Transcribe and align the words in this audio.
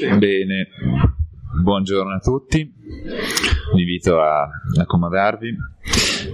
Bene, 0.00 0.70
buongiorno 1.62 2.14
a 2.14 2.18
tutti, 2.18 2.68
vi 3.74 3.80
invito 3.80 4.20
a 4.20 4.48
accomodarvi, 4.80 5.56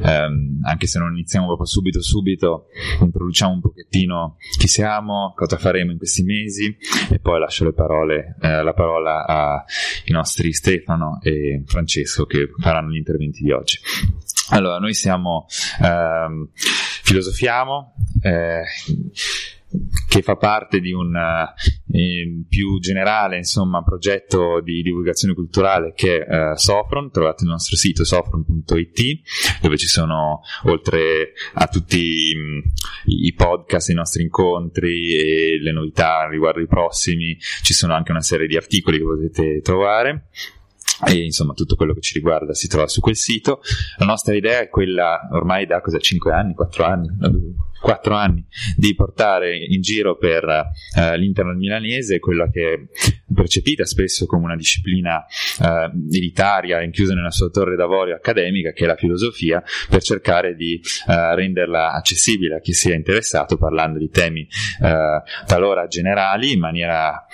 um, 0.03 0.61
anche 0.63 0.87
se 0.87 0.99
non 0.99 1.13
iniziamo 1.13 1.45
proprio 1.45 1.67
subito 1.67 2.01
subito, 2.01 2.69
introduciamo 3.01 3.53
un 3.53 3.61
pochettino 3.61 4.37
chi 4.59 4.67
siamo, 4.67 5.35
cosa 5.37 5.59
faremo 5.59 5.93
in 5.93 5.99
questi 5.99 6.23
mesi 6.23 6.75
e 7.11 7.19
poi 7.19 7.39
lascio 7.39 7.71
parole, 7.75 8.37
eh, 8.41 8.63
la 8.63 8.73
parola 8.73 9.27
ai 9.27 10.13
nostri 10.13 10.55
Stefano 10.55 11.19
e 11.23 11.63
Francesco 11.67 12.25
che 12.25 12.49
faranno 12.59 12.91
gli 12.93 12.97
interventi 12.97 13.43
di 13.43 13.53
oggi. 13.53 13.79
Allora, 14.53 14.79
noi 14.79 14.95
siamo, 14.95 15.47
filosofiamo, 17.03 17.95
eh, 18.23 18.63
che 20.09 20.23
fa 20.23 20.37
parte 20.37 20.81
di 20.81 20.93
un 20.93 21.15
eh, 21.15 22.45
più 22.49 22.81
generale 22.81 23.37
insomma, 23.37 23.83
progetto 23.83 24.61
di 24.61 24.83
divulgazione 24.83 25.35
culturale 25.35 25.93
che 25.95 26.25
è 26.25 26.51
eh, 26.53 26.57
Sofron, 26.57 27.11
trovate 27.11 27.45
il 27.45 27.51
nostro 27.51 27.77
sito 27.77 28.05
sofron.it 28.05 29.61
dove 29.63 29.77
ci 29.77 29.87
sono 29.87 30.41
oltre 30.65 31.33
a 31.55 31.67
tutti 31.69 32.33
mh, 32.35 32.41
mm, 32.41 32.59
i 33.07 33.33
podcast, 33.35 33.91
i 33.91 33.95
nostri 33.95 34.23
incontri 34.23 35.15
e 35.15 35.59
le 35.61 35.73
novità 35.73 36.27
riguardo 36.29 36.61
i 36.61 36.67
prossimi, 36.67 37.39
ci 37.63 37.73
sono 37.73 37.95
anche 37.95 38.11
una 38.11 38.23
serie 38.23 38.47
di 38.47 38.57
articoli 38.57 38.99
che 38.99 39.05
potete 39.05 39.61
trovare. 39.63 40.29
E 41.07 41.25
insomma 41.25 41.55
tutto 41.55 41.77
quello 41.77 41.95
che 41.95 42.03
ci 42.03 42.13
riguarda 42.13 42.53
si 42.53 42.69
trova 42.69 42.87
su 42.87 43.01
quel 43.01 43.17
sito. 43.17 43.63
La 43.97 44.05
nostra 44.05 44.35
idea 44.35 44.61
è 44.61 44.69
quella 44.69 45.29
ormai 45.33 45.65
da 45.65 45.81
cosa 45.81 45.99
5 45.99 46.31
anni, 46.31 46.53
4 46.53 46.85
anni, 46.85 47.09
quattro 47.81 48.15
anni 48.15 48.45
di 48.77 48.95
portare 48.95 49.57
in 49.57 49.81
giro 49.81 50.17
per 50.17 50.45
uh, 50.45 51.15
l'internet 51.17 51.57
milanese 51.57 52.19
quella 52.19 52.51
che 52.51 52.73
è 52.73 52.79
percepita 53.33 53.87
spesso 53.87 54.27
come 54.27 54.45
una 54.45 54.57
disciplina 54.57 55.25
uh, 55.61 56.15
elitaria 56.15 56.79
rinchiusa 56.81 57.15
nella 57.15 57.31
sua 57.31 57.49
torre 57.49 57.77
d'avorio 57.77 58.15
accademica 58.15 58.73
che 58.73 58.85
è 58.85 58.87
la 58.87 58.97
filosofia 58.97 59.63
per 59.89 60.03
cercare 60.03 60.55
di 60.55 60.81
uh, 61.07 61.35
renderla 61.35 61.93
accessibile 61.93 62.57
a 62.57 62.61
chi 62.61 62.75
sia 62.75 62.95
interessato 62.95 63.57
parlando 63.57 63.99
di 63.99 64.11
temi 64.11 64.47
talora 65.47 65.87
generali 65.87 66.53
in 66.53 66.61
maniera 66.61 67.25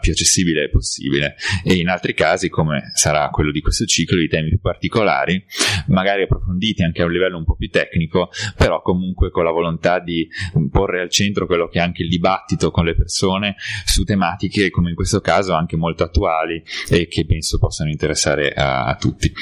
più 0.00 0.12
accessibile 0.12 0.68
possibile. 0.68 1.36
E 1.64 1.74
in 1.74 1.88
altri 1.88 2.14
casi 2.14 2.48
come 2.48 2.90
sarà 2.94 3.28
quello 3.30 3.50
di 3.50 3.60
questo 3.60 3.84
ciclo 3.84 4.18
di 4.18 4.28
temi 4.28 4.48
più 4.48 4.60
particolari 4.60 5.44
magari 5.88 6.22
approfonditi 6.22 6.82
anche 6.82 7.02
a 7.02 7.06
un 7.06 7.12
livello 7.12 7.38
un 7.38 7.44
po' 7.44 7.56
più 7.56 7.70
tecnico 7.70 8.30
però 8.56 8.82
comunque 8.82 9.30
con 9.30 9.44
la 9.44 9.50
volontà 9.50 9.79
volontà 9.80 9.98
di 9.98 10.28
porre 10.70 11.00
al 11.00 11.10
centro 11.10 11.46
quello 11.46 11.66
che 11.68 11.78
è 11.78 11.82
anche 11.82 12.02
il 12.02 12.08
dibattito 12.08 12.70
con 12.70 12.84
le 12.84 12.94
persone 12.94 13.56
su 13.84 14.04
tematiche 14.04 14.70
come 14.70 14.90
in 14.90 14.94
questo 14.94 15.20
caso 15.20 15.54
anche 15.54 15.76
molto 15.76 16.04
attuali 16.04 16.62
e 16.88 17.08
che 17.08 17.24
penso 17.24 17.58
possano 17.58 17.90
interessare 17.90 18.52
a, 18.52 18.84
a 18.84 18.94
tutti. 18.96 19.32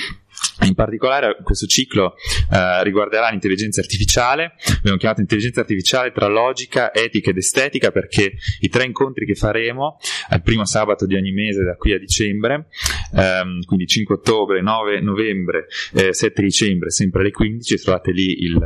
In 0.62 0.74
particolare 0.74 1.38
questo 1.42 1.66
ciclo 1.66 2.14
eh, 2.52 2.82
riguarderà 2.82 3.30
l'intelligenza 3.30 3.80
artificiale, 3.80 4.54
abbiamo 4.78 4.96
chiamato 4.96 5.20
intelligenza 5.20 5.60
artificiale 5.60 6.10
tra 6.10 6.26
logica, 6.26 6.92
etica 6.92 7.30
ed 7.30 7.36
estetica 7.36 7.92
perché 7.92 8.34
i 8.60 8.68
tre 8.68 8.84
incontri 8.84 9.24
che 9.24 9.34
faremo 9.34 9.98
al 10.30 10.42
primo 10.42 10.64
sabato 10.64 11.06
di 11.06 11.14
ogni 11.14 11.30
mese 11.30 11.62
da 11.62 11.76
qui 11.76 11.92
a 11.92 11.98
dicembre, 11.98 12.66
ehm, 13.14 13.62
quindi 13.64 13.86
5 13.86 14.16
ottobre, 14.16 14.60
9 14.60 15.00
novembre, 15.00 15.66
eh, 15.94 16.12
7 16.12 16.42
dicembre, 16.42 16.90
sempre 16.90 17.20
alle 17.20 17.30
15, 17.30 17.76
trovate 17.76 18.10
lì 18.10 18.42
il, 18.42 18.58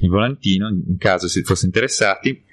il 0.00 0.08
volantino 0.08 0.68
in 0.68 0.98
caso 0.98 1.26
si 1.26 1.42
fosse 1.42 1.64
interessati 1.64 2.48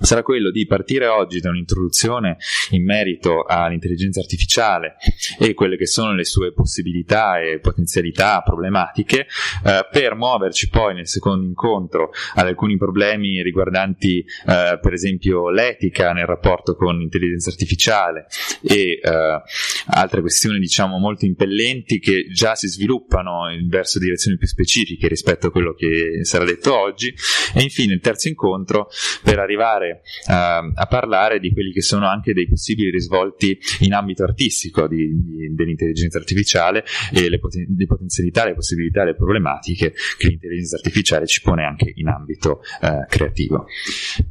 sarà 0.00 0.22
quello 0.22 0.50
di 0.50 0.66
partire 0.66 1.06
oggi 1.06 1.40
da 1.40 1.50
un'introduzione 1.50 2.38
in 2.70 2.84
merito 2.84 3.44
all'intelligenza 3.44 4.20
artificiale 4.20 4.96
e 5.38 5.54
quelle 5.54 5.76
che 5.76 5.86
sono 5.86 6.14
le 6.14 6.24
sue 6.24 6.52
possibilità 6.52 7.40
e 7.40 7.60
potenzialità 7.60 8.42
problematiche 8.42 9.26
eh, 9.64 9.86
per 9.90 10.14
muoverci 10.14 10.68
poi 10.68 10.94
nel 10.94 11.08
secondo 11.08 11.46
incontro 11.46 12.10
ad 12.34 12.46
alcuni 12.46 12.76
problemi 12.76 13.42
riguardanti 13.42 14.18
eh, 14.18 14.78
per 14.80 14.92
esempio 14.92 15.50
l'etica 15.50 16.12
nel 16.12 16.26
rapporto 16.26 16.74
con 16.74 16.98
l'intelligenza 16.98 17.50
artificiale 17.50 18.26
e 18.62 19.00
eh, 19.02 19.42
altre 19.86 20.20
questioni 20.20 20.58
diciamo 20.58 20.98
molto 20.98 21.24
impellenti 21.24 21.98
che 21.98 22.26
già 22.32 22.54
si 22.54 22.68
sviluppano 22.68 23.46
verso 23.68 23.98
direzioni 23.98 24.36
più 24.36 24.46
specifiche 24.46 25.08
rispetto 25.08 25.48
a 25.48 25.50
quello 25.50 25.74
che 25.74 26.24
sarà 26.24 26.44
detto 26.44 26.76
oggi. 26.76 27.14
E 27.54 27.62
infine 27.62 27.94
il 27.94 28.00
terzo 28.00 28.28
incontro 28.28 28.88
per 29.22 29.38
arrivare 29.38 29.87
uh, 29.90 30.72
a 30.74 30.86
parlare 30.88 31.38
di 31.38 31.52
quelli 31.52 31.72
che 31.72 31.82
sono 31.82 32.06
anche 32.06 32.32
dei 32.32 32.48
possibili 32.48 32.90
risvolti 32.90 33.58
in 33.80 33.92
ambito 33.92 34.22
artistico 34.22 34.86
di, 34.86 35.08
di, 35.22 35.54
dell'intelligenza 35.54 36.18
artificiale 36.18 36.84
e 37.12 37.28
le, 37.28 37.38
poten- 37.38 37.74
le, 37.76 37.86
potenzialità, 37.86 38.44
le 38.44 38.54
possibilità, 38.54 39.04
le 39.04 39.14
problematiche 39.14 39.92
che 40.16 40.28
l'intelligenza 40.28 40.76
artificiale 40.76 41.26
ci 41.26 41.42
pone 41.42 41.64
anche 41.64 41.92
in 41.94 42.08
ambito 42.08 42.62
uh, 42.80 43.06
creativo. 43.08 43.66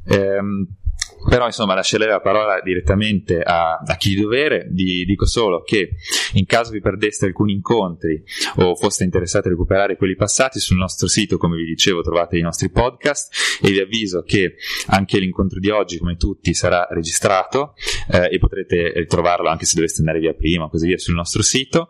Um, 0.06 0.68
però 1.30 1.46
insomma 1.46 1.74
lascerei 1.74 2.08
la 2.08 2.22
parola 2.22 2.62
direttamente 2.62 3.42
a, 3.42 3.82
a 3.86 3.96
chi 3.98 4.16
di 4.16 4.22
dovere, 4.22 4.68
di, 4.70 5.04
dico 5.06 5.26
solo 5.26 5.62
che 5.64 5.96
in 6.34 6.46
caso 6.46 6.72
vi 6.72 6.80
perdeste 6.80 7.26
alcuni 7.26 7.54
incontri 7.54 8.24
o 8.58 8.76
foste 8.76 9.04
interessati 9.04 9.48
a 9.48 9.52
recuperare 9.52 9.98
quelli 9.98 10.16
passati 10.16 10.60
sul 10.60 10.78
nostro 10.78 11.08
sito 11.08 11.38
come 11.38 11.58
vi 11.58 11.66
dicevo 11.66 12.02
trovate 12.02 12.38
i 12.38 12.42
nostri 12.42 12.70
podcast 12.70 13.60
e 13.62 13.72
vi 13.72 13.80
avviso 13.80 14.24
che 14.24 14.56
anche 14.88 15.20
l'incontro 15.20 15.60
di 15.60 15.70
oggi 15.70 15.98
come 15.98 16.16
tutti 16.16 16.54
sarà 16.54 16.88
registrato 16.90 17.74
eh, 18.12 18.30
e 18.32 18.38
potrete 18.38 18.94
ritrovarlo 18.96 19.50
anche 19.50 19.66
se 19.66 19.76
doveste 19.76 20.00
andare 20.00 20.20
via 20.20 20.34
prima 20.34 20.70
così 20.70 20.88
via 20.88 20.98
sul 20.98 21.16
nostro 21.16 21.42
sito. 21.42 21.90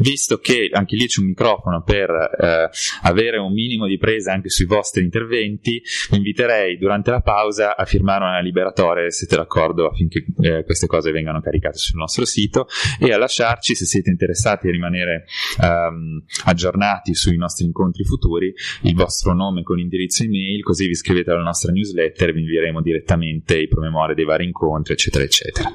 Visto 0.00 0.38
che 0.38 0.68
anche 0.72 0.96
lì 0.96 1.06
c'è 1.06 1.20
un 1.20 1.28
microfono 1.28 1.82
per 1.82 2.10
eh, 2.10 2.70
avere 3.02 3.38
un 3.38 3.52
minimo 3.52 3.86
di 3.86 3.98
presa 3.98 4.32
anche 4.32 4.50
sui 4.50 4.66
vostri 4.66 5.02
interventi 5.02 5.82
vi 6.10 6.16
inviterei 6.16 6.76
durante 6.78 7.10
la 7.10 7.20
pausa 7.20 7.76
a 7.76 7.84
firmare 7.84 8.24
una 8.24 8.40
liberazione 8.40 8.57
liberatore, 8.58 9.10
siete 9.10 9.36
d'accordo 9.36 9.86
affinché 9.86 10.24
eh, 10.40 10.64
queste 10.64 10.86
cose 10.86 11.12
vengano 11.12 11.40
caricate 11.40 11.78
sul 11.78 11.98
nostro 11.98 12.24
sito 12.24 12.66
e 12.98 13.12
a 13.12 13.18
lasciarci, 13.18 13.74
se 13.74 13.86
siete 13.86 14.10
interessati 14.10 14.68
a 14.68 14.70
rimanere 14.70 15.24
um, 15.60 16.22
aggiornati 16.44 17.14
sui 17.14 17.36
nostri 17.36 17.64
incontri 17.64 18.04
futuri, 18.04 18.52
il 18.82 18.94
vostro 18.94 19.34
nome 19.34 19.62
con 19.62 19.78
indirizzo 19.78 20.24
email, 20.24 20.62
così 20.62 20.86
vi 20.86 20.92
iscrivete 20.92 21.30
alla 21.30 21.42
nostra 21.42 21.72
newsletter, 21.72 22.32
vi 22.32 22.40
invieremo 22.40 22.82
direttamente 22.82 23.58
i 23.58 23.68
promemoria 23.68 24.14
dei 24.14 24.24
vari 24.24 24.44
incontri, 24.44 24.94
eccetera, 24.94 25.24
eccetera. 25.24 25.70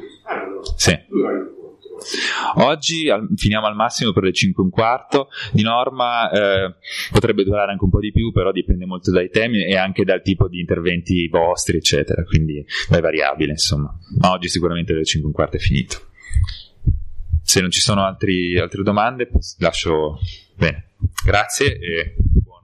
Sì. 0.76 1.52
Oggi 2.56 3.10
al, 3.10 3.28
finiamo 3.36 3.68
al 3.68 3.76
massimo 3.76 4.12
per 4.12 4.24
le 4.24 4.34
5 4.34 4.62
e 4.62 4.66
un 4.66 4.72
quarto, 4.72 5.30
di 5.52 5.64
norma 5.64 6.30
eh, 6.30 6.76
potrebbe 7.12 7.44
durare 7.44 7.72
anche 7.72 7.84
un 7.84 7.90
po' 7.90 8.00
di 8.00 8.12
più, 8.12 8.32
però 8.32 8.52
dipende 8.52 8.86
molto 8.86 9.12
dai 9.12 9.30
temi 9.30 9.66
e 9.66 9.76
anche 9.78 10.04
dal 10.04 10.22
tipo 10.22 10.48
di 10.48 10.60
interventi 10.60 11.28
vostri, 11.28 11.78
eccetera, 11.78 12.24
quindi 12.24 12.66
è 12.90 13.00
variabile, 13.00 13.52
insomma. 13.52 13.96
Ma 14.20 14.32
oggi 14.32 14.50
sicuramente 14.50 14.94
le 14.94 15.04
5 15.04 15.22
e 15.22 15.28
un 15.28 15.34
quarto 15.36 15.58
è 15.58 15.60
finito. 15.60 15.98
Se 17.42 17.60
non 17.62 17.70
ci 17.70 17.82
sono 17.82 18.04
altri, 18.04 18.58
altre 18.58 18.84
domande, 18.84 19.30
lascio 19.60 20.20
bene. 20.56 20.92
Grazie 21.26 21.78
e 21.78 22.16
buon. 22.18 22.64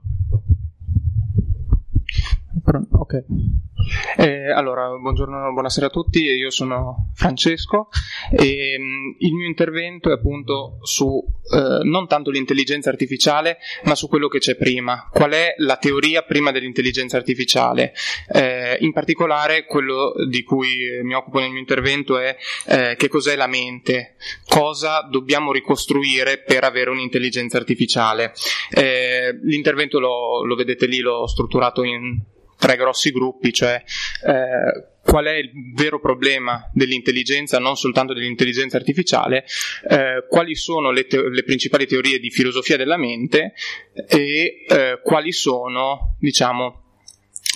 Ok. 2.90 3.24
Eh, 4.16 4.50
allora, 4.52 4.88
buongiorno, 4.88 5.52
buonasera 5.52 5.86
a 5.86 5.90
tutti, 5.90 6.20
io 6.20 6.50
sono 6.50 7.10
Francesco 7.14 7.88
e 8.30 8.76
mm, 8.78 9.10
il 9.18 9.32
mio 9.34 9.46
intervento 9.46 10.10
è 10.10 10.12
appunto 10.12 10.78
su 10.82 11.20
eh, 11.52 11.80
non 11.82 12.06
tanto 12.06 12.30
l'intelligenza 12.30 12.88
artificiale, 12.90 13.58
ma 13.84 13.96
su 13.96 14.08
quello 14.08 14.28
che 14.28 14.38
c'è 14.38 14.56
prima. 14.56 15.08
Qual 15.12 15.32
è 15.32 15.54
la 15.58 15.76
teoria 15.76 16.22
prima 16.22 16.52
dell'intelligenza 16.52 17.16
artificiale? 17.16 17.92
Eh, 18.32 18.76
in 18.80 18.92
particolare 18.92 19.64
quello 19.64 20.12
di 20.28 20.44
cui 20.44 21.00
mi 21.02 21.14
occupo 21.14 21.40
nel 21.40 21.50
mio 21.50 21.58
intervento 21.58 22.16
è 22.18 22.36
eh, 22.66 22.94
che 22.96 23.08
cos'è 23.08 23.34
la 23.34 23.48
mente, 23.48 24.14
cosa 24.46 25.02
dobbiamo 25.10 25.50
ricostruire 25.50 26.38
per 26.38 26.62
avere 26.62 26.90
un'intelligenza 26.90 27.56
artificiale. 27.56 28.32
Eh, 28.70 29.36
l'intervento 29.42 29.98
lo, 29.98 30.44
lo 30.44 30.54
vedete 30.54 30.86
lì, 30.86 31.00
l'ho 31.00 31.26
strutturato 31.26 31.82
in 31.82 32.38
tre 32.60 32.76
grossi 32.76 33.10
gruppi, 33.10 33.52
cioè 33.52 33.82
eh, 34.26 35.00
qual 35.02 35.24
è 35.24 35.34
il 35.34 35.50
vero 35.74 35.98
problema 35.98 36.70
dell'intelligenza, 36.72 37.58
non 37.58 37.76
soltanto 37.76 38.12
dell'intelligenza 38.12 38.76
artificiale, 38.76 39.44
eh, 39.88 40.24
quali 40.28 40.54
sono 40.54 40.92
le, 40.92 41.06
te- 41.06 41.28
le, 41.28 41.42
principali 41.42 41.86
teorie 41.86 42.20
di 42.20 42.30
filosofia 42.30 42.76
della 42.76 42.98
mente 42.98 43.54
e 44.06 44.64
eh, 44.68 45.00
quali 45.02 45.32
sono, 45.32 46.16
diciamo, 46.20 46.98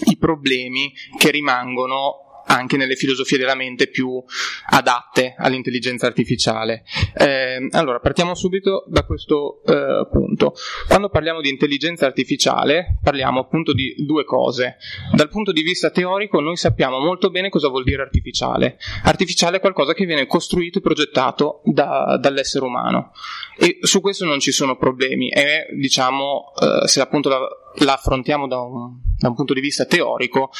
i 0.07 0.17
problemi 0.17 0.93
che 1.17 1.31
rimangono 1.31 2.24
anche 2.55 2.77
nelle 2.77 2.97
filosofie 2.97 3.39
della 3.39 3.55
mente 3.55 3.89
più 3.89 4.23
adatte 4.71 5.35
all'intelligenza 5.37 6.07
artificiale. 6.07 6.85
Eh, 7.17 7.69
allora, 7.71 7.99
partiamo 7.99 8.35
subito 8.35 8.85
da 8.89 9.05
questo 9.05 9.63
eh, 9.67 10.07
punto. 10.11 10.55
Quando 10.89 11.09
parliamo 11.09 11.41
di 11.41 11.49
intelligenza 11.49 12.07
artificiale, 12.07 12.99
parliamo 13.03 13.41
appunto 13.41 13.73
di 13.73 13.95
due 13.99 14.25
cose. 14.25 14.77
Dal 15.13 15.29
punto 15.29 15.53
di 15.53 15.63
vista 15.63 15.91
teorico, 15.91 16.41
noi 16.41 16.57
sappiamo 16.57 16.99
molto 16.99 17.31
bene 17.31 17.49
cosa 17.49 17.69
vuol 17.69 17.85
dire 17.85 18.03
artificiale. 18.03 18.79
Artificiale 19.05 19.59
è 19.59 19.61
qualcosa 19.61 19.95
che 19.95 20.07
viene 20.07 20.27
costruito 20.27 20.79
e 20.79 20.83
progettato 20.83 21.61
da, 21.65 22.19
dall'essere 22.21 22.65
umano 22.65 23.13
e 23.57 23.79
su 23.83 24.01
questo 24.01 24.25
non 24.25 24.41
ci 24.41 24.53
sono 24.53 24.77
problemi. 24.77 25.29
È, 25.29 25.67
diciamo, 25.73 26.53
eh, 26.61 26.89
se 26.89 27.01
appunto 27.01 27.29
la, 27.29 27.39
la 27.79 27.95
affrontiamo 27.95 28.47
da 28.47 28.61
un, 28.61 28.99
da 29.19 29.29
un 29.29 29.35
punto 29.35 29.55
di 29.55 29.61
vista 29.61 29.85
teorico, 29.85 30.51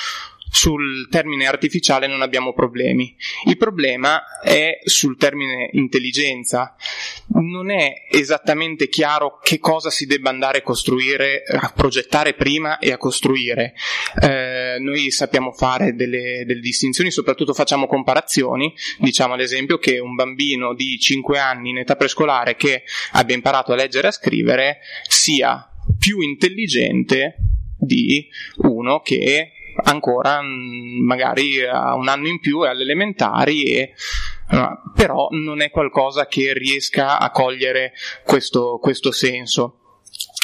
sul 0.55 1.09
termine 1.11 1.49
artificiale 1.49 2.07
non 2.07 2.23
abbiamo 2.23 2.53
problemi. 2.53 3.17
Il 3.47 3.57
problema 3.57 4.23
è 4.41 4.79
sul 4.85 5.17
termine 5.17 5.69
intelligenza. 5.73 6.77
Non 7.31 7.73
è 7.73 8.07
esattamente 8.09 8.89
chiaro 8.89 9.41
che 9.43 9.59
cosa 9.59 9.91
si 9.91 10.07
debba 10.07 10.31
andare 10.31 10.59
a 10.59 10.63
costruire, 10.63 11.43
a 11.45 11.73
progettare 11.75 12.35
prima 12.35 12.79
e 12.79 12.93
a 12.93 12.99
costruire. 12.99 13.75
Eh, 14.23 14.77
noi 14.79 15.11
sappiamo 15.11 15.51
fare 15.51 15.97
delle, 15.97 16.45
delle 16.47 16.61
distinzioni, 16.61 17.11
soprattutto 17.11 17.53
facciamo 17.53 17.89
comparazioni. 17.89 18.73
Diciamo 18.99 19.35
ad 19.35 19.41
esempio 19.41 19.79
che 19.79 19.99
un 19.99 20.15
bambino 20.15 20.73
di 20.73 20.97
5 21.01 21.37
anni 21.37 21.71
in 21.71 21.79
età 21.79 21.97
prescolare 21.97 22.55
che 22.55 22.85
abbia 23.15 23.35
imparato 23.35 23.73
a 23.73 23.75
leggere 23.75 24.07
e 24.07 24.11
a 24.11 24.13
scrivere 24.13 24.79
sia 25.09 25.69
più 25.99 26.21
intelligente 26.21 27.39
di 27.77 28.29
uno 28.59 29.01
che 29.01 29.51
ancora 29.83 30.41
mm, 30.43 31.05
magari 31.05 31.65
ha 31.65 31.95
un 31.95 32.09
anno 32.09 32.29
in 32.29 32.41
più 32.41 32.63
è 32.63 32.69
alle 32.69 32.83
elementari 32.83 33.65
e 33.65 33.95
però 34.95 35.29
non 35.31 35.63
è 35.63 35.71
qualcosa 35.71 36.27
che 36.27 36.53
riesca 36.53 37.19
a 37.19 37.31
cogliere 37.31 37.93
questo, 38.25 38.79
questo 38.81 39.11
senso. 39.11 39.79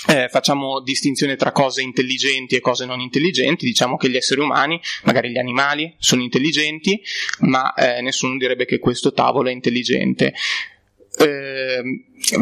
Eh, 0.08 0.28
facciamo 0.28 0.80
distinzione 0.80 1.36
tra 1.36 1.52
cose 1.52 1.82
intelligenti 1.82 2.56
e 2.56 2.60
cose 2.60 2.86
non 2.86 3.00
intelligenti, 3.00 3.66
diciamo 3.66 3.96
che 3.96 4.08
gli 4.08 4.16
esseri 4.16 4.40
umani, 4.40 4.80
magari 5.04 5.30
gli 5.30 5.38
animali, 5.38 5.94
sono 5.98 6.22
intelligenti, 6.22 7.00
ma 7.40 7.74
eh, 7.74 8.00
nessuno 8.00 8.36
direbbe 8.38 8.64
che 8.64 8.78
questo 8.78 9.12
tavolo 9.12 9.50
è 9.50 9.52
intelligente. 9.52 10.32
Eh, 11.20 11.82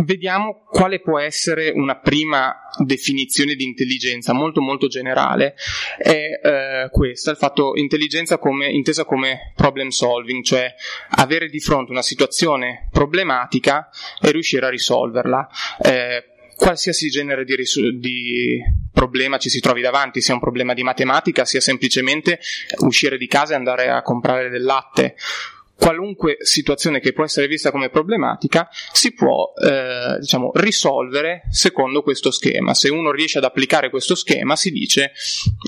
vediamo 0.04 0.62
quale 0.68 1.00
può 1.00 1.18
essere 1.18 1.70
una 1.70 1.96
prima 1.96 2.54
definizione 2.78 3.54
di 3.54 3.64
intelligenza 3.64 4.32
molto 4.32 4.60
molto 4.60 4.86
generale 4.86 5.54
è 5.96 6.40
eh, 6.40 6.88
questa, 6.90 7.32
il 7.32 7.36
fatto 7.36 7.72
intelligenza 7.74 8.38
come, 8.38 8.68
intesa 8.68 9.04
come 9.04 9.52
problem 9.56 9.88
solving, 9.88 10.44
cioè 10.44 10.72
avere 11.10 11.48
di 11.48 11.58
fronte 11.58 11.90
una 11.90 12.02
situazione 12.02 12.88
problematica 12.92 13.88
e 14.20 14.30
riuscire 14.30 14.66
a 14.66 14.70
risolverla. 14.70 15.48
Eh, 15.82 16.24
qualsiasi 16.54 17.08
genere 17.08 17.44
di, 17.44 17.54
ris- 17.54 17.90
di, 17.94 18.60
problema 18.92 19.38
ci 19.38 19.48
si 19.48 19.60
trovi 19.60 19.80
davanti, 19.80 20.20
sia 20.20 20.34
un 20.34 20.40
problema 20.40 20.74
di 20.74 20.82
matematica, 20.82 21.44
sia 21.44 21.60
semplicemente 21.60 22.40
uscire 22.78 23.16
di 23.16 23.28
casa 23.28 23.54
e 23.54 23.56
andare 23.56 23.88
a 23.88 24.02
comprare 24.02 24.48
del 24.50 24.64
latte 24.64 25.14
qualunque 25.78 26.38
situazione 26.40 26.98
che 27.00 27.12
può 27.12 27.24
essere 27.24 27.46
vista 27.46 27.70
come 27.70 27.88
problematica 27.88 28.68
si 28.92 29.12
può 29.12 29.52
eh, 29.54 30.18
diciamo, 30.18 30.50
risolvere 30.54 31.42
secondo 31.50 32.02
questo 32.02 32.30
schema. 32.30 32.74
Se 32.74 32.88
uno 32.90 33.12
riesce 33.12 33.38
ad 33.38 33.44
applicare 33.44 33.88
questo 33.88 34.14
schema 34.14 34.56
si 34.56 34.70
dice 34.70 35.12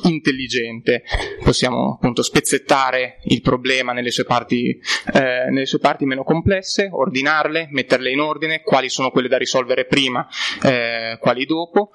intelligente. 0.05 1.05
Possiamo 1.43 1.95
appunto 1.95 2.23
spezzettare 2.23 3.21
il 3.25 3.41
problema 3.41 3.93
nelle 3.93 4.11
sue 4.11 4.25
parti, 4.25 4.79
eh, 5.13 5.47
nelle 5.51 5.67
sue 5.67 5.79
parti 5.79 6.05
meno 6.05 6.25
complesse, 6.25 6.89
ordinarle, 6.91 7.69
metterle 7.71 8.11
in 8.11 8.21
ordine, 8.21 8.63
quali 8.63 8.89
sono 8.89 9.11
quelle 9.11 9.29
da 9.29 9.39
risolvere 9.39 9.87
prima, 9.87 10.27
eh, 10.63 11.19
quali 11.21 11.47
dopo, 11.47 11.91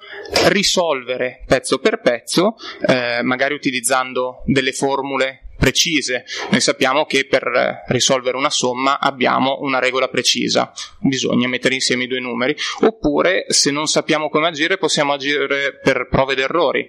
risolvere 0.48 1.42
pezzo 1.46 1.78
per 1.78 2.00
pezzo, 2.00 2.56
eh, 2.86 3.20
magari 3.22 3.54
utilizzando 3.54 4.42
delle 4.46 4.72
formule 4.72 5.45
precise. 5.66 6.24
Noi 6.50 6.60
sappiamo 6.60 7.06
che 7.06 7.26
per 7.26 7.82
risolvere 7.88 8.36
una 8.36 8.50
somma 8.50 9.00
abbiamo 9.00 9.58
una 9.62 9.80
regola 9.80 10.06
precisa, 10.06 10.72
bisogna 11.00 11.48
mettere 11.48 11.74
insieme 11.74 12.04
i 12.04 12.06
due 12.06 12.20
numeri, 12.20 12.54
oppure 12.82 13.46
se 13.48 13.72
non 13.72 13.88
sappiamo 13.88 14.28
come 14.28 14.46
agire 14.46 14.78
possiamo 14.78 15.12
agire 15.12 15.80
per 15.82 16.06
prove 16.08 16.34
ed 16.34 16.38
errori. 16.38 16.88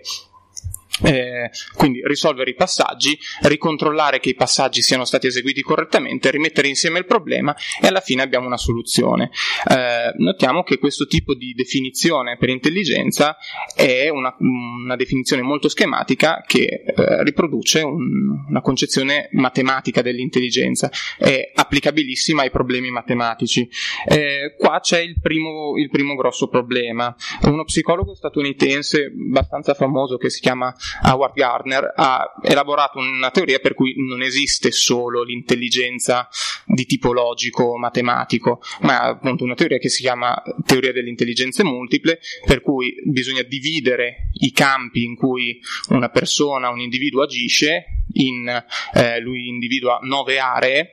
Eh, 1.04 1.52
quindi 1.76 2.02
risolvere 2.06 2.50
i 2.50 2.56
passaggi, 2.56 3.20
ricontrollare 3.42 4.20
che 4.20 4.30
i 4.30 4.36
passaggi 4.36 4.82
siano 4.82 5.06
stati 5.06 5.28
eseguiti 5.28 5.62
correttamente, 5.62 6.32
rimettere 6.32 6.68
insieme 6.68 6.98
il 6.98 7.06
problema 7.06 7.56
e 7.80 7.88
alla 7.88 8.00
fine 8.00 8.24
abbiamo 8.24 8.48
una 8.48 8.58
soluzione. 8.58 9.30
Eh, 9.70 9.97
notiamo 10.18 10.64
che 10.64 10.78
questo 10.78 11.06
tipo 11.06 11.34
di 11.36 11.54
definizione 11.54 12.38
per 12.38 12.50
intelligenza 12.50 13.38
è 13.76 14.10
una, 14.10 14.36
una 14.40 14.96
definizione 14.96 15.42
molto 15.42 15.70
schematica 15.70 16.44
che 16.46 16.84
eh, 16.86 17.24
riproduce 17.24 17.82
un, 17.82 18.46
una 18.48 18.62
concezione 18.62 19.30
matematica 19.32 20.02
dell'intelligenza, 20.02 20.90
è 21.18 21.52
applicabilissima 21.54 22.42
ai 22.44 22.52
problemi 22.52 22.90
matematici. 22.90 23.68
Eh, 24.08 24.56
qua 24.58 24.80
c'è 24.80 25.00
il 25.00 25.20
primo, 25.20 25.78
il 25.78 25.90
primo 25.90 26.16
grosso 26.16 26.48
problema. 26.48 27.16
Uno 27.44 27.64
psicologo 27.64 28.14
statunitense 28.16 29.12
abbastanza 29.28 29.74
famoso 29.74 30.18
che 30.18 30.30
si 30.30 30.40
chiama 30.40 30.74
Howard 31.04 31.34
Gardner 31.34 31.94
ha 31.96 32.34
elaborato 32.42 33.00
una 33.00 33.32
teoria 33.32 33.60
per 33.60 33.74
cui 33.74 33.94
non 33.98 34.22
esiste 34.22 34.72
solo 34.72 35.24
l'intelligenza 35.24 36.28
di 36.66 36.86
tipo 36.86 37.14
logico 37.14 37.78
matematico, 37.78 38.62
ma 38.82 39.02
appunto 39.02 39.44
una 39.44 39.56
teoria 39.56 39.78
che 39.78 39.90
si 39.98 40.04
chiama 40.04 40.42
teoria 40.66 40.92
delle 40.92 41.10
intelligenze 41.10 41.64
multiple, 41.64 42.20
per 42.46 42.62
cui 42.62 42.96
bisogna 43.04 43.42
dividere 43.42 44.30
i 44.34 44.52
campi 44.52 45.04
in 45.04 45.16
cui 45.16 45.60
una 45.90 46.10
persona, 46.10 46.70
un 46.70 46.80
individuo 46.80 47.24
agisce, 47.24 48.04
in, 48.14 48.48
eh, 48.94 49.20
lui 49.20 49.48
individua 49.48 50.00
nove 50.04 50.40
aree 50.40 50.92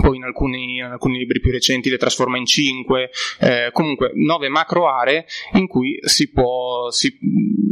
poi 0.00 0.16
in 0.16 0.22
alcuni, 0.22 0.76
in 0.76 0.84
alcuni, 0.84 1.18
libri 1.18 1.40
più 1.40 1.50
recenti 1.50 1.90
le 1.90 1.98
trasforma 1.98 2.38
in 2.38 2.46
cinque, 2.46 3.10
eh, 3.40 3.70
comunque 3.72 4.12
nove 4.14 4.48
macro 4.48 4.88
aree 4.88 5.26
in 5.54 5.66
cui 5.66 5.98
si 6.02 6.30
può, 6.30 6.90
si, 6.92 7.18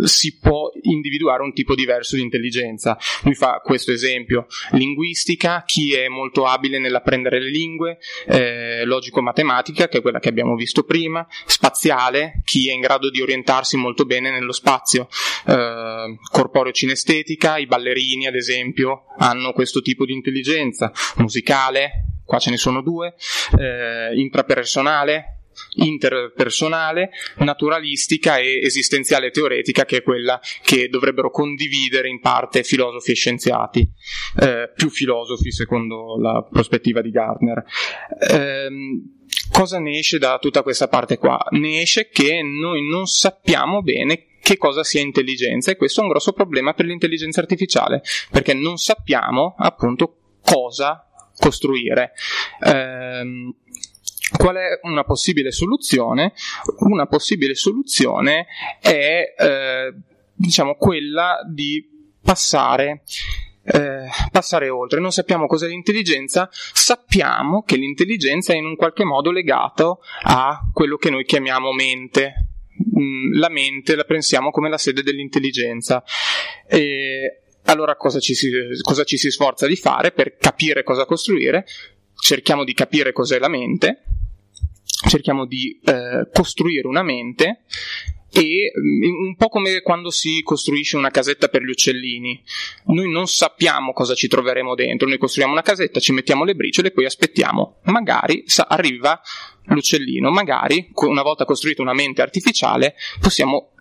si 0.04 0.38
può, 0.38 0.70
individuare 0.82 1.42
un 1.42 1.52
tipo 1.52 1.74
diverso 1.74 2.16
di 2.16 2.22
intelligenza. 2.22 2.98
Lui 3.22 3.34
fa 3.34 3.60
questo 3.62 3.92
esempio, 3.92 4.46
linguistica, 4.72 5.62
chi 5.66 5.94
è 5.94 6.08
molto 6.08 6.46
abile 6.46 6.78
nell'apprendere 6.78 7.40
le 7.40 7.50
lingue, 7.50 7.98
eh, 8.26 8.84
logico-matematica, 8.84 9.88
che 9.88 9.98
è 9.98 10.02
quella 10.02 10.18
che 10.18 10.28
abbiamo 10.28 10.54
visto 10.54 10.84
prima, 10.84 11.26
spaziale, 11.46 12.42
chi 12.44 12.68
è 12.68 12.72
in 12.72 12.80
grado 12.80 13.10
di 13.10 13.20
orientarsi 13.20 13.76
molto 13.76 14.04
bene 14.04 14.30
nello 14.30 14.52
spazio, 14.52 15.08
eh, 15.46 16.16
corporeo-cinestetica, 16.30 17.58
i 17.58 17.66
ballerini 17.66 18.26
ad 18.26 18.34
esempio 18.34 19.04
hanno 19.18 19.52
questo 19.52 19.80
tipo 19.80 20.04
di 20.04 20.12
intelligenza, 20.12 20.92
musicale, 21.16 22.04
qua 22.24 22.38
ce 22.38 22.50
ne 22.50 22.58
sono 22.58 22.82
due, 22.82 23.14
eh, 23.58 24.14
intrapersonale, 24.14 25.37
interpersonale, 25.76 27.10
naturalistica 27.38 28.38
e 28.38 28.60
esistenziale 28.62 29.30
teoretica, 29.30 29.84
che 29.84 29.98
è 29.98 30.02
quella 30.02 30.40
che 30.62 30.88
dovrebbero 30.88 31.30
condividere 31.30 32.08
in 32.08 32.20
parte 32.20 32.62
filosofi 32.62 33.12
e 33.12 33.14
scienziati, 33.14 33.88
eh, 34.40 34.72
più 34.74 34.90
filosofi 34.90 35.52
secondo 35.52 36.18
la 36.20 36.46
prospettiva 36.50 37.00
di 37.00 37.10
Gardner. 37.10 37.64
Eh, 38.30 38.68
cosa 39.50 39.78
ne 39.78 39.98
esce 39.98 40.18
da 40.18 40.38
tutta 40.38 40.62
questa 40.62 40.88
parte 40.88 41.18
qua? 41.18 41.38
Ne 41.50 41.80
esce 41.80 42.08
che 42.08 42.42
noi 42.42 42.88
non 42.88 43.06
sappiamo 43.06 43.82
bene 43.82 44.24
che 44.40 44.56
cosa 44.56 44.82
sia 44.82 45.02
intelligenza 45.02 45.70
e 45.70 45.76
questo 45.76 46.00
è 46.00 46.04
un 46.04 46.10
grosso 46.10 46.32
problema 46.32 46.72
per 46.72 46.86
l'intelligenza 46.86 47.40
artificiale, 47.40 48.02
perché 48.30 48.54
non 48.54 48.78
sappiamo 48.78 49.54
appunto 49.58 50.38
cosa 50.42 51.06
costruire. 51.36 52.12
Ehm, 52.64 53.54
qual 54.36 54.56
è 54.56 54.80
una 54.82 55.04
possibile 55.04 55.50
soluzione? 55.50 56.32
Una 56.80 57.06
possibile 57.06 57.54
soluzione 57.54 58.46
è 58.80 59.34
eh, 59.36 59.94
diciamo 60.34 60.74
quella 60.74 61.40
di 61.48 61.86
passare 62.22 63.02
eh, 63.70 64.08
passare 64.30 64.68
oltre. 64.68 65.00
Non 65.00 65.12
sappiamo 65.12 65.46
cos'è 65.46 65.68
l'intelligenza, 65.68 66.48
sappiamo 66.50 67.62
che 67.62 67.76
l'intelligenza 67.76 68.52
è 68.52 68.56
in 68.56 68.64
un 68.64 68.76
qualche 68.76 69.04
modo 69.04 69.30
legato 69.30 70.00
a 70.22 70.60
quello 70.72 70.96
che 70.96 71.10
noi 71.10 71.24
chiamiamo 71.24 71.72
mente. 71.72 72.46
Mm, 72.98 73.34
la 73.34 73.48
mente 73.48 73.94
la 73.94 74.04
pensiamo 74.04 74.50
come 74.50 74.70
la 74.70 74.78
sede 74.78 75.02
dell'intelligenza. 75.02 76.02
E 76.66 77.42
allora 77.64 77.96
cosa 77.96 78.18
ci, 78.20 78.34
si, 78.34 78.50
cosa 78.80 79.04
ci 79.04 79.18
si 79.18 79.30
sforza 79.30 79.66
di 79.66 79.76
fare 79.76 80.12
per 80.12 80.36
capire 80.36 80.82
cosa 80.82 81.04
costruire? 81.04 81.66
Cerchiamo 82.14 82.64
di 82.64 82.72
capire 82.72 83.12
cos'è 83.12 83.38
la 83.38 83.48
mente, 83.48 84.02
cerchiamo 85.06 85.46
di 85.46 85.78
eh, 85.84 86.28
costruire 86.32 86.86
una 86.86 87.02
mente 87.02 87.64
e 88.30 88.72
mm, 88.76 89.26
un 89.26 89.36
po' 89.36 89.48
come 89.48 89.80
quando 89.80 90.10
si 90.10 90.42
costruisce 90.42 90.96
una 90.96 91.10
casetta 91.10 91.48
per 91.48 91.62
gli 91.62 91.70
uccellini. 91.70 92.42
Noi 92.86 93.10
non 93.10 93.26
sappiamo 93.26 93.92
cosa 93.92 94.14
ci 94.14 94.28
troveremo 94.28 94.74
dentro, 94.74 95.08
noi 95.08 95.18
costruiamo 95.18 95.52
una 95.52 95.62
casetta, 95.62 96.00
ci 96.00 96.12
mettiamo 96.12 96.44
le 96.44 96.54
briciole 96.54 96.88
e 96.88 96.90
poi 96.92 97.04
aspettiamo. 97.04 97.78
Magari 97.84 98.44
arriva 98.68 99.20
l'uccellino, 99.64 100.30
magari 100.30 100.90
una 100.94 101.22
volta 101.22 101.44
costruita 101.44 101.82
una 101.82 101.94
mente 101.94 102.22
artificiale 102.22 102.94
possiamo 103.20 103.72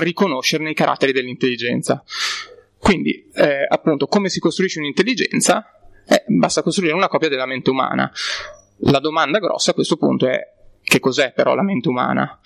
riconoscerne 0.00 0.70
i 0.70 0.74
caratteri 0.74 1.12
dell'intelligenza. 1.12 2.02
Quindi, 2.78 3.28
eh, 3.34 3.66
appunto, 3.68 4.06
come 4.06 4.28
si 4.28 4.38
costruisce 4.38 4.78
un'intelligenza? 4.78 5.72
Eh, 6.08 6.24
basta 6.28 6.62
costruire 6.62 6.94
una 6.94 7.08
copia 7.08 7.28
della 7.28 7.44
mente 7.44 7.70
umana. 7.70 8.10
La 8.82 9.00
domanda 9.00 9.40
grossa 9.40 9.72
a 9.72 9.74
questo 9.74 9.96
punto 9.96 10.26
è 10.26 10.40
che 10.82 11.00
cos'è 11.00 11.32
però 11.32 11.54
la 11.54 11.62
mente 11.62 11.88
umana? 11.88 12.40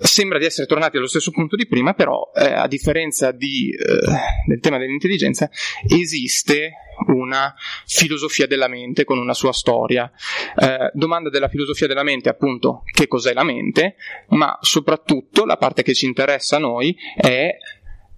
Sembra 0.00 0.38
di 0.38 0.44
essere 0.44 0.66
tornati 0.66 0.96
allo 0.96 1.06
stesso 1.06 1.30
punto 1.30 1.54
di 1.54 1.66
prima, 1.66 1.94
però 1.94 2.30
eh, 2.34 2.52
a 2.52 2.66
differenza 2.66 3.30
di, 3.30 3.70
eh, 3.70 4.46
del 4.46 4.60
tema 4.60 4.78
dell'intelligenza 4.78 5.48
esiste 5.88 6.72
una 7.06 7.54
filosofia 7.86 8.46
della 8.46 8.68
mente 8.68 9.04
con 9.04 9.18
una 9.18 9.34
sua 9.34 9.52
storia. 9.52 10.10
Eh, 10.56 10.90
domanda 10.92 11.30
della 11.30 11.48
filosofia 11.48 11.86
della 11.86 12.02
mente 12.02 12.28
appunto 12.28 12.82
che 12.92 13.06
cos'è 13.06 13.32
la 13.32 13.44
mente, 13.44 13.96
ma 14.30 14.58
soprattutto 14.60 15.44
la 15.44 15.56
parte 15.56 15.82
che 15.82 15.94
ci 15.94 16.06
interessa 16.06 16.56
a 16.56 16.60
noi 16.60 16.96
è 17.16 17.56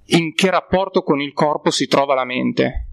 in 0.06 0.34
che 0.34 0.50
rapporto 0.50 1.02
con 1.02 1.20
il 1.20 1.32
corpo 1.32 1.70
si 1.70 1.86
trova 1.86 2.14
la 2.14 2.24
mente. 2.24 2.86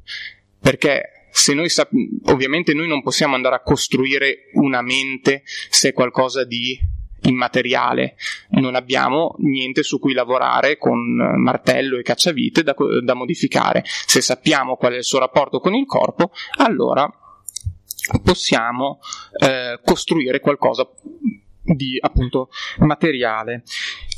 Perché 0.59 1.20
se 1.31 1.53
noi 1.53 1.69
sap- 1.69 1.91
ovviamente 2.25 2.73
noi 2.73 2.87
non 2.87 3.01
possiamo 3.01 3.35
andare 3.35 3.55
a 3.55 3.61
costruire 3.61 4.49
una 4.53 4.81
mente 4.81 5.43
se 5.69 5.89
è 5.89 5.93
qualcosa 5.93 6.43
di 6.43 6.79
immateriale, 7.23 8.15
non 8.51 8.75
abbiamo 8.75 9.35
niente 9.39 9.83
su 9.83 9.99
cui 9.99 10.13
lavorare 10.13 10.77
con 10.77 10.99
martello 11.37 11.97
e 11.97 12.03
cacciavite 12.03 12.63
da, 12.63 12.75
da 13.03 13.13
modificare. 13.13 13.83
Se 13.85 14.21
sappiamo 14.21 14.75
qual 14.75 14.93
è 14.93 14.97
il 14.97 15.03
suo 15.03 15.19
rapporto 15.19 15.59
con 15.59 15.75
il 15.75 15.85
corpo, 15.85 16.31
allora 16.57 17.09
possiamo 18.23 18.99
eh, 19.39 19.79
costruire 19.83 20.39
qualcosa 20.39 20.89
di 21.61 21.97
appunto 21.99 22.49
materiale. 22.79 23.63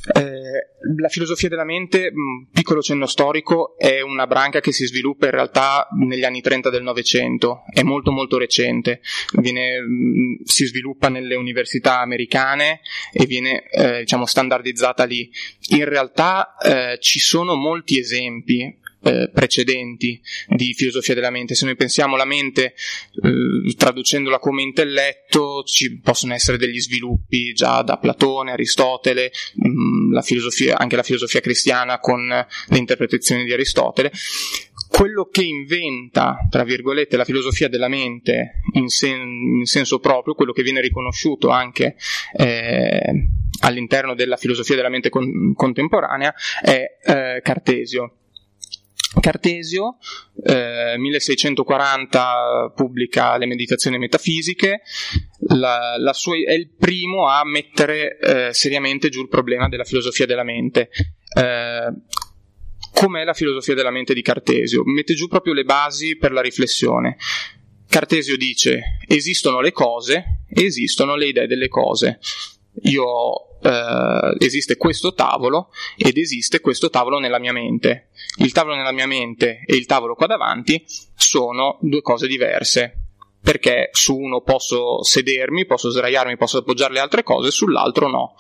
Eh, 0.06 0.74
la 0.98 1.08
filosofia 1.08 1.48
della 1.48 1.64
mente, 1.64 2.12
mh, 2.12 2.50
piccolo 2.52 2.82
cenno 2.82 3.06
storico, 3.06 3.78
è 3.78 4.02
una 4.02 4.28
branca 4.28 4.60
che 4.60 4.74
si 4.74 4.86
sviluppa 4.86 5.28
in 5.28 5.32
realtà 5.32 5.88
negli 5.98 6.26
anni 6.26 6.42
30 6.42 6.70
del 6.70 6.84
Novecento, 6.84 7.64
è 7.72 7.84
molto 7.84 8.12
molto 8.12 8.38
recente, 8.38 9.00
viene, 9.38 9.80
mh, 9.80 10.44
si 10.44 10.66
sviluppa 10.66 11.08
nelle 11.08 11.36
università 11.36 12.02
americane 12.02 12.82
e 13.14 13.26
viene 13.26 13.64
eh, 13.70 14.00
diciamo 14.00 14.26
standardizzata 14.26 15.06
lì. 15.06 15.30
In 15.70 15.86
realtà 15.86 16.58
eh, 16.58 16.98
ci 17.00 17.20
sono 17.20 17.56
molti 17.56 17.98
esempi 17.98 18.82
eh, 19.04 19.30
precedenti 19.34 20.22
di 20.48 20.74
filosofia 20.74 21.14
della 21.14 21.30
mente. 21.30 21.56
Se 21.56 21.66
noi 21.66 21.76
pensiamo 21.76 22.16
alla 22.16 22.26
mente, 22.26 22.74
eh, 23.22 23.74
traducendola 23.76 24.40
come 24.40 24.62
intelletto, 24.62 25.64
ci 25.64 26.00
possono 26.00 26.34
essere 26.34 26.58
degli 26.58 26.80
sviluppi 26.80 27.54
già 27.54 27.82
da 27.82 27.98
Platone, 27.98 28.52
Aristotele, 28.52 29.32
mh, 29.56 29.68
mm, 29.68 30.14
la 30.14 30.24
anche 30.76 30.96
la 30.96 31.04
filosofia 31.04 31.40
cristiana 31.42 32.00
con 32.00 32.28
le 32.28 32.78
interpretazioni 32.78 33.44
di 33.44 33.54
Aristotele. 33.54 34.12
Quello 34.88 35.28
che 35.32 35.44
inventa, 35.44 36.48
tra 36.50 36.64
virgolette, 36.64 37.18
la 37.18 37.26
filosofia 37.26 37.68
della 37.68 37.88
mente 37.88 38.62
in, 38.74 38.88
sen- 38.90 39.58
in 39.60 39.66
senso 39.66 40.00
proprio, 40.00 40.36
quello 40.36 40.54
che 40.54 40.62
viene 40.62 40.82
riconosciuto 40.82 41.50
anche 41.50 41.96
eh, 42.38 43.28
all'interno 43.62 44.14
della 44.14 44.38
filosofia 44.38 44.76
della 44.76 44.90
mente 44.90 45.10
con- 45.10 45.54
contemporanea, 45.56 46.34
è 46.62 46.86
eh, 47.04 47.42
Cartesio 47.42 48.18
Cartesio, 49.20 49.98
eh, 50.44 50.96
1640 50.98 52.74
pubblica 52.76 53.38
le 53.38 53.46
meditazioni 53.46 53.98
metafisiche, 53.98 54.82
la, 55.50 55.96
la 55.98 56.14
sua, 56.14 56.36
è 56.36 56.54
il 56.54 56.70
primo 56.70 57.28
a 57.28 57.44
mettere 57.46 58.18
eh, 58.18 58.54
seriamente 58.54 59.10
giù 59.10 59.22
il 59.22 59.30
problema 59.30 59.70
della 59.70 59.84
filosofia 59.84 60.26
della 60.26 60.44
mente. 60.44 60.90
Eh, 61.36 61.94
com'è 62.94 63.24
la 63.24 63.34
filosofia 63.34 63.76
della 63.76 63.92
mente 63.92 64.14
di 64.14 64.22
Cartesio? 64.22 64.84
Mette 64.86 65.14
giù 65.14 65.28
proprio 65.28 65.54
le 65.54 65.64
basi 65.64 66.18
per 66.18 66.32
la 66.32 66.42
riflessione. 66.42 67.18
Cartesio 67.88 68.38
dice 68.38 68.98
esistono 69.08 69.62
le 69.62 69.72
cose 69.72 70.46
e 70.50 70.64
esistono 70.64 71.16
le 71.16 71.28
idee 71.28 71.48
delle 71.48 71.68
cose. 71.68 72.20
Io 72.84 73.53
eh, 73.64 74.36
esiste 74.40 74.78
questo 74.78 75.14
tavolo 75.14 75.70
ed 75.98 76.18
esiste 76.18 76.60
questo 76.60 76.90
tavolo 76.90 77.20
nella 77.20 77.40
mia 77.40 77.54
mente. 77.54 78.10
Il 78.38 78.52
tavolo 78.52 78.76
nella 78.76 78.92
mia 78.92 79.08
mente 79.08 79.64
e 79.66 79.76
il 79.76 79.86
tavolo 79.86 80.16
qua 80.16 80.28
davanti 80.28 80.84
sono 81.16 81.78
due 81.82 82.02
cose 82.02 82.28
diverse. 82.28 82.98
Perché 83.44 83.90
su 83.92 84.16
uno 84.16 84.40
posso 84.40 85.04
sedermi, 85.04 85.66
posso 85.66 85.90
sdraiarmi, 85.90 86.38
posso 86.38 86.60
appoggiare 86.60 86.94
le 86.94 87.02
altre 87.02 87.24
cose, 87.24 87.52
sull'altro 87.52 88.08
no. 88.08 88.36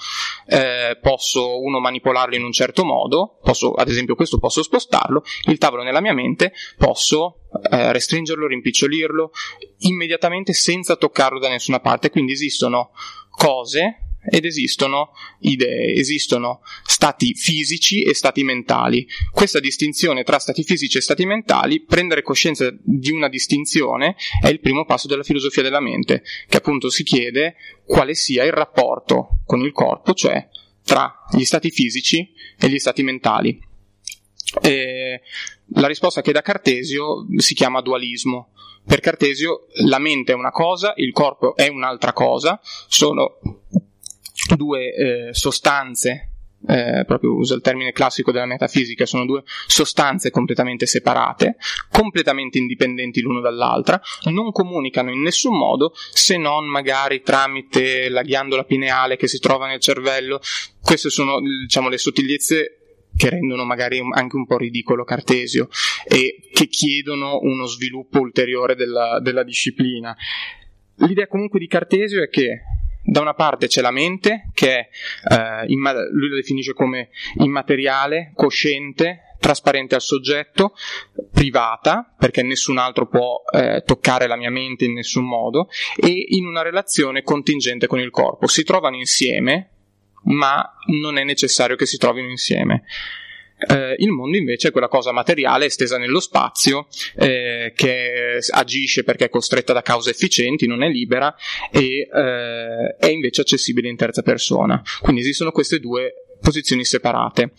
Eh, 0.47 0.97
posso 1.01 1.59
uno 1.59 1.81
manipolarlo 1.81 2.35
in 2.35 2.43
un 2.45 2.53
certo 2.53 2.85
modo, 2.85 3.37
posso, 3.43 3.73
ad 3.73 3.89
esempio 3.89 4.15
questo 4.15 4.37
posso 4.37 4.63
spostarlo, 4.63 5.23
il 5.47 5.57
tavolo 5.57 5.83
nella 5.83 5.99
mia 5.99 6.13
mente 6.13 6.53
posso 6.77 7.47
eh, 7.69 7.91
restringerlo, 7.91 8.47
rimpicciolirlo 8.47 9.31
immediatamente 9.79 10.53
senza 10.53 10.95
toccarlo 10.95 11.37
da 11.37 11.49
nessuna 11.49 11.81
parte. 11.81 12.09
Quindi 12.09 12.31
esistono 12.31 12.91
cose 13.29 14.02
ed 14.29 14.45
esistono 14.45 15.11
idee, 15.39 15.93
esistono 15.95 16.61
stati 16.85 17.33
fisici 17.33 18.01
e 18.01 18.13
stati 18.13 18.43
mentali. 18.43 19.07
Questa 19.31 19.59
distinzione 19.59 20.23
tra 20.23 20.39
stati 20.39 20.63
fisici 20.63 20.97
e 20.97 21.01
stati 21.01 21.25
mentali, 21.25 21.83
prendere 21.83 22.21
coscienza 22.21 22.73
di 22.81 23.11
una 23.11 23.29
distinzione 23.29 24.15
è 24.41 24.47
il 24.47 24.59
primo 24.59 24.85
passo 24.85 25.07
della 25.07 25.23
filosofia 25.23 25.61
della 25.61 25.81
mente, 25.81 26.23
che 26.47 26.57
appunto 26.57 26.89
si 26.89 27.03
chiede 27.03 27.55
quale 27.85 28.13
sia 28.13 28.43
il 28.43 28.53
rapporto 28.53 29.39
con 29.45 29.61
il 29.61 29.71
corpo, 29.71 30.13
cioè 30.13 30.47
tra 30.83 31.25
gli 31.31 31.43
stati 31.43 31.71
fisici 31.71 32.31
e 32.57 32.69
gli 32.69 32.79
stati 32.79 33.03
mentali. 33.03 33.59
E 34.61 35.21
la 35.75 35.87
risposta 35.87 36.21
che 36.21 36.31
dà 36.31 36.41
Cartesio 36.41 37.25
si 37.37 37.53
chiama 37.53 37.81
dualismo. 37.81 38.51
Per 38.85 38.99
Cartesio 38.99 39.67
la 39.85 39.97
mente 39.97 40.33
è 40.33 40.35
una 40.35 40.51
cosa, 40.51 40.93
il 40.97 41.13
corpo 41.13 41.55
è 41.55 41.67
un'altra 41.69 42.11
cosa, 42.11 42.59
sono 42.87 43.39
due 44.55 44.93
eh, 44.93 45.33
sostanze, 45.33 46.29
eh, 46.67 47.03
proprio 47.05 47.35
uso 47.35 47.55
il 47.55 47.61
termine 47.61 47.91
classico 47.91 48.31
della 48.31 48.45
metafisica, 48.45 49.05
sono 49.05 49.25
due 49.25 49.43
sostanze 49.67 50.31
completamente 50.31 50.85
separate, 50.85 51.57
completamente 51.91 52.57
indipendenti 52.57 53.21
l'uno 53.21 53.41
dall'altra, 53.41 54.01
non 54.25 54.51
comunicano 54.51 55.11
in 55.11 55.21
nessun 55.21 55.57
modo 55.57 55.93
se 56.11 56.37
non 56.37 56.65
magari 56.65 57.21
tramite 57.21 58.09
la 58.09 58.21
ghiandola 58.21 58.63
pineale 58.63 59.17
che 59.17 59.27
si 59.27 59.39
trova 59.39 59.67
nel 59.67 59.79
cervello. 59.79 60.39
Queste 60.81 61.09
sono 61.09 61.39
diciamo, 61.39 61.89
le 61.89 61.97
sottigliezze 61.97 62.77
che 63.15 63.29
rendono 63.29 63.63
magari 63.63 64.01
anche 64.11 64.35
un 64.35 64.45
po' 64.45 64.57
ridicolo 64.57 65.03
Cartesio 65.03 65.69
e 66.07 66.49
che 66.51 66.67
chiedono 66.67 67.39
uno 67.41 67.65
sviluppo 67.65 68.19
ulteriore 68.19 68.75
della, 68.75 69.19
della 69.21 69.43
disciplina. 69.43 70.15
L'idea 70.97 71.27
comunque 71.27 71.59
di 71.59 71.67
Cartesio 71.67 72.23
è 72.23 72.29
che 72.29 72.61
da 73.03 73.19
una 73.19 73.33
parte 73.33 73.67
c'è 73.67 73.81
la 73.81 73.91
mente, 73.91 74.49
che 74.53 74.77
è, 74.77 74.89
eh, 75.29 75.65
imma- 75.67 76.09
lui 76.09 76.29
lo 76.29 76.35
definisce 76.35 76.73
come 76.73 77.09
immateriale, 77.39 78.31
cosciente, 78.33 79.35
trasparente 79.39 79.93
al 79.93 80.01
soggetto, 80.01 80.73
privata, 81.31 82.13
perché 82.17 82.43
nessun 82.43 82.77
altro 82.77 83.07
può 83.07 83.41
eh, 83.51 83.83
toccare 83.85 84.25
la 84.25 84.37
mia 84.37 84.49
mente 84.49 84.85
in 84.85 84.93
nessun 84.93 85.25
modo, 85.25 85.67
e 85.97 86.27
in 86.29 86.45
una 86.45 86.61
relazione 86.61 87.23
contingente 87.23 87.87
con 87.87 87.99
il 87.99 88.09
corpo. 88.09 88.47
Si 88.47 88.63
trovano 88.63 88.95
insieme, 88.95 89.69
ma 90.23 90.77
non 90.87 91.17
è 91.17 91.25
necessario 91.25 91.75
che 91.75 91.85
si 91.85 91.97
trovino 91.97 92.29
insieme. 92.29 92.83
Eh, 93.67 93.95
il 93.97 94.09
mondo 94.09 94.37
invece 94.37 94.69
è 94.69 94.71
quella 94.71 94.87
cosa 94.87 95.11
materiale 95.11 95.65
estesa 95.65 95.97
nello 95.97 96.19
spazio 96.19 96.87
eh, 97.15 97.73
che 97.75 98.39
agisce 98.51 99.03
perché 99.03 99.25
è 99.25 99.29
costretta 99.29 99.73
da 99.73 99.81
cause 99.81 100.11
efficienti, 100.11 100.67
non 100.67 100.83
è 100.83 100.89
libera 100.89 101.35
e 101.71 102.07
eh, 102.11 102.95
è 102.99 103.07
invece 103.07 103.41
accessibile 103.41 103.89
in 103.89 103.95
terza 103.95 104.21
persona. 104.21 104.81
Quindi 105.01 105.21
esistono 105.21 105.51
queste 105.51 105.79
due 105.79 106.13
posizioni 106.41 106.83
separate. 106.85 107.51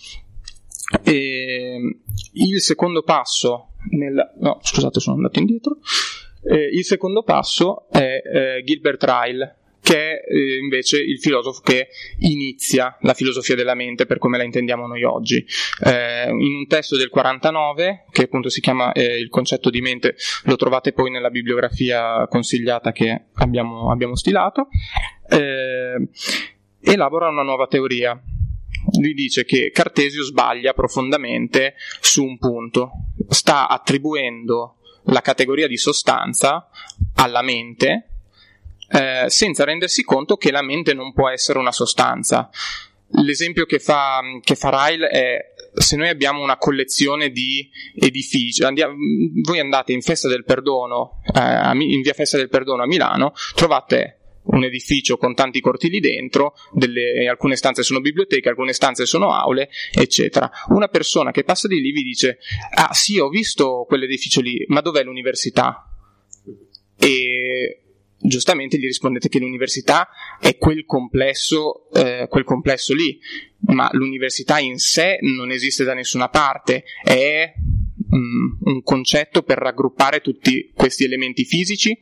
E 1.02 1.98
il 2.32 2.60
secondo 2.60 3.02
passo 3.02 3.70
nel... 3.90 4.32
no, 4.38 4.58
scusate, 4.62 5.00
sono 5.00 5.16
andato 5.16 5.38
indietro. 5.38 5.78
Eh, 6.46 6.68
il 6.72 6.84
secondo 6.84 7.22
passo 7.22 7.88
è 7.90 8.22
eh, 8.22 8.62
Gilbert 8.64 9.02
Ryle, 9.02 9.56
che 9.84 10.18
è 10.18 10.32
eh, 10.32 10.56
invece 10.62 10.96
il 10.96 11.18
filosofo 11.18 11.60
che 11.60 11.88
inizia 12.20 12.96
la 13.02 13.12
filosofia 13.12 13.54
della 13.54 13.74
mente 13.74 14.06
per 14.06 14.16
come 14.16 14.38
la 14.38 14.42
intendiamo 14.42 14.86
noi 14.86 15.04
oggi. 15.04 15.44
Eh, 15.84 16.30
in 16.30 16.54
un 16.54 16.66
testo 16.66 16.96
del 16.96 17.10
49, 17.10 18.06
che 18.10 18.22
appunto 18.22 18.48
si 18.48 18.62
chiama 18.62 18.92
eh, 18.92 19.18
Il 19.18 19.28
concetto 19.28 19.68
di 19.68 19.82
mente, 19.82 20.16
lo 20.44 20.56
trovate 20.56 20.94
poi 20.94 21.10
nella 21.10 21.28
bibliografia 21.28 22.26
consigliata 22.28 22.92
che 22.92 23.24
abbiamo, 23.34 23.90
abbiamo 23.90 24.16
stilato, 24.16 24.68
eh, 25.28 26.08
elabora 26.80 27.28
una 27.28 27.42
nuova 27.42 27.66
teoria 27.66 28.18
lui 28.98 29.14
dice 29.14 29.44
che 29.46 29.70
Cartesio 29.72 30.22
sbaglia 30.22 30.74
profondamente 30.74 31.74
su 32.00 32.22
un 32.22 32.36
punto, 32.36 32.90
sta 33.28 33.66
attribuendo 33.66 34.76
la 35.04 35.22
categoria 35.22 35.66
di 35.66 35.78
sostanza 35.78 36.68
alla 37.14 37.40
mente 37.40 38.13
eh, 38.90 39.24
senza 39.28 39.64
rendersi 39.64 40.02
conto 40.02 40.36
che 40.36 40.50
la 40.50 40.62
mente 40.62 40.94
non 40.94 41.12
può 41.12 41.28
essere 41.28 41.58
una 41.58 41.72
sostanza. 41.72 42.50
L'esempio 43.22 43.64
che 43.64 43.78
fa, 43.78 44.20
che 44.42 44.56
fa 44.56 44.86
Ryle 44.86 45.08
è 45.08 45.54
se 45.74 45.96
noi 45.96 46.08
abbiamo 46.08 46.42
una 46.42 46.56
collezione 46.56 47.30
di 47.30 47.68
edifici, 47.96 48.62
andiamo, 48.62 48.94
voi 49.42 49.58
andate 49.58 49.92
in 49.92 50.02
Festa 50.02 50.28
del 50.28 50.44
Perdono, 50.44 51.20
eh, 51.34 51.70
in 51.76 52.00
via 52.00 52.12
Festa 52.12 52.36
del 52.36 52.48
Perdono 52.48 52.82
a 52.82 52.86
Milano, 52.86 53.32
trovate 53.54 54.18
un 54.44 54.62
edificio 54.64 55.16
con 55.16 55.34
tanti 55.34 55.60
cortili 55.60 56.00
dentro, 56.00 56.54
delle, 56.72 57.26
alcune 57.28 57.56
stanze 57.56 57.82
sono 57.82 58.00
biblioteche, 58.00 58.48
alcune 58.48 58.72
stanze 58.72 59.06
sono 59.06 59.32
aule, 59.32 59.70
eccetera. 59.92 60.50
Una 60.68 60.88
persona 60.88 61.30
che 61.30 61.44
passa 61.44 61.66
di 61.66 61.80
lì 61.80 61.92
vi 61.92 62.02
dice: 62.02 62.38
Ah, 62.74 62.92
sì, 62.92 63.18
ho 63.18 63.28
visto 63.28 63.84
quell'edificio 63.88 64.40
lì, 64.40 64.64
ma 64.68 64.80
dov'è 64.80 65.02
l'università? 65.02 65.88
E 66.98 67.83
giustamente 68.18 68.78
gli 68.78 68.86
rispondete 68.86 69.28
che 69.28 69.38
l'università 69.38 70.08
è 70.40 70.56
quel 70.56 70.84
complesso, 70.84 71.90
eh, 71.92 72.26
quel 72.28 72.44
complesso 72.44 72.94
lì, 72.94 73.18
ma 73.66 73.88
l'università 73.92 74.58
in 74.58 74.78
sé 74.78 75.18
non 75.20 75.50
esiste 75.50 75.84
da 75.84 75.94
nessuna 75.94 76.28
parte, 76.28 76.84
è 77.02 77.52
um, 78.10 78.58
un 78.60 78.82
concetto 78.82 79.42
per 79.42 79.58
raggruppare 79.58 80.20
tutti 80.20 80.70
questi 80.74 81.04
elementi 81.04 81.44
fisici 81.44 81.98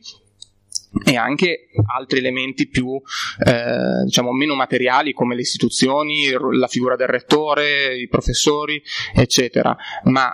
e 1.05 1.15
anche 1.15 1.69
altri 1.95 2.19
elementi 2.19 2.67
più 2.67 3.01
eh, 3.45 4.03
diciamo 4.05 4.31
meno 4.31 4.53
materiali 4.53 5.11
come 5.13 5.33
le 5.35 5.41
istituzioni, 5.41 6.29
la 6.51 6.67
figura 6.67 6.95
del 6.95 7.07
rettore, 7.07 7.97
i 7.97 8.07
professori, 8.07 8.81
eccetera, 9.15 9.75
ma 10.05 10.31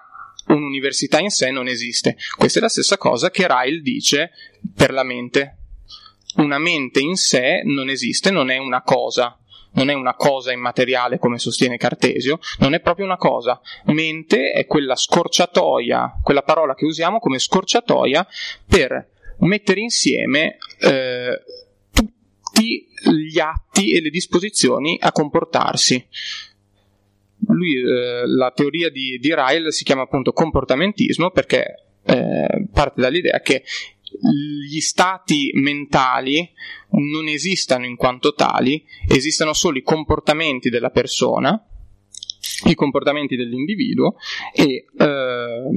un'università 0.47 1.19
in 1.19 1.29
sé 1.29 1.51
non 1.51 1.67
esiste. 1.67 2.17
Questa 2.35 2.59
è 2.59 2.61
la 2.61 2.69
stessa 2.69 2.97
cosa 2.97 3.29
che 3.29 3.47
Ryle 3.47 3.81
dice 3.81 4.31
per 4.75 4.91
la 4.91 5.03
mente. 5.03 5.58
Una 6.35 6.59
mente 6.59 6.99
in 6.99 7.15
sé 7.15 7.61
non 7.63 7.89
esiste, 7.89 8.29
non 8.29 8.49
è 8.49 8.57
una 8.57 8.81
cosa, 8.83 9.37
non 9.73 9.89
è 9.89 9.93
una 9.93 10.15
cosa 10.15 10.51
immateriale 10.51 11.17
come 11.17 11.37
sostiene 11.37 11.77
Cartesio, 11.77 12.39
non 12.59 12.73
è 12.73 12.79
proprio 12.79 13.05
una 13.05 13.17
cosa. 13.17 13.59
Mente 13.85 14.51
è 14.51 14.65
quella 14.65 14.95
scorciatoia, 14.95 16.19
quella 16.23 16.43
parola 16.43 16.75
che 16.75 16.85
usiamo 16.85 17.19
come 17.19 17.39
scorciatoia 17.39 18.27
per 18.67 19.09
mettere 19.39 19.79
insieme 19.79 20.57
eh, 20.79 21.41
tutti 21.91 22.87
gli 23.11 23.39
atti 23.39 23.93
e 23.93 24.01
le 24.01 24.09
disposizioni 24.09 24.97
a 25.01 25.11
comportarsi. 25.11 26.05
Lui, 27.47 27.73
eh, 27.75 28.27
la 28.27 28.51
teoria 28.51 28.89
di, 28.89 29.17
di 29.19 29.33
Ryle 29.33 29.71
si 29.71 29.83
chiama 29.83 30.03
appunto 30.03 30.33
comportamentismo 30.33 31.31
perché 31.31 31.85
eh, 32.03 32.67
parte 32.71 33.01
dall'idea 33.01 33.39
che 33.39 33.63
gli 34.67 34.79
stati 34.79 35.51
mentali 35.55 36.49
non 36.91 37.27
esistano 37.27 37.85
in 37.85 37.95
quanto 37.95 38.33
tali, 38.33 38.83
esistano 39.07 39.53
solo 39.53 39.77
i 39.77 39.83
comportamenti 39.83 40.69
della 40.69 40.89
persona, 40.89 41.63
i 42.65 42.75
comportamenti 42.75 43.35
dell'individuo 43.35 44.15
e 44.53 44.85
eh, 44.97 45.69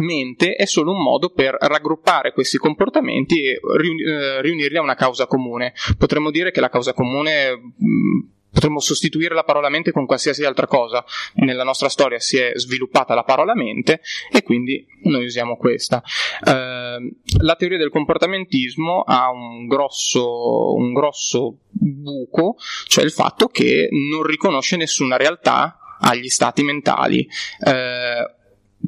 mente 0.00 0.54
è 0.54 0.66
solo 0.66 0.92
un 0.92 1.02
modo 1.02 1.30
per 1.30 1.56
raggruppare 1.58 2.32
questi 2.32 2.58
comportamenti 2.58 3.44
e 3.44 3.52
eh, 3.52 4.42
riunirli 4.42 4.76
a 4.76 4.82
una 4.82 4.94
causa 4.94 5.26
comune. 5.26 5.74
Potremmo 5.98 6.30
dire 6.30 6.50
che 6.50 6.60
la 6.60 6.68
causa 6.68 6.92
comune 6.92 7.54
mh, 7.54 8.32
potremmo 8.54 8.78
sostituire 8.78 9.34
la 9.34 9.42
parola 9.42 9.68
mente 9.68 9.90
con 9.90 10.06
qualsiasi 10.06 10.44
altra 10.44 10.66
cosa. 10.66 11.04
Nella 11.34 11.64
nostra 11.64 11.88
storia 11.88 12.20
si 12.20 12.38
è 12.38 12.52
sviluppata 12.54 13.14
la 13.14 13.24
parola 13.24 13.54
mente 13.54 14.00
e 14.32 14.42
quindi 14.42 14.86
noi 15.02 15.24
usiamo 15.24 15.56
questa. 15.56 16.02
Eh, 16.46 17.16
la 17.40 17.56
teoria 17.56 17.76
del 17.76 17.90
comportamentismo 17.90 19.02
ha 19.02 19.30
un 19.30 19.66
grosso, 19.66 20.74
un 20.74 20.92
grosso 20.92 21.58
buco, 21.68 22.56
cioè 22.86 23.04
il 23.04 23.10
fatto 23.10 23.48
che 23.48 23.88
non 23.90 24.22
riconosce 24.22 24.76
nessuna 24.76 25.16
realtà 25.16 25.78
agli 25.98 26.28
stati 26.28 26.62
mentali. 26.62 27.28
Eh, 27.58 28.34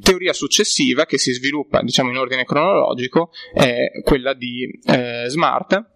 teoria 0.01 0.33
successiva 0.33 1.07
che 1.07 1.17
si 1.17 1.33
sviluppa 1.33 1.81
diciamo 1.81 2.11
in 2.11 2.19
ordine 2.19 2.45
cronologico 2.45 3.31
è 3.55 4.03
quella 4.03 4.35
di 4.35 4.69
eh, 4.85 5.25
Smart 5.29 5.96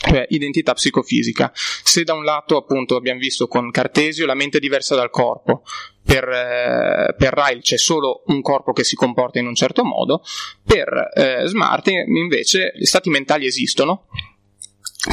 cioè 0.00 0.26
identità 0.30 0.72
psicofisica. 0.74 1.52
Se 1.54 2.02
da 2.04 2.14
un 2.14 2.24
lato, 2.24 2.56
appunto, 2.56 2.96
abbiamo 2.96 3.20
visto 3.20 3.46
con 3.46 3.70
Cartesio 3.70 4.26
la 4.26 4.34
mente 4.34 4.58
è 4.58 4.60
diversa 4.60 4.94
dal 4.94 5.10
corpo, 5.10 5.62
per, 6.04 6.28
eh, 6.28 7.14
per 7.16 7.32
Ryle 7.32 7.60
c'è 7.60 7.78
solo 7.78 8.22
un 8.26 8.40
corpo 8.42 8.72
che 8.72 8.84
si 8.84 8.96
comporta 8.96 9.38
in 9.38 9.46
un 9.46 9.54
certo 9.54 9.84
modo, 9.84 10.22
per 10.64 11.10
eh, 11.14 11.46
Smart 11.46 11.88
invece 11.88 12.72
gli 12.74 12.84
stati 12.84 13.10
mentali 13.10 13.46
esistono, 13.46 14.06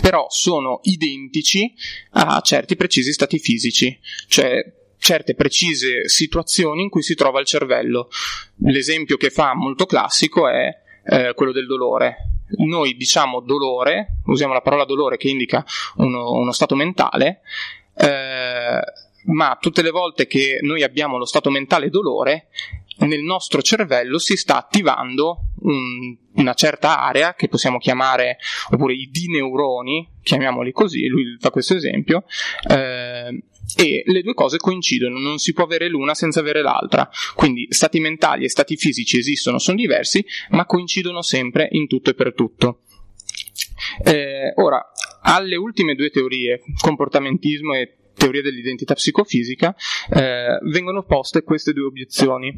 però 0.01 0.27
sono 0.29 0.79
identici 0.83 1.73
a 2.11 2.41
certi 2.41 2.75
precisi 2.75 3.11
stati 3.11 3.39
fisici, 3.39 3.99
cioè 4.27 4.77
certe 4.99 5.33
precise 5.33 6.07
situazioni 6.09 6.83
in 6.83 6.89
cui 6.89 7.01
si 7.01 7.15
trova 7.15 7.39
il 7.39 7.45
cervello. 7.45 8.09
L'esempio 8.65 9.17
che 9.17 9.29
fa 9.29 9.55
molto 9.55 9.85
classico 9.85 10.47
è 10.49 10.69
eh, 11.05 11.33
quello 11.33 11.51
del 11.51 11.65
dolore. 11.65 12.38
Noi 12.57 12.95
diciamo 12.95 13.41
dolore, 13.41 14.21
usiamo 14.25 14.53
la 14.53 14.61
parola 14.61 14.85
dolore 14.85 15.17
che 15.17 15.29
indica 15.29 15.63
uno, 15.97 16.31
uno 16.31 16.51
stato 16.51 16.75
mentale, 16.75 17.41
eh, 17.95 18.79
ma 19.25 19.57
tutte 19.59 19.81
le 19.81 19.91
volte 19.91 20.27
che 20.27 20.59
noi 20.61 20.83
abbiamo 20.83 21.17
lo 21.17 21.25
stato 21.25 21.49
mentale 21.49 21.89
dolore, 21.89 22.47
nel 22.99 23.21
nostro 23.21 23.61
cervello 23.61 24.17
si 24.17 24.35
sta 24.35 24.57
attivando 24.57 25.51
un, 25.61 26.15
una 26.33 26.53
certa 26.53 26.99
area 26.99 27.33
che 27.33 27.47
possiamo 27.47 27.77
chiamare, 27.77 28.37
oppure 28.71 28.93
i 28.93 29.09
dineuroni, 29.11 30.17
chiamiamoli 30.21 30.71
così, 30.71 31.07
lui 31.07 31.37
fa 31.39 31.49
questo 31.49 31.75
esempio, 31.75 32.23
eh, 32.69 33.43
e 33.75 34.03
le 34.05 34.21
due 34.21 34.33
cose 34.33 34.57
coincidono, 34.57 35.19
non 35.19 35.37
si 35.37 35.53
può 35.53 35.63
avere 35.63 35.89
l'una 35.89 36.13
senza 36.13 36.39
avere 36.39 36.61
l'altra. 36.61 37.09
Quindi 37.35 37.67
stati 37.69 37.99
mentali 37.99 38.45
e 38.45 38.49
stati 38.49 38.75
fisici 38.75 39.17
esistono, 39.17 39.59
sono 39.59 39.77
diversi, 39.77 40.25
ma 40.49 40.65
coincidono 40.65 41.21
sempre 41.21 41.67
in 41.71 41.87
tutto 41.87 42.09
e 42.09 42.13
per 42.13 42.33
tutto. 42.33 42.81
Eh, 44.03 44.53
ora, 44.55 44.83
alle 45.21 45.55
ultime 45.55 45.95
due 45.95 46.09
teorie, 46.09 46.61
comportamentismo 46.79 47.73
e 47.75 47.95
teoria 48.15 48.41
dell'identità 48.41 48.93
psicofisica, 48.93 49.75
eh, 50.13 50.59
vengono 50.69 51.03
poste 51.03 51.43
queste 51.43 51.73
due 51.73 51.85
obiezioni. 51.85 52.53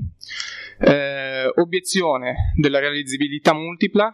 Eh, 0.80 1.52
obiezione 1.56 2.54
della 2.56 2.80
realizzabilità 2.80 3.54
multipla, 3.54 4.12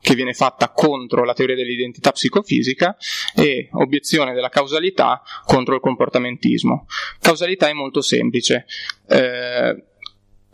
che 0.00 0.14
viene 0.14 0.32
fatta 0.32 0.70
contro 0.70 1.24
la 1.24 1.34
teoria 1.34 1.54
dell'identità 1.54 2.12
psicofisica 2.12 2.96
e 3.34 3.68
obiezione 3.72 4.32
della 4.34 4.48
causalità 4.48 5.22
contro 5.44 5.74
il 5.74 5.80
comportamentismo. 5.80 6.86
Causalità 7.20 7.68
è 7.68 7.72
molto 7.72 8.00
semplice. 8.00 8.66
Eh, 9.08 9.84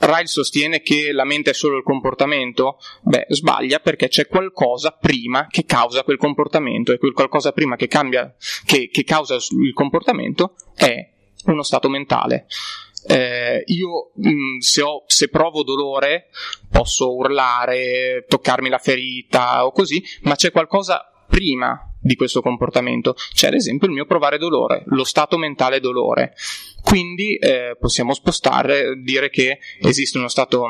Ryle 0.03 0.27
sostiene 0.27 0.81
che 0.81 1.13
la 1.13 1.25
mente 1.25 1.51
è 1.51 1.55
solo 1.55 1.77
il 1.77 1.85
comportamento, 1.85 2.79
beh, 3.03 3.27
sbaglia 3.29 3.79
perché 3.79 4.09
c'è 4.09 4.27
qualcosa 4.27 4.91
prima 4.91 5.47
che 5.49 5.65
causa 5.65 6.03
quel 6.03 6.17
comportamento 6.17 6.93
e 6.93 6.99
quel 6.99 7.13
qualcosa 7.13 7.53
prima 7.53 7.77
che, 7.77 7.87
cambia, 7.87 8.35
che, 8.65 8.89
che 8.91 9.05
causa 9.05 9.37
il 9.37 9.73
comportamento 9.73 10.57
è 10.75 11.09
uno 11.45 11.63
stato 11.63 11.89
mentale. 11.89 12.47
Eh, 13.07 13.65
io 13.67 14.13
mh, 14.15 14.31
mm, 14.31 14.59
se, 14.59 14.83
ho, 14.83 15.05
se 15.07 15.29
provo 15.29 15.63
dolore 15.63 16.29
posso 16.71 17.15
urlare, 17.15 18.25
toccarmi 18.29 18.69
la 18.69 18.79
ferita 18.79 19.67
o 19.67 19.73
così, 19.73 20.03
ma 20.23 20.35
c'è 20.35 20.51
qualcosa 20.51 21.13
prima 21.29 21.93
di 22.01 22.15
questo 22.17 22.43
comportamento. 22.43 23.15
C'è 23.33 23.47
ad 23.49 23.55
esempio 23.55 23.87
il 23.87 23.95
mio 23.95 24.05
provare 24.05 24.39
dolore, 24.39 24.83
lo 24.87 25.05
stato 25.05 25.39
mentale 25.39 25.81
dolore. 25.81 26.35
Quindi 26.83 27.37
eh, 27.37 27.77
possiamo 27.79 28.13
spostare, 28.13 29.01
dire 29.03 29.31
che 29.31 29.59
esiste 29.81 30.19
uno 30.19 30.29
stato, 30.29 30.67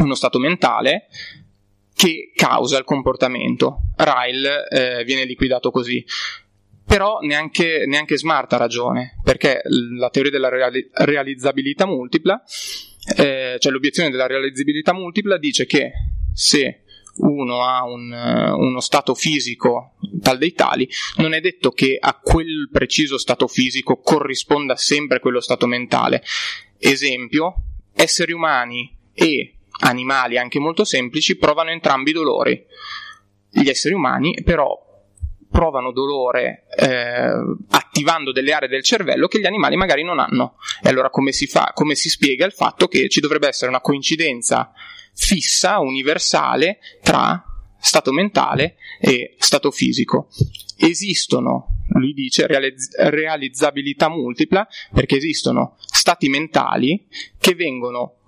uno 0.00 0.14
stato 0.14 0.38
mentale 0.38 1.06
che 1.94 2.32
causa 2.34 2.76
il 2.76 2.84
comportamento. 2.84 3.78
Ryle 3.96 4.68
eh, 4.68 5.04
viene 5.04 5.24
liquidato 5.24 5.70
così. 5.70 6.04
Però 6.86 7.18
neanche, 7.20 7.84
neanche, 7.86 8.18
Smart 8.18 8.52
ha 8.52 8.56
ragione, 8.56 9.18
perché 9.22 9.62
la 9.96 10.10
teoria 10.10 10.30
della 10.30 10.48
reali- 10.48 10.88
realizzabilità 10.92 11.86
multipla, 11.86 12.42
eh, 13.16 13.56
cioè 13.58 13.72
l'obiezione 13.72 14.10
della 14.10 14.26
realizzabilità 14.26 14.92
multipla 14.92 15.38
dice 15.38 15.66
che 15.66 15.92
se 16.32 16.84
uno 17.16 17.62
ha 17.62 17.84
un, 17.84 18.10
uno 18.12 18.80
stato 18.80 19.14
fisico 19.14 19.94
tal 20.20 20.38
dei 20.38 20.52
tali, 20.52 20.88
non 21.16 21.32
è 21.32 21.40
detto 21.40 21.70
che 21.70 21.96
a 21.98 22.18
quel 22.20 22.68
preciso 22.70 23.18
stato 23.18 23.46
fisico 23.46 24.00
corrisponda 24.00 24.76
sempre 24.76 25.20
quello 25.20 25.40
stato 25.40 25.66
mentale. 25.66 26.22
Esempio, 26.78 27.54
esseri 27.94 28.32
umani 28.32 28.96
e 29.12 29.58
animali 29.80 30.38
anche 30.38 30.58
molto 30.58 30.84
semplici 30.84 31.36
provano 31.36 31.70
entrambi 31.70 32.12
dolori. 32.12 32.64
Gli 33.50 33.68
esseri 33.68 33.94
umani 33.94 34.34
però 34.42 34.83
provano 35.54 35.92
dolore 35.92 36.64
eh, 36.76 37.30
attivando 37.70 38.32
delle 38.32 38.52
aree 38.52 38.68
del 38.68 38.82
cervello 38.82 39.28
che 39.28 39.38
gli 39.38 39.46
animali 39.46 39.76
magari 39.76 40.02
non 40.02 40.18
hanno. 40.18 40.56
E 40.82 40.88
allora 40.88 41.10
come 41.10 41.30
si 41.30 41.46
fa? 41.46 41.70
Come 41.72 41.94
si 41.94 42.08
spiega 42.08 42.44
il 42.44 42.50
fatto 42.50 42.88
che 42.88 43.08
ci 43.08 43.20
dovrebbe 43.20 43.46
essere 43.46 43.70
una 43.70 43.80
coincidenza 43.80 44.72
fissa, 45.14 45.78
universale, 45.78 46.78
tra 47.04 47.40
stato 47.78 48.10
mentale 48.10 48.78
e 48.98 49.36
stato 49.38 49.70
fisico. 49.70 50.26
Esistono, 50.76 51.84
lui 51.90 52.14
dice, 52.14 52.48
realizz- 52.48 52.96
realizzabilità 52.98 54.08
multipla 54.08 54.66
perché 54.92 55.18
esistono 55.18 55.76
stati 55.78 56.28
mentali 56.28 57.06
che 57.38 57.54
vengono 57.54 58.23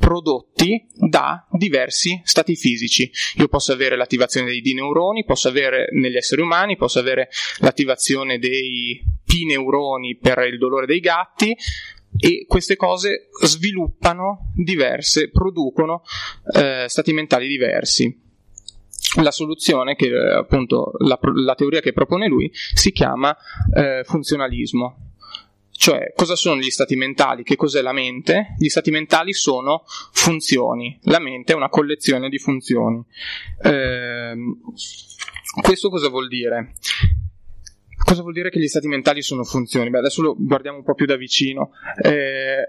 prodotti 0.00 0.86
da 0.94 1.46
diversi 1.52 2.20
stati 2.24 2.56
fisici. 2.56 3.10
Io 3.36 3.48
posso 3.48 3.72
avere 3.72 3.96
l'attivazione 3.96 4.48
dei 4.48 4.62
D-neuroni, 4.62 5.24
posso 5.24 5.48
avere 5.48 5.88
negli 5.92 6.16
esseri 6.16 6.40
umani, 6.40 6.76
posso 6.76 6.98
avere 6.98 7.28
l'attivazione 7.58 8.38
dei 8.38 9.00
P-neuroni 9.24 10.16
per 10.16 10.38
il 10.50 10.58
dolore 10.58 10.86
dei 10.86 11.00
gatti, 11.00 11.54
e 12.18 12.44
queste 12.48 12.74
cose 12.74 13.28
sviluppano 13.44 14.52
diverse, 14.56 15.30
producono 15.30 16.02
eh, 16.56 16.86
stati 16.88 17.12
mentali 17.12 17.46
diversi. 17.46 18.28
La 19.20 19.30
soluzione, 19.30 19.94
che 19.94 20.10
appunto 20.14 20.92
la, 20.98 21.18
la 21.34 21.54
teoria 21.54 21.80
che 21.80 21.92
propone 21.92 22.26
lui, 22.26 22.50
si 22.52 22.90
chiama 22.90 23.36
eh, 23.74 24.02
funzionalismo. 24.04 25.09
Cioè, 25.80 26.12
cosa 26.14 26.36
sono 26.36 26.60
gli 26.60 26.68
stati 26.68 26.94
mentali? 26.94 27.42
Che 27.42 27.56
cos'è 27.56 27.80
la 27.80 27.94
mente? 27.94 28.54
Gli 28.58 28.68
stati 28.68 28.90
mentali 28.90 29.32
sono 29.32 29.84
funzioni. 30.12 30.98
La 31.04 31.18
mente 31.18 31.54
è 31.54 31.56
una 31.56 31.70
collezione 31.70 32.28
di 32.28 32.38
funzioni. 32.38 33.02
Eh, 33.62 34.34
questo 35.62 35.88
cosa 35.88 36.10
vuol 36.10 36.28
dire? 36.28 36.74
Cosa 38.04 38.20
vuol 38.20 38.34
dire 38.34 38.50
che 38.50 38.60
gli 38.60 38.68
stati 38.68 38.88
mentali 38.88 39.22
sono 39.22 39.42
funzioni? 39.42 39.88
Beh, 39.88 40.00
adesso 40.00 40.20
lo 40.20 40.36
guardiamo 40.38 40.76
un 40.76 40.84
po' 40.84 40.92
più 40.92 41.06
da 41.06 41.16
vicino. 41.16 41.70
Eh, 42.02 42.60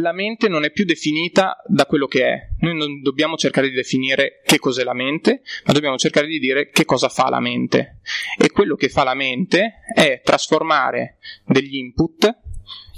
la 0.00 0.12
mente 0.12 0.48
non 0.48 0.64
è 0.64 0.70
più 0.70 0.86
definita 0.86 1.62
da 1.66 1.84
quello 1.84 2.06
che 2.06 2.26
è. 2.26 2.48
Noi 2.60 2.74
non 2.74 3.02
dobbiamo 3.02 3.36
cercare 3.36 3.68
di 3.68 3.74
definire 3.74 4.40
che 4.42 4.58
cos'è 4.58 4.84
la 4.84 4.94
mente, 4.94 5.42
ma 5.66 5.74
dobbiamo 5.74 5.98
cercare 5.98 6.26
di 6.26 6.38
dire 6.38 6.70
che 6.70 6.86
cosa 6.86 7.10
fa 7.10 7.28
la 7.28 7.40
mente. 7.40 8.00
E 8.38 8.50
quello 8.50 8.74
che 8.74 8.88
fa 8.88 9.04
la 9.04 9.14
mente 9.14 9.80
è 9.94 10.22
trasformare 10.24 11.18
degli 11.44 11.76
input 11.76 12.42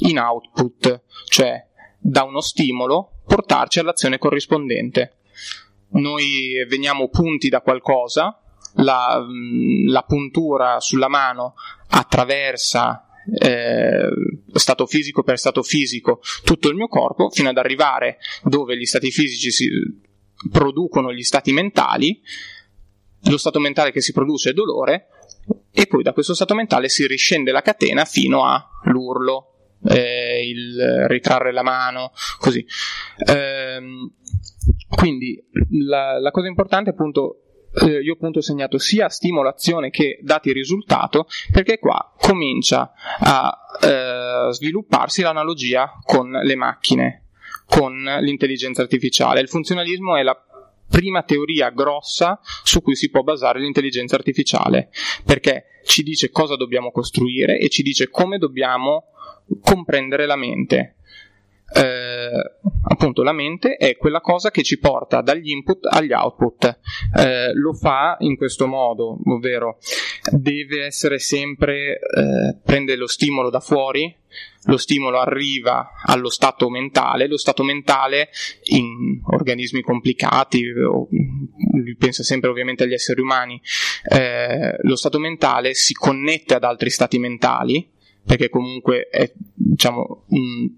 in 0.09 0.18
output, 0.18 1.02
cioè 1.29 1.64
da 1.98 2.22
uno 2.22 2.40
stimolo 2.40 3.22
portarci 3.26 3.79
all'azione 3.79 4.18
corrispondente. 4.18 5.18
Noi 5.90 6.64
veniamo 6.68 7.09
punti 7.09 7.48
da 7.48 7.61
qualcosa, 7.61 8.40
la, 8.76 9.24
la 9.87 10.02
puntura 10.02 10.81
sulla 10.81 11.09
mano 11.09 11.55
attraversa 11.88 13.07
eh, 13.38 14.09
stato 14.52 14.87
fisico 14.87 15.22
per 15.22 15.38
stato 15.38 15.62
fisico 15.62 16.20
tutto 16.44 16.68
il 16.68 16.76
mio 16.76 16.87
corpo 16.87 17.29
fino 17.31 17.48
ad 17.48 17.57
arrivare 17.57 18.18
dove 18.44 18.76
gli 18.76 18.85
stati 18.85 19.11
fisici 19.11 19.50
si 19.50 19.68
producono 20.50 21.12
gli 21.12 21.22
stati 21.22 21.52
mentali, 21.52 22.20
lo 23.24 23.38
stato 23.38 23.59
mentale 23.59 23.90
che 23.90 24.00
si 24.00 24.12
produce 24.12 24.50
è 24.50 24.52
dolore 24.52 25.09
e 25.72 25.87
poi 25.87 26.02
da 26.02 26.12
questo 26.12 26.35
stato 26.35 26.55
mentale 26.55 26.88
si 26.88 27.07
riscende 27.07 27.50
la 27.50 27.62
catena 27.62 28.05
fino 28.05 28.44
all'urlo, 28.44 29.56
eh, 29.85 30.49
il 30.49 31.07
ritrarre 31.09 31.53
la 31.53 31.62
mano, 31.62 32.12
così. 32.39 32.65
Eh, 33.27 33.81
quindi 34.89 35.43
la, 35.87 36.19
la 36.19 36.31
cosa 36.31 36.49
importante 36.49 36.91
appunto 36.91 37.41
eh, 37.83 38.01
io 38.01 38.15
appunto 38.15 38.39
ho 38.39 38.43
segnato 38.43 38.79
sia 38.79 39.09
stimolazione 39.09 39.91
che 39.91 40.19
dati 40.23 40.53
risultato, 40.53 41.27
perché 41.53 41.79
qua 41.79 42.15
comincia 42.19 42.93
a 43.19 43.53
eh, 43.83 44.53
svilupparsi 44.53 45.23
l'analogia 45.23 45.93
con 46.05 46.31
le 46.31 46.57
macchine, 46.57 47.27
con 47.67 48.03
l'intelligenza 48.21 48.83
artificiale. 48.83 49.41
Il 49.41 49.49
funzionalismo 49.49 50.17
è 50.17 50.23
la 50.23 50.43
prima 50.88 51.22
teoria 51.22 51.70
grossa 51.70 52.40
su 52.62 52.83
cui 52.83 52.94
si 52.96 53.11
può 53.11 53.22
basare 53.22 53.61
l'intelligenza 53.61 54.16
artificiale, 54.16 54.90
perché 55.25 55.81
ci 55.85 56.03
dice 56.03 56.31
cosa 56.31 56.57
dobbiamo 56.57 56.90
costruire 56.90 57.59
e 57.59 57.68
ci 57.68 57.83
dice 57.83 58.09
come 58.09 58.38
dobbiamo 58.38 59.05
comprendere 59.61 60.27
la 60.27 60.37
mente 60.37 60.96
eh, 61.74 62.31
appunto 62.88 63.22
la 63.22 63.33
mente 63.33 63.76
è 63.76 63.96
quella 63.96 64.20
cosa 64.20 64.50
che 64.50 64.62
ci 64.62 64.79
porta 64.79 65.20
dagli 65.20 65.50
input 65.50 65.87
agli 65.87 66.12
output. 66.12 66.79
Eh, 67.16 67.52
lo 67.55 67.72
fa 67.74 68.16
in 68.20 68.37
questo 68.37 68.66
modo, 68.66 69.18
ovvero 69.24 69.79
deve 70.31 70.85
essere 70.85 71.18
sempre, 71.18 71.98
eh, 71.98 72.57
prende 72.64 72.96
lo 72.96 73.07
stimolo 73.09 73.50
da 73.50 73.61
fuori, 73.61 74.14
lo 74.64 74.76
stimolo 74.76 75.18
arriva 75.18 75.92
allo 76.05 76.31
stato 76.31 76.68
mentale, 76.68 77.26
lo 77.26 77.38
stato 77.38 77.62
mentale 77.64 78.29
in 78.64 79.20
organismi 79.24 79.81
complicati, 79.83 80.62
pensa 81.98 82.22
sempre 82.22 82.50
ovviamente 82.50 82.85
agli 82.85 82.92
esseri 82.92 83.20
umani, 83.20 83.61
eh, 84.09 84.76
lo 84.83 84.96
stato 84.96 85.18
mentale 85.18 85.74
si 85.74 85.94
connette 85.94 86.55
ad 86.55 86.64
altri 86.64 86.90
stati 86.90 87.18
mentali, 87.18 87.88
perché 88.24 88.48
comunque 88.48 89.09
è 89.09 89.33
diciamo, 89.55 90.24
un 90.29 90.70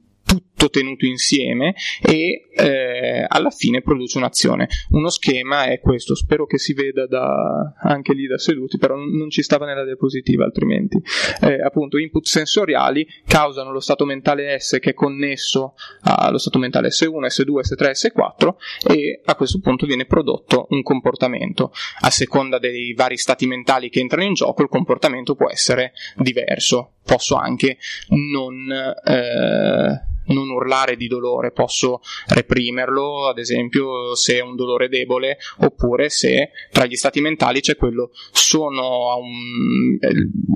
tutto 0.59 0.71
tenuto 0.71 1.07
insieme 1.07 1.75
e 2.03 2.49
eh, 2.51 3.25
alla 3.27 3.51
fine 3.51 3.81
produce 3.81 4.19
un'azione. 4.19 4.69
Uno 4.91 5.09
schema 5.09 5.67
è 5.67 5.79
questo, 5.79 6.17
spero 6.17 6.47
che 6.47 6.59
si 6.59 6.75
veda 6.75 7.07
da, 7.07 7.75
anche 7.81 8.13
lì 8.13 8.27
da 8.27 8.39
seduti, 8.39 8.77
però 8.77 8.97
non 8.97 9.31
ci 9.31 9.43
stava 9.43 9.65
nella 9.65 9.85
diapositiva 9.85 10.45
altrimenti. 10.45 11.01
Eh, 11.43 11.63
appunto, 11.63 11.97
input 11.97 12.27
sensoriali 12.27 13.07
causano 13.25 13.71
lo 13.71 13.79
stato 13.79 14.05
mentale 14.05 14.59
S 14.59 14.79
che 14.81 14.91
è 14.91 14.95
connesso 14.95 15.75
allo 16.03 16.39
stato 16.39 16.59
mentale 16.59 16.89
S1, 16.89 17.27
S2, 17.27 17.61
S3, 17.61 17.91
S4 17.93 18.55
e 18.93 19.21
a 19.25 19.35
questo 19.37 19.61
punto 19.61 19.87
viene 19.87 20.07
prodotto 20.07 20.67
un 20.71 20.83
comportamento. 20.83 21.71
A 22.01 22.11
seconda 22.11 22.59
dei 22.59 22.93
vari 22.95 23.17
stati 23.17 23.47
mentali 23.47 23.89
che 23.89 24.01
entrano 24.01 24.25
in 24.25 24.35
gioco, 24.35 24.63
il 24.63 24.69
comportamento 24.69 25.37
può 25.37 25.49
essere 25.49 25.93
diverso. 26.17 26.95
Posso 27.05 27.37
anche 27.37 27.79
non 28.09 28.71
eh, 29.05 30.09
non 30.29 30.48
urlare 30.51 30.97
di 30.97 31.07
dolore, 31.07 31.53
posso 31.53 32.01
reprimerlo, 32.29 33.29
ad 33.29 33.39
esempio 33.39 34.15
se 34.15 34.37
è 34.37 34.41
un 34.41 34.57
dolore 34.57 34.89
debole, 34.89 35.39
oppure 35.61 36.09
se 36.09 36.51
tra 36.71 36.87
gli 36.87 36.97
stati 36.97 37.21
mentali 37.21 37.61
c'è 37.61 37.77
quello 37.77 38.11
sono 38.33 39.11
a 39.11 39.17
un, 39.17 39.99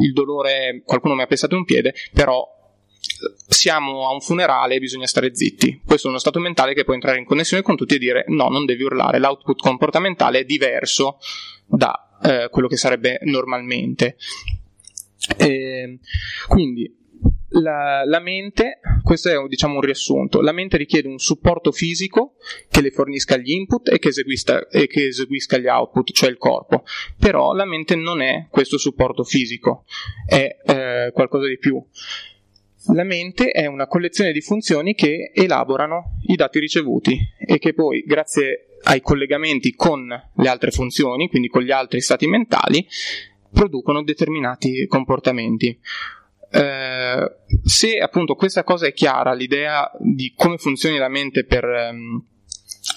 il 0.00 0.12
dolore, 0.12 0.82
qualcuno 0.84 1.14
mi 1.14 1.22
ha 1.22 1.26
pensato 1.26 1.56
un 1.56 1.64
piede, 1.64 1.94
però 2.12 2.46
siamo 3.48 4.08
a 4.08 4.12
un 4.12 4.20
funerale 4.20 4.76
e 4.76 4.78
bisogna 4.78 5.06
stare 5.06 5.34
zitti. 5.34 5.80
Questo 5.84 6.06
è 6.06 6.10
uno 6.10 6.18
stato 6.18 6.38
mentale 6.40 6.74
che 6.74 6.84
può 6.84 6.94
entrare 6.94 7.18
in 7.18 7.24
connessione 7.24 7.62
con 7.62 7.76
tutti 7.76 7.94
e 7.94 7.98
dire 7.98 8.24
no, 8.28 8.48
non 8.48 8.64
devi 8.64 8.82
urlare, 8.82 9.18
l'output 9.18 9.60
comportamentale 9.60 10.40
è 10.40 10.44
diverso 10.44 11.18
da 11.66 12.18
eh, 12.22 12.48
quello 12.50 12.68
che 12.68 12.76
sarebbe 12.76 13.18
normalmente. 13.24 14.16
E, 15.36 15.98
quindi 16.48 17.01
la, 17.52 18.04
la, 18.04 18.20
mente, 18.20 18.80
questo 19.02 19.28
è 19.28 19.48
diciamo 19.48 19.74
un 19.74 19.80
riassunto, 19.80 20.40
la 20.40 20.52
mente 20.52 20.76
richiede 20.76 21.08
un 21.08 21.18
supporto 21.18 21.72
fisico 21.72 22.34
che 22.70 22.80
le 22.80 22.90
fornisca 22.90 23.36
gli 23.36 23.50
input 23.50 23.88
e 23.88 23.98
che, 23.98 24.08
eseguisca, 24.08 24.68
e 24.68 24.86
che 24.86 25.06
eseguisca 25.06 25.58
gli 25.58 25.66
output, 25.66 26.12
cioè 26.12 26.30
il 26.30 26.38
corpo, 26.38 26.84
però 27.18 27.52
la 27.52 27.64
mente 27.64 27.94
non 27.96 28.22
è 28.22 28.46
questo 28.50 28.78
supporto 28.78 29.24
fisico, 29.24 29.84
è 30.26 30.58
eh, 30.64 31.10
qualcosa 31.12 31.46
di 31.46 31.58
più. 31.58 31.84
La 32.94 33.04
mente 33.04 33.50
è 33.50 33.66
una 33.66 33.86
collezione 33.86 34.32
di 34.32 34.40
funzioni 34.40 34.94
che 34.94 35.30
elaborano 35.32 36.18
i 36.26 36.34
dati 36.34 36.58
ricevuti 36.58 37.16
e 37.38 37.58
che 37.58 37.74
poi, 37.74 38.02
grazie 38.04 38.78
ai 38.84 39.00
collegamenti 39.00 39.74
con 39.74 40.08
le 40.08 40.48
altre 40.48 40.72
funzioni, 40.72 41.28
quindi 41.28 41.48
con 41.48 41.62
gli 41.62 41.70
altri 41.70 42.00
stati 42.00 42.26
mentali, 42.26 42.84
producono 43.52 44.02
determinati 44.02 44.86
comportamenti. 44.86 45.78
Eh, 46.52 47.36
se 47.64 47.98
appunto 47.98 48.34
questa 48.34 48.62
cosa 48.62 48.86
è 48.86 48.92
chiara, 48.92 49.32
l'idea 49.32 49.90
di 49.98 50.34
come 50.36 50.58
funzioni 50.58 50.98
la 50.98 51.08
mente 51.08 51.44
per, 51.44 51.64
ehm, 51.64 52.24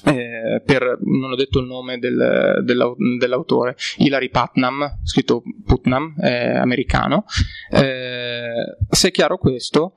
eh, 0.06 0.62
per 0.66 1.00
non 1.04 1.32
ho 1.32 1.36
detto 1.36 1.60
il 1.60 1.68
nome 1.68 1.98
del, 1.98 2.62
dell'autore, 2.64 3.78
Hilary 3.98 4.30
Putnam, 4.30 5.00
scritto 5.04 5.42
Putnam, 5.66 6.16
eh, 6.22 6.58
americano, 6.58 7.26
se 7.70 9.08
è 9.08 9.12
chiaro 9.12 9.38
questo, 9.38 9.94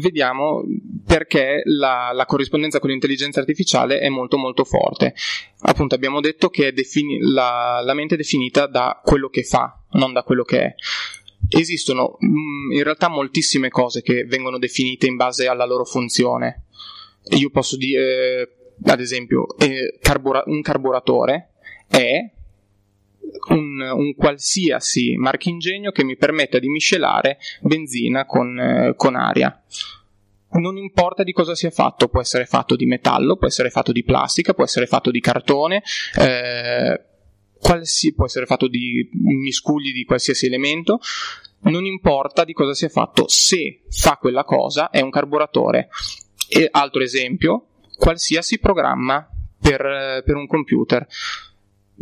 vediamo 0.00 0.62
perché 1.06 1.62
la, 1.64 2.10
la, 2.12 2.26
corrispondenza 2.26 2.80
con 2.80 2.90
l'intelligenza 2.90 3.40
artificiale 3.40 4.00
è 4.00 4.08
molto 4.08 4.36
molto 4.36 4.64
forte. 4.64 5.14
Appunto 5.60 5.94
abbiamo 5.94 6.20
detto 6.20 6.48
che 6.48 6.72
defini- 6.72 7.20
la, 7.20 7.80
la 7.82 7.94
mente 7.94 8.14
è 8.14 8.18
definita 8.18 8.66
da 8.66 9.00
quello 9.02 9.28
che 9.28 9.42
fa, 9.42 9.80
non 9.92 10.12
da 10.12 10.22
quello 10.22 10.42
che 10.42 10.60
è 10.60 10.74
esistono 11.48 12.18
mm, 12.24 12.72
in 12.72 12.82
realtà 12.82 13.08
moltissime 13.08 13.68
cose 13.68 14.02
che 14.02 14.24
vengono 14.24 14.58
definite 14.58 15.06
in 15.06 15.16
base 15.16 15.46
alla 15.46 15.64
loro 15.64 15.84
funzione. 15.84 16.64
Io 17.36 17.50
posso 17.50 17.76
dire, 17.76 18.74
ad 18.84 19.00
esempio, 19.00 19.56
eh, 19.56 19.98
un 20.46 20.60
carburatore 20.62 21.50
è 21.88 22.30
un, 23.48 23.80
un, 23.80 24.14
qualsiasi 24.14 25.16
marchingegno 25.16 25.90
che 25.90 26.04
mi 26.04 26.16
permetta 26.16 26.58
di 26.58 26.68
miscelare 26.68 27.38
benzina 27.60 28.26
con, 28.26 28.58
eh, 28.58 28.94
con 28.96 29.16
aria 29.16 29.58
non 30.60 30.76
importa 30.76 31.22
di 31.22 31.32
cosa 31.32 31.54
sia 31.54 31.70
fatto, 31.70 32.08
può 32.08 32.20
essere 32.20 32.46
fatto 32.46 32.76
di 32.76 32.86
metallo, 32.86 33.36
può 33.36 33.46
essere 33.46 33.70
fatto 33.70 33.92
di 33.92 34.04
plastica, 34.04 34.54
può 34.54 34.64
essere 34.64 34.86
fatto 34.86 35.10
di 35.10 35.20
cartone, 35.20 35.82
eh, 36.16 37.00
qualsi, 37.64 38.12
può 38.12 38.26
essere 38.26 38.44
fatto 38.44 38.68
di 38.68 39.08
miscugli 39.22 39.94
di 39.94 40.04
qualsiasi 40.04 40.44
elemento, 40.44 41.00
non 41.62 41.86
importa 41.86 42.44
di 42.44 42.52
cosa 42.52 42.74
sia 42.74 42.90
fatto, 42.90 43.24
se 43.26 43.80
fa 43.88 44.18
quella 44.20 44.44
cosa 44.44 44.90
è 44.90 45.00
un 45.00 45.08
carburatore. 45.08 45.88
E 46.46 46.68
altro 46.70 47.02
esempio, 47.02 47.68
qualsiasi 47.96 48.58
programma 48.58 49.26
per, 49.58 50.22
per 50.26 50.36
un 50.36 50.46
computer 50.46 51.06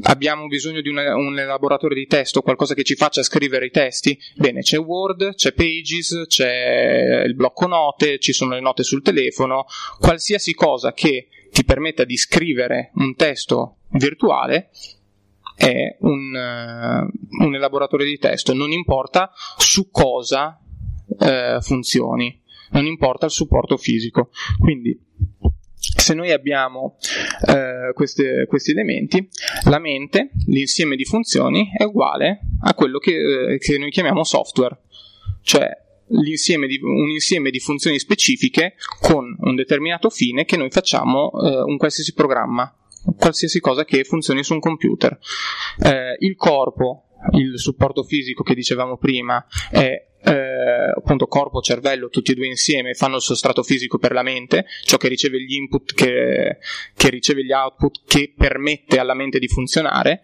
abbiamo 0.03 0.49
bisogno 0.49 0.81
di 0.81 0.89
una, 0.89 1.15
un 1.15 1.39
elaboratore 1.39 1.95
di 1.95 2.07
testo, 2.07 2.43
qualcosa 2.43 2.75
che 2.75 2.83
ci 2.83 2.97
faccia 2.97 3.23
scrivere 3.23 3.67
i 3.67 3.71
testi? 3.71 4.19
Bene, 4.35 4.63
c'è 4.63 4.81
Word, 4.81 5.37
c'è 5.37 5.53
Pages, 5.53 6.25
c'è 6.27 7.23
il 7.25 7.37
blocco 7.37 7.69
note, 7.69 8.19
ci 8.19 8.33
sono 8.33 8.55
le 8.55 8.61
note 8.61 8.83
sul 8.83 9.03
telefono, 9.03 9.67
qualsiasi 10.01 10.55
cosa 10.55 10.93
che 10.93 11.29
ti 11.53 11.65
permetta 11.65 12.03
di 12.03 12.17
scrivere 12.17 12.91
un 12.95 13.15
testo 13.15 13.77
virtuale 13.91 14.71
è 15.55 15.97
un, 16.01 16.35
uh, 16.35 17.45
un 17.45 17.55
elaboratore 17.55 18.05
di 18.05 18.19
testo, 18.19 18.55
non 18.55 18.73
importa 18.73 19.31
su 19.57 19.91
cosa 19.91 20.59
uh, 21.07 21.61
funzioni, 21.61 22.41
non 22.71 22.87
importa 22.87 23.27
il 23.27 23.33
supporto 23.33 23.77
fisico. 23.77 24.31
Quindi 24.59 24.99
se 26.03 26.15
noi 26.15 26.31
abbiamo 26.31 26.97
eh, 27.49 27.93
queste, 27.93 28.47
questi 28.49 28.71
elementi, 28.71 29.29
la 29.65 29.79
mente, 29.79 30.31
l'insieme 30.47 30.97
di 30.97 31.05
funzioni, 31.05 31.71
è 31.77 31.83
uguale 31.83 32.41
a 32.63 32.75
quello 32.75 32.99
che, 32.99 33.53
eh, 33.53 33.59
che 33.59 33.79
noi 33.79 33.91
chiamiamo 33.91 34.25
software, 34.25 34.79
cioè 35.43 35.69
di, 36.07 36.81
un 36.83 37.09
insieme 37.09 37.51
di 37.51 37.59
funzioni 37.59 37.99
specifiche 37.99 38.75
con 39.01 39.37
un 39.41 39.55
determinato 39.55 40.11
fine 40.11 40.45
che 40.45 40.57
noi 40.57 40.71
facciamo 40.71 41.33
eh, 41.33 41.63
un 41.63 41.77
qualsiasi 41.77 42.13
programma, 42.15 42.73
qualsiasi 43.17 43.61
cosa 43.61 43.85
che 43.85 44.05
funzioni 44.05 44.43
su 44.43 44.55
un 44.55 44.61
computer. 44.61 45.19
Eh, 45.83 46.17
il 46.21 46.37
corpo, 46.37 47.09
il 47.33 47.59
supporto 47.59 48.03
fisico 48.03 48.43
che 48.43 48.55
dicevamo 48.55 48.97
prima, 48.97 49.45
è 49.71 50.11
eh, 50.25 50.93
appunto 50.97 51.27
corpo, 51.27 51.61
cervello, 51.61 52.09
tutti 52.09 52.33
e 52.33 52.35
due 52.35 52.47
insieme 52.47 52.95
fanno 52.95 53.17
il 53.17 53.23
sostrato 53.23 53.63
fisico 53.63 53.99
per 53.99 54.13
la 54.13 54.23
mente, 54.23 54.67
ciò 54.85 54.97
che 54.97 55.09
riceve 55.09 55.43
gli 55.43 55.55
input, 55.55 55.95
che, 55.95 56.59
che 56.95 57.11
riceve 57.11 57.45
gli 57.45 57.53
output, 57.53 58.03
che 58.07 58.33
permette 58.37 58.99
alla 58.99 59.15
mente 59.15 59.39
di 59.39 59.49
funzionare. 59.49 60.23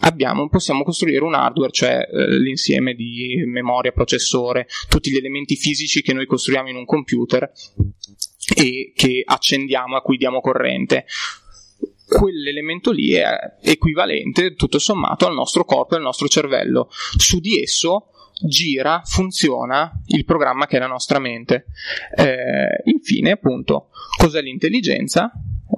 Abbiamo, 0.00 0.48
possiamo 0.48 0.82
costruire 0.82 1.24
un 1.24 1.34
hardware, 1.34 1.70
cioè 1.72 2.06
eh, 2.10 2.38
l'insieme 2.38 2.94
di 2.94 3.42
memoria, 3.46 3.92
processore, 3.92 4.66
tutti 4.88 5.10
gli 5.10 5.16
elementi 5.16 5.56
fisici 5.56 6.02
che 6.02 6.12
noi 6.12 6.26
costruiamo 6.26 6.68
in 6.68 6.76
un 6.76 6.84
computer 6.84 7.50
e 8.54 8.92
che 8.94 9.22
accendiamo, 9.24 9.96
a 9.96 10.02
cui 10.02 10.18
diamo 10.18 10.40
corrente 10.40 11.06
quell'elemento 12.06 12.90
lì 12.90 13.12
è 13.12 13.56
equivalente 13.62 14.54
tutto 14.54 14.78
sommato 14.78 15.26
al 15.26 15.34
nostro 15.34 15.64
corpo 15.64 15.94
e 15.94 15.98
al 15.98 16.02
nostro 16.02 16.28
cervello. 16.28 16.88
Su 16.90 17.40
di 17.40 17.60
esso 17.60 18.10
gira, 18.40 19.02
funziona 19.04 20.00
il 20.06 20.24
programma 20.24 20.66
che 20.66 20.76
è 20.76 20.80
la 20.80 20.86
nostra 20.86 21.18
mente. 21.18 21.66
Eh, 22.16 22.82
infine, 22.84 23.32
appunto, 23.32 23.90
cos'è 24.16 24.40
l'intelligenza? 24.40 25.32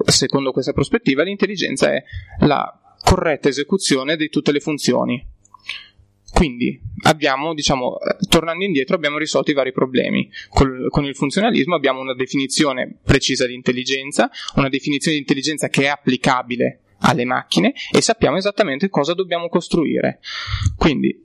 Secondo 0.07 0.53
questa 0.53 0.73
prospettiva, 0.73 1.23
l'intelligenza 1.23 1.93
è 1.93 2.03
la 2.41 2.81
corretta 3.03 3.49
esecuzione 3.49 4.17
di 4.17 4.29
tutte 4.29 4.53
le 4.53 4.61
funzioni. 4.61 5.35
Quindi 6.33 6.79
abbiamo, 7.05 7.55
diciamo, 7.55 7.97
tornando 8.29 8.65
indietro, 8.65 8.97
abbiamo 8.97 9.19
risolto 9.19 9.51
i 9.51 9.55
vari 9.55 9.73
problemi. 9.73 10.31
Col, 10.49 10.89
con 10.91 11.05
il 11.05 11.15
funzionalismo 11.15 11.75
abbiamo 11.75 12.01
una 12.01 12.15
definizione 12.15 12.99
precisa 13.03 13.47
di 13.47 13.55
intelligenza, 13.55 14.31
una 14.57 14.69
definizione 14.69 15.17
di 15.17 15.23
intelligenza 15.23 15.69
che 15.69 15.85
è 15.85 15.87
applicabile 15.87 16.81
alle 17.01 17.25
macchine 17.25 17.75
e 17.93 18.01
sappiamo 18.01 18.37
esattamente 18.37 18.89
cosa 18.89 19.15
dobbiamo 19.15 19.49
costruire. 19.49 20.21
Quindi 20.77 21.23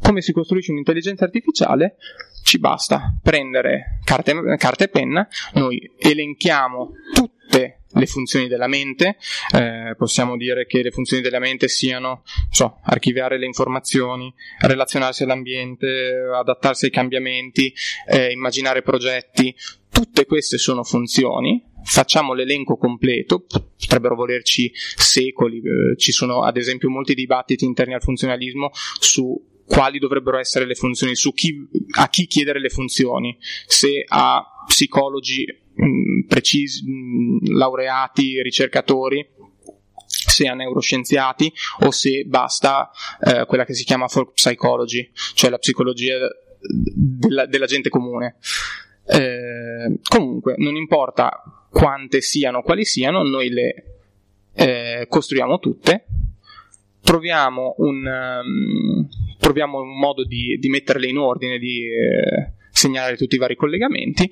come 0.00 0.20
si 0.22 0.32
costruisce 0.32 0.70
un'intelligenza 0.70 1.24
artificiale? 1.24 1.96
Ci 2.42 2.58
basta 2.58 3.18
prendere 3.22 4.00
carta 4.04 4.84
e 4.84 4.88
penna, 4.88 5.28
noi 5.54 5.90
elenchiamo 5.98 6.92
tutte 7.12 7.77
le 7.92 8.06
funzioni 8.06 8.48
della 8.48 8.66
mente, 8.66 9.16
eh, 9.54 9.94
possiamo 9.96 10.36
dire 10.36 10.66
che 10.66 10.82
le 10.82 10.90
funzioni 10.90 11.22
della 11.22 11.38
mente 11.38 11.68
siano 11.68 12.22
so, 12.50 12.80
archiviare 12.84 13.38
le 13.38 13.46
informazioni, 13.46 14.32
relazionarsi 14.60 15.22
all'ambiente, 15.22 16.12
adattarsi 16.34 16.86
ai 16.86 16.90
cambiamenti, 16.90 17.72
eh, 18.08 18.30
immaginare 18.30 18.82
progetti, 18.82 19.54
tutte 19.90 20.26
queste 20.26 20.58
sono 20.58 20.84
funzioni, 20.84 21.64
facciamo 21.82 22.34
l'elenco 22.34 22.76
completo, 22.76 23.46
potrebbero 23.78 24.14
volerci 24.14 24.70
secoli, 24.74 25.58
eh, 25.58 25.96
ci 25.96 26.12
sono 26.12 26.42
ad 26.42 26.56
esempio 26.56 26.90
molti 26.90 27.14
dibattiti 27.14 27.64
interni 27.64 27.94
al 27.94 28.02
funzionalismo 28.02 28.70
su 29.00 29.46
quali 29.64 29.98
dovrebbero 29.98 30.38
essere 30.38 30.66
le 30.66 30.74
funzioni, 30.74 31.14
su 31.14 31.32
chi, 31.32 31.54
a 31.98 32.08
chi 32.08 32.26
chiedere 32.26 32.58
le 32.58 32.70
funzioni, 32.70 33.36
se 33.66 34.04
a 34.06 34.44
psicologi 34.66 35.44
precisi, 36.26 36.84
mh, 36.84 36.90
mm, 36.90 37.56
laureati, 37.56 38.42
ricercatori, 38.42 39.26
se 40.06 40.46
a 40.46 40.54
neuroscienziati 40.54 41.52
o 41.80 41.90
se 41.90 42.24
basta 42.24 42.90
eh, 43.20 43.44
quella 43.46 43.64
che 43.64 43.74
si 43.74 43.84
chiama 43.84 44.08
folk 44.08 44.32
psychology, 44.32 45.10
cioè 45.34 45.50
la 45.50 45.58
psicologia 45.58 46.16
della, 46.60 47.46
della 47.46 47.66
gente 47.66 47.88
comune. 47.88 48.36
Eh, 49.06 49.98
comunque, 50.08 50.54
non 50.58 50.76
importa 50.76 51.42
quante 51.70 52.20
siano, 52.20 52.62
quali 52.62 52.84
siano, 52.84 53.22
noi 53.22 53.48
le 53.50 53.84
eh, 54.54 55.06
costruiamo 55.08 55.58
tutte, 55.58 56.06
troviamo 57.02 57.74
un, 57.78 58.04
um, 58.04 59.08
troviamo 59.38 59.80
un 59.80 59.98
modo 59.98 60.24
di, 60.24 60.58
di 60.58 60.68
metterle 60.68 61.06
in 61.06 61.18
ordine, 61.18 61.58
di 61.58 61.84
eh, 61.84 62.52
segnalare 62.70 63.16
tutti 63.16 63.36
i 63.36 63.38
vari 63.38 63.56
collegamenti, 63.56 64.30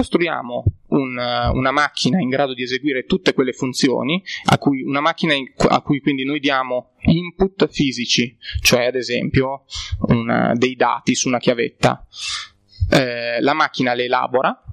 costruiamo 0.00 0.64
un, 0.88 1.50
una 1.52 1.70
macchina 1.72 2.20
in 2.20 2.30
grado 2.30 2.54
di 2.54 2.62
eseguire 2.62 3.04
tutte 3.04 3.34
quelle 3.34 3.52
funzioni, 3.52 4.22
a 4.46 4.56
cui, 4.56 4.82
una 4.82 5.00
macchina 5.00 5.34
in, 5.34 5.44
a 5.68 5.82
cui 5.82 6.00
quindi 6.00 6.24
noi 6.24 6.40
diamo 6.40 6.92
input 7.00 7.68
fisici, 7.68 8.34
cioè 8.62 8.86
ad 8.86 8.94
esempio 8.94 9.64
una, 10.08 10.54
dei 10.54 10.74
dati 10.74 11.14
su 11.14 11.28
una 11.28 11.38
chiavetta. 11.38 12.06
Eh, 12.90 13.42
la 13.42 13.52
macchina 13.52 13.92
le 13.92 14.04
elabora, 14.04 14.64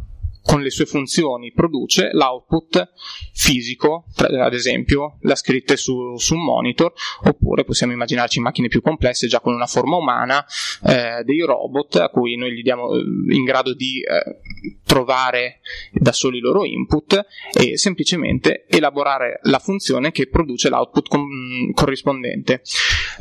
con 0.48 0.62
le 0.62 0.70
sue 0.70 0.86
funzioni 0.86 1.52
produce 1.52 2.10
l'output 2.14 2.94
fisico, 3.34 4.06
ad 4.16 4.54
esempio 4.54 5.18
la 5.24 5.36
scritte 5.36 5.76
su, 5.76 6.16
su, 6.16 6.36
un 6.36 6.44
monitor, 6.46 6.94
oppure 7.24 7.66
possiamo 7.66 7.92
immaginarci 7.92 8.40
macchine 8.40 8.70
più 8.70 8.82
complesse 8.82 9.28
già 9.28 9.42
con 9.42 9.54
una 9.54 9.66
forma 9.66 9.98
umana, 9.98 10.46
eh, 10.86 11.22
dei 11.26 11.42
robot 11.42 11.98
a 11.98 12.08
cui 12.08 12.38
noi 12.38 12.54
gli 12.54 12.62
diamo 12.62 12.94
eh, 12.94 13.04
in 13.36 13.44
grado 13.44 13.74
di 13.74 14.00
eh, 14.00 14.40
trovare 14.84 15.60
da 15.92 16.12
soli 16.12 16.38
i 16.38 16.42
loro 16.42 16.66
input 16.66 17.26
e 17.54 17.78
semplicemente 17.78 18.66
elaborare 18.68 19.40
la 19.44 19.60
funzione 19.60 20.12
che 20.12 20.28
produce 20.28 20.70
l'output 20.70 21.08
com- 21.08 21.72
corrispondente. 21.74 22.62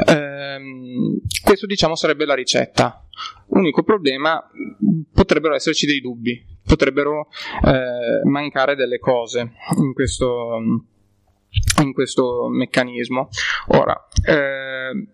Ehm, 0.07 1.21
questo 1.43 1.67
diciamo 1.67 1.95
sarebbe 1.95 2.25
la 2.25 2.35
ricetta. 2.35 3.07
Unico 3.49 3.83
problema, 3.83 4.43
potrebbero 5.13 5.55
esserci 5.55 5.87
dei 5.87 6.01
dubbi, 6.01 6.45
potrebbero 6.65 7.29
eh, 7.65 8.29
mancare 8.29 8.75
delle 8.75 8.99
cose 8.99 9.53
in 9.79 9.93
questo, 9.95 10.59
in 11.83 11.93
questo 11.93 12.49
meccanismo. 12.49 13.29
Ora, 13.69 14.07
eh, 14.27 15.07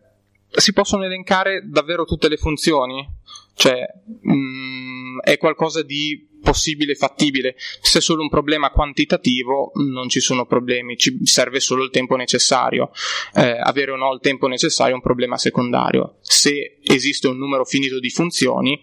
si 0.48 0.72
possono 0.72 1.04
elencare 1.04 1.62
davvero 1.68 2.04
tutte 2.04 2.28
le 2.28 2.36
funzioni? 2.36 3.06
Cioè, 3.54 3.86
mh, 4.22 4.32
mm, 4.32 4.91
è 5.20 5.38
qualcosa 5.38 5.82
di 5.82 6.28
possibile 6.42 6.94
fattibile. 6.94 7.54
Se 7.80 7.98
è 7.98 8.02
solo 8.02 8.22
un 8.22 8.28
problema 8.28 8.70
quantitativo, 8.70 9.72
non 9.74 10.08
ci 10.08 10.20
sono 10.20 10.44
problemi, 10.44 10.96
ci 10.96 11.18
serve 11.22 11.60
solo 11.60 11.84
il 11.84 11.90
tempo 11.90 12.16
necessario. 12.16 12.90
Eh, 13.34 13.58
avere 13.60 13.92
o 13.92 13.96
no 13.96 14.12
il 14.12 14.20
tempo 14.20 14.48
necessario 14.48 14.92
è 14.92 14.96
un 14.96 15.02
problema 15.02 15.38
secondario. 15.38 16.16
Se 16.20 16.78
esiste 16.82 17.28
un 17.28 17.38
numero 17.38 17.64
finito 17.64 18.00
di 18.00 18.10
funzioni, 18.10 18.80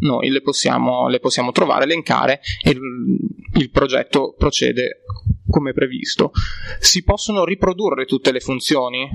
noi 0.00 0.28
le 0.28 0.42
possiamo, 0.42 1.08
le 1.08 1.18
possiamo 1.20 1.52
trovare, 1.52 1.84
elencare 1.84 2.40
e 2.62 2.70
il, 2.70 2.80
il 3.54 3.70
progetto 3.70 4.34
procede 4.36 5.02
come 5.50 5.72
previsto. 5.72 6.32
Si 6.78 7.02
possono 7.02 7.44
riprodurre 7.44 8.06
tutte 8.06 8.32
le 8.32 8.40
funzioni? 8.40 9.08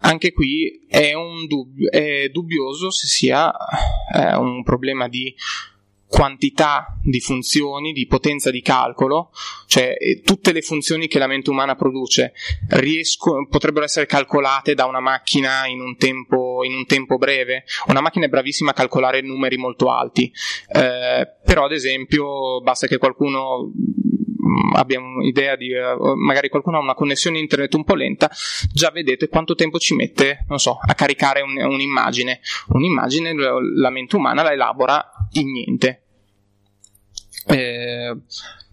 Anche 0.00 0.32
qui 0.32 0.86
è, 0.88 1.12
dubbio, 1.46 1.90
è 1.90 2.28
dubbioso 2.28 2.90
se 2.90 3.06
sia 3.08 3.52
eh, 4.14 4.36
un 4.36 4.62
problema 4.62 5.08
di 5.08 5.34
quantità 6.08 6.98
di 7.02 7.20
funzioni, 7.20 7.92
di 7.92 8.06
potenza 8.06 8.50
di 8.50 8.62
calcolo, 8.62 9.30
cioè 9.66 9.94
eh, 9.98 10.22
tutte 10.22 10.52
le 10.52 10.62
funzioni 10.62 11.06
che 11.06 11.18
la 11.18 11.26
mente 11.26 11.50
umana 11.50 11.76
produce 11.76 12.32
riesco, 12.70 13.46
potrebbero 13.48 13.84
essere 13.84 14.06
calcolate 14.06 14.74
da 14.74 14.86
una 14.86 15.00
macchina 15.00 15.66
in 15.66 15.80
un, 15.80 15.96
tempo, 15.96 16.64
in 16.64 16.74
un 16.74 16.86
tempo 16.86 17.18
breve. 17.18 17.64
Una 17.88 18.00
macchina 18.00 18.24
è 18.24 18.30
bravissima 18.30 18.70
a 18.70 18.74
calcolare 18.74 19.20
numeri 19.20 19.58
molto 19.58 19.92
alti, 19.92 20.32
eh, 20.72 21.28
però 21.44 21.66
ad 21.66 21.72
esempio 21.72 22.62
basta 22.62 22.86
che 22.86 22.96
qualcuno 22.96 23.70
abbia 24.74 25.00
un'idea 25.00 25.56
di 25.56 25.72
uh, 25.72 26.14
magari 26.14 26.48
qualcuno 26.48 26.78
ha 26.78 26.80
una 26.80 26.94
connessione 26.94 27.38
internet 27.38 27.74
un 27.74 27.84
po' 27.84 27.94
lenta, 27.94 28.30
già 28.72 28.90
vedete 28.90 29.28
quanto 29.28 29.54
tempo 29.54 29.78
ci 29.78 29.94
mette, 29.94 30.44
non 30.48 30.58
so, 30.58 30.78
a 30.80 30.94
caricare 30.94 31.40
un, 31.40 31.56
un'immagine. 31.56 32.40
Un'immagine 32.68 33.34
la 33.34 33.90
mente 33.90 34.16
umana 34.16 34.42
la 34.42 34.52
elabora 34.52 35.10
in 35.32 35.50
niente. 35.50 36.02
Eh, 37.46 38.16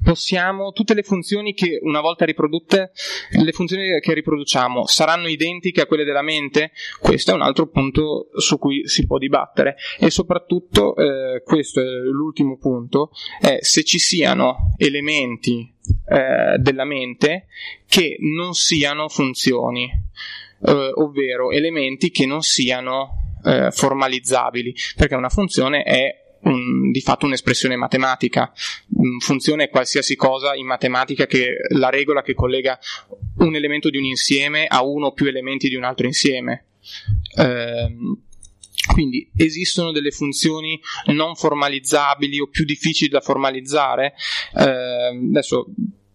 possiamo, 0.05 0.71
tutte 0.71 0.93
le 0.93 1.01
funzioni 1.01 1.55
che 1.55 1.79
una 1.81 1.99
volta 1.99 2.25
riprodotte, 2.25 2.91
le 3.31 3.51
funzioni 3.51 3.99
che 3.99 4.13
riproduciamo 4.13 4.85
saranno 4.85 5.27
identiche 5.27 5.81
a 5.81 5.85
quelle 5.87 6.03
della 6.03 6.21
mente? 6.21 6.71
Questo 6.99 7.31
è 7.31 7.33
un 7.33 7.41
altro 7.41 7.67
punto 7.67 8.27
su 8.35 8.59
cui 8.59 8.87
si 8.87 9.07
può 9.07 9.17
dibattere 9.17 9.75
e 9.99 10.11
soprattutto, 10.11 10.95
eh, 10.95 11.41
questo 11.43 11.81
è 11.81 11.85
l'ultimo 11.85 12.57
punto, 12.57 13.09
è 13.41 13.57
se 13.61 13.83
ci 13.83 13.97
siano 13.97 14.75
elementi 14.77 15.73
eh, 16.07 16.57
della 16.59 16.85
mente 16.85 17.47
che 17.87 18.17
non 18.19 18.53
siano 18.53 19.09
funzioni, 19.09 19.89
eh, 20.65 20.91
ovvero 20.93 21.49
elementi 21.49 22.11
che 22.11 22.27
non 22.27 22.43
siano 22.43 23.37
eh, 23.43 23.71
formalizzabili, 23.71 24.75
perché 24.95 25.15
una 25.15 25.29
funzione 25.29 25.81
è 25.81 26.24
un, 26.45 26.91
di 26.91 27.01
fatto 27.01 27.25
un'espressione 27.25 27.75
matematica. 27.75 28.51
Funzione 29.19 29.65
è 29.65 29.69
qualsiasi 29.69 30.15
cosa 30.15 30.55
in 30.55 30.65
matematica 30.65 31.25
che 31.25 31.57
la 31.69 31.89
regola 31.89 32.21
che 32.21 32.33
collega 32.33 32.79
un 33.37 33.55
elemento 33.55 33.89
di 33.89 33.97
un 33.97 34.05
insieme 34.05 34.65
a 34.67 34.83
uno 34.83 35.07
o 35.07 35.13
più 35.13 35.27
elementi 35.27 35.67
di 35.67 35.75
un 35.75 35.83
altro 35.83 36.05
insieme. 36.05 36.65
Eh, 37.37 37.95
quindi 38.93 39.29
esistono 39.35 39.91
delle 39.91 40.11
funzioni 40.11 40.79
non 41.07 41.35
formalizzabili 41.35 42.39
o 42.39 42.47
più 42.47 42.65
difficili 42.65 43.09
da 43.09 43.21
formalizzare. 43.21 44.13
Eh, 44.55 45.27
adesso 45.29 45.67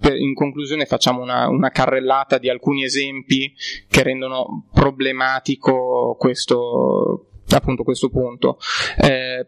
in 0.03 0.33
conclusione 0.35 0.87
facciamo 0.87 1.21
una, 1.21 1.49
una, 1.49 1.71
carrellata 1.71 2.39
di 2.39 2.49
alcuni 2.49 2.85
esempi 2.85 3.53
che 3.89 4.03
rendono 4.03 4.69
problematico 4.73 6.17
questo, 6.19 7.27
appunto 7.51 7.83
questo 7.83 8.09
punto. 8.09 8.59
Eh, 8.99 9.47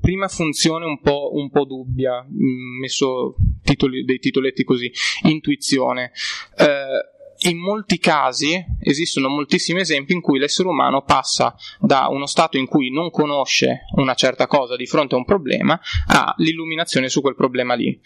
prima 0.00 0.28
funzione 0.28 0.84
un 0.84 1.00
po', 1.00 1.30
un 1.34 1.50
po 1.50 1.64
dubbia, 1.64 2.22
mm, 2.22 2.80
messo 2.80 3.36
titoli, 3.62 4.04
dei 4.04 4.18
titoletti 4.18 4.64
così, 4.64 4.90
intuizione. 5.22 6.12
Eh, 6.56 7.48
in 7.48 7.58
molti 7.58 7.98
casi 7.98 8.64
esistono 8.80 9.28
moltissimi 9.28 9.80
esempi 9.80 10.12
in 10.12 10.20
cui 10.20 10.38
l'essere 10.38 10.68
umano 10.68 11.02
passa 11.02 11.54
da 11.78 12.08
uno 12.08 12.26
stato 12.26 12.56
in 12.56 12.66
cui 12.66 12.90
non 12.90 13.10
conosce 13.10 13.86
una 13.96 14.14
certa 14.14 14.46
cosa 14.46 14.76
di 14.76 14.86
fronte 14.86 15.14
a 15.14 15.18
un 15.18 15.24
problema 15.24 15.78
all'illuminazione 16.06 17.08
su 17.08 17.20
quel 17.20 17.34
problema 17.34 17.74
lì. 17.74 18.00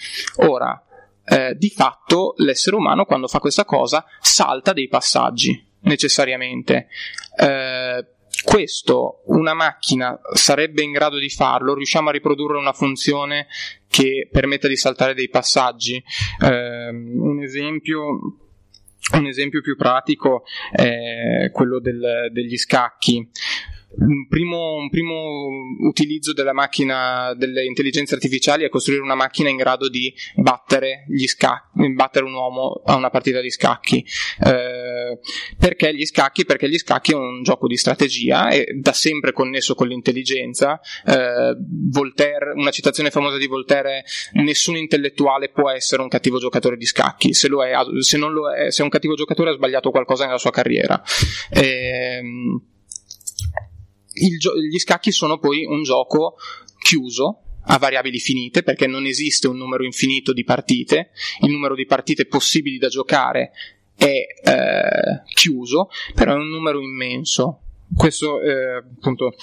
Ora, 0.46 0.82
eh, 1.24 1.54
di 1.56 1.68
fatto 1.68 2.34
l'essere 2.38 2.76
umano 2.76 3.04
quando 3.04 3.28
fa 3.28 3.38
questa 3.38 3.64
cosa 3.64 4.04
salta 4.20 4.72
dei 4.72 4.88
passaggi 4.88 5.66
necessariamente. 5.80 6.88
Eh, 7.38 8.06
questo 8.42 9.22
una 9.26 9.54
macchina 9.54 10.18
sarebbe 10.32 10.82
in 10.82 10.92
grado 10.92 11.18
di 11.18 11.28
farlo, 11.28 11.74
riusciamo 11.74 12.08
a 12.08 12.12
riprodurre 12.12 12.58
una 12.58 12.72
funzione 12.72 13.46
che 13.88 14.28
permetta 14.30 14.68
di 14.68 14.76
saltare 14.76 15.14
dei 15.14 15.28
passaggi. 15.28 16.02
Eh, 16.42 16.88
un 16.88 17.40
esempio 17.42 17.98
un 19.14 19.26
esempio 19.26 19.62
più 19.62 19.74
pratico 19.76 20.44
è 20.70 21.50
quello 21.50 21.80
del, 21.80 22.28
degli 22.30 22.58
scacchi 22.58 23.26
un 23.96 24.28
primo, 24.28 24.74
un 24.74 24.90
primo, 24.90 25.46
utilizzo 25.80 26.32
della 26.32 26.52
macchina, 26.52 27.32
delle 27.34 27.64
intelligenze 27.64 28.14
artificiali 28.14 28.64
è 28.64 28.68
costruire 28.68 29.02
una 29.02 29.14
macchina 29.14 29.48
in 29.48 29.56
grado 29.56 29.88
di 29.88 30.12
battere, 30.36 31.04
gli 31.08 31.26
scacchi, 31.26 31.92
battere 31.94 32.26
un 32.26 32.34
uomo 32.34 32.82
a 32.84 32.96
una 32.96 33.10
partita 33.10 33.40
di 33.40 33.50
scacchi. 33.50 34.04
Eh, 34.44 35.18
perché 35.58 35.94
gli 35.94 36.04
scacchi? 36.04 36.44
Perché 36.44 36.68
gli 36.68 36.78
scacchi 36.78 37.12
è 37.12 37.16
un 37.16 37.42
gioco 37.42 37.66
di 37.66 37.76
strategia 37.76 38.50
e 38.50 38.66
da 38.78 38.92
sempre 38.92 39.32
connesso 39.32 39.74
con 39.74 39.88
l'intelligenza. 39.88 40.80
Eh, 41.06 41.56
Voltaire, 41.90 42.52
una 42.54 42.70
citazione 42.70 43.10
famosa 43.10 43.38
di 43.38 43.46
Voltaire 43.46 44.04
è 44.32 44.40
nessun 44.42 44.76
intellettuale 44.76 45.48
può 45.48 45.70
essere 45.70 46.02
un 46.02 46.08
cattivo 46.08 46.38
giocatore 46.38 46.76
di 46.76 46.86
scacchi. 46.86 47.32
Se, 47.32 47.48
lo 47.48 47.64
è, 47.64 47.72
se 48.00 48.18
non 48.18 48.32
lo 48.32 48.52
è, 48.52 48.70
se 48.70 48.82
è 48.82 48.84
un 48.84 48.90
cattivo 48.90 49.14
giocatore 49.14 49.50
ha 49.50 49.54
sbagliato 49.54 49.90
qualcosa 49.90 50.26
nella 50.26 50.38
sua 50.38 50.50
carriera. 50.50 51.02
Eh, 51.50 52.20
gio- 54.38 54.56
gli 54.56 54.78
scacchi 54.78 55.12
sono 55.12 55.38
poi 55.38 55.64
un 55.64 55.82
gioco 55.82 56.36
chiuso 56.78 57.42
a 57.70 57.78
variabili 57.78 58.18
finite 58.18 58.62
perché 58.62 58.86
non 58.86 59.04
esiste 59.04 59.46
un 59.46 59.56
numero 59.56 59.84
infinito 59.84 60.32
di 60.32 60.44
partite, 60.44 61.10
il 61.42 61.50
numero 61.50 61.74
di 61.74 61.86
partite 61.86 62.26
possibili 62.26 62.78
da 62.78 62.88
giocare 62.88 63.52
è 63.94 64.04
eh, 64.04 65.22
chiuso, 65.34 65.88
però 66.14 66.32
è 66.32 66.36
un 66.36 66.48
numero 66.48 66.80
immenso. 66.80 67.62
Questo 67.94 68.40
eh, 68.40 68.76
appunto 68.76 69.34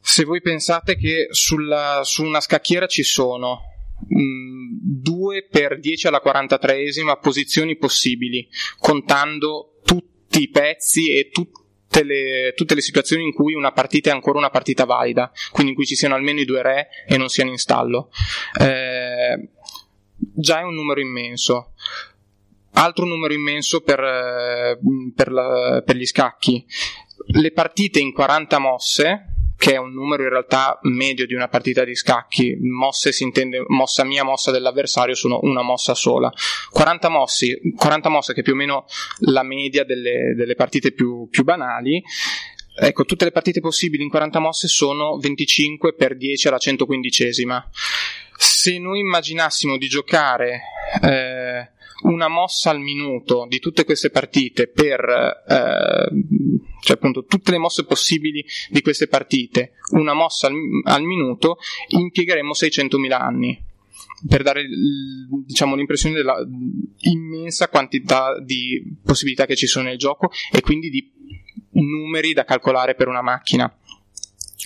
se 0.00 0.24
voi 0.24 0.40
pensate 0.40 0.96
che 0.96 1.28
sulla, 1.30 2.00
su 2.02 2.24
una 2.24 2.40
scacchiera 2.40 2.86
ci 2.86 3.02
sono 3.02 3.60
2 4.00 5.48
per 5.50 5.78
10 5.78 6.06
alla 6.06 6.22
43esima 6.24 7.18
posizioni 7.20 7.76
possibili, 7.76 8.48
contando 8.78 9.80
tutti 9.84 10.42
i 10.42 10.48
pezzi 10.48 11.12
e 11.12 11.28
tutti 11.30 11.66
tutte 11.88 12.04
le, 12.04 12.52
tutte 12.54 12.74
le, 12.74 12.82
situazioni 12.82 13.24
in 13.24 13.32
cui 13.32 13.54
una 13.54 13.72
partita 13.72 14.10
è 14.10 14.12
ancora 14.12 14.38
una 14.38 14.50
partita 14.50 14.84
valida, 14.84 15.32
quindi 15.50 15.70
in 15.70 15.76
cui 15.76 15.86
ci 15.86 15.96
siano 15.96 16.14
almeno 16.14 16.40
i 16.40 16.44
due 16.44 16.62
re 16.62 16.88
e 17.06 17.16
non 17.16 17.28
siano 17.28 17.50
in 17.50 17.56
stallo. 17.56 18.10
Eh, 18.60 19.48
già 20.16 20.60
è 20.60 20.62
un 20.62 20.74
numero 20.74 21.00
immenso. 21.00 21.72
Altro 22.72 23.06
numero 23.06 23.32
immenso 23.32 23.80
per, 23.80 24.00
eh, 24.00 24.78
per, 25.14 25.32
la, 25.32 25.82
per 25.84 25.96
gli 25.96 26.06
scacchi. 26.06 26.64
Le 27.30 27.52
partite 27.52 27.98
in 27.98 28.12
40 28.12 28.58
mosse, 28.58 29.37
che 29.58 29.72
è 29.72 29.76
un 29.76 29.92
numero 29.92 30.22
in 30.22 30.28
realtà 30.28 30.78
medio 30.82 31.26
di 31.26 31.34
una 31.34 31.48
partita 31.48 31.82
di 31.84 31.96
scacchi. 31.96 32.56
Mosse 32.60 33.10
si 33.10 33.24
intende 33.24 33.64
mossa 33.66 34.04
mia, 34.04 34.22
mossa 34.22 34.52
dell'avversario, 34.52 35.16
sono 35.16 35.40
una 35.42 35.62
mossa 35.62 35.94
sola. 35.94 36.32
40, 36.70 37.08
mossi, 37.08 37.58
40 37.76 38.08
mosse 38.08 38.34
che 38.34 38.40
è 38.40 38.42
più 38.44 38.52
o 38.52 38.56
meno 38.56 38.86
la 39.22 39.42
media 39.42 39.84
delle, 39.84 40.34
delle 40.36 40.54
partite 40.54 40.92
più, 40.92 41.28
più 41.28 41.42
banali. 41.42 42.00
Ecco, 42.80 43.04
tutte 43.04 43.24
le 43.24 43.32
partite 43.32 43.58
possibili 43.58 44.04
in 44.04 44.10
40 44.10 44.38
mosse 44.38 44.68
sono 44.68 45.18
25 45.18 45.94
per 45.94 46.16
10 46.16 46.46
alla 46.46 46.58
115esima. 46.58 47.60
Se 48.36 48.78
noi 48.78 49.00
immaginassimo 49.00 49.76
di 49.76 49.88
giocare 49.88 50.60
eh, 51.02 51.70
una 52.02 52.28
mossa 52.28 52.70
al 52.70 52.80
minuto 52.80 53.46
di 53.48 53.58
tutte 53.58 53.84
queste 53.84 54.10
partite 54.10 54.68
per 54.68 55.00
eh, 55.48 56.08
cioè 56.80 56.96
appunto 56.96 57.24
tutte 57.24 57.50
le 57.50 57.58
mosse 57.58 57.84
possibili 57.84 58.44
di 58.70 58.80
queste 58.82 59.08
partite, 59.08 59.72
una 59.92 60.14
mossa 60.14 60.46
al, 60.46 60.54
al 60.84 61.02
minuto, 61.02 61.58
impiegheremo 61.88 62.52
600.000 62.52 63.12
anni 63.12 63.66
per 64.26 64.42
dare 64.42 64.64
diciamo, 65.44 65.74
l'impressione 65.76 66.16
della 66.16 66.44
immensa 67.00 67.68
quantità 67.68 68.38
di 68.40 68.82
possibilità 69.04 69.46
che 69.46 69.56
ci 69.56 69.66
sono 69.66 69.88
nel 69.88 69.98
gioco 69.98 70.30
e 70.52 70.60
quindi 70.60 70.90
di 70.90 71.10
numeri 71.72 72.32
da 72.32 72.44
calcolare 72.44 72.94
per 72.94 73.08
una 73.08 73.22
macchina. 73.22 73.72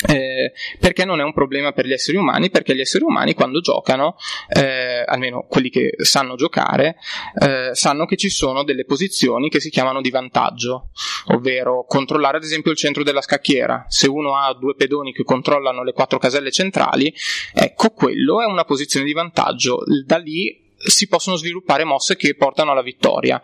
Eh, 0.09 0.53
perché 0.81 1.05
non 1.05 1.21
è 1.21 1.23
un 1.23 1.35
problema 1.35 1.73
per 1.73 1.87
gli 1.87 1.93
esseri 1.93 2.17
umani? 2.17 2.51
Perché 2.51 2.75
gli 2.75 2.81
esseri 2.81 3.05
umani 3.05 3.35
quando 3.35 3.61
giocano, 3.61 4.17
eh, 4.49 5.05
almeno 5.07 5.47
quelli 5.49 5.69
che 5.69 5.93
sanno 5.99 6.35
giocare, 6.35 6.97
eh, 7.39 7.71
sanno 7.75 8.07
che 8.07 8.17
ci 8.17 8.31
sono 8.31 8.65
delle 8.65 8.85
posizioni 8.85 9.49
che 9.49 9.61
si 9.61 9.71
chiamano 9.71 10.01
di 10.01 10.11
vantaggio, 10.11 10.91
ovvero 11.27 11.85
controllare 11.87 12.39
ad 12.39 12.43
esempio 12.43 12.73
il 12.73 12.79
centro 12.79 13.03
della 13.03 13.21
scacchiera. 13.21 13.85
Se 13.89 14.09
uno 14.09 14.37
ha 14.37 14.53
due 14.55 14.75
pedoni 14.75 15.13
che 15.13 15.25
controllano 15.25 15.85
le 15.85 15.93
quattro 15.93 16.19
caselle 16.19 16.51
centrali, 16.51 17.15
ecco 17.55 17.91
quello 17.91 18.41
è 18.41 18.47
una 18.47 18.65
posizione 18.65 19.05
di 19.07 19.13
vantaggio. 19.13 19.85
Da 20.05 20.17
lì 20.17 20.71
si 20.77 21.07
possono 21.07 21.37
sviluppare 21.37 21.85
mosse 21.85 22.17
che 22.17 22.35
portano 22.35 22.73
alla 22.73 22.83
vittoria. 22.83 23.41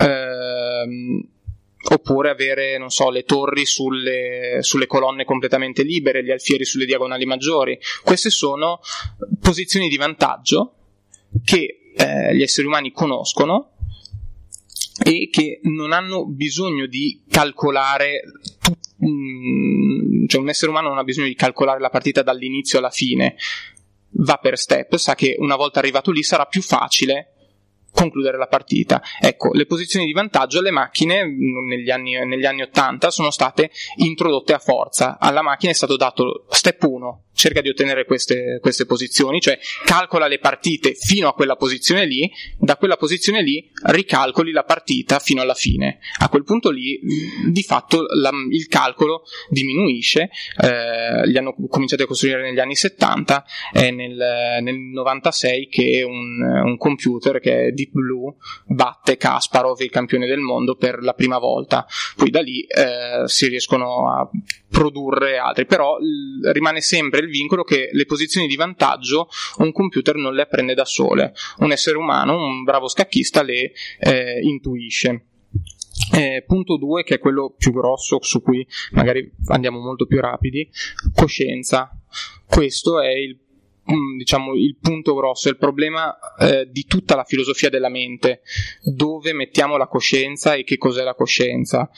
Eh, 0.00 1.22
oppure 1.90 2.30
avere, 2.30 2.78
non 2.78 2.90
so, 2.90 3.10
le 3.10 3.24
torri 3.24 3.64
sulle, 3.66 4.58
sulle, 4.60 4.86
colonne 4.86 5.24
completamente 5.24 5.82
libere, 5.82 6.24
gli 6.24 6.30
alfieri 6.30 6.64
sulle 6.64 6.86
diagonali 6.86 7.24
maggiori. 7.24 7.78
Queste 8.02 8.30
sono 8.30 8.80
posizioni 9.40 9.88
di 9.88 9.96
vantaggio 9.96 10.74
che 11.44 11.92
eh, 11.94 12.34
gli 12.36 12.42
esseri 12.42 12.66
umani 12.66 12.92
conoscono 12.92 13.70
e 15.02 15.28
che 15.30 15.60
non 15.62 15.92
hanno 15.92 16.26
bisogno 16.26 16.86
di 16.86 17.24
calcolare 17.28 18.22
mm, 19.04 20.26
cioè 20.26 20.40
un 20.40 20.48
essere 20.50 20.70
umano 20.70 20.88
non 20.88 20.98
ha 20.98 21.04
bisogno 21.04 21.28
di 21.28 21.34
calcolare 21.34 21.80
la 21.80 21.88
partita 21.88 22.22
dall'inizio 22.22 22.78
alla 22.78 22.90
fine 22.90 23.36
va 24.14 24.36
per 24.36 24.58
step, 24.58 24.96
sa 24.96 25.14
che 25.14 25.36
una 25.38 25.56
volta 25.56 25.78
arrivato 25.78 26.10
lì 26.10 26.22
sarà 26.22 26.44
più 26.44 26.62
facile 26.62 27.31
concludere 28.02 28.36
la 28.36 28.46
partita. 28.46 29.02
Ecco, 29.20 29.52
le 29.52 29.66
posizioni 29.66 30.04
di 30.04 30.12
vantaggio 30.12 30.58
alle 30.58 30.70
macchine 30.70 31.24
negli 31.24 31.90
anni, 31.90 32.14
negli 32.26 32.44
anni 32.44 32.62
80 32.62 33.10
sono 33.10 33.30
state 33.30 33.70
introdotte 33.96 34.52
a 34.52 34.58
forza. 34.58 35.18
Alla 35.18 35.42
macchina 35.42 35.70
è 35.70 35.74
stato 35.74 35.96
dato 35.96 36.46
step 36.50 36.82
1, 36.82 37.24
cerca 37.32 37.60
di 37.60 37.68
ottenere 37.68 38.04
queste, 38.04 38.58
queste, 38.60 38.86
posizioni, 38.86 39.40
cioè 39.40 39.58
calcola 39.84 40.26
le 40.26 40.38
partite 40.38 40.94
fino 40.94 41.28
a 41.28 41.34
quella 41.34 41.56
posizione 41.56 42.06
lì, 42.06 42.30
da 42.58 42.76
quella 42.76 42.96
posizione 42.96 43.42
lì 43.42 43.70
ricalcoli 43.84 44.52
la 44.52 44.64
partita 44.64 45.18
fino 45.18 45.40
alla 45.40 45.54
fine. 45.54 45.98
A 46.18 46.28
quel 46.28 46.44
punto 46.44 46.70
lì, 46.70 47.00
di 47.48 47.62
fatto, 47.62 48.04
la, 48.14 48.30
il 48.50 48.66
calcolo 48.66 49.22
diminuisce, 49.48 50.30
eh, 50.60 51.26
li 51.26 51.36
hanno 51.36 51.54
cominciati 51.68 52.02
a 52.02 52.06
costruire 52.06 52.42
negli 52.42 52.60
anni 52.60 52.76
70, 52.76 53.44
è 53.72 53.90
nel, 53.90 54.60
nel 54.60 54.76
96 54.76 55.68
che 55.68 56.02
un, 56.02 56.42
un 56.42 56.76
computer 56.76 57.40
che 57.40 57.66
è 57.66 57.70
Deep 57.70 57.91
Blue 57.92 58.34
batte 58.66 59.16
Kasparov, 59.16 59.80
il 59.80 59.90
campione 59.90 60.26
del 60.26 60.40
mondo, 60.40 60.74
per 60.74 61.02
la 61.02 61.12
prima 61.12 61.38
volta. 61.38 61.86
Poi 62.16 62.30
da 62.30 62.40
lì 62.40 62.62
eh, 62.62 63.26
si 63.26 63.48
riescono 63.48 64.10
a 64.10 64.28
produrre 64.68 65.36
altri, 65.38 65.66
però 65.66 65.98
l- 65.98 66.50
rimane 66.52 66.80
sempre 66.80 67.20
il 67.20 67.28
vincolo 67.28 67.62
che 67.62 67.90
le 67.92 68.06
posizioni 68.06 68.46
di 68.46 68.56
vantaggio 68.56 69.28
un 69.58 69.72
computer 69.72 70.16
non 70.16 70.34
le 70.34 70.42
apprende 70.42 70.74
da 70.74 70.84
sole, 70.84 71.34
un 71.58 71.70
essere 71.70 71.98
umano, 71.98 72.36
un 72.36 72.64
bravo 72.64 72.88
scacchista 72.88 73.42
le 73.42 73.72
eh, 74.00 74.40
intuisce. 74.42 75.26
Eh, 76.14 76.44
punto 76.46 76.78
2, 76.78 77.04
che 77.04 77.14
è 77.14 77.18
quello 77.18 77.54
più 77.56 77.72
grosso 77.72 78.18
su 78.22 78.42
cui 78.42 78.66
magari 78.92 79.30
andiamo 79.46 79.78
molto 79.78 80.06
più 80.06 80.20
rapidi, 80.20 80.68
coscienza. 81.14 81.90
Questo 82.46 83.00
è 83.00 83.10
il 83.10 83.38
diciamo 84.16 84.54
il 84.54 84.76
punto 84.80 85.14
grosso, 85.14 85.48
il 85.48 85.56
problema 85.56 86.16
eh, 86.38 86.68
di 86.70 86.84
tutta 86.84 87.16
la 87.16 87.24
filosofia 87.24 87.68
della 87.68 87.88
mente, 87.88 88.42
dove 88.82 89.32
mettiamo 89.32 89.76
la 89.76 89.88
coscienza 89.88 90.54
e 90.54 90.64
che 90.64 90.78
cos'è 90.78 91.02
la 91.02 91.14
coscienza. 91.14 91.90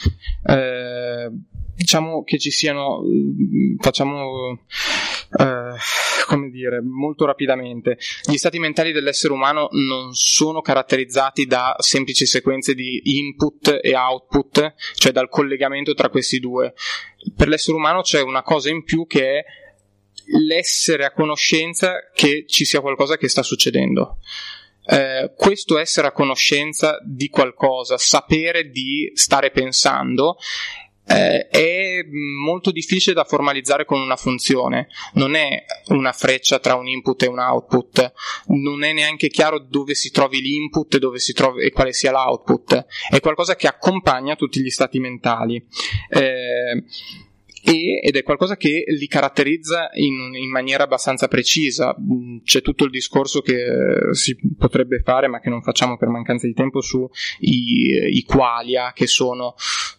Eh, 0.46 1.30
diciamo 1.74 2.22
che 2.22 2.38
ci 2.38 2.50
siano, 2.50 3.02
mm, 3.02 3.76
facciamo, 3.80 4.58
eh, 5.38 5.74
come 6.26 6.50
dire, 6.50 6.80
molto 6.80 7.26
rapidamente, 7.26 7.98
gli 8.24 8.36
stati 8.36 8.58
mentali 8.58 8.92
dell'essere 8.92 9.32
umano 9.32 9.68
non 9.72 10.14
sono 10.14 10.60
caratterizzati 10.60 11.46
da 11.46 11.74
semplici 11.78 12.26
sequenze 12.26 12.74
di 12.74 13.18
input 13.18 13.80
e 13.82 13.94
output, 13.94 14.74
cioè 14.94 15.12
dal 15.12 15.28
collegamento 15.28 15.94
tra 15.94 16.08
questi 16.08 16.38
due. 16.40 16.74
Per 17.36 17.48
l'essere 17.48 17.76
umano 17.76 18.02
c'è 18.02 18.22
una 18.22 18.42
cosa 18.42 18.70
in 18.70 18.84
più 18.84 19.06
che 19.06 19.38
è 19.38 19.44
l'essere 20.26 21.04
a 21.04 21.12
conoscenza 21.12 22.10
che 22.12 22.44
ci 22.46 22.64
sia 22.64 22.80
qualcosa 22.80 23.16
che 23.16 23.28
sta 23.28 23.42
succedendo. 23.42 24.18
Eh, 24.86 25.32
questo 25.36 25.78
essere 25.78 26.08
a 26.08 26.12
conoscenza 26.12 26.98
di 27.02 27.28
qualcosa, 27.28 27.96
sapere 27.96 28.68
di 28.68 29.10
stare 29.14 29.50
pensando, 29.50 30.36
eh, 31.06 31.48
è 31.48 32.02
molto 32.44 32.70
difficile 32.70 33.14
da 33.14 33.24
formalizzare 33.24 33.84
con 33.84 34.00
una 34.00 34.16
funzione, 34.16 34.88
non 35.14 35.34
è 35.34 35.64
una 35.88 36.12
freccia 36.12 36.58
tra 36.58 36.74
un 36.74 36.86
input 36.86 37.22
e 37.22 37.26
un 37.26 37.38
output, 37.38 38.12
non 38.48 38.84
è 38.84 38.92
neanche 38.92 39.28
chiaro 39.28 39.58
dove 39.58 39.94
si 39.94 40.10
trovi 40.10 40.40
l'input 40.40 40.94
e, 40.94 41.18
si 41.18 41.32
trovi, 41.32 41.64
e 41.64 41.70
quale 41.70 41.92
sia 41.92 42.10
l'output, 42.10 42.86
è 43.10 43.20
qualcosa 43.20 43.56
che 43.56 43.66
accompagna 43.66 44.36
tutti 44.36 44.60
gli 44.60 44.70
stati 44.70 44.98
mentali. 44.98 45.62
Eh, 46.08 46.84
e, 47.66 48.00
ed 48.02 48.16
è 48.16 48.22
qualcosa 48.22 48.56
che 48.56 48.84
li 48.86 49.06
caratterizza 49.06 49.88
in, 49.94 50.34
in, 50.34 50.50
maniera 50.50 50.84
abbastanza 50.84 51.28
precisa. 51.28 51.96
Mm, 51.98 52.38
c'è 52.44 52.60
tutto 52.60 52.84
il 52.84 52.90
discorso 52.90 53.40
che 53.40 53.54
eh, 53.54 54.14
si 54.14 54.36
potrebbe 54.58 55.00
fare, 55.02 55.28
ma 55.28 55.40
che 55.40 55.48
non 55.48 55.62
facciamo 55.62 55.96
per 55.96 56.08
mancanza 56.08 56.46
di 56.46 56.52
tempo, 56.52 56.82
su 56.82 57.08
i, 57.40 58.16
i 58.16 58.22
qualia, 58.24 58.92
che 58.92 59.06
sono 59.06 59.54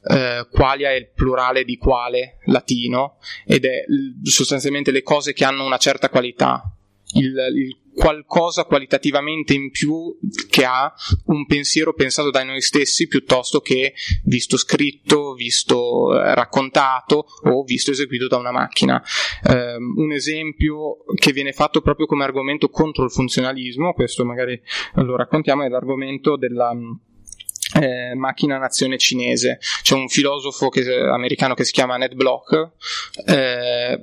eh, 0.07 0.47
qualia 0.51 0.91
è 0.91 0.95
il 0.95 1.09
plurale 1.13 1.63
di 1.63 1.77
quale 1.77 2.37
latino, 2.45 3.17
ed 3.47 3.65
è 3.65 3.83
sostanzialmente 4.21 4.91
le 4.91 5.01
cose 5.01 5.33
che 5.33 5.43
hanno 5.43 5.65
una 5.65 5.77
certa 5.77 6.09
qualità. 6.09 6.71
Il, 7.13 7.33
il 7.55 7.77
qualcosa 7.95 8.65
qualitativamente 8.65 9.53
in 9.53 9.71
più 9.71 10.17
che 10.49 10.65
ha 10.65 10.93
un 11.27 11.45
pensiero 11.45 11.93
pensato 11.93 12.29
da 12.29 12.43
noi 12.43 12.61
stessi 12.61 13.07
piuttosto 13.07 13.61
che 13.61 13.93
visto 14.23 14.57
scritto, 14.57 15.33
visto 15.33 16.13
eh, 16.13 16.35
raccontato 16.35 17.25
o 17.43 17.63
visto 17.63 17.91
eseguito 17.91 18.27
da 18.27 18.37
una 18.37 18.51
macchina. 18.51 19.01
Eh, 19.43 19.75
un 19.75 20.11
esempio 20.11 20.97
che 21.15 21.31
viene 21.31 21.53
fatto 21.53 21.81
proprio 21.81 22.05
come 22.05 22.25
argomento 22.25 22.69
contro 22.69 23.05
il 23.05 23.11
funzionalismo, 23.11 23.93
questo 23.93 24.25
magari 24.25 24.61
lo 24.95 25.15
raccontiamo, 25.15 25.63
è 25.63 25.69
l'argomento 25.69 26.35
della 26.35 26.73
eh, 27.73 28.13
macchina 28.15 28.57
nazione 28.57 28.97
cinese. 28.97 29.59
C'è 29.81 29.95
un 29.95 30.07
filosofo 30.07 30.69
che, 30.69 30.87
americano 30.95 31.53
che 31.53 31.63
si 31.63 31.71
chiama 31.71 31.97
Ned 31.97 32.13
Block, 32.13 32.71
eh, 33.25 33.99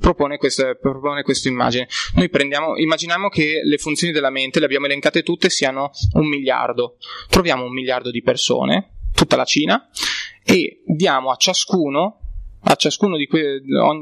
propone, 0.00 0.36
questa, 0.36 0.74
propone 0.74 1.22
questa 1.22 1.48
immagine. 1.48 1.88
Noi 2.14 2.28
prendiamo, 2.28 2.76
immaginiamo 2.76 3.28
che 3.28 3.60
le 3.62 3.78
funzioni 3.78 4.12
della 4.12 4.30
mente, 4.30 4.58
le 4.58 4.66
abbiamo 4.66 4.86
elencate 4.86 5.22
tutte, 5.22 5.50
siano 5.50 5.90
un 6.14 6.26
miliardo. 6.26 6.96
Troviamo 7.28 7.64
un 7.64 7.72
miliardo 7.72 8.10
di 8.10 8.22
persone, 8.22 8.96
tutta 9.14 9.36
la 9.36 9.44
Cina, 9.44 9.88
e 10.44 10.82
diamo 10.84 11.30
a 11.30 11.36
ciascuno 11.36 12.18
a 12.66 12.76
ciascuno 12.76 13.16
di 13.16 13.26
que- 13.26 13.60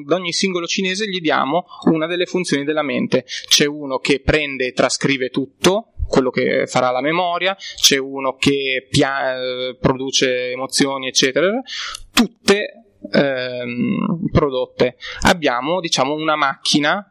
ogni 0.08 0.32
singolo 0.32 0.66
cinese 0.66 1.08
gli 1.08 1.20
diamo 1.20 1.66
una 1.90 2.06
delle 2.06 2.26
funzioni 2.26 2.64
della 2.64 2.82
mente. 2.82 3.24
C'è 3.48 3.66
uno 3.66 3.98
che 3.98 4.20
prende 4.20 4.66
e 4.66 4.72
trascrive 4.72 5.30
tutto, 5.30 5.91
quello 6.06 6.30
che 6.30 6.66
farà 6.66 6.90
la 6.90 7.00
memoria, 7.00 7.56
c'è 7.76 7.98
uno 7.98 8.36
che 8.36 8.86
pia- 8.88 9.74
produce 9.80 10.50
emozioni, 10.50 11.08
eccetera, 11.08 11.50
tutte 12.12 12.84
ehm, 13.10 14.28
prodotte. 14.30 14.96
Abbiamo, 15.22 15.80
diciamo, 15.80 16.14
una 16.14 16.36
macchina 16.36 17.06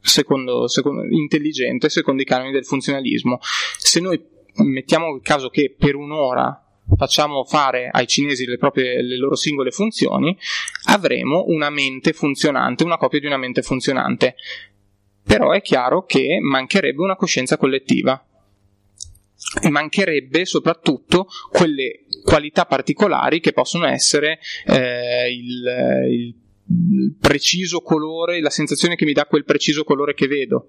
secondo, 0.00 0.68
secondo, 0.68 1.04
intelligente 1.04 1.88
secondo 1.88 2.22
i 2.22 2.24
canoni 2.24 2.50
del 2.50 2.64
funzionalismo. 2.64 3.38
Se 3.40 4.00
noi 4.00 4.20
mettiamo 4.64 5.14
il 5.14 5.22
caso 5.22 5.48
che 5.48 5.74
per 5.76 5.94
un'ora 5.94 6.62
facciamo 6.96 7.44
fare 7.44 7.90
ai 7.92 8.06
cinesi 8.06 8.46
le, 8.46 8.56
proprie, 8.56 9.02
le 9.02 9.18
loro 9.18 9.36
singole 9.36 9.70
funzioni, 9.70 10.36
avremo 10.86 11.44
una 11.48 11.70
mente 11.70 12.12
funzionante, 12.12 12.84
una 12.84 12.96
copia 12.96 13.20
di 13.20 13.26
una 13.26 13.36
mente 13.36 13.62
funzionante. 13.62 14.36
Però 15.28 15.52
è 15.52 15.60
chiaro 15.60 16.04
che 16.04 16.38
mancherebbe 16.40 17.02
una 17.02 17.14
coscienza 17.14 17.58
collettiva 17.58 18.24
e 19.60 19.68
mancherebbe 19.68 20.46
soprattutto 20.46 21.28
quelle 21.50 22.06
qualità 22.24 22.64
particolari 22.64 23.38
che 23.40 23.52
possono 23.52 23.86
essere 23.86 24.40
eh, 24.66 25.30
il, 25.30 25.64
il 26.08 26.34
preciso 27.20 27.80
colore, 27.80 28.40
la 28.40 28.48
sensazione 28.48 28.96
che 28.96 29.04
mi 29.04 29.12
dà 29.12 29.26
quel 29.26 29.44
preciso 29.44 29.84
colore 29.84 30.14
che 30.14 30.26
vedo. 30.26 30.66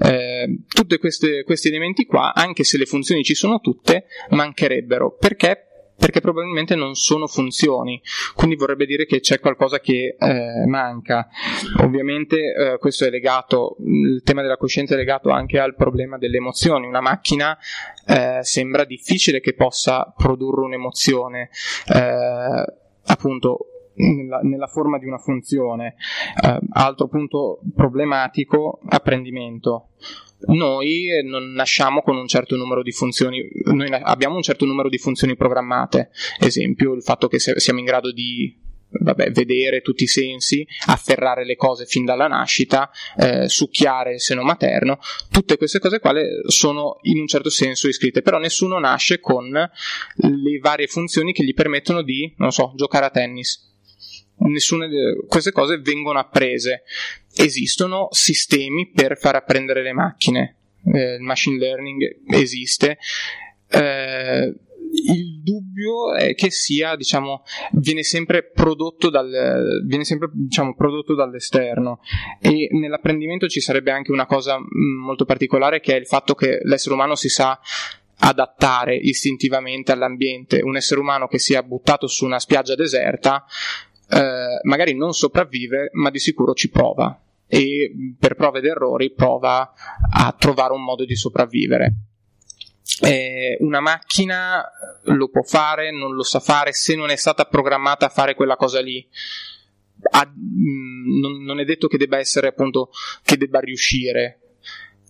Eh, 0.00 0.60
tutti 0.68 0.96
questi 0.98 1.68
elementi 1.68 2.06
qua, 2.06 2.32
anche 2.34 2.62
se 2.62 2.78
le 2.78 2.86
funzioni 2.86 3.24
ci 3.24 3.34
sono 3.34 3.58
tutte, 3.58 4.04
mancherebbero. 4.30 5.16
Perché? 5.18 5.67
Perché 5.98 6.20
probabilmente 6.20 6.76
non 6.76 6.94
sono 6.94 7.26
funzioni, 7.26 8.00
quindi 8.34 8.54
vorrebbe 8.54 8.86
dire 8.86 9.04
che 9.04 9.18
c'è 9.18 9.40
qualcosa 9.40 9.80
che 9.80 10.16
eh, 10.16 10.66
manca. 10.66 11.28
Ovviamente 11.82 12.36
eh, 12.36 12.78
questo 12.78 13.04
è 13.04 13.10
legato, 13.10 13.76
il 13.84 14.22
tema 14.22 14.42
della 14.42 14.56
coscienza 14.56 14.94
è 14.94 14.96
legato 14.96 15.30
anche 15.30 15.58
al 15.58 15.74
problema 15.74 16.16
delle 16.16 16.36
emozioni. 16.36 16.86
Una 16.86 17.00
macchina 17.00 17.58
eh, 18.06 18.38
sembra 18.42 18.84
difficile 18.84 19.40
che 19.40 19.54
possa 19.54 20.12
produrre 20.16 20.62
un'emozione, 20.62 21.50
eh, 21.92 22.74
appunto 23.06 23.58
nella, 23.94 24.38
nella, 24.42 24.68
forma 24.68 24.98
di 24.98 25.06
una 25.06 25.18
funzione. 25.18 25.96
Eh, 26.42 26.58
altro 26.74 27.08
punto 27.08 27.58
problematico, 27.74 28.78
apprendimento 28.88 29.88
noi 30.46 31.08
non 31.24 31.52
nasciamo 31.52 32.02
con 32.02 32.16
un 32.16 32.28
certo 32.28 32.56
numero 32.56 32.82
di 32.82 32.92
funzioni, 32.92 33.46
noi 33.64 33.88
abbiamo 33.90 34.36
un 34.36 34.42
certo 34.42 34.64
numero 34.64 34.88
di 34.88 34.98
funzioni 34.98 35.36
programmate, 35.36 36.10
esempio 36.38 36.94
il 36.94 37.02
fatto 37.02 37.28
che 37.28 37.38
siamo 37.38 37.78
in 37.78 37.84
grado 37.84 38.12
di 38.12 38.66
Vabbè, 38.90 39.32
vedere 39.32 39.82
tutti 39.82 40.04
i 40.04 40.06
sensi, 40.06 40.66
afferrare 40.86 41.44
le 41.44 41.56
cose 41.56 41.84
fin 41.84 42.06
dalla 42.06 42.26
nascita, 42.26 42.90
eh, 43.18 43.46
succhiare 43.46 44.14
il 44.14 44.20
seno 44.20 44.42
materno, 44.42 44.98
tutte 45.30 45.58
queste 45.58 45.78
cose 45.78 46.00
qua 46.00 46.14
sono 46.46 46.96
in 47.02 47.18
un 47.18 47.26
certo 47.26 47.50
senso 47.50 47.86
iscritte, 47.86 48.22
però 48.22 48.38
nessuno 48.38 48.78
nasce 48.78 49.20
con 49.20 49.50
le 49.50 50.58
varie 50.62 50.86
funzioni 50.86 51.34
che 51.34 51.44
gli 51.44 51.52
permettono 51.52 52.00
di, 52.00 52.32
non 52.38 52.50
so, 52.50 52.72
giocare 52.76 53.04
a 53.04 53.10
tennis. 53.10 53.66
Nessune, 54.38 54.88
queste 55.26 55.52
cose 55.52 55.78
vengono 55.78 56.18
apprese 56.18 56.84
esistono 57.34 58.08
sistemi 58.10 58.90
per 58.90 59.18
far 59.18 59.36
apprendere 59.36 59.82
le 59.82 59.92
macchine, 59.92 60.56
eh, 60.92 61.14
il 61.14 61.22
machine 61.22 61.58
learning 61.58 62.20
esiste. 62.26 62.98
Eh, 63.70 64.54
il 64.90 65.40
dubbio 65.42 65.68
dubbio 65.78 66.14
è 66.14 66.34
che 66.34 66.50
sia, 66.50 66.96
diciamo, 66.96 67.44
viene 67.72 68.02
sempre 68.02 68.42
prodotto, 68.42 69.10
dal, 69.10 69.82
viene 69.84 70.04
sempre, 70.04 70.28
diciamo, 70.32 70.74
prodotto 70.74 71.14
dall'esterno 71.14 72.00
e 72.40 72.68
nell'apprendimento 72.72 73.46
ci 73.46 73.60
sarebbe 73.60 73.92
anche 73.92 74.10
una 74.10 74.26
cosa 74.26 74.58
mm, 74.58 75.04
molto 75.04 75.24
particolare 75.24 75.80
che 75.80 75.94
è 75.94 75.98
il 75.98 76.06
fatto 76.06 76.34
che 76.34 76.60
l'essere 76.64 76.94
umano 76.94 77.14
si 77.14 77.28
sa 77.28 77.58
adattare 78.20 78.96
istintivamente 78.96 79.92
all'ambiente. 79.92 80.60
Un 80.60 80.76
essere 80.76 81.00
umano 81.00 81.28
che 81.28 81.38
sia 81.38 81.62
buttato 81.62 82.08
su 82.08 82.24
una 82.24 82.40
spiaggia 82.40 82.74
deserta 82.74 83.44
eh, 84.08 84.60
magari 84.62 84.94
non 84.94 85.12
sopravvive, 85.12 85.90
ma 85.92 86.10
di 86.10 86.18
sicuro 86.18 86.54
ci 86.54 86.70
prova 86.70 87.20
e 87.46 88.14
per 88.18 88.34
prove 88.34 88.58
ed 88.58 88.66
errori 88.66 89.10
prova 89.12 89.72
a 90.12 90.34
trovare 90.38 90.72
un 90.72 90.82
modo 90.82 91.04
di 91.04 91.16
sopravvivere. 91.16 91.94
Eh, 93.00 93.56
una 93.60 93.80
macchina 93.80 94.64
lo 95.04 95.28
può 95.28 95.42
fare, 95.42 95.90
non 95.92 96.14
lo 96.14 96.22
sa 96.22 96.40
fare 96.40 96.72
se 96.72 96.96
non 96.96 97.10
è 97.10 97.16
stata 97.16 97.44
programmata 97.44 98.06
a 98.06 98.10
fare 98.10 98.34
quella 98.34 98.56
cosa 98.56 98.80
lì. 98.80 99.06
Ha, 100.10 100.26
mh, 100.26 101.18
non, 101.20 101.42
non, 101.42 101.60
è 101.60 101.64
detto 101.64 101.88
che 101.88 101.98
debba 101.98 102.18
essere 102.18 102.48
appunto 102.48 102.90
che 103.22 103.36
debba 103.36 103.60
riuscire, 103.60 104.56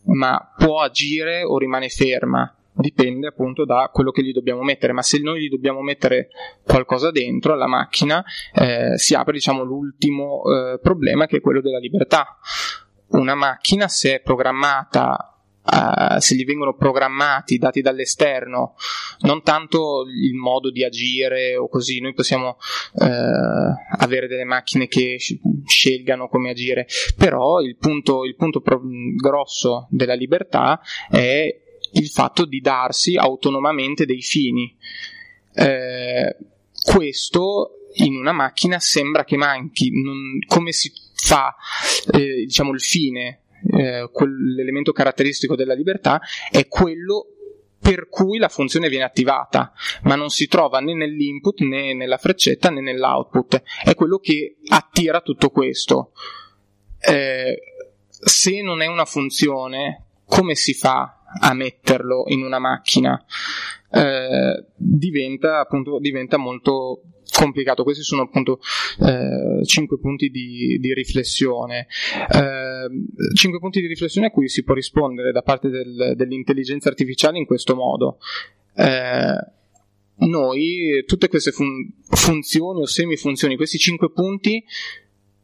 ma 0.04 0.54
può 0.56 0.80
agire 0.80 1.42
o 1.42 1.58
rimane 1.58 1.88
ferma 1.88 2.57
dipende 2.78 3.26
appunto 3.26 3.64
da 3.64 3.90
quello 3.92 4.10
che 4.10 4.22
gli 4.22 4.32
dobbiamo 4.32 4.62
mettere, 4.62 4.92
ma 4.92 5.02
se 5.02 5.18
noi 5.18 5.42
gli 5.42 5.48
dobbiamo 5.48 5.80
mettere 5.82 6.28
qualcosa 6.64 7.10
dentro 7.10 7.52
alla 7.52 7.66
macchina 7.66 8.24
eh, 8.54 8.96
si 8.96 9.14
apre 9.14 9.32
diciamo 9.32 9.64
l'ultimo 9.64 10.42
eh, 10.44 10.78
problema 10.80 11.26
che 11.26 11.38
è 11.38 11.40
quello 11.40 11.60
della 11.60 11.78
libertà. 11.78 12.38
Una 13.08 13.34
macchina 13.34 13.88
se 13.88 14.16
è 14.16 14.20
programmata 14.20 15.32
Uh, 15.70 16.18
se 16.18 16.34
gli 16.34 16.46
vengono 16.46 16.74
programmati, 16.74 17.58
dati 17.58 17.82
dall'esterno, 17.82 18.74
non 19.20 19.42
tanto 19.42 20.06
il 20.08 20.32
modo 20.32 20.70
di 20.70 20.82
agire 20.82 21.58
o 21.58 21.68
così, 21.68 22.00
noi 22.00 22.14
possiamo 22.14 22.56
uh, 22.94 23.04
avere 23.98 24.28
delle 24.28 24.44
macchine 24.44 24.86
che 24.86 25.18
scelgano 25.66 26.28
come 26.28 26.48
agire, 26.48 26.86
però 27.18 27.60
il 27.60 27.76
punto, 27.76 28.24
il 28.24 28.34
punto 28.34 28.62
pro- 28.62 28.80
grosso 29.14 29.88
della 29.90 30.14
libertà 30.14 30.80
è 31.10 31.54
il 31.92 32.08
fatto 32.08 32.44
di 32.44 32.60
darsi 32.60 33.16
autonomamente 33.16 34.04
dei 34.04 34.22
fini. 34.22 34.76
Eh, 35.54 36.36
questo 36.82 37.72
in 37.94 38.16
una 38.16 38.32
macchina 38.32 38.78
sembra 38.78 39.24
che 39.24 39.36
manchi. 39.36 39.90
Non, 39.90 40.38
come 40.46 40.72
si 40.72 40.92
fa, 41.14 41.54
eh, 42.12 42.44
diciamo, 42.44 42.72
il 42.72 42.80
fine, 42.80 43.42
eh, 43.76 44.08
quell'elemento 44.12 44.92
caratteristico 44.92 45.56
della 45.56 45.74
libertà 45.74 46.20
è 46.50 46.66
quello 46.68 47.26
per 47.80 48.08
cui 48.08 48.38
la 48.38 48.48
funzione 48.48 48.88
viene 48.88 49.04
attivata, 49.04 49.72
ma 50.02 50.14
non 50.14 50.30
si 50.30 50.46
trova 50.46 50.80
né 50.80 50.94
nell'input 50.94 51.60
né 51.60 51.94
nella 51.94 52.18
freccetta 52.18 52.70
né 52.70 52.80
nell'output. 52.80 53.62
È 53.84 53.94
quello 53.94 54.18
che 54.18 54.58
attira 54.68 55.20
tutto 55.20 55.50
questo. 55.50 56.12
Eh, 57.00 57.58
se 58.08 58.62
non 58.62 58.82
è 58.82 58.86
una 58.86 59.04
funzione, 59.04 60.06
come 60.26 60.54
si 60.54 60.74
fa 60.74 61.17
a 61.40 61.52
metterlo 61.54 62.24
in 62.28 62.42
una 62.42 62.58
macchina 62.58 63.22
eh, 63.90 64.64
diventa 64.76 65.60
appunto 65.60 65.98
diventa 65.98 66.36
molto 66.36 67.02
complicato. 67.30 67.84
Questi 67.84 68.02
sono 68.02 68.22
appunto 68.22 68.60
eh, 69.00 69.64
cinque 69.64 69.98
punti 69.98 70.28
di, 70.30 70.78
di 70.80 70.94
riflessione. 70.94 71.86
Eh, 72.32 73.34
cinque 73.34 73.58
punti 73.60 73.80
di 73.80 73.86
riflessione 73.86 74.28
a 74.28 74.30
cui 74.30 74.48
si 74.48 74.64
può 74.64 74.74
rispondere 74.74 75.30
da 75.32 75.42
parte 75.42 75.68
del, 75.68 76.14
dell'intelligenza 76.16 76.88
artificiale 76.88 77.38
in 77.38 77.46
questo 77.46 77.74
modo. 77.74 78.18
Eh, 78.74 79.56
noi, 80.20 81.04
tutte 81.06 81.28
queste 81.28 81.52
fun- 81.52 81.92
funzioni 82.10 82.80
o 82.80 82.86
semifunzioni, 82.86 83.56
questi 83.56 83.78
cinque 83.78 84.10
punti, 84.10 84.64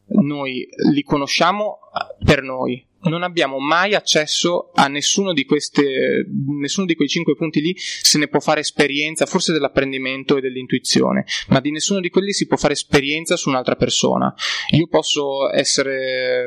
noi 0.06 0.66
li 0.92 1.02
conosciamo 1.02 1.78
per 2.24 2.42
noi, 2.42 2.84
non 3.04 3.22
abbiamo 3.22 3.58
mai 3.58 3.94
accesso 3.94 4.70
a 4.74 4.88
nessuno 4.88 5.32
di, 5.32 5.44
queste, 5.44 6.26
nessuno 6.58 6.86
di 6.86 6.94
quei 6.94 7.08
cinque 7.08 7.34
punti 7.34 7.60
lì, 7.60 7.74
se 7.76 8.18
ne 8.18 8.28
può 8.28 8.40
fare 8.40 8.60
esperienza, 8.60 9.26
forse 9.26 9.52
dell'apprendimento 9.52 10.36
e 10.36 10.40
dell'intuizione, 10.40 11.24
ma 11.48 11.60
di 11.60 11.70
nessuno 11.70 12.00
di 12.00 12.10
quelli 12.10 12.32
si 12.32 12.46
può 12.46 12.56
fare 12.56 12.74
esperienza 12.74 13.36
su 13.36 13.48
un'altra 13.48 13.76
persona. 13.76 14.34
Io 14.70 14.86
posso 14.86 15.52
essere, 15.52 16.44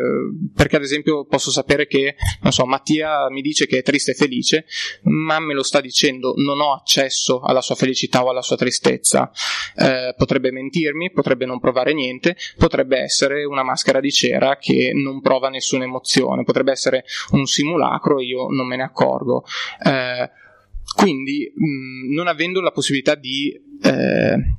perché 0.54 0.76
ad 0.78 0.84
esempio 0.84 1.26
posso 1.26 1.52
sapere 1.52 1.88
che, 1.88 2.16
non 2.42 2.52
so, 2.52 2.66
Mattia 2.66 3.30
mi 3.30 3.42
dice 3.42 3.68
che 3.68 3.80
è 3.80 3.84
triste 3.84 4.12
e 4.12 4.16
felice, 4.16 4.66
ma 5.04 5.40
me 5.40 5.54
lo 5.54 5.64
sta 5.64 5.82
dicendo, 5.82 6.34
non 6.38 6.60
ho 6.60 6.74
accesso 6.74 7.42
alla 7.42 7.62
sua 7.62 7.76
felicità 7.76 8.24
o 8.24 8.30
alla 8.30 8.42
sua 8.42 8.56
tristezza. 8.56 9.32
Eh, 9.76 10.14
potrebbe 10.18 10.52
mentirmi, 10.52 11.12
potrebbe 11.12 11.46
non 11.46 11.60
provare 11.60 11.94
niente, 11.94 12.36
potrebbe 12.58 13.00
essere 13.00 13.44
una 13.44 13.64
maschera 13.64 14.00
di 14.00 14.12
cera 14.12 14.58
che 14.58 14.92
non 14.94 15.22
prova 15.22 15.50
nessuna 15.50 15.84
emozione 15.84 16.44
potrebbe 16.48 16.72
essere 16.72 17.04
un 17.32 17.46
simulacro 17.46 18.20
io 18.22 18.48
non 18.50 18.66
me 18.66 18.78
ne 18.78 18.84
accorgo. 18.84 19.44
Eh, 19.84 20.30
quindi, 20.96 21.52
mh, 21.54 22.14
non 22.14 22.28
avendo 22.28 22.62
la 22.62 22.72
possibilità 22.72 23.14
di 23.14 23.54
eh, 23.84 24.58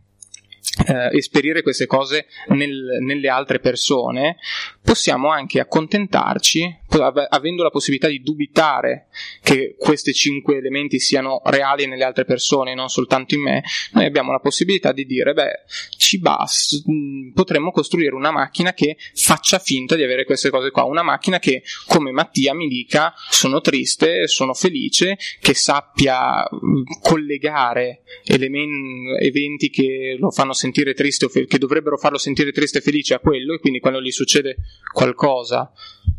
eh, 0.86 1.16
esperire 1.16 1.62
queste 1.62 1.86
cose 1.86 2.26
nel, 2.48 2.98
nelle 3.00 3.28
altre 3.28 3.58
persone, 3.58 4.36
possiamo 4.82 5.30
anche 5.30 5.58
accontentarci, 5.58 6.80
avendo 7.28 7.62
la 7.62 7.70
possibilità 7.70 8.08
di 8.08 8.20
dubitare 8.20 9.08
che 9.42 9.76
questi 9.78 10.12
cinque 10.12 10.56
elementi 10.56 10.98
siano 10.98 11.42
reali 11.44 11.86
nelle 11.86 12.04
altre 12.04 12.24
persone, 12.24 12.74
non 12.74 12.88
soltanto 12.88 13.34
in 13.34 13.42
me, 13.42 13.62
noi 13.92 14.06
abbiamo 14.06 14.32
la 14.32 14.38
possibilità 14.38 14.92
di 14.92 15.04
dire, 15.04 15.34
beh, 15.34 15.64
ci 15.96 16.18
basta, 16.18 16.76
mm, 16.90 17.32
potremmo 17.32 17.70
costruire 17.70 18.14
una 18.14 18.30
macchina 18.30 18.72
che 18.72 18.96
faccia 19.14 19.58
finta 19.58 19.96
di 19.96 20.02
avere 20.02 20.24
queste 20.24 20.50
cose 20.50 20.70
qua, 20.70 20.84
una 20.84 21.02
macchina 21.02 21.38
che, 21.38 21.62
come 21.86 22.10
Mattia, 22.10 22.54
mi 22.54 22.68
dica 22.68 23.12
sono 23.28 23.60
triste, 23.60 24.26
sono 24.26 24.54
felice, 24.54 25.18
che 25.40 25.54
sappia 25.54 26.42
mm, 26.42 26.82
collegare 27.02 28.02
elementi, 28.24 29.24
eventi 29.24 29.68
che 29.70 30.16
lo 30.18 30.30
fanno 30.30 30.52
sentire 30.52 30.94
triste 30.94 31.26
o 31.26 31.28
fe- 31.28 31.46
che 31.46 31.58
dovrebbero 31.58 31.98
farlo 31.98 32.18
sentire 32.18 32.52
triste 32.52 32.78
e 32.78 32.82
felice 32.82 33.14
a 33.14 33.18
quello, 33.18 33.54
e 33.54 33.58
quindi 33.58 33.80
quando 33.80 34.00
gli 34.00 34.10
succede 34.10 34.56
qualcosa 34.92 35.70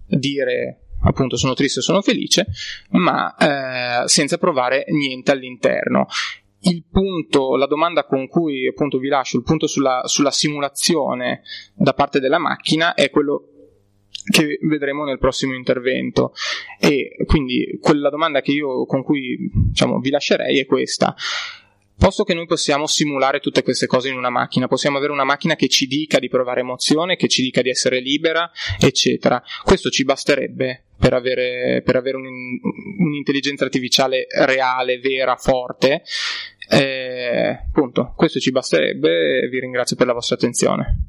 dire 0.10 0.82
appunto 1.02 1.38
sono 1.38 1.54
triste 1.54 1.80
o 1.80 1.84
sono 1.84 2.02
felice, 2.02 2.48
ma 2.92 3.36
eh, 3.36 4.08
senza 4.08 4.38
provare 4.38 4.86
niente 4.90 5.32
all'interno. 5.32 6.08
Il 6.62 6.84
punto, 6.92 7.56
la 7.56 7.68
domanda 7.68 8.06
con 8.06 8.28
cui 8.28 8.68
appunto 8.68 8.98
vi 8.98 9.08
lascio, 9.08 9.38
il 9.38 9.44
punto 9.44 9.66
sulla, 9.66 10.02
sulla 10.06 10.32
simulazione 10.32 11.42
da 11.74 11.94
parte 11.94 12.20
della 12.20 12.38
macchina 12.38 12.94
è 12.96 13.10
quello 13.10 13.46
che 14.30 14.60
vedremo 14.62 15.06
nel 15.06 15.18
prossimo 15.18 15.56
intervento 15.56 16.34
e 16.80 17.16
quindi 17.26 17.80
quella 17.82 18.10
domanda 18.10 18.42
che 18.42 18.52
io 18.52 18.86
con 18.86 19.02
cui 19.02 19.50
diciamo, 19.70 20.00
vi 20.00 20.10
lascerei 20.10 20.60
è 20.60 20.66
questa 20.66 21.16
Posto 22.00 22.24
che 22.24 22.34
noi 22.34 22.46
possiamo 22.46 22.88
simulare 22.88 23.42
tutte 23.42 23.62
queste 23.62 23.86
cose 23.86 24.08
in 24.08 24.16
una 24.16 24.30
macchina, 24.30 24.70
possiamo 24.70 24.98
avere 24.98 25.12
una 25.12 25.26
macchina 25.26 25.56
che 25.56 25.68
ci 25.68 25.86
dica 25.86 26.18
di 26.18 26.30
provare 26.30 26.62
emozione, 26.62 27.18
che 27.18 27.28
ci 27.28 27.42
dica 27.42 27.62
di 27.62 27.70
essere 27.70 28.00
libera, 28.00 28.50
eccetera. 28.80 29.44
Questo 29.64 29.90
ci 29.90 30.06
basterebbe 30.06 30.86
per 30.98 31.14
avere, 31.14 31.82
per 31.84 31.98
avere 31.98 32.16
un, 32.16 32.26
un'intelligenza 33.00 33.66
artificiale 33.66 34.28
reale, 34.46 35.00
vera, 35.00 35.36
forte. 35.36 36.04
Eh, 36.70 37.64
appunto, 37.68 38.14
questo 38.16 38.40
ci 38.40 38.52
basterebbe 38.52 39.42
e 39.42 39.50
vi 39.50 39.60
ringrazio 39.60 39.98
per 39.98 40.08
la 40.08 40.14
vostra 40.14 40.36
attenzione. 40.36 41.08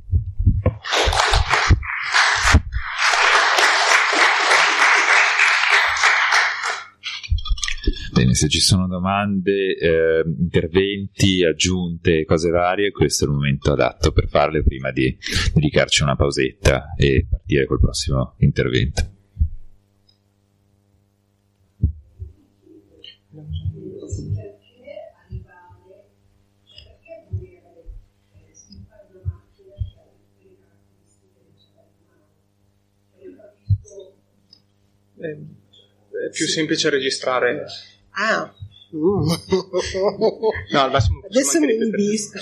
Bene, 8.20 8.34
se 8.34 8.50
ci 8.50 8.60
sono 8.60 8.86
domande, 8.86 9.74
eh, 9.78 10.22
interventi, 10.26 11.42
aggiunte, 11.42 12.26
cose 12.26 12.50
varie, 12.50 12.90
questo 12.90 13.24
è 13.24 13.28
il 13.28 13.32
momento 13.32 13.72
adatto 13.72 14.12
per 14.12 14.28
farle 14.28 14.62
prima 14.62 14.90
di 14.90 15.16
dedicarci 15.54 16.02
una 16.02 16.16
pausetta 16.16 16.92
e 16.98 17.26
partire 17.26 17.64
col 17.64 17.80
prossimo 17.80 18.34
intervento. 18.40 19.08
È 35.16 36.28
più 36.30 36.46
semplice 36.46 36.90
registrare 36.90 37.64
Ah. 38.20 38.52
Mm. 38.92 39.24
no, 40.72 40.80
al 40.80 40.90
massimo 40.90 41.20
Adesso 41.24 41.60
mi 41.60 41.74
invisco. 41.74 42.38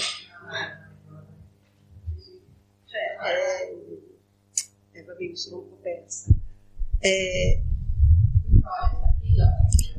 Cioè, 2.86 3.06
eh, 3.28 4.98
eh, 4.98 5.04
vabbè, 5.04 5.24
mi 5.24 5.36
sono 5.36 5.58
un 5.58 5.68
po' 5.68 5.78
persa. 5.80 6.30
Eh, 6.98 7.62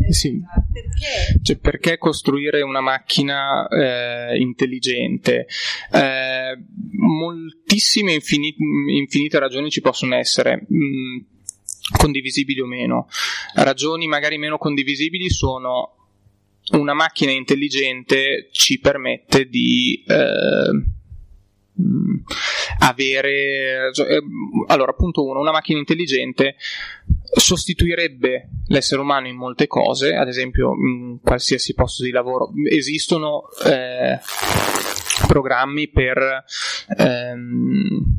sì. 0.09 0.41
Perché 0.73 0.89
Perché? 0.99 1.39
Cioè, 1.41 1.57
perché 1.57 1.97
costruire 1.97 2.61
una 2.61 2.81
macchina 2.81 3.67
eh, 3.67 4.37
intelligente? 4.39 5.47
Eh, 5.91 6.57
moltissime 6.91 8.13
infini- 8.13 8.55
infinite 8.97 9.39
ragioni 9.39 9.69
ci 9.69 9.81
possono 9.81 10.15
essere. 10.15 10.65
Mm, 10.73 11.19
condivisibili 11.97 12.61
o 12.61 12.65
meno. 12.65 13.07
Ragioni 13.55 14.07
magari 14.07 14.37
meno 14.37 14.57
condivisibili 14.57 15.29
sono 15.29 15.93
una 16.71 16.93
macchina 16.93 17.31
intelligente 17.31 18.49
ci 18.51 18.79
permette 18.79 19.47
di 19.47 20.03
eh, 20.05 20.71
mm, 21.81 22.15
avere 22.79 23.89
eh, 23.89 24.21
allora 24.67 24.93
punto 24.93 25.25
uno 25.25 25.39
una 25.39 25.51
macchina 25.51 25.79
intelligente 25.79 26.55
sostituirebbe 27.31 28.49
l'essere 28.67 29.01
umano 29.01 29.27
in 29.27 29.35
molte 29.35 29.67
cose 29.67 30.13
ad 30.15 30.27
esempio 30.27 30.73
in 30.75 31.19
qualsiasi 31.23 31.73
posto 31.73 32.03
di 32.03 32.11
lavoro 32.11 32.51
esistono 32.69 33.43
eh, 33.65 34.19
programmi 35.27 35.87
per 35.89 36.43
ehm, 36.97 38.17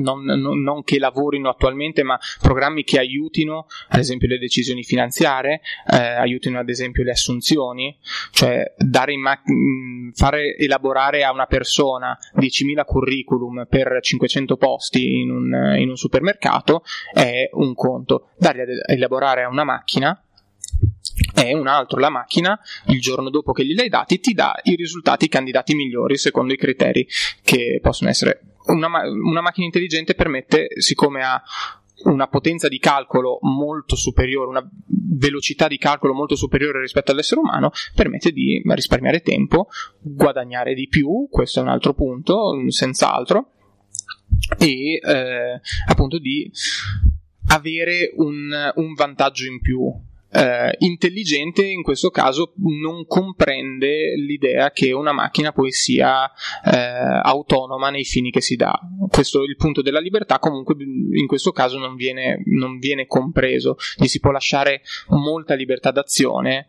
non, 0.00 0.24
non, 0.24 0.62
non, 0.62 0.82
che 0.82 0.98
lavorino 0.98 1.48
attualmente, 1.48 2.02
ma 2.02 2.18
programmi 2.40 2.84
che 2.84 2.98
aiutino, 2.98 3.66
ad 3.88 4.00
esempio, 4.00 4.28
le 4.28 4.38
decisioni 4.38 4.82
finanziarie, 4.82 5.60
eh, 5.90 5.96
aiutino 5.96 6.58
ad 6.58 6.68
esempio 6.68 7.04
le 7.04 7.12
assunzioni, 7.12 7.96
cioè 8.30 8.74
ma- 9.18 9.40
fare 10.14 10.56
elaborare 10.56 11.24
a 11.24 11.32
una 11.32 11.46
persona 11.46 12.16
10.000 12.36 12.84
curriculum 12.84 13.66
per 13.68 13.98
500 14.00 14.56
posti 14.56 15.20
in 15.20 15.30
un, 15.30 15.76
in 15.78 15.88
un 15.88 15.96
supermercato 15.96 16.82
è 17.12 17.48
un 17.52 17.74
conto, 17.74 18.30
darli 18.36 18.62
ad 18.62 18.68
elaborare 18.86 19.42
a 19.42 19.48
una 19.48 19.64
macchina 19.64 20.22
è 21.34 21.52
un 21.52 21.66
altro. 21.66 21.98
La 21.98 22.10
macchina, 22.10 22.58
il 22.86 23.00
giorno 23.00 23.30
dopo 23.30 23.52
che 23.52 23.64
glieli 23.64 23.80
hai 23.80 23.88
dati, 23.88 24.20
ti 24.20 24.32
dà 24.32 24.58
i 24.64 24.74
risultati, 24.74 25.28
candidati 25.28 25.74
migliori 25.74 26.16
secondo 26.16 26.52
i 26.52 26.56
criteri 26.56 27.06
che 27.42 27.78
possono 27.82 28.10
essere 28.10 28.42
una, 28.72 28.88
una 29.08 29.40
macchina 29.40 29.66
intelligente 29.66 30.14
permette, 30.14 30.68
siccome 30.78 31.22
ha 31.22 31.42
una 32.04 32.28
potenza 32.28 32.68
di 32.68 32.78
calcolo 32.78 33.38
molto 33.42 33.96
superiore, 33.96 34.48
una 34.48 34.70
velocità 34.86 35.66
di 35.66 35.78
calcolo 35.78 36.14
molto 36.14 36.36
superiore 36.36 36.80
rispetto 36.80 37.10
all'essere 37.10 37.40
umano, 37.40 37.70
permette 37.94 38.30
di 38.30 38.62
risparmiare 38.64 39.20
tempo, 39.20 39.68
guadagnare 40.00 40.74
di 40.74 40.86
più, 40.86 41.26
questo 41.30 41.60
è 41.60 41.62
un 41.62 41.68
altro 41.68 41.94
punto, 41.94 42.52
senz'altro, 42.68 43.52
e 44.58 45.00
eh, 45.04 45.60
appunto 45.86 46.18
di 46.18 46.50
avere 47.48 48.12
un, 48.16 48.72
un 48.74 48.94
vantaggio 48.94 49.46
in 49.46 49.60
più 49.60 49.80
eh, 50.30 50.74
intelligente 50.78 51.64
in 51.64 51.82
questo 51.82 52.10
caso 52.10 52.52
non 52.56 53.06
comprende 53.06 54.14
l'idea 54.16 54.70
che 54.70 54.92
una 54.92 55.12
macchina 55.12 55.52
poi 55.52 55.72
sia 55.72 56.30
eh, 56.64 57.20
autonoma 57.22 57.90
nei 57.90 58.04
fini 58.04 58.30
che 58.30 58.40
si 58.40 58.56
dà. 58.56 58.78
Questo 59.08 59.42
il 59.42 59.56
punto 59.56 59.82
della 59.82 60.00
libertà 60.00 60.38
comunque 60.38 60.74
in 60.78 61.26
questo 61.26 61.52
caso 61.52 61.78
non 61.78 61.94
viene, 61.94 62.42
non 62.46 62.78
viene 62.78 63.06
compreso, 63.06 63.76
gli 63.96 64.06
si 64.06 64.20
può 64.20 64.30
lasciare 64.30 64.82
molta 65.08 65.54
libertà 65.54 65.90
d'azione 65.90 66.68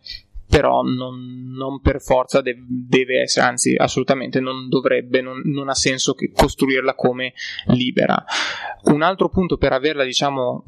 però 0.49 0.81
non, 0.81 1.51
non 1.51 1.79
per 1.79 2.01
forza 2.01 2.41
deve, 2.41 2.65
deve, 2.67 3.21
essere, 3.21 3.45
anzi 3.45 3.75
assolutamente 3.75 4.39
non 4.39 4.67
dovrebbe, 4.67 5.21
non, 5.21 5.41
non 5.45 5.69
ha 5.69 5.75
senso 5.75 6.15
costruirla 6.33 6.95
come 6.95 7.33
libera. 7.67 8.25
Un 8.85 9.03
altro 9.03 9.29
punto 9.29 9.57
per 9.57 9.73
averla, 9.73 10.03
diciamo, 10.03 10.65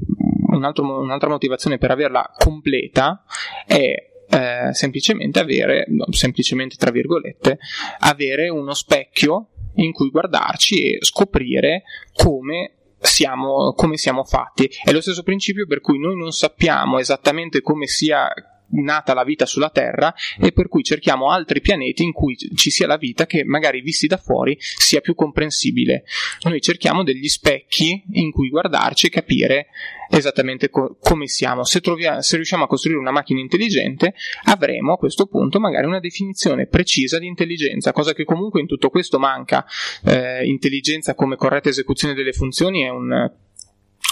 un 0.55 0.63
altro, 0.63 1.01
un'altra 1.01 1.29
motivazione 1.29 1.77
per 1.77 1.91
averla 1.91 2.31
completa 2.37 3.23
è 3.65 4.09
eh, 4.29 4.73
semplicemente 4.73 5.39
avere, 5.39 5.85
semplicemente 6.11 6.75
tra 6.77 6.91
virgolette, 6.91 7.57
avere 7.99 8.49
uno 8.49 8.73
specchio 8.73 9.47
in 9.75 9.91
cui 9.91 10.09
guardarci 10.09 10.93
e 10.93 10.97
scoprire 11.01 11.83
come 12.13 12.75
siamo, 12.99 13.73
come 13.73 13.97
siamo 13.97 14.23
fatti. 14.23 14.69
È 14.83 14.91
lo 14.91 15.01
stesso 15.01 15.23
principio 15.23 15.65
per 15.65 15.81
cui 15.81 15.99
noi 15.99 16.15
non 16.15 16.31
sappiamo 16.31 16.99
esattamente 16.99 17.61
come 17.61 17.87
sia 17.87 18.31
nata 18.71 19.13
la 19.13 19.23
vita 19.23 19.45
sulla 19.45 19.69
Terra 19.69 20.13
e 20.39 20.51
per 20.51 20.67
cui 20.67 20.83
cerchiamo 20.83 21.31
altri 21.31 21.61
pianeti 21.61 22.03
in 22.03 22.11
cui 22.11 22.35
ci 22.35 22.69
sia 22.69 22.87
la 22.87 22.97
vita 22.97 23.25
che 23.25 23.43
magari 23.43 23.81
visti 23.81 24.07
da 24.07 24.17
fuori 24.17 24.57
sia 24.59 25.01
più 25.01 25.15
comprensibile. 25.15 26.03
Noi 26.43 26.61
cerchiamo 26.61 27.03
degli 27.03 27.27
specchi 27.27 28.03
in 28.13 28.31
cui 28.31 28.49
guardarci 28.49 29.07
e 29.07 29.09
capire 29.09 29.67
esattamente 30.09 30.69
co- 30.69 30.97
come 30.99 31.27
siamo. 31.27 31.63
Se, 31.63 31.79
troviamo, 31.79 32.21
se 32.21 32.35
riusciamo 32.35 32.63
a 32.63 32.67
costruire 32.67 32.99
una 32.99 33.11
macchina 33.11 33.39
intelligente, 33.39 34.13
avremo 34.45 34.93
a 34.93 34.97
questo 34.97 35.25
punto 35.25 35.59
magari 35.59 35.87
una 35.87 35.99
definizione 35.99 36.67
precisa 36.67 37.19
di 37.19 37.27
intelligenza, 37.27 37.91
cosa 37.91 38.13
che 38.13 38.25
comunque 38.25 38.61
in 38.61 38.67
tutto 38.67 38.89
questo 38.89 39.19
manca. 39.19 39.65
Eh, 40.05 40.45
intelligenza 40.45 41.15
come 41.15 41.35
corretta 41.35 41.69
esecuzione 41.69 42.13
delle 42.13 42.33
funzioni 42.33 42.83
è 42.83 42.89
un 42.89 43.31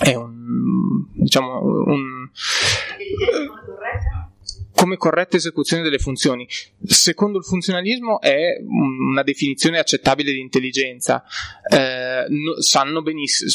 è 0.01 0.15
un 0.15 1.05
diciamo 1.13 1.59
un 1.59 2.29
come 4.79 4.95
corretta 4.95 5.35
esecuzione 5.35 5.83
delle 5.83 5.97
funzioni. 5.97 6.47
Secondo 6.81 7.37
il 7.37 7.43
funzionalismo 7.43 8.21
è 8.21 8.61
una 8.63 9.23
definizione 9.23 9.77
accettabile 9.77 10.31
di 10.31 10.39
intelligenza. 10.39 11.21
Eh, 11.69 12.25
no, 12.29 12.61
sanno 12.61 13.01
benissimo, 13.01 13.49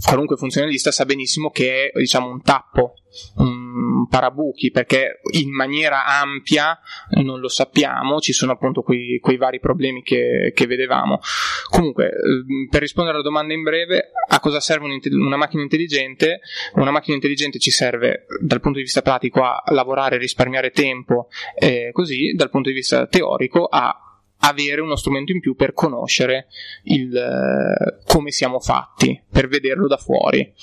qualunque 0.00 0.36
funzionalista 0.36 0.90
sa 0.92 1.04
benissimo 1.04 1.50
che 1.50 1.90
è 1.90 1.98
diciamo, 1.98 2.28
un 2.28 2.42
tappo, 2.42 2.94
un 3.36 4.06
parabuchi, 4.08 4.70
perché 4.70 5.20
in 5.32 5.50
maniera 5.52 6.04
ampia 6.04 6.78
non 7.22 7.40
lo 7.40 7.48
sappiamo, 7.48 8.20
ci 8.20 8.32
sono 8.32 8.52
appunto 8.52 8.82
quei, 8.82 9.18
quei 9.20 9.36
vari 9.36 9.58
problemi 9.58 10.02
che, 10.02 10.52
che, 10.54 10.66
vedevamo. 10.66 11.20
Comunque, 11.68 12.10
ehm, 12.10 12.68
per 12.70 12.80
rispondere 12.80 13.16
alla 13.16 13.24
domanda 13.24 13.54
in 13.54 13.62
breve, 13.62 14.10
a 14.28 14.40
cosa 14.40 14.60
serve 14.60 14.86
una 15.10 15.36
macchina 15.36 15.62
intelligente? 15.62 16.40
Una 16.74 16.90
macchina 16.90 17.16
intelligente 17.16 17.58
ci 17.58 17.70
serve 17.70 18.26
dal 18.40 18.60
punto 18.60 18.78
di 18.78 18.84
vista 18.84 19.02
pratico 19.02 19.42
a 19.42 19.62
lavorare, 19.72 20.16
risparmiare 20.16 20.70
tempo, 20.70 21.28
e 21.58 21.90
così 21.92 22.32
dal 22.34 22.50
punto 22.50 22.68
di 22.68 22.74
vista 22.74 23.06
teorico 23.06 23.64
a 23.64 24.07
avere 24.40 24.80
uno 24.80 24.96
strumento 24.96 25.32
in 25.32 25.40
più 25.40 25.54
per 25.54 25.72
conoscere 25.72 26.46
il, 26.84 27.12
uh, 27.12 28.04
come 28.06 28.30
siamo 28.30 28.60
fatti, 28.60 29.22
per 29.30 29.48
vederlo 29.48 29.86
da 29.86 29.96
fuori. 29.96 30.54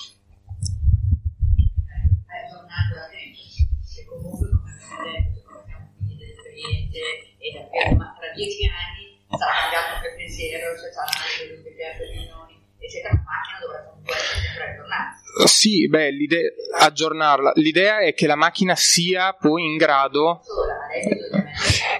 dieci 8.35 8.67
anni 8.67 9.15
sarà 9.31 9.51
cambiato 9.63 10.07
il 10.07 10.15
pensiero, 10.15 10.77
se 10.77 10.91
saranno 10.91 11.63
delle 11.63 12.11
riunioni, 12.11 12.59
eccetera, 12.77 13.13
la 13.15 13.23
macchina 13.23 13.59
dovrà 13.63 13.79
comunque 13.87 14.13
sempre 14.13 14.63
aggiornarsi. 14.69 15.24
Sì, 15.43 15.89
beh, 15.89 16.11
l'idea, 16.11 16.49
aggiornarla. 16.79 17.51
L'idea 17.55 17.99
è 17.99 18.13
che 18.13 18.25
la 18.25 18.35
macchina 18.35 18.73
sia 18.75 19.33
poi 19.33 19.65
in 19.65 19.75
grado. 19.75 20.41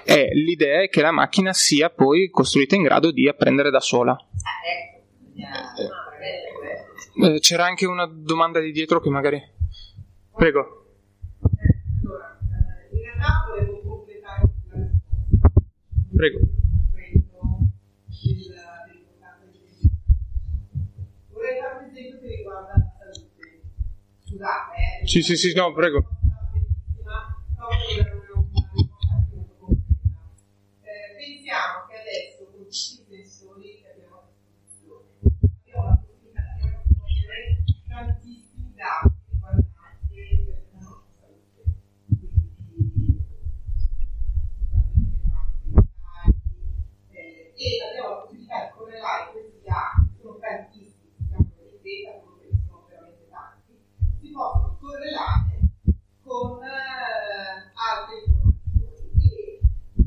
Eh, 0.04 0.30
l'idea 0.32 0.82
è 0.82 0.88
che 0.88 1.02
la 1.02 1.10
macchina 1.10 1.52
sia 1.52 1.90
poi 1.90 2.30
costruita 2.30 2.76
in 2.76 2.82
grado 2.82 3.10
di 3.10 3.28
apprendere 3.28 3.70
da 3.70 3.80
sola. 3.80 4.16
Eh, 7.18 7.40
c'era 7.40 7.66
anche 7.66 7.84
una 7.84 8.06
domanda 8.06 8.58
di 8.60 8.72
dietro 8.72 9.00
che 9.00 9.10
magari. 9.10 9.42
Prego. 10.34 10.84
Prego. 16.14 16.38
Vorrei 21.30 21.60
fare 21.60 21.78
un 21.78 21.90
esempio 21.90 22.20
che 22.20 22.36
riguarda 22.36 22.96
Scusate, 24.36 25.00
eh. 25.00 25.06
Sì, 25.06 25.22
sì, 25.22 25.34
sì, 25.34 25.54
no, 25.54 25.72
prego. 25.72 26.04
pensiamo 31.16 31.86
che 31.88 31.96
adesso 31.96 32.44
con 32.52 32.64
tutti 32.64 32.76
i 32.76 33.24
sensori 33.24 33.80
che 33.80 33.88
abbiamo 33.92 34.16
a 34.16 34.28
disposizione 34.60 35.48
abbiamo 35.64 35.88
la 35.88 35.96
possibilità 35.96 36.42
di 36.52 36.68
raccogliere 36.68 37.64
tantissimi 37.88 38.74
dati. 38.74 39.14
Quindi 42.68 43.24
eh, 47.10 47.54
e 47.56 47.88
abbiamo 47.88 48.08
la 48.10 48.16
possibilità 48.20 48.64
di 48.64 48.70
correlare 48.76 49.32
questi 49.32 49.60
dati, 49.64 50.12
sono 50.20 50.38
tantissimi, 50.38 51.14
diciamo, 51.16 51.50
di 51.80 52.04
data 52.04 52.25
possono 54.36 54.76
correlare 54.78 55.60
con 56.22 56.62
eh, 56.62 57.72
altre 57.72 58.16
informazioni. 58.26 59.24
E 59.24 59.60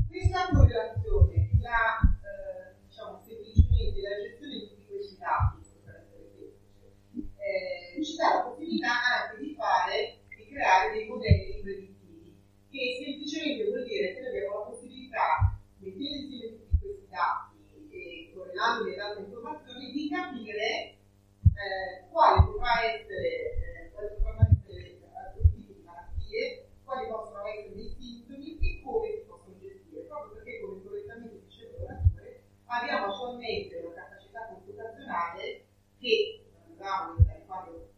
questa 0.06 0.48
correlazione, 0.52 1.50
la, 1.58 1.98
eh, 1.98 2.78
diciamo 2.86 3.20
semplicemente 3.26 4.00
la 4.00 4.22
gestione 4.22 4.54
di 4.54 4.68
tutti 4.68 4.86
questi 4.86 5.18
dati, 5.18 5.58
eh, 7.42 8.04
ci 8.04 8.14
dà 8.14 8.34
la 8.34 8.40
possibilità 8.42 8.92
anche 9.02 9.42
di 9.42 9.54
fare, 9.54 10.20
di 10.28 10.46
creare 10.46 10.92
dei 10.92 11.08
modelli 11.08 11.60
predittivi. 11.60 12.38
che 12.70 13.02
semplicemente 13.02 13.64
vuol 13.64 13.84
dire 13.84 14.14
che 14.14 14.26
abbiamo 14.28 14.58
la 14.60 14.64
possibilità, 14.70 15.58
mettendo 15.78 16.06
insieme 16.06 16.56
tutti 16.56 16.78
questi 16.78 17.08
dati 17.10 17.58
e 17.90 18.32
correlandoli 18.32 18.94
ad 18.94 19.00
altre 19.00 19.24
informazioni, 19.24 19.90
di 19.90 20.08
capire 20.08 20.94
eh, 21.60 22.06
quale 22.10 22.44
potrà 22.44 22.84
essere, 22.84 23.58
abbiamo 32.70 33.12
attualmente 33.12 33.76
una 33.76 33.94
capacità 33.94 34.46
computazionale 34.46 35.64
che 35.98 36.44
non 36.66 36.80
avevamo 36.80 37.18
in 37.18 37.24
quando 37.46 37.90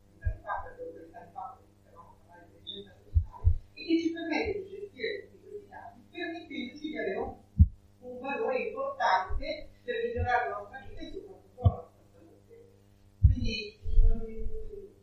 fa 0.42 0.62
per 0.64 0.76
che 0.76 1.06
stiamo 1.06 2.16
parlando 2.26 2.48
di 2.50 2.58
intelligenza 2.58 2.90
artificiale 2.90 3.52
e 3.74 3.86
che 3.86 4.00
ci 4.00 4.12
permette 4.12 4.52
di 4.58 4.68
gestire 4.68 5.30
tutti 5.30 5.48
questi 5.48 5.68
dati 5.68 6.00
permettendoci 6.10 6.88
di 6.88 6.98
avere 6.98 7.16
un, 7.18 8.18
valore 8.20 8.58
importante 8.58 9.68
per 9.84 9.94
migliorare 10.04 10.48
la 10.48 10.58
nostra 10.58 10.80
vita 10.80 11.00
e 11.00 11.10
soprattutto 11.10 11.62
la 11.62 11.68
nostra 11.68 12.02
salute. 12.12 13.81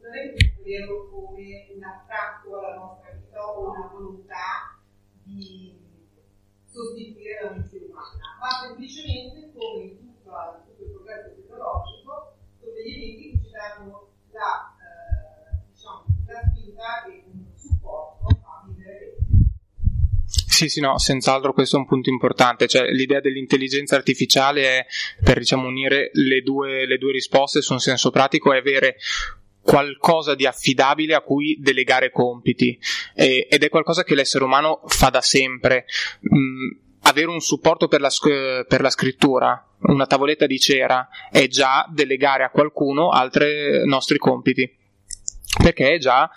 Non, 0.10 0.18
è 0.18 0.34
che 0.34 0.54
vederlo 0.58 1.08
come 1.10 1.68
un 1.76 1.84
attacco 1.84 2.58
alla 2.58 2.76
nostra 2.76 3.12
vita 3.12 3.46
o 3.46 3.70
una 3.70 3.90
volontà 3.92 4.80
di 5.24 5.78
sostituire 6.66 7.44
la 7.44 7.52
mente 7.52 7.78
umana, 7.78 8.38
ma 8.40 8.50
semplicemente 8.66 9.52
come 9.54 9.84
in 9.84 9.98
tutto, 9.98 10.32
tutto 10.66 10.84
il 10.84 10.92
progresso 10.92 11.36
tecnologico 11.36 12.34
sono 12.60 12.72
degli 12.74 12.94
elementi 12.94 13.32
che 13.32 13.46
ci 13.46 13.52
danno 13.52 14.10
la, 14.32 14.76
eh, 14.82 15.66
diciamo, 15.74 16.06
la 16.28 16.42
spinta 16.50 17.06
e 17.06 17.24
un 17.26 17.46
supporto 17.56 18.28
a 18.28 18.66
vivere 18.68 19.18
Sì, 20.28 20.70
sì, 20.70 20.80
no, 20.80 20.98
senz'altro 20.98 21.54
questo 21.54 21.76
è 21.76 21.80
un 21.80 21.86
punto 21.86 22.10
importante, 22.10 22.68
cioè 22.68 22.92
l'idea 22.92 23.20
dell'intelligenza 23.20 23.96
artificiale 23.96 24.80
è 24.80 24.86
per 25.24 25.40
diciamo 25.40 25.68
unire 25.68 26.10
le 26.14 26.42
due, 26.42 26.86
le 26.86 26.98
due 26.98 27.12
risposte 27.12 27.62
su 27.62 27.74
un 27.74 27.80
senso 27.80 28.12
pratico 28.12 28.54
è 28.54 28.58
avere 28.58 28.98
qualcosa 29.70 30.34
di 30.34 30.48
affidabile 30.48 31.14
a 31.14 31.22
cui 31.22 31.56
delegare 31.60 32.10
compiti 32.10 32.80
e, 33.14 33.48
ed 33.48 33.64
è 33.64 33.70
qualcosa 33.70 34.04
che 34.04 34.16
l'essere 34.16 34.44
umano 34.44 34.82
fa 34.88 35.10
da 35.10 35.22
sempre. 35.22 35.86
Mm, 36.34 36.70
avere 37.02 37.28
un 37.28 37.40
supporto 37.40 37.88
per 37.88 38.02
la, 38.02 38.10
per 38.68 38.82
la 38.82 38.90
scrittura, 38.90 39.64
una 39.82 40.08
tavoletta 40.08 40.48
di 40.48 40.60
cera, 40.60 41.08
è 41.32 41.48
già 41.48 41.88
delegare 41.88 42.44
a 42.44 42.50
qualcuno 42.50 43.10
altri 43.10 43.86
nostri 43.86 44.18
compiti, 44.18 44.68
perché 45.62 45.94
è 45.94 45.98
già 46.00 46.28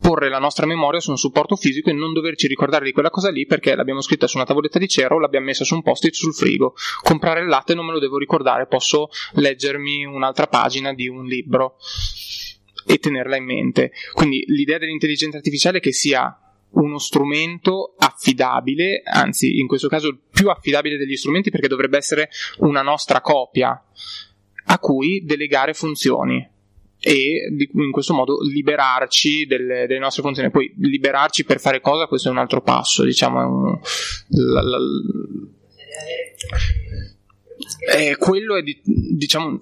porre 0.00 0.28
la 0.28 0.38
nostra 0.38 0.66
memoria 0.66 0.98
su 0.98 1.10
un 1.10 1.18
supporto 1.18 1.54
fisico 1.54 1.90
e 1.90 1.92
non 1.92 2.12
doverci 2.12 2.48
ricordare 2.48 2.86
di 2.86 2.92
quella 2.92 3.10
cosa 3.10 3.30
lì 3.30 3.44
perché 3.44 3.74
l'abbiamo 3.76 4.00
scritta 4.00 4.26
su 4.26 4.38
una 4.38 4.46
tavoletta 4.46 4.78
di 4.78 4.88
cera 4.88 5.14
o 5.14 5.18
l'abbiamo 5.18 5.46
messa 5.46 5.62
su 5.62 5.74
un 5.74 5.82
post-it 5.82 6.14
sul 6.14 6.34
frigo. 6.34 6.74
Comprare 7.02 7.40
il 7.40 7.46
latte 7.46 7.74
non 7.74 7.86
me 7.86 7.92
lo 7.92 8.00
devo 8.00 8.18
ricordare, 8.18 8.66
posso 8.66 9.10
leggermi 9.34 10.04
un'altra 10.06 10.46
pagina 10.46 10.92
di 10.92 11.06
un 11.06 11.24
libro 11.24 11.76
e 12.86 12.98
tenerla 12.98 13.36
in 13.36 13.44
mente. 13.44 13.92
Quindi 14.12 14.44
l'idea 14.46 14.78
dell'intelligenza 14.78 15.36
artificiale 15.36 15.78
è 15.78 15.80
che 15.80 15.92
sia 15.92 16.34
uno 16.72 16.98
strumento 16.98 17.94
affidabile, 17.98 19.02
anzi 19.04 19.58
in 19.58 19.66
questo 19.66 19.88
caso 19.88 20.08
il 20.08 20.18
più 20.30 20.48
affidabile 20.48 20.96
degli 20.96 21.16
strumenti 21.16 21.50
perché 21.50 21.68
dovrebbe 21.68 21.96
essere 21.96 22.28
una 22.58 22.82
nostra 22.82 23.20
copia 23.20 23.82
a 24.64 24.78
cui 24.78 25.24
delegare 25.24 25.74
funzioni 25.74 26.48
e 27.02 27.48
in 27.72 27.90
questo 27.90 28.12
modo 28.12 28.40
liberarci 28.42 29.46
delle, 29.46 29.86
delle, 29.86 29.98
nostre 29.98 30.22
funzioni. 30.22 30.50
Poi 30.50 30.72
liberarci 30.76 31.44
per 31.44 31.58
fare 31.58 31.80
cosa, 31.80 32.06
questo 32.06 32.28
è 32.28 32.30
un 32.30 32.38
altro 32.38 32.60
passo, 32.60 33.04
diciamo. 33.04 33.40
È 33.40 33.44
un, 33.44 33.80
la, 34.28 34.62
la, 34.62 34.78
eh, 37.96 38.16
quello 38.16 38.56
è 38.56 38.62
di, 38.62 38.80
diciamo 38.84 39.58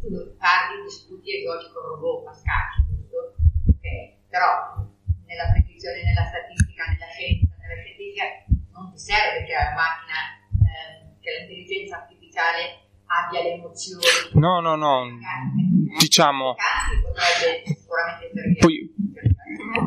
tu 0.00 0.36
parli, 0.36 0.82
discuti 0.82 1.28
e 1.36 1.42
giochi 1.44 1.68
con 1.72 1.82
robot 1.84 2.26
a 2.28 2.34
scacchi, 2.34 2.88
giusto? 2.88 3.36
Ok, 3.68 3.84
però 4.28 4.80
nella 5.26 5.52
previsione, 5.52 6.02
nella 6.02 6.24
statistica, 6.24 6.84
nella 6.88 7.10
scienza, 7.12 7.54
nella 7.60 7.76
scientifica 7.80 8.24
non 8.72 8.90
ti 8.90 8.98
serve 8.98 9.44
che 9.44 9.52
la 9.52 9.76
macchina, 9.76 10.18
eh, 10.64 11.20
che 11.20 11.30
l'intelligenza 11.38 12.00
artificiale 12.00 12.88
abbia 13.06 13.42
le 13.42 13.52
emozioni. 13.54 14.02
No, 14.34 14.60
no, 14.60 14.74
no, 14.76 15.06
diciamo... 15.98 16.54
Potrebbe 16.54 17.62
sicuramente 17.66 18.30
servire. 18.32 18.60
Poi, 18.60 18.94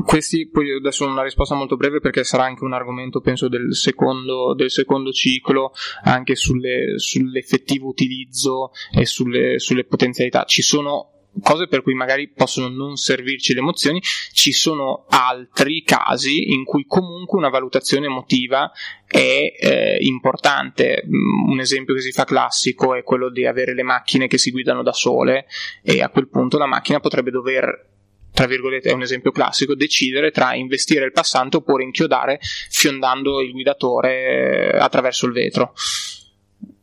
questi, 0.05 0.47
poi 0.49 0.72
adesso 0.72 1.05
una 1.05 1.24
risposta 1.24 1.55
molto 1.55 1.76
breve 1.76 1.99
perché 1.99 2.24
sarà 2.24 2.43
anche 2.43 2.64
un 2.64 2.74
argomento 2.74 3.22
penso 3.22 3.47
del 3.47 3.76
secondo, 3.76 4.53
del 4.53 4.72
secondo 4.72 5.11
ciclo 5.11 5.74
anche 6.03 6.36
sulle, 6.36 6.97
sull'effettivo 6.97 7.88
utilizzo 7.88 8.72
e 8.91 9.05
sulle, 9.05 9.59
sulle 9.59 9.86
potenzialità 9.86 10.43
ci 10.45 10.61
sono 10.61 11.14
cose 11.41 11.68
per 11.68 11.82
cui 11.82 11.93
magari 11.93 12.30
possono 12.30 12.68
non 12.68 12.95
servirci 12.95 13.53
le 13.53 13.59
emozioni, 13.59 13.99
ci 14.01 14.51
sono 14.51 15.05
altri 15.09 15.82
casi 15.84 16.51
in 16.53 16.64
cui 16.64 16.86
comunque 16.86 17.39
una 17.39 17.49
valutazione 17.49 18.05
emotiva 18.05 18.72
è 19.07 19.53
eh, 19.59 19.97
importante. 20.01 21.03
Un 21.07 21.59
esempio 21.59 21.95
che 21.95 22.01
si 22.01 22.11
fa 22.11 22.26
classico 22.26 22.93
è 22.93 23.03
quello 23.03 23.30
di 23.30 23.45
avere 23.45 23.74
le 23.74 23.84
macchine 23.84 24.28
che 24.28 24.38
si 24.38 24.51
guidano 24.51 24.84
da 24.84 24.93
sole 24.93 25.45
e 25.82 26.01
a 26.01 26.09
quel 26.09 26.30
punto 26.30 26.57
la 26.57 26.68
macchina 26.68 26.99
potrebbe 26.99 27.32
dover 27.32 27.92
tra 28.34 28.47
virgolette 28.47 28.89
è 28.89 28.93
un 28.93 29.03
esempio 29.03 29.31
classico, 29.31 29.75
decidere 29.75 30.31
tra 30.31 30.55
investire 30.55 31.05
il 31.05 31.11
passante 31.11 31.57
oppure 31.57 31.84
inchiodare 31.84 32.39
fiondando 32.69 33.41
il 33.41 33.51
guidatore 33.51 34.73
eh, 34.73 34.77
attraverso 34.77 35.27
il 35.27 35.34
vetro. 35.34 35.73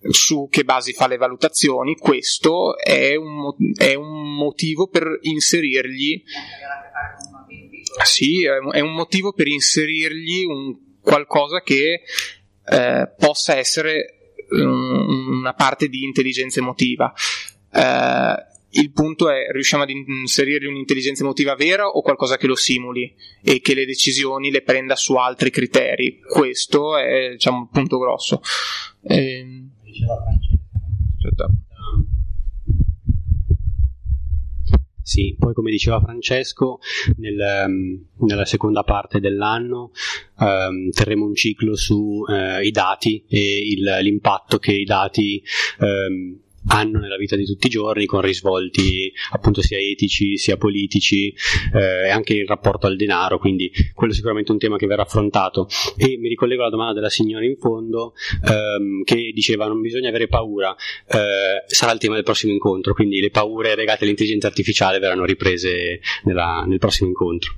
Su 0.08 0.48
che 0.50 0.64
basi 0.64 0.92
fa 0.92 1.06
le 1.06 1.18
valutazioni? 1.18 1.96
Questo 1.96 2.78
è 2.78 3.14
un, 3.16 3.52
è 3.76 3.94
un 3.94 4.34
motivo 4.34 4.86
per 4.86 5.18
inserirgli. 5.22 6.22
Sì, 8.04 8.44
è 8.44 8.80
un 8.80 8.92
motivo 8.92 9.32
per 9.32 9.48
inserirgli 9.48 10.46
qualcosa 11.02 11.60
che 11.60 12.02
eh, 12.64 13.12
possa 13.18 13.56
essere 13.56 14.32
um, 14.50 15.38
una 15.40 15.54
parte 15.54 15.88
di 15.88 16.04
intelligenza 16.04 16.60
emotiva. 16.60 17.12
Eh, 17.72 18.48
il 18.72 18.92
punto 18.92 19.30
è 19.30 19.50
riusciamo 19.50 19.82
ad 19.82 19.90
inserirgli 19.90 20.66
un'intelligenza 20.66 21.22
emotiva 21.22 21.54
vera 21.54 21.86
o 21.86 22.02
qualcosa 22.02 22.36
che 22.36 22.46
lo 22.46 22.54
simuli 22.54 23.14
e 23.42 23.60
che 23.60 23.74
le 23.74 23.84
decisioni 23.84 24.50
le 24.50 24.62
prenda 24.62 24.94
su 24.96 25.14
altri 25.14 25.50
criteri. 25.50 26.20
Questo 26.20 26.96
è 26.96 27.30
diciamo, 27.32 27.62
il 27.62 27.68
punto 27.72 27.98
grosso. 27.98 28.40
Eh... 29.02 29.44
Aspetta. 31.16 31.50
Sì, 35.02 35.34
poi 35.36 35.54
come 35.54 35.72
diceva 35.72 36.00
Francesco, 36.00 36.78
nel, 37.16 37.66
um, 37.66 38.26
nella 38.28 38.44
seconda 38.44 38.84
parte 38.84 39.18
dell'anno 39.18 39.90
um, 40.38 40.88
terremo 40.90 41.24
un 41.24 41.34
ciclo 41.34 41.74
sui 41.74 42.20
uh, 42.20 42.70
dati 42.70 43.24
e 43.28 43.72
il, 43.72 43.98
l'impatto 44.02 44.58
che 44.58 44.70
i 44.70 44.84
dati 44.84 45.42
um, 45.80 46.38
hanno 46.68 46.98
nella 46.98 47.16
vita 47.16 47.36
di 47.36 47.44
tutti 47.44 47.66
i 47.66 47.70
giorni 47.70 48.06
con 48.06 48.20
risvolti 48.20 49.12
appunto 49.32 49.62
sia 49.62 49.78
etici 49.78 50.36
sia 50.36 50.56
politici 50.56 51.34
eh, 51.72 52.06
e 52.06 52.08
anche 52.10 52.34
il 52.34 52.46
rapporto 52.46 52.86
al 52.86 52.96
denaro 52.96 53.38
quindi 53.38 53.70
quello 53.94 54.12
è 54.12 54.16
sicuramente 54.16 54.52
un 54.52 54.58
tema 54.58 54.76
che 54.76 54.86
verrà 54.86 55.02
affrontato. 55.02 55.68
E 55.96 56.18
mi 56.18 56.28
ricollego 56.28 56.62
alla 56.62 56.70
domanda 56.70 56.94
della 56.94 57.08
signora 57.08 57.44
in 57.44 57.56
fondo 57.56 58.14
ehm, 58.44 59.02
che 59.04 59.30
diceva 59.34 59.66
non 59.66 59.80
bisogna 59.80 60.08
avere 60.08 60.28
paura 60.28 60.74
eh, 61.06 61.64
sarà 61.66 61.92
il 61.92 61.98
tema 61.98 62.14
del 62.14 62.24
prossimo 62.24 62.52
incontro 62.52 62.94
quindi 62.94 63.20
le 63.20 63.30
paure 63.30 63.74
legate 63.74 64.04
all'intelligenza 64.04 64.46
artificiale 64.46 64.98
verranno 64.98 65.24
riprese 65.24 66.00
nella, 66.24 66.64
nel 66.66 66.78
prossimo 66.78 67.08
incontro 67.08 67.54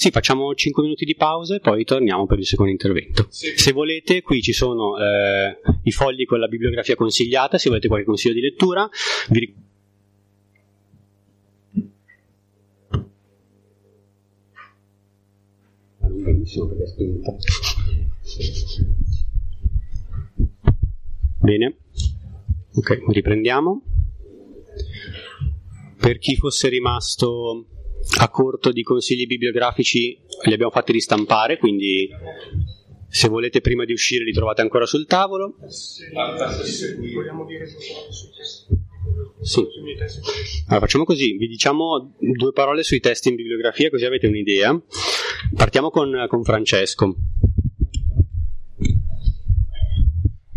sì, 0.00 0.10
facciamo 0.10 0.54
5 0.54 0.82
minuti 0.82 1.04
di 1.04 1.14
pausa 1.14 1.56
e 1.56 1.60
poi 1.60 1.84
torniamo 1.84 2.24
per 2.24 2.38
il 2.38 2.46
secondo 2.46 2.72
intervento. 2.72 3.26
Sì. 3.28 3.52
Se 3.54 3.72
volete, 3.72 4.22
qui 4.22 4.40
ci 4.40 4.54
sono 4.54 4.96
eh, 4.96 5.58
i 5.82 5.90
fogli 5.90 6.24
con 6.24 6.38
la 6.38 6.48
bibliografia 6.48 6.94
consigliata, 6.94 7.58
se 7.58 7.68
volete 7.68 7.86
qualche 7.86 8.06
consiglio 8.06 8.32
di 8.32 8.40
lettura. 8.40 8.88
Vi... 9.28 9.54
Bene, 21.40 21.76
ok, 22.72 23.02
riprendiamo. 23.06 23.82
Per 25.98 26.18
chi 26.18 26.36
fosse 26.36 26.70
rimasto 26.70 27.66
a 28.18 28.28
corto 28.28 28.72
di 28.72 28.82
consigli 28.82 29.26
bibliografici 29.26 30.18
li 30.44 30.52
abbiamo 30.52 30.72
fatti 30.72 30.92
ristampare, 30.92 31.58
quindi 31.58 32.08
se 33.08 33.28
volete 33.28 33.60
prima 33.60 33.84
di 33.84 33.92
uscire 33.92 34.24
li 34.24 34.32
trovate 34.32 34.62
ancora 34.62 34.86
sul 34.86 35.06
tavolo. 35.06 35.56
Sì. 39.42 39.60
Allora, 40.66 40.80
facciamo 40.80 41.04
così, 41.04 41.36
vi 41.36 41.48
diciamo 41.48 42.14
due 42.18 42.52
parole 42.52 42.82
sui 42.82 43.00
testi 43.00 43.28
in 43.28 43.36
bibliografia 43.36 43.90
così 43.90 44.04
avete 44.04 44.26
un'idea. 44.26 44.78
Partiamo 45.54 45.90
con, 45.90 46.26
con 46.28 46.44
Francesco. 46.44 47.16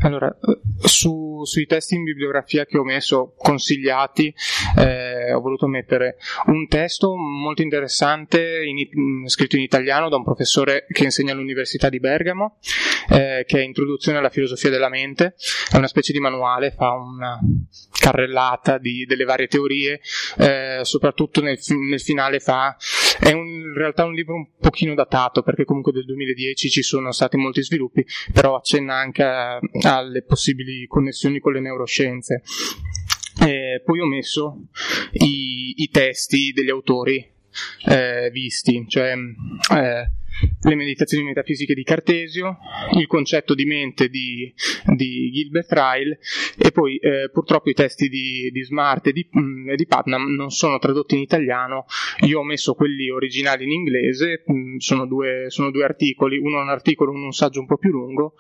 Allora, 0.01 0.37
su, 0.83 1.41
sui 1.43 1.65
testi 1.65 1.95
in 1.95 2.03
bibliografia 2.03 2.65
che 2.65 2.77
ho 2.77 2.83
messo 2.83 3.33
consigliati, 3.37 4.33
eh, 4.77 5.33
ho 5.33 5.41
voluto 5.41 5.67
mettere 5.67 6.17
un 6.47 6.67
testo 6.67 7.15
molto 7.15 7.61
interessante 7.61 8.63
in, 8.63 9.27
scritto 9.27 9.55
in 9.55 9.61
italiano 9.61 10.09
da 10.09 10.17
un 10.17 10.23
professore 10.23 10.85
che 10.89 11.03
insegna 11.03 11.33
all'Università 11.33 11.89
di 11.89 11.99
Bergamo, 11.99 12.57
eh, 13.09 13.43
che 13.47 13.59
è 13.59 13.63
Introduzione 13.63 14.17
alla 14.17 14.29
filosofia 14.29 14.69
della 14.69 14.89
mente, 14.89 15.35
è 15.71 15.77
una 15.77 15.87
specie 15.87 16.13
di 16.13 16.19
manuale, 16.19 16.71
fa 16.71 16.91
una 16.91 17.39
carrellata 17.99 18.77
di, 18.77 19.05
delle 19.05 19.23
varie 19.23 19.47
teorie, 19.47 20.01
eh, 20.37 20.81
soprattutto 20.83 21.41
nel, 21.41 21.57
nel, 21.89 22.01
finale 22.01 22.39
fa, 22.39 22.75
è 23.19 23.31
un, 23.31 23.47
in 23.47 23.73
realtà 23.73 24.05
un 24.05 24.13
libro 24.13 24.35
un 24.35 24.47
pochino 24.59 24.93
datato 24.93 25.41
perché 25.41 25.65
comunque 25.65 25.91
del 25.91 26.05
2010 26.05 26.69
ci 26.69 26.81
sono 26.81 27.11
stati 27.11 27.37
molti 27.37 27.63
sviluppi, 27.63 28.05
però 28.31 28.55
accenna 28.55 28.95
anche 28.95 29.23
a, 29.23 29.59
alle 29.83 30.23
possibili 30.23 30.85
connessioni 30.87 31.39
con 31.39 31.53
le 31.53 31.59
neuroscienze. 31.59 32.43
Eh, 33.45 33.81
poi 33.83 33.99
ho 33.99 34.05
messo 34.05 34.67
i, 35.13 35.73
i 35.77 35.89
testi 35.89 36.51
degli 36.53 36.69
autori 36.69 37.31
eh, 37.87 38.29
visti, 38.31 38.85
cioè 38.87 39.13
eh, 39.73 40.11
le 40.61 40.75
meditazioni 40.75 41.23
metafisiche 41.23 41.73
di 41.73 41.83
Cartesio, 41.83 42.57
il 42.97 43.07
concetto 43.07 43.53
di 43.53 43.65
mente 43.65 44.09
di, 44.09 44.53
di 44.95 45.31
Gilbert 45.31 45.71
Ryle 45.71 46.19
e 46.57 46.71
poi 46.71 46.97
eh, 46.97 47.29
purtroppo 47.31 47.69
i 47.69 47.73
testi 47.73 48.09
di, 48.09 48.49
di 48.51 48.63
Smart 48.63 49.07
e 49.07 49.11
di, 49.11 49.27
mh, 49.29 49.39
mm, 49.39 49.73
di, 49.75 49.85
Putnam 49.85 50.33
non 50.35 50.49
sono 50.49 50.79
tradotti 50.79 51.15
in 51.15 51.21
italiano, 51.21 51.85
io 52.25 52.39
ho 52.39 52.43
messo 52.43 52.73
quelli 52.73 53.09
originali 53.09 53.63
in 53.63 53.71
inglese, 53.71 54.43
mh, 54.45 54.53
mm, 54.53 54.75
sono, 54.77 55.05
due, 55.05 55.45
sono, 55.47 55.71
due, 55.71 55.83
articoli, 55.83 56.37
uno 56.37 56.59
è 56.59 56.61
un 56.61 56.69
articolo, 56.69 57.11
uno 57.11 57.25
un 57.25 57.33
saggio 57.33 57.59
un 57.59 57.65
po' 57.65 57.77
più 57.77 57.91
lungo, 57.91 58.35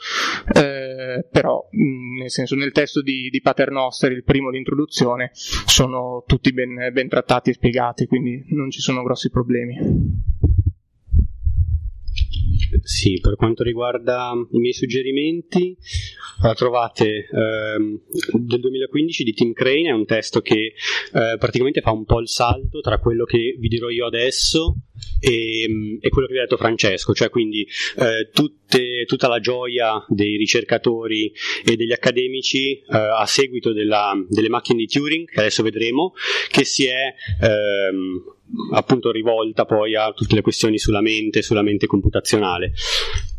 eh, 0.53 1.25
però 1.29 1.67
mh, 1.69 1.83
mm, 1.83 2.17
nel 2.19 2.31
senso 2.31 2.55
nel 2.55 2.71
testo 2.71 3.01
di, 3.01 3.29
di 3.29 3.41
Paternoster, 3.41 4.11
il 4.11 4.23
primo 4.23 4.49
di 4.51 4.57
introduzione, 4.57 5.31
sono 5.33 6.23
tutti 6.25 6.53
ben, 6.53 6.89
ben 6.91 7.07
trattati 7.07 7.49
e 7.49 7.53
spiegati, 7.53 8.05
quindi 8.07 8.45
non 8.49 8.69
ci 8.71 8.79
sono 8.79 9.03
grossi 9.03 9.29
problemi. 9.29 9.77
Sì, 12.81 13.19
per 13.21 13.35
quanto 13.35 13.63
riguarda 13.63 14.31
i 14.51 14.59
miei 14.59 14.73
suggerimenti, 14.73 15.77
trovate 16.55 17.27
ehm, 17.31 18.01
del 18.33 18.59
2015 18.59 19.23
di 19.23 19.33
Tim 19.33 19.53
Crane, 19.53 19.89
è 19.89 19.91
un 19.91 20.05
testo 20.05 20.41
che 20.41 20.73
eh, 21.13 21.35
praticamente 21.37 21.81
fa 21.81 21.91
un 21.91 22.05
po' 22.05 22.19
il 22.19 22.27
salto 22.27 22.81
tra 22.81 22.99
quello 22.99 23.23
che 23.25 23.55
vi 23.57 23.67
dirò 23.67 23.89
io 23.89 24.05
adesso 24.05 24.75
e, 25.19 25.97
e 25.99 26.09
quello 26.09 26.27
che 26.27 26.33
vi 26.33 26.39
ha 26.39 26.43
detto 26.43 26.57
Francesco, 26.57 27.13
cioè 27.13 27.29
quindi 27.29 27.67
eh, 27.97 28.29
tutte, 28.31 29.05
tutta 29.05 29.27
la 29.27 29.39
gioia 29.39 30.03
dei 30.09 30.35
ricercatori 30.35 31.31
e 31.65 31.75
degli 31.75 31.91
accademici 31.91 32.73
eh, 32.73 32.85
a 32.89 33.25
seguito 33.25 33.71
della, 33.71 34.13
delle 34.27 34.49
macchine 34.49 34.79
di 34.79 34.87
Turing, 34.87 35.27
che 35.29 35.39
adesso 35.39 35.63
vedremo, 35.63 36.13
che 36.49 36.65
si 36.65 36.85
è 36.85 37.13
ehm, 37.41 38.21
appunto 38.73 39.11
rivolta 39.11 39.65
poi 39.65 39.95
a 39.95 40.11
tutte 40.11 40.35
le 40.35 40.41
questioni 40.41 40.77
sulla 40.77 41.01
mente, 41.01 41.41
sulla 41.41 41.61
mente 41.61 41.87
computazionale. 41.87 42.73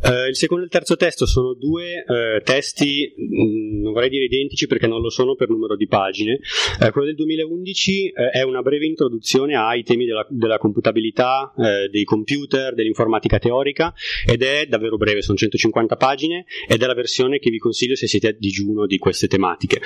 Uh, 0.02 0.28
il 0.28 0.36
secondo 0.36 0.62
e 0.62 0.66
il 0.66 0.72
terzo 0.72 0.96
testo 0.96 1.24
sono 1.24 1.54
due 1.54 2.04
uh, 2.06 2.42
testi, 2.42 3.14
mh, 3.16 3.22
mm, 3.22 3.82
non 3.82 3.92
vorrei 3.92 4.10
dire 4.10 4.24
identici 4.24 4.66
perché 4.66 4.86
non 4.86 5.00
lo 5.00 5.10
sono 5.10 5.34
per 5.34 5.48
numero 5.48 5.76
di 5.76 5.86
pagine. 5.86 6.40
Uh, 6.80 6.90
quello 6.90 7.06
del 7.06 7.16
2011 7.16 8.12
è 8.32 8.42
una 8.42 8.60
breve 8.60 8.86
introduzione 8.86 9.56
ai 9.56 9.82
temi 9.82 10.04
della, 10.04 10.26
della 10.28 10.58
computabilità, 10.58 11.52
dei 11.54 12.04
computer, 12.04 12.74
dell'informatica 12.74 13.38
teorica 13.38 13.94
ed 14.26 14.42
è 14.42 14.66
davvero 14.66 14.96
breve, 14.96 15.22
sono 15.22 15.36
150 15.36 15.96
pagine 15.96 16.46
ed 16.68 16.82
è 16.82 16.86
la 16.86 16.94
versione 16.94 17.38
che 17.38 17.50
vi 17.50 17.58
consiglio 17.58 17.94
se 17.94 18.06
siete 18.06 18.28
a 18.28 18.32
digiuno 18.32 18.86
di 18.86 18.98
queste 18.98 19.28
tematiche. 19.28 19.80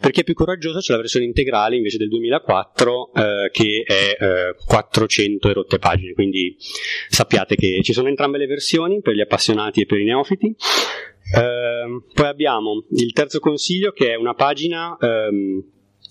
Per 0.00 0.10
chi 0.10 0.20
è 0.20 0.24
più 0.24 0.34
coraggioso 0.34 0.78
c'è 0.78 0.92
la 0.92 0.98
versione 0.98 1.24
integrale 1.24 1.76
invece 1.76 1.98
del 1.98 2.08
2004 2.08 3.10
che 3.50 3.84
è 3.86 4.54
400 4.64 5.48
e 5.48 5.52
rotte 5.52 5.78
pagine, 5.78 6.12
quindi 6.12 6.56
sappiate 7.08 7.56
che 7.56 7.80
ci 7.82 7.92
sono 7.92 8.08
entrambe 8.08 8.38
le 8.38 8.46
versioni 8.46 9.00
per 9.00 9.14
gli 9.14 9.20
appassionati 9.20 9.82
e 9.82 9.86
per 9.86 9.98
i 9.98 10.04
neofiti. 10.04 10.54
Uh, 11.32 12.02
poi 12.12 12.26
abbiamo 12.26 12.84
il 12.90 13.12
terzo 13.12 13.38
consiglio 13.38 13.92
che 13.92 14.10
è 14.10 14.16
una 14.16 14.34
pagina 14.34 14.96
um, 15.00 15.64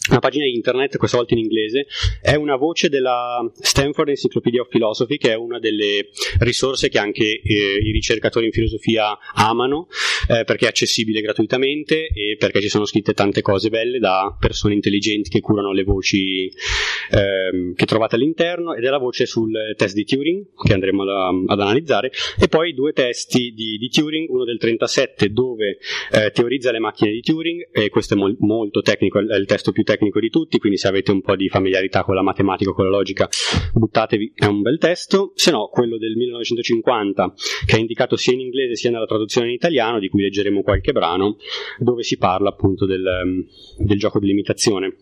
una 0.09 0.19
pagina 0.19 0.45
internet, 0.45 0.97
questa 0.97 1.17
volta 1.17 1.35
in 1.35 1.41
inglese, 1.41 1.85
è 2.21 2.33
una 2.33 2.55
voce 2.55 2.89
della 2.89 3.47
Stanford 3.53 4.09
Encyclopedia 4.09 4.61
of 4.61 4.67
Philosophy, 4.67 5.17
che 5.17 5.31
è 5.31 5.35
una 5.35 5.59
delle 5.59 6.09
risorse 6.39 6.89
che 6.89 6.97
anche 6.97 7.39
eh, 7.39 7.77
i 7.77 7.91
ricercatori 7.91 8.47
in 8.47 8.51
filosofia 8.51 9.15
amano, 9.35 9.87
eh, 10.27 10.43
perché 10.43 10.65
è 10.65 10.69
accessibile 10.69 11.21
gratuitamente 11.21 12.07
e 12.07 12.35
perché 12.39 12.61
ci 12.61 12.69
sono 12.69 12.85
scritte 12.85 13.13
tante 13.13 13.41
cose 13.41 13.69
belle 13.69 13.99
da 13.99 14.35
persone 14.39 14.73
intelligenti 14.73 15.29
che 15.29 15.39
curano 15.39 15.71
le 15.71 15.83
voci 15.83 16.47
eh, 16.47 17.73
che 17.75 17.85
trovate 17.85 18.15
all'interno, 18.15 18.73
ed 18.73 18.83
è 18.83 18.89
la 18.89 18.97
voce 18.97 19.27
sul 19.27 19.51
test 19.77 19.93
di 19.93 20.03
Turing, 20.03 20.47
che 20.65 20.73
andremo 20.73 21.03
ad, 21.03 21.43
ad 21.45 21.59
analizzare, 21.59 22.11
e 22.39 22.47
poi 22.47 22.73
due 22.73 22.91
testi 22.91 23.51
di, 23.51 23.77
di 23.77 23.89
Turing, 23.89 24.27
uno 24.29 24.45
del 24.45 24.57
37 24.57 25.29
dove 25.29 25.77
eh, 26.11 26.31
teorizza 26.31 26.71
le 26.71 26.79
macchine 26.79 27.11
di 27.11 27.21
Turing, 27.21 27.69
e 27.71 27.89
questo 27.89 28.15
è 28.15 28.17
mol- 28.17 28.37
molto 28.39 28.81
tecnico, 28.81 29.19
è 29.19 29.35
il 29.35 29.45
testo 29.45 29.71
più 29.71 29.83
tecnico 29.83 29.89
tecnico 29.91 30.19
di 30.19 30.29
tutti, 30.29 30.57
quindi 30.57 30.77
se 30.77 30.87
avete 30.87 31.11
un 31.11 31.21
po' 31.21 31.35
di 31.35 31.49
familiarità 31.49 32.03
con 32.03 32.15
la 32.15 32.21
matematica 32.21 32.69
o 32.69 32.73
con 32.73 32.85
la 32.85 32.91
logica, 32.91 33.27
buttatevi, 33.73 34.33
è 34.35 34.45
un 34.45 34.61
bel 34.61 34.77
testo, 34.77 35.33
se 35.35 35.51
no 35.51 35.67
quello 35.67 35.97
del 35.97 36.15
1950, 36.15 37.33
che 37.65 37.75
è 37.75 37.79
indicato 37.79 38.15
sia 38.15 38.33
in 38.33 38.39
inglese 38.39 38.75
sia 38.75 38.91
nella 38.91 39.05
traduzione 39.05 39.47
in 39.47 39.53
italiano, 39.53 39.99
di 39.99 40.07
cui 40.07 40.21
leggeremo 40.21 40.61
qualche 40.61 40.93
brano, 40.93 41.37
dove 41.77 42.03
si 42.03 42.17
parla 42.17 42.49
appunto 42.49 42.85
del, 42.85 43.45
del 43.77 43.97
gioco 43.97 44.19
di 44.19 44.27
limitazione 44.27 44.95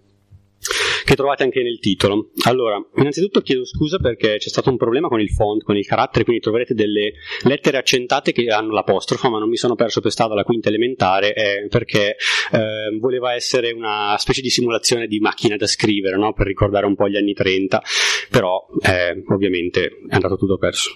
che 1.06 1.16
trovate 1.16 1.44
anche 1.44 1.64
nel 1.64 1.80
titolo. 1.80 2.32
Allora, 2.46 2.80
innanzitutto 2.98 3.42
chiedo 3.42 3.66
scusa 3.66 3.98
perché 3.98 4.38
c'è 4.38 4.50
stato 4.50 4.70
un 4.70 4.78
problema 4.78 5.08
con 5.08 5.20
il 5.20 5.30
font, 5.30 5.64
con 5.64 5.78
il 5.78 5.86
carattere, 5.86 6.24
quindi 6.24 6.42
troverete 6.42 6.74
delle 6.74 7.14
lettere 7.44 7.78
accentate 7.78 8.32
che 8.32 8.48
hanno 8.48 8.74
l'apostrofo, 8.74 9.30
ma 9.30 9.40
non 9.40 9.50
mi 9.50 9.58
sono 9.58 9.76
perso 9.76 10.02
per 10.02 10.12
strada 10.12 10.36
la 10.36 10.44
quinta 10.44 10.70
elementare 10.70 11.34
eh, 11.34 11.68
perché 11.68 12.16
eh, 12.52 12.98
voleva 13.00 13.34
essere 13.34 13.72
una 13.72 14.16
specie 14.20 14.42
di 14.42 14.50
simulazione 14.50 15.08
di 15.08 15.20
macchina 15.20 15.56
da 15.56 15.68
scrivere, 15.68 16.18
no? 16.18 16.34
per 16.34 16.48
ricordare 16.48 16.86
un 16.86 16.96
po' 16.96 17.10
gli 17.10 17.18
anni 17.18 17.34
30, 17.34 17.82
però 18.30 18.66
eh, 18.82 19.24
ovviamente 19.34 19.86
è 20.08 20.14
andato 20.14 20.36
tutto 20.38 20.58
perso. 20.58 20.92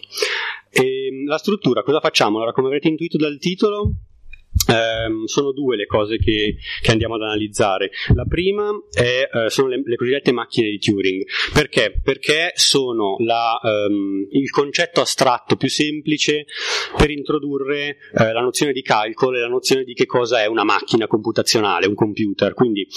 E, 0.69 1.07
ehm, 1.07 1.27
la 1.27 1.37
struttura, 1.37 1.83
cosa 1.83 1.99
facciamo? 1.99 2.37
Allora, 2.37 2.51
come 2.51 2.67
avrete 2.67 2.87
intuito 2.87 3.17
dal 3.17 3.37
titolo, 3.37 3.93
Um, 4.65 5.25
sono 5.25 5.51
due 5.51 5.75
le 5.75 5.85
cose 5.85 6.17
che, 6.17 6.55
che, 6.81 6.91
andiamo 6.91 7.15
ad 7.15 7.23
analizzare. 7.23 7.91
La 8.13 8.23
prima 8.23 8.69
è, 8.93 9.27
uh, 9.31 9.49
sono 9.49 9.67
le, 9.67 9.81
le, 9.83 9.95
cosiddette 9.95 10.31
macchine 10.31 10.69
di 10.69 10.79
Turing. 10.79 11.23
Perché? 11.53 11.99
Perché 12.01 12.51
sono 12.55 13.17
la, 13.19 13.59
um, 13.61 14.25
il 14.31 14.49
concetto 14.51 15.01
astratto 15.01 15.57
più 15.57 15.69
semplice 15.69 16.45
per 16.95 17.09
introdurre 17.09 17.97
uh, 18.13 18.23
la 18.31 18.41
nozione 18.41 18.71
di 18.71 18.81
calcolo 18.81 19.37
e 19.37 19.41
la 19.41 19.47
nozione 19.47 19.83
di 19.83 19.93
che 19.93 20.05
cosa 20.05 20.41
è 20.41 20.45
una 20.45 20.63
macchina 20.63 21.07
computazionale, 21.07 21.87
un 21.87 21.95
computer. 21.95 22.53
Quindi 22.53 22.87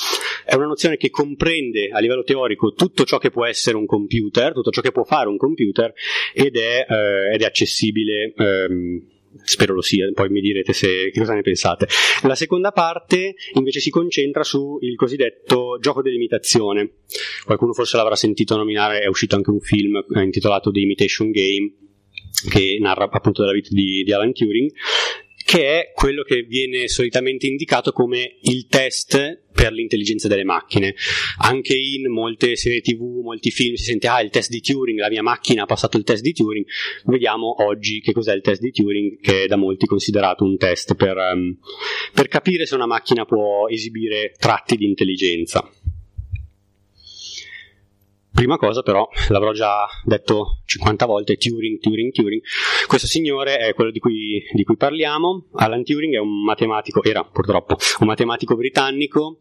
è 0.44 0.54
una 0.54 0.66
nozione 0.66 0.96
che 0.96 1.10
comprende 1.10 1.88
a 1.92 1.98
livello 1.98 2.22
teorico 2.22 2.72
tutto 2.74 3.04
ciò 3.04 3.18
che 3.18 3.30
può 3.30 3.44
essere 3.44 3.76
un 3.76 3.86
computer, 3.86 4.52
tutto 4.52 4.70
ciò 4.70 4.80
che 4.80 4.92
può 4.92 5.02
fare 5.02 5.28
un 5.28 5.36
computer 5.36 5.92
ed 6.32 6.56
è, 6.56 6.86
uh, 6.88 7.34
ed 7.34 7.42
è 7.42 7.44
accessibile. 7.44 8.34
Um, 8.36 9.14
spero 9.42 9.74
lo 9.74 9.82
sia, 9.82 10.10
poi 10.12 10.28
mi 10.28 10.40
direte 10.40 10.72
se, 10.72 11.10
che 11.10 11.18
cosa 11.18 11.34
ne 11.34 11.42
pensate. 11.42 11.86
La 12.22 12.34
seconda 12.34 12.72
parte 12.72 13.34
invece 13.54 13.80
si 13.80 13.90
concentra 13.90 14.42
sul 14.42 14.78
cosiddetto 14.96 15.78
gioco 15.80 16.02
dell'imitazione. 16.02 16.98
Qualcuno 17.44 17.72
forse 17.72 17.96
l'avrà 17.96 18.16
sentito 18.16 18.56
nominare, 18.56 19.00
è 19.00 19.06
uscito 19.06 19.36
anche 19.36 19.50
un 19.50 19.60
film 19.60 19.96
eh, 19.96 20.22
intitolato 20.22 20.70
The 20.70 20.80
Imitation 20.80 21.30
Game 21.30 21.72
che 22.50 22.76
narra 22.80 23.08
appunto 23.10 23.42
della 23.42 23.54
vita 23.54 23.68
di, 23.70 24.02
di 24.04 24.12
Alan 24.12 24.32
Turing 24.32 24.70
che 25.46 25.80
è 25.80 25.92
quello 25.94 26.24
che 26.24 26.42
viene 26.42 26.88
solitamente 26.88 27.46
indicato 27.46 27.92
come 27.92 28.38
il 28.40 28.66
test 28.66 29.44
per 29.52 29.70
l'intelligenza 29.70 30.26
delle 30.26 30.42
macchine. 30.42 30.96
Anche 31.38 31.76
in 31.76 32.10
molte 32.10 32.56
serie 32.56 32.80
tv, 32.80 33.20
molti 33.22 33.52
film 33.52 33.76
si 33.76 33.84
sente 33.84 34.08
ah 34.08 34.20
il 34.20 34.30
test 34.30 34.50
di 34.50 34.60
Turing, 34.60 34.98
la 34.98 35.08
mia 35.08 35.22
macchina 35.22 35.62
ha 35.62 35.66
passato 35.66 35.98
il 35.98 36.02
test 36.02 36.22
di 36.22 36.32
Turing. 36.32 36.66
Vediamo 37.04 37.62
oggi 37.64 38.00
che 38.00 38.10
cos'è 38.10 38.34
il 38.34 38.42
test 38.42 38.60
di 38.60 38.72
Turing, 38.72 39.20
che 39.20 39.44
è 39.44 39.46
da 39.46 39.54
molti 39.54 39.86
considerato 39.86 40.42
un 40.42 40.56
test 40.56 40.96
per, 40.96 41.16
um, 41.16 41.56
per 42.12 42.26
capire 42.26 42.66
se 42.66 42.74
una 42.74 42.86
macchina 42.86 43.24
può 43.24 43.68
esibire 43.68 44.34
tratti 44.36 44.76
di 44.76 44.84
intelligenza. 44.84 45.70
Prima 48.36 48.58
cosa 48.58 48.82
però, 48.82 49.08
l'avrò 49.28 49.52
già 49.52 49.86
detto 50.04 50.58
50 50.66 51.06
volte, 51.06 51.36
Turing, 51.38 51.80
Turing, 51.80 52.12
Turing. 52.12 52.42
Questo 52.86 53.06
signore 53.06 53.56
è 53.56 53.72
quello 53.72 53.90
di 53.90 53.98
cui, 53.98 54.44
di 54.52 54.62
cui 54.62 54.76
parliamo. 54.76 55.46
Alan 55.54 55.82
Turing 55.82 56.12
è 56.12 56.18
un 56.18 56.44
matematico, 56.44 57.02
era 57.02 57.24
purtroppo 57.24 57.78
un 58.00 58.06
matematico 58.06 58.54
britannico 58.54 59.38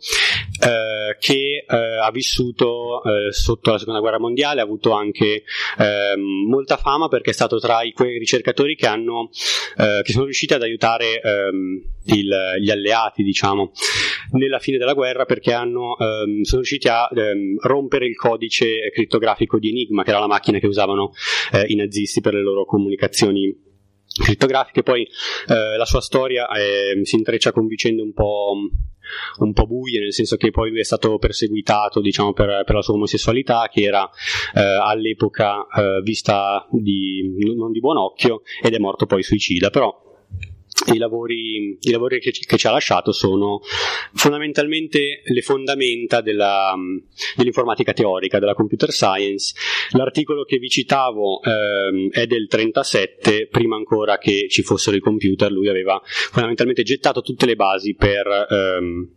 eh, 0.63 1.17
che 1.19 1.65
eh, 1.67 1.75
ha 2.01 2.09
vissuto 2.11 3.03
eh, 3.03 3.33
sotto 3.33 3.71
la 3.71 3.79
seconda 3.79 3.99
guerra 3.99 4.17
mondiale, 4.17 4.61
ha 4.61 4.63
avuto 4.63 4.93
anche 4.93 5.43
ehm, 5.77 6.47
molta 6.47 6.77
fama 6.77 7.09
perché 7.09 7.31
è 7.31 7.33
stato 7.33 7.59
tra 7.59 7.83
i, 7.83 7.91
quei 7.91 8.17
ricercatori 8.17 8.77
che, 8.77 8.87
hanno, 8.87 9.29
eh, 9.75 10.03
che 10.03 10.13
sono 10.13 10.23
riusciti 10.23 10.53
ad 10.53 10.61
aiutare 10.61 11.19
ehm, 11.19 11.83
il, 12.05 12.33
gli 12.61 12.69
alleati, 12.69 13.23
diciamo, 13.23 13.73
nella 14.31 14.59
fine 14.59 14.77
della 14.77 14.93
guerra 14.93 15.25
perché 15.25 15.51
hanno, 15.51 15.97
ehm, 15.97 16.43
sono 16.43 16.61
riusciti 16.61 16.87
a 16.87 17.09
rompere 17.61 18.05
il 18.07 18.15
codice 18.15 18.84
crittografico 18.91 19.59
di 19.59 19.69
Enigma, 19.69 20.03
che 20.03 20.09
era 20.09 20.19
la 20.19 20.27
macchina 20.27 20.59
che 20.59 20.67
usavano 20.67 21.11
eh, 21.53 21.65
i 21.67 21.75
nazisti 21.75 22.21
per 22.21 22.33
le 22.33 22.41
loro 22.41 22.65
comunicazioni 22.65 23.63
crittografiche. 24.23 24.83
Poi 24.83 25.03
eh, 25.03 25.77
la 25.77 25.85
sua 25.85 26.01
storia 26.01 26.47
eh, 26.49 27.03
si 27.03 27.15
intreccia 27.15 27.51
con 27.51 27.67
vicende 27.67 28.01
un 28.01 28.13
po', 28.13 28.53
un 29.39 29.53
po' 29.53 29.65
buie, 29.67 29.99
nel 29.99 30.13
senso 30.13 30.37
che 30.37 30.51
poi 30.51 30.69
lui 30.69 30.79
è 30.79 30.83
stato 30.83 31.17
perseguitato 31.17 32.01
diciamo, 32.01 32.33
per, 32.33 32.63
per 32.65 32.75
la 32.75 32.81
sua 32.81 32.93
omosessualità, 32.93 33.69
che 33.71 33.81
era 33.81 34.09
eh, 34.53 34.61
all'epoca 34.61 35.67
eh, 35.67 36.01
vista 36.01 36.67
di, 36.71 37.53
non 37.55 37.71
di 37.71 37.79
buon 37.79 37.97
occhio, 37.97 38.41
ed 38.61 38.73
è 38.73 38.77
morto 38.77 39.05
poi 39.05 39.23
suicida. 39.23 39.69
Però 39.69 40.03
i 40.93 40.97
lavori, 40.97 41.77
i 41.79 41.91
lavori 41.91 42.19
che, 42.19 42.31
che, 42.31 42.57
ci, 42.57 42.67
ha 42.67 42.71
lasciato 42.71 43.11
sono 43.11 43.61
fondamentalmente 44.13 45.21
le 45.23 45.41
fondamenta 45.41 46.21
della, 46.21 46.75
dell'informatica 47.35 47.93
teorica, 47.93 48.39
della 48.39 48.53
computer 48.53 48.91
science. 48.91 49.55
L'articolo 49.91 50.43
che 50.43 50.57
vi 50.57 50.69
citavo 50.69 51.41
ehm, 51.41 52.09
è 52.11 52.27
del 52.27 52.47
37, 52.47 53.47
prima 53.47 53.77
ancora 53.77 54.17
che 54.17 54.47
ci 54.49 54.63
fossero 54.63 54.97
i 54.97 54.99
computer, 54.99 55.49
lui 55.49 55.69
aveva 55.69 56.01
fondamentalmente 56.03 56.83
gettato 56.83 57.21
tutte 57.21 57.45
le 57.45 57.55
basi 57.55 57.95
per, 57.95 58.27
ehm, 58.27 59.09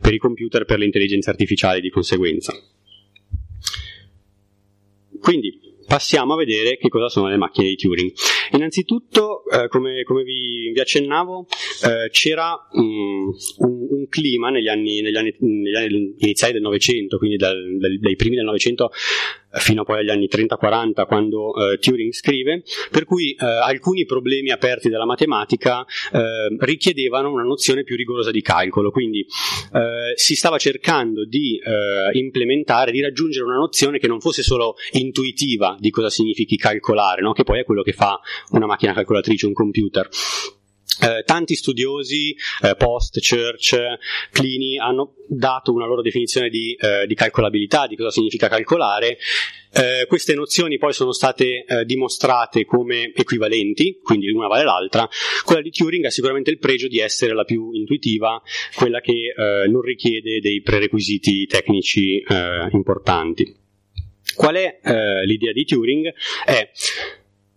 per 0.00 0.12
i 0.12 0.18
computer, 0.18 0.64
per 0.64 0.78
le 0.78 0.84
intelligenze 0.84 1.30
artificiali 1.30 1.80
di 1.80 1.90
conseguenza. 1.90 2.52
Quindi, 5.20 5.58
passiamo 5.86 6.34
a 6.34 6.36
vedere 6.36 6.76
che 6.76 6.88
cosa 6.88 7.08
sono 7.08 7.28
le 7.28 7.38
macchine 7.38 7.68
di 7.68 7.76
Turing. 7.76 8.12
Innanzitutto, 8.52 9.44
eh, 9.44 9.68
come, 9.68 10.02
come 10.04 10.22
vi, 10.22 10.70
vi, 10.72 10.80
accennavo, 10.80 11.46
eh, 11.84 12.10
c'era 12.10 12.54
um, 12.72 13.32
un, 13.58 13.86
un, 13.90 14.08
clima 14.08 14.50
negli 14.50 14.68
anni, 14.68 15.00
negli, 15.00 15.16
anni, 15.16 15.34
negli 15.38 15.74
anni, 15.74 16.14
iniziali 16.18 16.52
del 16.52 16.62
Novecento, 16.62 17.18
quindi 17.18 17.36
dal, 17.36 17.76
dal, 17.78 17.98
dai 17.98 18.16
primi 18.16 18.36
del 18.36 18.44
Novecento 18.44 18.90
fino 19.50 19.84
poi 19.84 20.00
agli 20.00 20.10
anni 20.10 20.28
30-40 20.30 21.06
quando 21.06 21.54
eh, 21.54 21.78
Turing 21.78 22.12
scrive, 22.12 22.62
per 22.90 23.04
cui 23.04 23.32
eh, 23.32 23.44
alcuni 23.44 24.04
problemi 24.04 24.50
aperti 24.50 24.88
dalla 24.88 25.06
matematica 25.06 25.84
eh, 26.12 26.56
richiedevano 26.58 27.32
una 27.32 27.44
nozione 27.44 27.82
più 27.82 27.96
rigorosa 27.96 28.30
di 28.30 28.42
calcolo, 28.42 28.90
quindi 28.90 29.20
eh, 29.20 30.12
si 30.16 30.34
stava 30.34 30.58
cercando 30.58 31.24
di 31.24 31.58
eh, 31.58 32.18
implementare, 32.18 32.92
di 32.92 33.00
raggiungere 33.00 33.44
una 33.46 33.56
nozione 33.56 33.98
che 33.98 34.06
non 34.06 34.20
fosse 34.20 34.42
solo 34.42 34.74
intuitiva 34.92 35.76
di 35.78 35.90
cosa 35.90 36.10
significhi 36.10 36.56
calcolare, 36.56 37.22
no? 37.22 37.32
che 37.32 37.44
poi 37.44 37.60
è 37.60 37.64
quello 37.64 37.82
che 37.82 37.92
fa 37.92 38.20
una 38.50 38.66
macchina 38.66 38.92
calcolatrice, 38.92 39.46
un 39.46 39.52
computer. 39.52 40.08
Eh, 41.00 41.22
tanti 41.24 41.54
studiosi, 41.54 42.34
eh, 42.62 42.74
Post, 42.74 43.20
Church, 43.20 43.76
Pliny, 44.32 44.78
hanno 44.78 45.14
dato 45.28 45.72
una 45.72 45.86
loro 45.86 46.02
definizione 46.02 46.48
di, 46.48 46.74
eh, 46.74 47.06
di 47.06 47.14
calcolabilità, 47.14 47.86
di 47.86 47.94
cosa 47.94 48.10
significa 48.10 48.48
calcolare. 48.48 49.16
Eh, 49.72 50.06
queste 50.08 50.34
nozioni 50.34 50.76
poi 50.76 50.92
sono 50.92 51.12
state 51.12 51.64
eh, 51.64 51.84
dimostrate 51.84 52.64
come 52.64 53.12
equivalenti, 53.14 54.00
quindi 54.02 54.26
l'una 54.26 54.48
vale 54.48 54.64
l'altra. 54.64 55.08
Quella 55.44 55.62
di 55.62 55.70
Turing 55.70 56.04
ha 56.04 56.10
sicuramente 56.10 56.50
il 56.50 56.58
pregio 56.58 56.88
di 56.88 56.98
essere 56.98 57.32
la 57.32 57.44
più 57.44 57.70
intuitiva, 57.74 58.42
quella 58.74 59.00
che 59.00 59.12
eh, 59.36 59.68
non 59.68 59.82
richiede 59.82 60.40
dei 60.40 60.62
prerequisiti 60.62 61.46
tecnici 61.46 62.24
importanti. 62.72 63.54
Qual 64.34 64.54
è 64.56 64.80
l'idea 65.24 65.52
di 65.52 65.64
Turing? 65.64 66.12
È 66.44 66.70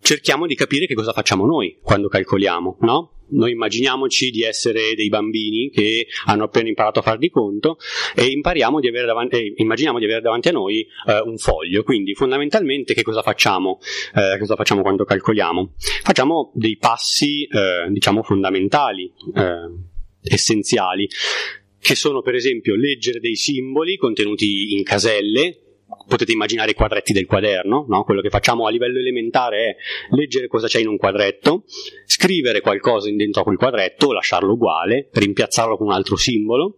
cerchiamo 0.02 0.48
di 0.48 0.56
capire 0.56 0.88
che 0.88 0.94
cosa 0.94 1.14
facciamo 1.14 1.46
noi 1.46 1.78
quando 1.82 2.08
calcoliamo, 2.08 2.78
no? 2.82 3.16
Noi 3.32 3.52
immaginiamoci 3.52 4.30
di 4.30 4.44
essere 4.44 4.94
dei 4.94 5.08
bambini 5.08 5.70
che 5.70 6.08
hanno 6.26 6.44
appena 6.44 6.68
imparato 6.68 7.00
a 7.00 7.02
far 7.02 7.18
di 7.18 7.30
conto 7.30 7.78
e 8.14 8.26
impariamo 8.26 8.82
di 8.82 8.90
avere 8.90 9.06
davanti, 9.06 9.36
eh, 9.38 9.54
immaginiamo 9.56 10.00
di 10.00 10.04
avere 10.04 10.20
davanti 10.20 10.50
a 10.50 10.52
noi 10.52 10.86
eh, 11.08 11.22
un 11.24 11.38
foglio. 11.38 11.84
Quindi, 11.84 12.14
fondamentalmente, 12.14 12.94
che 12.94 13.04
cosa 13.04 13.22
facciamo? 13.22 13.80
Eh, 14.14 14.38
cosa 14.38 14.56
facciamo 14.56 14.82
quando 14.82 15.06
calcoliamo? 15.06 15.76
Facciamo 16.04 16.52
dei 16.56 16.76
passi, 16.76 17.44
eh, 17.44 17.90
diciamo, 17.90 18.22
fondamentali, 18.22 19.10
eh, 19.34 20.34
essenziali, 20.34 21.08
che 21.80 21.96
sono, 21.96 22.22
per 22.22 22.36
esempio, 22.36 22.76
leggere 22.76 23.20
dei 23.22 23.36
simboli 23.36 23.96
contenuti 23.96 24.74
in 24.74 24.84
caselle, 24.84 25.61
potete 26.08 26.32
immaginare 26.32 26.72
i 26.72 26.76
quadretti 26.76 27.14
del 27.14 27.26
quaderno, 27.26 27.86
no? 27.88 28.04
quello 28.04 28.22
che 28.22 28.30
facciamo 28.30 28.66
a 28.66 28.70
livello 28.70 29.00
elementare 29.00 29.58
è 29.58 29.76
leggere 30.16 30.48
cosa 30.48 30.68
c'è 30.68 30.80
in 30.80 30.88
un 30.88 30.98
quadretto, 30.98 31.64
scrivere 32.06 32.62
qualcosa 32.62 33.10
dentro 33.12 33.42
a 33.42 33.44
quel 33.44 33.58
quadretto, 33.58 34.12
lasciarlo 34.12 34.54
uguale, 34.54 35.10
rimpiazzarlo 35.12 35.78
con 35.78 35.88
un 35.88 35.94
altro 35.94 36.16
simbolo, 36.16 36.76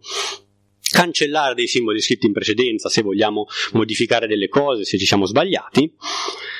cancellare 0.94 1.54
dei 1.54 1.66
simboli 1.66 2.00
scritti 2.00 2.26
in 2.26 2.32
precedenza 2.32 2.88
se 2.88 3.02
vogliamo 3.02 3.46
modificare 3.72 4.28
delle 4.28 4.48
cose, 4.48 4.84
se 4.84 4.96
ci 4.96 5.06
siamo 5.06 5.26
sbagliati, 5.26 5.92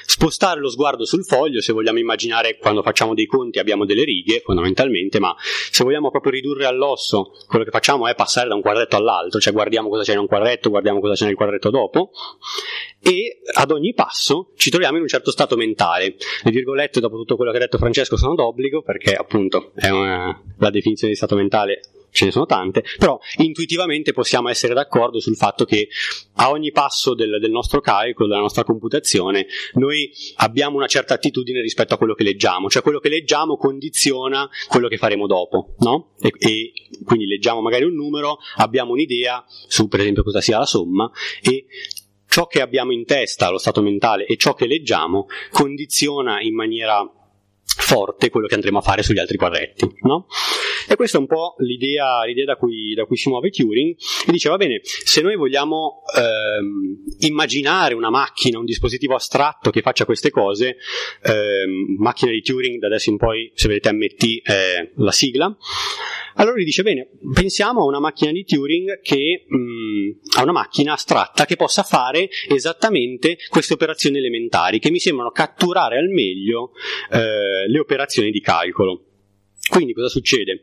spostare 0.04 0.58
lo 0.58 0.68
sguardo 0.68 1.04
sul 1.04 1.24
foglio 1.24 1.60
se 1.60 1.72
vogliamo 1.72 2.00
immaginare 2.00 2.58
quando 2.58 2.82
facciamo 2.82 3.14
dei 3.14 3.26
conti 3.26 3.60
abbiamo 3.60 3.84
delle 3.84 4.02
righe 4.02 4.40
fondamentalmente, 4.44 5.20
ma 5.20 5.36
se 5.38 5.84
vogliamo 5.84 6.10
proprio 6.10 6.32
ridurre 6.32 6.66
all'osso 6.66 7.30
quello 7.46 7.64
che 7.64 7.70
facciamo 7.70 8.08
è 8.08 8.16
passare 8.16 8.48
da 8.48 8.56
un 8.56 8.60
quadretto 8.60 8.96
all'altro, 8.96 9.38
cioè 9.38 9.52
guardiamo 9.52 9.88
cosa 9.88 10.02
c'è 10.02 10.14
in 10.14 10.18
un 10.18 10.26
quadretto, 10.26 10.68
guardiamo 10.68 10.98
cosa 10.98 11.14
c'è 11.14 11.26
nel 11.26 11.36
quadretto 11.36 11.70
dopo 11.70 12.10
e 13.00 13.40
ad 13.52 13.70
ogni 13.70 13.94
passo 13.94 14.50
ci 14.56 14.70
troviamo 14.70 14.96
in 14.96 15.02
un 15.02 15.08
certo 15.08 15.30
stato 15.30 15.54
mentale. 15.54 16.16
Le 16.42 16.50
virgolette 16.50 16.98
dopo 16.98 17.14
tutto 17.16 17.36
quello 17.36 17.52
che 17.52 17.58
ha 17.58 17.60
detto 17.60 17.78
Francesco 17.78 18.16
sono 18.16 18.34
d'obbligo 18.34 18.82
perché 18.82 19.14
appunto 19.14 19.70
è 19.76 19.90
una, 19.90 20.42
la 20.58 20.70
definizione 20.70 21.12
di 21.12 21.18
stato 21.18 21.36
mentale 21.36 21.80
ce 22.14 22.26
ne 22.26 22.30
sono 22.30 22.46
tante, 22.46 22.84
però 22.96 23.18
intuitivamente 23.38 24.12
possiamo 24.12 24.48
essere 24.48 24.72
d'accordo 24.72 25.18
sul 25.18 25.34
fatto 25.34 25.64
che 25.64 25.88
a 26.34 26.50
ogni 26.50 26.70
passo 26.70 27.12
del, 27.12 27.38
del, 27.40 27.50
nostro 27.50 27.80
calcolo, 27.80 28.28
della 28.28 28.40
nostra 28.40 28.62
computazione, 28.62 29.46
noi 29.74 30.12
abbiamo 30.36 30.76
una 30.76 30.86
certa 30.86 31.14
attitudine 31.14 31.60
rispetto 31.60 31.92
a 31.92 31.96
quello 31.98 32.14
che 32.14 32.22
leggiamo, 32.22 32.68
cioè 32.68 32.82
quello 32.82 33.00
che 33.00 33.08
leggiamo 33.08 33.56
condiziona 33.56 34.48
quello 34.68 34.86
che 34.86 34.96
faremo 34.96 35.26
dopo, 35.26 35.74
no? 35.80 36.14
E, 36.20 36.32
e 36.38 36.72
quindi 37.04 37.26
leggiamo 37.26 37.60
magari 37.60 37.82
un 37.82 37.94
numero, 37.94 38.38
abbiamo 38.58 38.92
un'idea 38.92 39.44
su 39.66 39.88
per 39.88 39.98
esempio 39.98 40.22
cosa 40.22 40.40
sia 40.40 40.58
la 40.58 40.66
somma 40.66 41.10
e 41.42 41.66
ciò 42.28 42.46
che 42.46 42.60
abbiamo 42.60 42.92
in 42.92 43.04
testa, 43.06 43.50
lo 43.50 43.58
stato 43.58 43.82
mentale 43.82 44.24
e 44.26 44.36
ciò 44.36 44.54
che 44.54 44.68
leggiamo 44.68 45.26
condiziona 45.50 46.40
in 46.40 46.54
maniera 46.54 47.04
forte 47.64 48.30
quello 48.30 48.46
che 48.46 48.54
andremo 48.54 48.78
a 48.78 48.82
fare 48.82 49.02
sugli 49.02 49.18
altri 49.18 49.36
quadretti, 49.36 49.86
no? 50.02 50.26
E 50.88 50.96
questa 50.96 51.16
è 51.16 51.20
un 51.20 51.26
po' 51.26 51.54
l'idea, 51.58 52.24
l'idea 52.24 52.44
da, 52.44 52.56
cui, 52.56 52.92
da, 52.94 53.04
cui, 53.04 53.16
si 53.16 53.28
muove 53.28 53.50
Turing 53.50 53.96
e 54.26 54.32
dice 54.32 54.48
va 54.48 54.56
bene, 54.56 54.80
se 54.82 55.22
noi 55.22 55.36
vogliamo 55.36 56.02
ehm, 56.14 57.04
immaginare 57.20 57.94
una 57.94 58.10
macchina, 58.10 58.58
un 58.58 58.64
dispositivo 58.64 59.14
astratto 59.14 59.70
che 59.70 59.80
faccia 59.80 60.04
queste 60.04 60.30
cose, 60.30 60.76
ehm, 61.22 61.96
macchina 61.98 62.32
di 62.32 62.42
Turing, 62.42 62.78
da 62.78 62.86
adesso 62.86 63.10
in 63.10 63.16
poi 63.16 63.50
se 63.54 63.68
vedete 63.68 63.92
MT 63.92 64.42
è 64.42 64.90
la 64.96 65.12
sigla, 65.12 65.56
allora 66.36 66.58
gli 66.58 66.64
dice 66.64 66.82
bene, 66.82 67.10
pensiamo 67.32 67.82
a 67.82 67.84
una 67.84 68.00
macchina 68.00 68.32
di 68.32 68.44
Turing 68.44 69.00
che 69.00 69.44
mh, 69.46 69.56
mm, 69.56 70.10
a 70.38 70.42
una 70.42 70.52
macchina 70.52 70.94
astratta 70.94 71.44
che 71.44 71.56
possa 71.56 71.82
fare 71.82 72.28
esattamente 72.48 73.36
queste 73.48 73.74
operazioni 73.74 74.18
elementari 74.18 74.80
che 74.80 74.90
mi 74.90 74.98
sembrano 74.98 75.30
catturare 75.30 75.98
al 75.98 76.08
meglio 76.08 76.72
eh, 77.12 77.53
le 77.66 77.78
operazioni 77.78 78.30
di 78.30 78.40
calcolo. 78.40 79.13
Quindi 79.66 79.94
cosa 79.94 80.08
succede? 80.08 80.60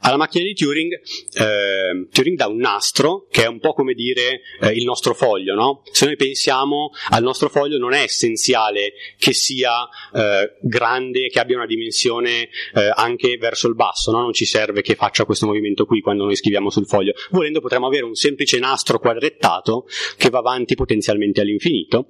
Alla 0.00 0.16
macchina 0.16 0.44
di 0.44 0.54
Turing, 0.54 0.92
eh, 0.92 2.08
Turing 2.10 2.36
dà 2.36 2.48
un 2.48 2.56
nastro 2.56 3.28
che 3.30 3.44
è 3.44 3.46
un 3.46 3.60
po' 3.60 3.74
come 3.74 3.94
dire 3.94 4.40
eh, 4.60 4.72
il 4.72 4.84
nostro 4.84 5.14
foglio, 5.14 5.54
no? 5.54 5.82
Se 5.92 6.04
noi 6.04 6.16
pensiamo 6.16 6.90
al 7.10 7.22
nostro 7.22 7.48
foglio 7.48 7.78
non 7.78 7.92
è 7.92 8.02
essenziale 8.02 8.94
che 9.18 9.32
sia 9.32 9.88
eh, 10.12 10.56
grande, 10.60 11.28
che 11.28 11.38
abbia 11.38 11.56
una 11.56 11.66
dimensione 11.66 12.48
eh, 12.74 12.90
anche 12.92 13.36
verso 13.36 13.68
il 13.68 13.76
basso, 13.76 14.10
no? 14.10 14.22
Non 14.22 14.32
ci 14.32 14.46
serve 14.46 14.82
che 14.82 14.96
faccia 14.96 15.24
questo 15.24 15.46
movimento 15.46 15.86
qui 15.86 16.00
quando 16.00 16.24
noi 16.24 16.34
scriviamo 16.34 16.70
sul 16.70 16.86
foglio. 16.86 17.12
Volendo 17.30 17.60
potremmo 17.60 17.86
avere 17.86 18.04
un 18.04 18.16
semplice 18.16 18.58
nastro 18.58 18.98
quadrettato 18.98 19.86
che 20.16 20.28
va 20.28 20.38
avanti 20.38 20.74
potenzialmente 20.74 21.40
all'infinito. 21.40 22.08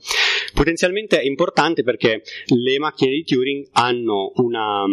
Potenzialmente 0.55 1.21
è 1.21 1.27
importante 1.27 1.83
perché 1.83 2.23
le 2.47 2.79
macchine 2.79 3.13
di 3.13 3.25
Turing 3.25 3.69
hanno 3.73 4.33
una 4.37 4.87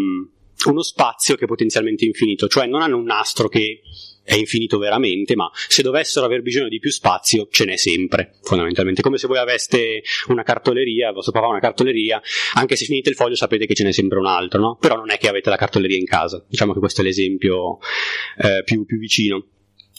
uno 0.70 0.82
spazio 0.82 1.36
che 1.36 1.46
è 1.46 1.48
potenzialmente 1.48 2.06
infinito, 2.06 2.48
cioè 2.48 2.68
non 2.68 2.82
hanno 2.82 2.98
un 2.98 3.06
nastro 3.06 3.48
che 3.48 3.82
è 4.24 4.36
infinito 4.36 4.78
veramente, 4.78 5.36
ma 5.36 5.50
se 5.54 5.82
dovessero 5.82 6.26
aver 6.26 6.42
bisogno 6.42 6.70
di 6.70 6.80
più 6.80 6.92
spazio 6.92 7.48
ce 7.50 7.66
n'è 7.66 7.76
sempre, 7.76 8.38
fondamentalmente. 8.44 9.02
Come 9.02 9.18
se 9.18 9.28
voi 9.28 9.40
aveste 9.40 10.04
una 10.28 10.44
cartoleria, 10.44 11.12
vostro 11.12 11.32
papà 11.34 11.48
una 11.48 11.60
cartoleria, 11.60 12.22
anche 12.54 12.76
se 12.76 12.86
finite 12.86 13.10
il 13.10 13.16
foglio 13.16 13.36
sapete 13.36 13.66
che 13.66 13.74
ce 13.74 13.84
n'è 13.84 13.92
sempre 13.92 14.20
un 14.20 14.28
altro, 14.28 14.62
no? 14.62 14.78
Però 14.80 14.96
non 14.96 15.10
è 15.10 15.18
che 15.18 15.28
avete 15.28 15.50
la 15.50 15.58
cartoleria 15.58 15.98
in 15.98 16.06
casa. 16.06 16.46
Diciamo 16.48 16.74
che 16.74 16.80
questo 16.80 17.02
è 17.02 17.04
l'esempio 17.04 17.80
eh, 18.38 18.64
più, 18.64 18.86
più 18.86 18.98
vicino. 18.98 19.48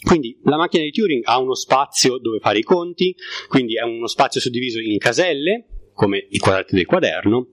Quindi 0.02 0.38
la 0.44 0.56
macchina 0.56 0.82
di 0.82 0.90
Turing 0.90 1.22
ha 1.26 1.38
uno 1.38 1.54
spazio 1.54 2.18
dove 2.18 2.40
fare 2.40 2.58
i 2.58 2.62
conti, 2.62 3.14
quindi 3.48 3.76
è 3.76 3.82
uno 3.82 4.08
spazio 4.08 4.40
suddiviso 4.40 4.80
in 4.80 4.98
caselle, 4.98 5.66
come 6.02 6.26
i 6.30 6.38
quadrati 6.38 6.74
del 6.74 6.84
quaderno, 6.84 7.50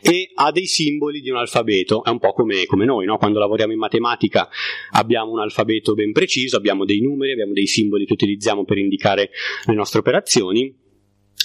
e 0.00 0.32
ha 0.34 0.50
dei 0.50 0.66
simboli 0.66 1.20
di 1.20 1.30
un 1.30 1.36
alfabeto, 1.36 2.02
è 2.02 2.08
un 2.08 2.18
po' 2.18 2.32
come, 2.32 2.66
come 2.66 2.84
noi, 2.84 3.06
no? 3.06 3.16
quando 3.16 3.38
lavoriamo 3.38 3.72
in 3.72 3.78
matematica 3.78 4.48
abbiamo 4.90 5.30
un 5.30 5.38
alfabeto 5.38 5.94
ben 5.94 6.10
preciso, 6.10 6.56
abbiamo 6.56 6.84
dei 6.84 7.00
numeri, 7.00 7.30
abbiamo 7.30 7.52
dei 7.52 7.68
simboli 7.68 8.04
che 8.04 8.14
utilizziamo 8.14 8.64
per 8.64 8.78
indicare 8.78 9.30
le 9.66 9.74
nostre 9.74 10.00
operazioni, 10.00 10.80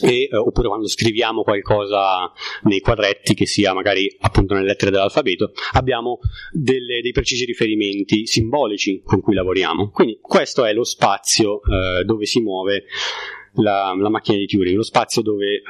e, 0.02 0.30
eh, 0.32 0.36
oppure 0.36 0.68
quando 0.68 0.88
scriviamo 0.88 1.44
qualcosa 1.44 2.32
nei 2.64 2.82
quadretti 2.82 3.34
che 3.34 3.48
sia 3.48 3.74
magari 3.74 4.16
appunto 4.20 4.54
nelle 4.54 4.68
lettere 4.68 4.92
dell'alfabeto 4.92 5.54
abbiamo 5.72 6.20
delle, 6.52 7.02
dei 7.02 7.14
precisi 7.14 7.46
riferimenti 7.46 8.28
simbolici 8.28 9.02
con 9.04 9.22
cui 9.22 9.34
lavoriamo 9.34 9.90
quindi 9.90 10.20
questo 10.22 10.66
è 10.66 10.74
lo 10.74 10.84
spazio 10.84 11.62
eh, 11.64 12.04
dove 12.04 12.28
si 12.28 12.42
muove 12.42 12.84
la, 13.58 13.96
la, 13.98 14.10
macchina 14.10 14.38
di 14.38 14.46
Turing 14.46 14.76
lo 14.76 14.84
spazio 14.84 15.22
dove 15.22 15.56
eh, 15.56 15.64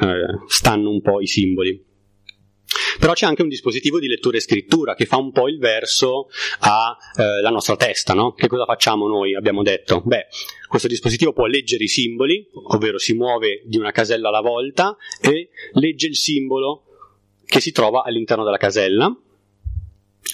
stanno 0.48 0.90
un 0.90 1.02
po' 1.02 1.22
i 1.22 1.28
simboli 1.28 1.86
però 3.00 3.14
c'è 3.14 3.26
anche 3.26 3.44
un 3.44 3.48
dispositivo 3.48 4.00
di 4.00 4.08
lettura 4.08 4.38
e 4.38 4.42
scrittura 4.42 4.96
che 4.96 5.06
fa 5.06 5.18
un 5.18 5.32
po' 5.32 5.48
il 5.48 5.58
verso 5.58 6.28
alla 6.60 6.98
eh, 7.16 7.50
nostra 7.50 7.76
testa, 7.76 8.14
no? 8.14 8.34
Che 8.34 8.48
cosa 8.48 8.66
facciamo 8.66 9.08
noi? 9.08 9.36
Abbiamo 9.36 9.62
detto, 9.62 10.02
beh, 10.04 10.28
questo 10.68 10.88
dispositivo 10.88 11.32
può 11.32 11.46
leggere 11.46 11.84
i 11.84 11.88
simboli, 11.88 12.50
ovvero 12.70 12.98
si 12.98 13.14
muove 13.14 13.62
di 13.66 13.78
una 13.78 13.92
casella 13.92 14.30
alla 14.30 14.42
volta 14.42 14.98
e 15.22 15.50
legge 15.74 16.08
il 16.08 16.16
simbolo 16.16 16.84
che 17.46 17.62
si 17.62 17.72
trova 17.72 18.04
all'interno 18.04 18.44
della 18.44 18.58
casella, 18.58 19.16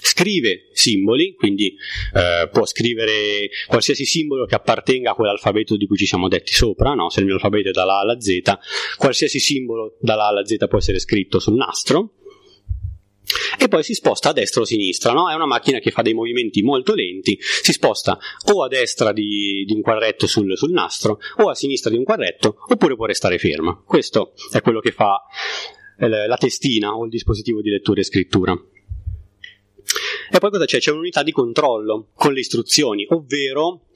scrive 0.01 0.69
simboli, 0.73 1.35
quindi 1.35 1.75
eh, 2.13 2.49
può 2.51 2.65
scrivere 2.65 3.49
qualsiasi 3.67 4.05
simbolo 4.05 4.45
che 4.45 4.55
appartenga 4.55 5.11
a 5.11 5.13
quell'alfabeto 5.13 5.77
di 5.77 5.85
cui 5.85 5.97
ci 5.97 6.05
siamo 6.05 6.27
detti 6.27 6.53
sopra, 6.53 6.93
no? 6.93 7.09
se 7.09 7.19
il 7.19 7.25
mio 7.25 7.35
alfabeto 7.35 7.69
è 7.69 7.71
dalla 7.71 7.97
A 7.97 7.99
alla 7.99 8.19
Z, 8.19 8.41
qualsiasi 8.97 9.39
simbolo 9.39 9.97
dalla 9.99 10.25
A 10.25 10.27
alla 10.27 10.45
Z 10.45 10.55
può 10.67 10.77
essere 10.77 10.99
scritto 10.99 11.39
sul 11.39 11.55
nastro 11.55 12.13
e 13.57 13.67
poi 13.67 13.83
si 13.83 13.93
sposta 13.93 14.29
a 14.29 14.33
destra 14.33 14.61
o 14.61 14.63
a 14.63 14.67
sinistra, 14.67 15.13
no? 15.13 15.29
È 15.29 15.33
una 15.33 15.45
macchina 15.45 15.79
che 15.79 15.91
fa 15.91 16.01
dei 16.01 16.13
movimenti 16.13 16.61
molto 16.61 16.93
lenti, 16.93 17.37
si 17.39 17.71
sposta 17.71 18.17
o 18.51 18.63
a 18.63 18.67
destra 18.67 19.11
di, 19.13 19.63
di 19.65 19.73
un 19.73 19.81
quadretto 19.81 20.27
sul, 20.27 20.57
sul, 20.57 20.71
nastro 20.71 21.19
o 21.37 21.49
a 21.49 21.55
sinistra 21.55 21.89
di 21.89 21.97
un 21.97 22.03
quadretto, 22.03 22.57
oppure 22.67 22.95
può 22.95 23.05
restare 23.05 23.37
ferma. 23.37 23.81
Questo 23.85 24.33
è 24.51 24.61
quello 24.61 24.79
che 24.79 24.91
fa 24.91 25.23
eh, 25.97 26.07
la 26.07 26.37
testina 26.37 26.95
o 26.95 27.05
il 27.05 27.09
dispositivo 27.09 27.61
di 27.61 27.69
lettura 27.69 28.01
e 28.01 28.03
scrittura. 28.03 28.57
E 30.31 30.39
poi 30.39 30.49
cosa 30.49 30.65
c'è? 30.65 30.79
C'è 30.79 30.91
un'unità 30.91 31.21
di 31.21 31.31
controllo 31.31 32.09
con 32.15 32.33
le 32.33 32.39
istruzioni, 32.39 33.05
ovvero 33.09 33.87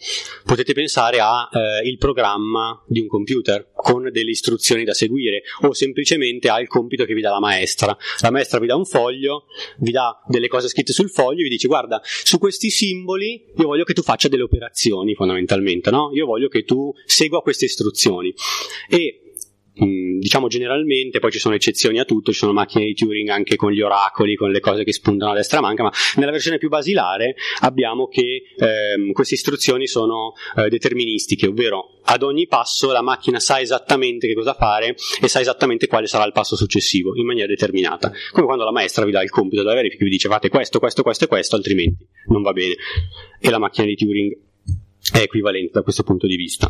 potete 0.46 0.74
pensare 0.74 1.20
al 1.20 1.48
eh, 1.84 1.98
programma 1.98 2.80
di 2.86 3.00
un 3.00 3.08
computer 3.08 3.72
con 3.74 4.10
delle 4.12 4.30
istruzioni 4.30 4.84
da 4.84 4.94
seguire 4.94 5.42
o 5.62 5.74
semplicemente 5.74 6.50
al 6.50 6.68
compito 6.68 7.06
che 7.06 7.14
vi 7.14 7.22
dà 7.22 7.32
la 7.32 7.40
maestra. 7.40 7.98
La 8.22 8.30
maestra 8.30 8.60
vi 8.60 8.68
dà 8.68 8.76
un 8.76 8.86
foglio, 8.86 9.46
vi 9.80 9.92
dà 9.92 10.22
delle 10.28 10.48
cose 10.48 10.68
scritte 10.68 10.94
sul 10.94 11.10
foglio 11.10 11.40
e 11.40 11.44
vi 11.44 11.50
dice 11.50 11.68
guarda, 11.68 12.02
su 12.04 12.38
questi 12.38 12.70
simboli 12.70 13.46
io 13.58 13.66
voglio 13.66 13.84
che 13.84 13.94
tu 13.94 14.04
faccia 14.04 14.28
delle 14.28 14.44
operazioni 14.44 15.16
fondamentalmente, 15.16 15.90
no? 15.90 16.12
Io 16.14 16.26
voglio 16.26 16.50
che 16.50 16.64
tu 16.64 16.94
segua 17.06 17.42
queste 17.42 17.66
istruzioni. 17.66 18.34
E 18.90 19.22
Mm, 19.84 20.20
diciamo 20.20 20.48
generalmente, 20.48 21.20
poi 21.20 21.32
ci 21.32 21.40
sono 21.40 21.56
eccezioni 21.56 22.00
a 22.00 22.06
tutto, 22.06 22.32
ci 22.32 22.40
sono 22.40 22.54
macchine 22.54 22.86
di 22.86 22.94
Turing 22.94 23.30
anche 23.30 23.56
con 23.56 23.72
gli 23.72 23.82
oracoli, 23.82 24.36
con 24.36 24.50
le 24.50 24.60
cose 24.60 24.84
che 24.84 24.92
spuntano 24.92 25.32
a 25.32 25.36
destra 25.36 25.62
manca, 25.62 25.84
ma 25.84 25.92
nella 26.16 26.32
versione 26.32 26.58
più 26.58 26.70
basilare 26.70 27.36
abbiamo 27.62 28.08
che 28.08 28.44
ehm, 28.58 29.12
queste 29.12 29.36
istruzioni 29.36 29.88
sono 29.88 30.34
eh, 30.56 30.70
deterministiche, 30.70 31.48
ovvero 31.48 32.00
ad 32.04 32.24
ogni 32.24 32.48
passo 32.48 32.92
la 32.92 33.02
macchina 33.02 33.40
sa 33.40 33.60
esattamente 33.60 34.28
che 34.28 34.34
cosa 34.34 34.54
fare 34.54 34.96
e 35.22 35.28
sa 35.28 35.40
esattamente 35.40 35.88
quale 35.88 36.08
sarà 36.08 36.26
il 36.26 36.32
passo 36.32 36.56
successivo 36.56 37.16
in 37.16 37.26
maniera 37.26 37.48
determinata. 37.48 38.12
Come 38.32 38.46
quando 38.46 38.64
la 38.64 38.72
maestra 38.72 39.06
vi 39.06 39.12
dà 39.12 39.22
il 39.22 39.30
compito 39.30 39.62
da 39.62 39.74
verifica 39.74 40.02
e 40.02 40.06
vi 40.06 40.12
dice 40.12 40.30
fate 40.30 40.50
questo, 40.50 40.80
questo, 40.80 41.04
questo 41.04 41.26
e 41.26 41.28
questo, 41.28 41.56
altrimenti 41.56 42.08
non 42.28 42.42
va 42.42 42.54
bene. 42.54 42.76
E 43.40 43.50
la 43.50 43.60
macchina 43.60 43.86
di 43.86 43.96
Turing 43.96 44.47
è 45.12 45.20
equivalente 45.20 45.72
da 45.74 45.82
questo 45.84 46.04
punto 46.04 46.28
di 46.28 46.36
vista 46.36 46.68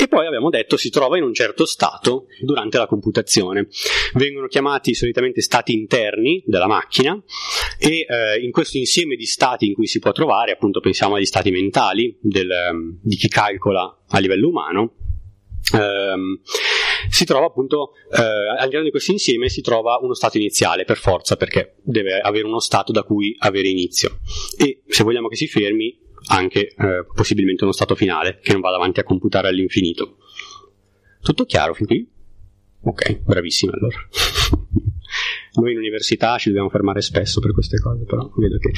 e 0.00 0.06
poi 0.06 0.26
abbiamo 0.26 0.48
detto 0.48 0.76
si 0.76 0.90
trova 0.90 1.16
in 1.16 1.24
un 1.24 1.34
certo 1.34 1.66
stato 1.66 2.26
durante 2.40 2.78
la 2.78 2.86
computazione. 2.86 3.66
Vengono 4.14 4.46
chiamati 4.46 4.94
solitamente 4.94 5.40
stati 5.40 5.72
interni 5.72 6.40
della 6.46 6.68
macchina 6.68 7.20
e 7.76 8.06
eh, 8.08 8.40
in 8.40 8.52
questo 8.52 8.78
insieme 8.78 9.16
di 9.16 9.26
stati 9.26 9.66
in 9.66 9.74
cui 9.74 9.88
si 9.88 9.98
può 9.98 10.12
trovare, 10.12 10.52
appunto 10.52 10.78
pensiamo 10.78 11.16
agli 11.16 11.24
stati 11.24 11.50
mentali 11.50 12.16
del, 12.20 12.98
di 13.02 13.16
chi 13.16 13.26
calcola 13.26 14.04
a 14.06 14.18
livello 14.20 14.48
umano, 14.48 14.94
ehm, 15.74 16.42
si 17.10 17.24
trova 17.24 17.46
appunto 17.46 17.94
eh, 18.12 18.22
all'interno 18.22 18.84
di 18.84 18.90
questo 18.90 19.10
insieme 19.10 19.48
si 19.48 19.62
trova 19.62 19.98
uno 20.00 20.14
stato 20.14 20.36
iniziale 20.36 20.84
per 20.84 20.98
forza 20.98 21.36
perché 21.36 21.74
deve 21.82 22.20
avere 22.20 22.46
uno 22.46 22.60
stato 22.60 22.92
da 22.92 23.02
cui 23.02 23.34
avere 23.38 23.68
inizio 23.68 24.20
e 24.56 24.82
se 24.86 25.02
vogliamo 25.02 25.26
che 25.26 25.36
si 25.36 25.48
fermi 25.48 26.06
anche 26.28 26.74
eh, 26.74 27.06
possibilmente 27.14 27.64
uno 27.64 27.72
stato 27.72 27.94
finale 27.94 28.38
che 28.40 28.52
non 28.52 28.60
vada 28.60 28.76
avanti 28.76 29.00
a 29.00 29.04
computare 29.04 29.48
all'infinito. 29.48 30.18
Tutto 31.20 31.44
chiaro 31.44 31.74
fin 31.74 31.86
qui? 31.86 32.08
Ok, 32.82 33.18
bravissimi 33.18 33.72
allora. 33.72 33.96
Noi 35.54 35.72
in 35.72 35.78
università 35.78 36.38
ci 36.38 36.48
dobbiamo 36.48 36.68
fermare 36.68 37.00
spesso 37.00 37.40
per 37.40 37.52
queste 37.52 37.80
cose, 37.80 38.04
però 38.04 38.30
vedo 38.36 38.58
che... 38.58 38.70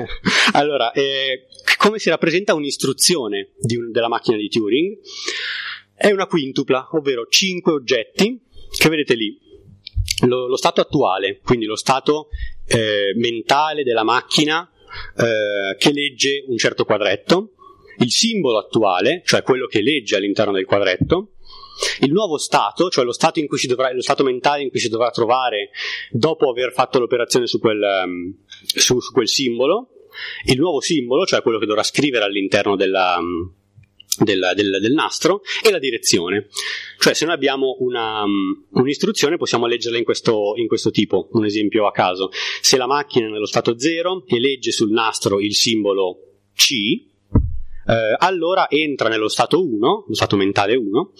allora, 0.56 0.92
eh, 0.92 1.46
come 1.76 1.98
si 1.98 2.08
rappresenta 2.08 2.54
un'istruzione 2.54 3.50
un, 3.76 3.90
della 3.90 4.08
macchina 4.08 4.36
di 4.36 4.48
Turing? 4.48 4.98
È 5.94 6.10
una 6.10 6.26
quintupla, 6.26 6.88
ovvero 6.92 7.26
5 7.26 7.72
oggetti 7.72 8.40
che 8.76 8.88
vedete 8.88 9.14
lì. 9.14 9.38
Lo, 10.26 10.46
lo 10.46 10.56
stato 10.56 10.80
attuale, 10.80 11.40
quindi 11.42 11.66
lo 11.66 11.76
stato 11.76 12.28
eh, 12.66 13.12
mentale 13.16 13.82
della 13.82 14.04
macchina 14.04 14.68
eh, 15.16 15.76
che 15.76 15.92
legge 15.92 16.44
un 16.46 16.56
certo 16.56 16.84
quadretto, 16.84 17.54
il 17.98 18.10
simbolo 18.10 18.58
attuale, 18.58 19.22
cioè 19.24 19.42
quello 19.42 19.66
che 19.66 19.82
legge 19.82 20.16
all'interno 20.16 20.52
del 20.52 20.64
quadretto, 20.64 21.32
il 22.00 22.12
nuovo 22.12 22.38
stato, 22.38 22.88
cioè 22.90 23.04
lo 23.04 23.12
stato, 23.12 23.40
dovrà, 23.66 23.92
lo 23.92 24.02
stato, 24.02 24.22
mentale 24.22 24.62
in 24.62 24.70
cui 24.70 24.78
si 24.78 24.88
dovrà 24.88 25.10
trovare 25.10 25.70
dopo 26.10 26.50
aver 26.50 26.72
fatto 26.72 26.98
l'operazione 26.98 27.46
su 27.46 27.58
quel, 27.58 27.80
um, 28.04 28.34
su, 28.64 29.00
su 29.00 29.12
quel 29.12 29.28
simbolo, 29.28 29.88
il 30.46 30.58
nuovo 30.58 30.80
simbolo, 30.80 31.24
cioè 31.24 31.42
quello 31.42 31.58
che 31.58 31.66
dovrà 31.66 31.82
scrivere 31.82 32.24
all'interno 32.24 32.76
della, 32.76 33.18
del, 34.18 34.52
del, 34.54 34.78
del, 34.80 34.92
nastro 34.92 35.42
e 35.64 35.70
la 35.70 35.78
direzione. 35.78 36.48
Cioè, 36.98 37.14
se 37.14 37.24
noi 37.24 37.34
abbiamo 37.34 37.76
una, 37.80 38.22
um, 38.22 38.66
un'istruzione, 38.70 39.36
possiamo 39.36 39.66
leggerla 39.66 39.98
in 39.98 40.04
questo, 40.04 40.54
in 40.56 40.66
questo, 40.66 40.90
tipo. 40.90 41.28
Un 41.32 41.44
esempio 41.44 41.86
a 41.86 41.92
caso: 41.92 42.30
se 42.60 42.76
la 42.76 42.86
macchina 42.86 43.26
è 43.26 43.30
nello 43.30 43.46
stato 43.46 43.78
0 43.78 44.24
e 44.26 44.38
legge 44.38 44.70
sul 44.72 44.90
nastro 44.90 45.40
il 45.40 45.54
simbolo 45.54 46.18
C, 46.54 47.10
eh, 47.86 48.16
allora 48.18 48.68
entra 48.68 49.08
nello 49.08 49.28
stato 49.28 49.64
1, 49.64 50.04
lo 50.06 50.14
stato 50.14 50.36
mentale 50.36 50.76
1, 50.76 51.12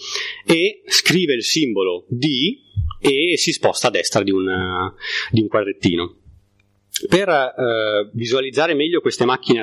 e 0.45 0.83
scrive 0.85 1.33
il 1.33 1.43
simbolo 1.43 2.05
D 2.09 2.61
e 2.99 3.37
si 3.37 3.51
sposta 3.51 3.87
a 3.87 3.91
destra 3.91 4.23
di 4.23 4.31
un, 4.31 4.45
di 5.31 5.41
un 5.41 5.47
quadrettino. 5.47 6.17
Per 7.09 7.27
eh, 7.27 8.09
visualizzare 8.13 8.75
meglio 8.75 9.01
queste 9.01 9.25
macchine. 9.25 9.61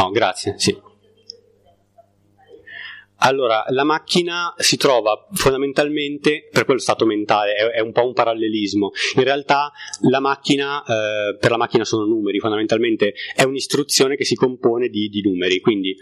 Oh, 0.00 0.10
grazie, 0.10 0.54
sì. 0.58 0.87
Allora, 3.20 3.64
la 3.70 3.84
macchina 3.84 4.54
si 4.58 4.76
trova 4.76 5.26
fondamentalmente, 5.32 6.48
per 6.52 6.64
quello 6.64 6.78
stato 6.78 7.04
mentale, 7.04 7.54
è, 7.54 7.64
è 7.64 7.80
un 7.80 7.92
po' 7.92 8.06
un 8.06 8.12
parallelismo. 8.12 8.90
In 9.16 9.24
realtà 9.24 9.72
la 10.08 10.20
macchina, 10.20 10.82
eh, 10.82 11.36
per 11.36 11.50
la 11.50 11.56
macchina 11.56 11.84
sono 11.84 12.04
numeri, 12.04 12.38
fondamentalmente 12.38 13.14
è 13.34 13.42
un'istruzione 13.42 14.16
che 14.16 14.24
si 14.24 14.36
compone 14.36 14.88
di, 14.88 15.08
di 15.08 15.20
numeri. 15.22 15.58
Quindi, 15.60 15.96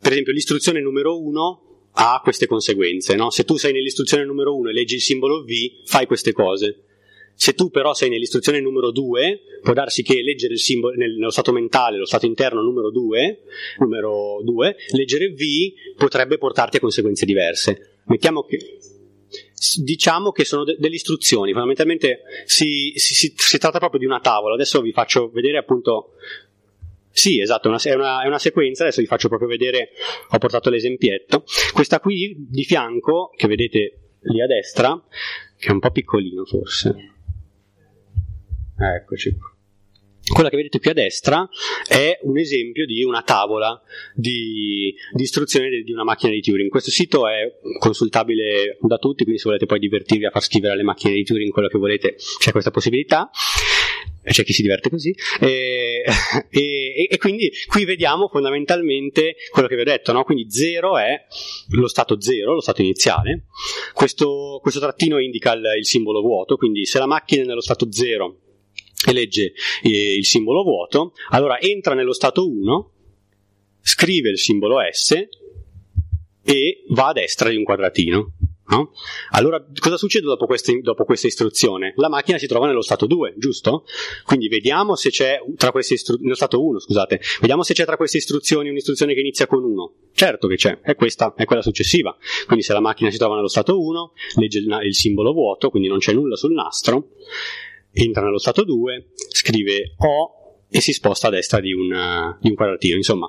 per 0.00 0.12
esempio, 0.12 0.32
l'istruzione 0.32 0.80
numero 0.80 1.20
1 1.20 1.62
ha 1.92 2.20
queste 2.22 2.46
conseguenze. 2.46 3.16
No? 3.16 3.30
Se 3.30 3.44
tu 3.44 3.56
sei 3.56 3.72
nell'istruzione 3.72 4.24
numero 4.24 4.56
1 4.56 4.70
e 4.70 4.72
leggi 4.72 4.94
il 4.94 5.02
simbolo 5.02 5.44
V, 5.44 5.50
fai 5.84 6.06
queste 6.06 6.32
cose. 6.32 6.84
Se 7.38 7.52
tu 7.52 7.68
però 7.68 7.92
sei 7.92 8.08
nell'istruzione 8.08 8.60
numero 8.60 8.90
2, 8.90 9.40
può 9.62 9.74
darsi 9.74 10.02
che 10.02 10.22
leggere 10.22 10.54
il 10.54 10.58
simbolo 10.58 10.96
nello 10.96 11.30
stato 11.30 11.52
mentale, 11.52 11.98
lo 11.98 12.06
stato 12.06 12.24
interno 12.24 12.62
numero 12.62 12.90
2, 12.90 13.42
numero 13.80 14.40
2, 14.42 14.76
leggere 14.92 15.28
V 15.28 15.42
potrebbe 15.96 16.38
portarti 16.38 16.78
a 16.78 16.80
conseguenze 16.80 17.26
diverse. 17.26 18.00
Mettiamo 18.06 18.42
che 18.42 18.78
diciamo 19.82 20.32
che 20.32 20.44
sono 20.44 20.64
de- 20.64 20.76
delle 20.78 20.94
istruzioni, 20.94 21.50
fondamentalmente 21.52 22.22
si, 22.46 22.92
si, 22.96 23.14
si, 23.14 23.34
si, 23.36 23.58
tratta 23.58 23.78
proprio 23.78 24.00
di 24.00 24.06
una 24.06 24.20
tavola, 24.20 24.54
adesso 24.54 24.80
vi 24.80 24.92
faccio 24.92 25.30
vedere 25.30 25.58
appunto, 25.58 26.12
sì 27.10 27.40
esatto, 27.40 27.68
una, 27.68 27.78
è, 27.82 27.94
una, 27.94 28.22
è 28.22 28.26
una 28.26 28.38
sequenza, 28.38 28.82
adesso 28.82 29.00
vi 29.00 29.06
faccio 29.06 29.28
proprio 29.28 29.48
vedere, 29.48 29.90
ho 30.30 30.38
portato 30.38 30.70
l'esempietto, 30.70 31.44
questa 31.72 32.00
qui 32.00 32.34
di 32.48 32.64
fianco, 32.64 33.30
che 33.36 33.46
vedete 33.46 33.98
lì 34.20 34.40
a 34.40 34.46
destra, 34.46 35.02
che 35.58 35.68
è 35.68 35.72
un 35.72 35.80
po' 35.80 35.90
piccolino 35.90 36.44
forse, 36.44 37.15
eccoci 38.78 39.34
qua 39.36 39.54
quella 40.32 40.48
che 40.48 40.56
vedete 40.56 40.80
qui 40.80 40.90
a 40.90 40.94
destra 40.94 41.48
è 41.86 42.18
un 42.22 42.38
esempio 42.38 42.84
di 42.84 43.04
una 43.04 43.22
tavola 43.22 43.80
di, 44.14 44.94
di 45.12 45.22
istruzioni 45.22 45.82
di 45.82 45.92
una 45.92 46.04
macchina 46.04 46.32
di 46.32 46.40
Turing. 46.40 46.68
Questo 46.68 46.90
sito 46.90 47.28
è 47.28 47.58
consultabile 47.78 48.76
da 48.80 48.98
tutti, 48.98 49.22
quindi 49.22 49.40
se 49.40 49.46
volete 49.46 49.66
poi 49.66 49.78
divertirvi 49.78 50.26
a 50.26 50.30
far 50.30 50.42
scrivere 50.42 50.72
alle 50.72 50.82
macchine 50.82 51.14
di 51.14 51.22
Turing 51.22 51.52
quello 51.52 51.68
che 51.68 51.78
volete, 51.78 52.16
c'è 52.38 52.50
questa 52.50 52.70
possibilità 52.70 53.30
c'è 54.28 54.42
chi 54.42 54.52
si 54.52 54.62
diverte 54.62 54.90
così, 54.90 55.14
e, 55.40 56.02
e, 56.50 57.06
e, 57.08 57.16
quindi 57.16 57.48
qui 57.68 57.84
vediamo 57.84 58.26
fondamentalmente 58.26 59.36
quello 59.52 59.68
che 59.68 59.76
vi 59.76 59.82
ho 59.82 59.84
detto, 59.84 60.10
no? 60.12 60.24
quindi 60.24 60.50
0 60.50 60.98
è 60.98 61.26
lo 61.68 61.86
stato 61.86 62.20
0, 62.20 62.54
lo 62.54 62.60
stato 62.60 62.82
iniziale, 62.82 63.44
questo, 63.94 64.58
questo 64.60 64.80
trattino 64.80 65.20
indica 65.20 65.52
il, 65.52 65.62
il, 65.78 65.86
simbolo 65.86 66.22
vuoto, 66.22 66.56
quindi 66.56 66.86
se 66.86 66.98
la 66.98 67.06
macchina 67.06 67.44
è 67.44 67.46
nello 67.46 67.60
stato 67.60 67.86
0 67.88 68.40
e 69.04 69.12
legge 69.12 69.52
eh, 69.82 70.16
il 70.16 70.24
simbolo 70.24 70.62
vuoto, 70.62 71.12
allora 71.30 71.60
entra 71.60 71.94
nello 71.94 72.12
stato 72.12 72.48
1, 72.48 72.90
scrive 73.80 74.30
il 74.30 74.38
simbolo 74.38 74.76
S 74.90 75.28
e 76.42 76.84
va 76.88 77.08
a 77.08 77.12
destra 77.12 77.48
di 77.50 77.56
un 77.56 77.64
quadratino. 77.64 78.32
No? 78.68 78.90
Allora, 79.30 79.64
cosa 79.78 79.96
succede 79.96 80.26
dopo 80.26 80.46
questa, 80.46 80.72
dopo 80.80 81.04
questa, 81.04 81.28
istruzione? 81.28 81.92
La 81.96 82.08
macchina 82.08 82.36
si 82.36 82.48
trova 82.48 82.66
nello 82.66 82.82
stato 82.82 83.06
2, 83.06 83.34
giusto? 83.36 83.84
Quindi 84.24 84.48
vediamo 84.48 84.96
se 84.96 85.10
c'è 85.10 85.38
tra 85.56 85.70
queste 85.70 85.94
istruzioni, 85.94 86.24
nello 86.24 86.34
stato 86.34 86.64
1, 86.64 86.80
scusate, 86.80 87.20
vediamo 87.40 87.62
se 87.62 87.74
c'è 87.74 87.84
tra 87.84 87.96
queste 87.96 88.16
istruzioni 88.16 88.68
un'istruzione 88.68 89.14
che 89.14 89.20
inizia 89.20 89.46
con 89.46 89.62
1. 89.62 89.92
Certo 90.12 90.48
che 90.48 90.56
c'è, 90.56 90.80
è 90.80 90.96
questa, 90.96 91.34
è 91.36 91.44
quella 91.44 91.62
successiva. 91.62 92.16
Quindi 92.46 92.64
se 92.64 92.72
la 92.72 92.80
macchina 92.80 93.10
si 93.10 93.18
trova 93.18 93.36
nello 93.36 93.48
stato 93.48 93.80
1, 93.80 94.12
legge 94.40 94.58
il, 94.58 94.80
il 94.82 94.94
simbolo 94.96 95.32
vuoto, 95.32 95.70
quindi 95.70 95.88
non 95.88 95.98
c'è 95.98 96.12
nulla 96.12 96.34
sul 96.34 96.52
nastro, 96.52 97.10
entra 97.96 98.22
nello 98.22 98.38
stato 98.38 98.62
2, 98.64 99.12
scrive 99.30 99.94
O 99.98 100.64
e 100.68 100.80
si 100.80 100.92
sposta 100.92 101.28
a 101.28 101.30
destra 101.30 101.60
di 101.60 101.72
un, 101.72 102.36
di 102.40 102.48
un 102.50 102.54
quadratino, 102.54 102.96
insomma, 102.96 103.28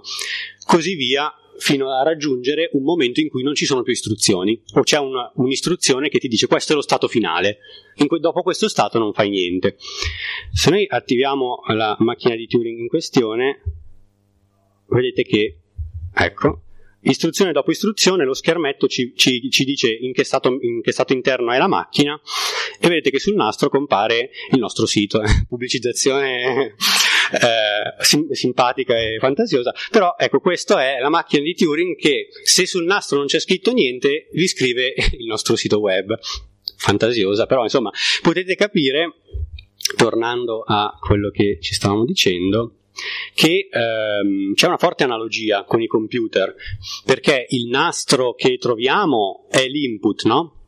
così 0.66 0.96
via 0.96 1.32
fino 1.60 1.90
a 1.90 2.04
raggiungere 2.04 2.70
un 2.74 2.84
momento 2.84 3.20
in 3.20 3.30
cui 3.30 3.42
non 3.44 3.56
ci 3.56 3.66
sono 3.66 3.82
più 3.82 3.92
istruzioni 3.92 4.62
o 4.74 4.82
c'è 4.82 5.00
una, 5.00 5.32
un'istruzione 5.36 6.10
che 6.10 6.20
ti 6.20 6.28
dice 6.28 6.46
questo 6.46 6.74
è 6.74 6.76
lo 6.76 6.82
stato 6.82 7.08
finale, 7.08 7.60
que- 7.96 8.20
dopo 8.20 8.42
questo 8.42 8.68
stato 8.68 9.00
non 9.00 9.14
fai 9.14 9.30
niente. 9.30 9.78
Se 10.52 10.70
noi 10.70 10.86
attiviamo 10.88 11.62
la 11.70 11.96
macchina 12.00 12.36
di 12.36 12.48
Turing 12.48 12.80
in 12.80 12.88
questione, 12.88 13.62
vedete 14.88 15.24
che, 15.24 15.58
ecco, 16.14 16.62
istruzione 17.02 17.52
dopo 17.52 17.72
istruzione, 17.72 18.26
lo 18.26 18.34
schermetto 18.34 18.88
ci, 18.88 19.14
ci, 19.16 19.50
ci 19.50 19.64
dice 19.64 19.92
in 19.92 20.14
che, 20.14 20.24
stato, 20.24 20.58
in 20.60 20.82
che, 20.82 20.92
stato, 20.92 21.14
interno 21.14 21.52
è 21.52 21.58
la 21.58 21.68
macchina 21.68 22.20
e 22.80 22.88
vedete 22.88 23.12
che 23.12 23.20
sul 23.20 23.36
nastro 23.36 23.70
compare 23.70 24.32
il 24.52 24.60
nostro 24.60 24.86
sito, 24.86 25.22
pubblicizzazione 25.48 26.76
eh, 27.32 28.04
sim- 28.04 28.32
simpatica 28.32 28.98
e 28.98 29.18
fantasiosa, 29.20 29.74
però 29.92 30.16
ecco 30.18 30.40
questa 30.40 30.84
è 30.84 31.00
la 31.00 31.10
macchina 31.10 31.44
di 31.44 31.56
Turing 31.56 31.96
che 31.96 32.30
se 32.44 32.66
sul 32.66 32.86
nastro 32.86 33.18
non 33.18 33.28
c'è 33.28 33.40
scritto 33.40 33.72
niente 33.72 34.28
vi 34.32 34.48
scrive 34.48 34.94
il 35.18 35.26
nostro 35.26 35.56
sito 35.56 35.80
web, 35.80 36.18
fantasiosa, 36.78 37.46
però 37.46 37.64
insomma 37.64 37.92
potete 38.22 38.56
capire, 38.56 39.16
tornando 39.96 40.64
a 40.66 40.98
quello 41.00 41.30
che 41.30 41.60
ci 41.62 41.74
stavamo 41.74 42.06
dicendo, 42.06 42.74
che 43.34 43.70
ehm, 43.72 44.54
c'è 44.54 44.68
una 44.68 44.78
forte 44.78 45.04
analogia 45.04 45.64
con 45.64 45.82
i 45.82 45.88
computer, 45.88 46.56
perché 47.06 47.46
il 47.50 47.68
nastro 47.68 48.34
che 48.34 48.58
troviamo 48.58 49.46
è 49.50 49.68
l'input, 49.68 50.24
no? 50.26 50.66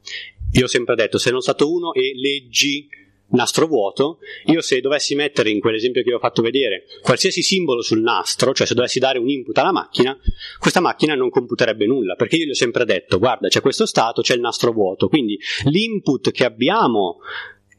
Io 0.54 0.66
ho 0.66 0.68
sempre 0.68 0.96
detto, 0.96 1.18
se 1.18 1.32
non 1.32 1.42
stato 1.42 1.72
uno 1.72 1.94
e 1.94 2.12
leggi 2.16 2.88
nastro 3.32 3.68
vuoto, 3.68 4.20
io 4.46 4.62
se 4.62 4.80
dovessi 4.82 5.16
mettere 5.16 5.50
in 5.50 5.60
quell'esempio 5.60 6.02
che 6.02 6.10
vi 6.10 6.16
ho 6.16 6.20
fatto 6.20 6.42
vedere 6.42 6.86
qualsiasi 7.02 7.42
simbolo 7.42 7.82
sul 7.82 8.02
nastro, 8.02 8.54
cioè 8.54 8.66
se 8.66 8.74
dovessi 8.74 9.00
dare 9.00 9.20
un 9.20 9.30
input 9.30 9.58
alla 9.58 9.72
macchina, 9.72 10.18
questa 10.58 10.80
macchina 10.80 11.16
non 11.16 11.30
computerebbe 11.30 11.86
nulla, 11.86 12.16
perché 12.16 12.38
io 12.38 12.46
gli 12.46 12.52
ho 12.52 12.56
sempre 12.56 12.86
detto, 12.86 13.20
guarda, 13.20 13.48
c'è 13.48 13.62
questo 13.62 13.86
stato, 13.86 14.22
c'è 14.22 14.34
il 14.34 14.42
nastro 14.42 14.72
vuoto, 14.72 15.08
quindi 15.08 15.38
l'input 15.66 16.32
che 16.32 16.46
abbiamo 16.46 17.20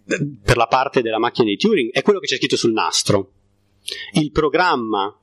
eh, 0.06 0.28
per 0.42 0.56
la 0.56 0.66
parte 0.66 1.02
della 1.02 1.18
macchina 1.18 1.48
di 1.48 1.56
Turing 1.56 1.90
è 1.90 2.02
quello 2.02 2.20
che 2.20 2.26
c'è 2.26 2.36
scritto 2.36 2.56
sul 2.56 2.72
nastro. 2.72 3.32
Il 4.14 4.30
programma 4.30 5.14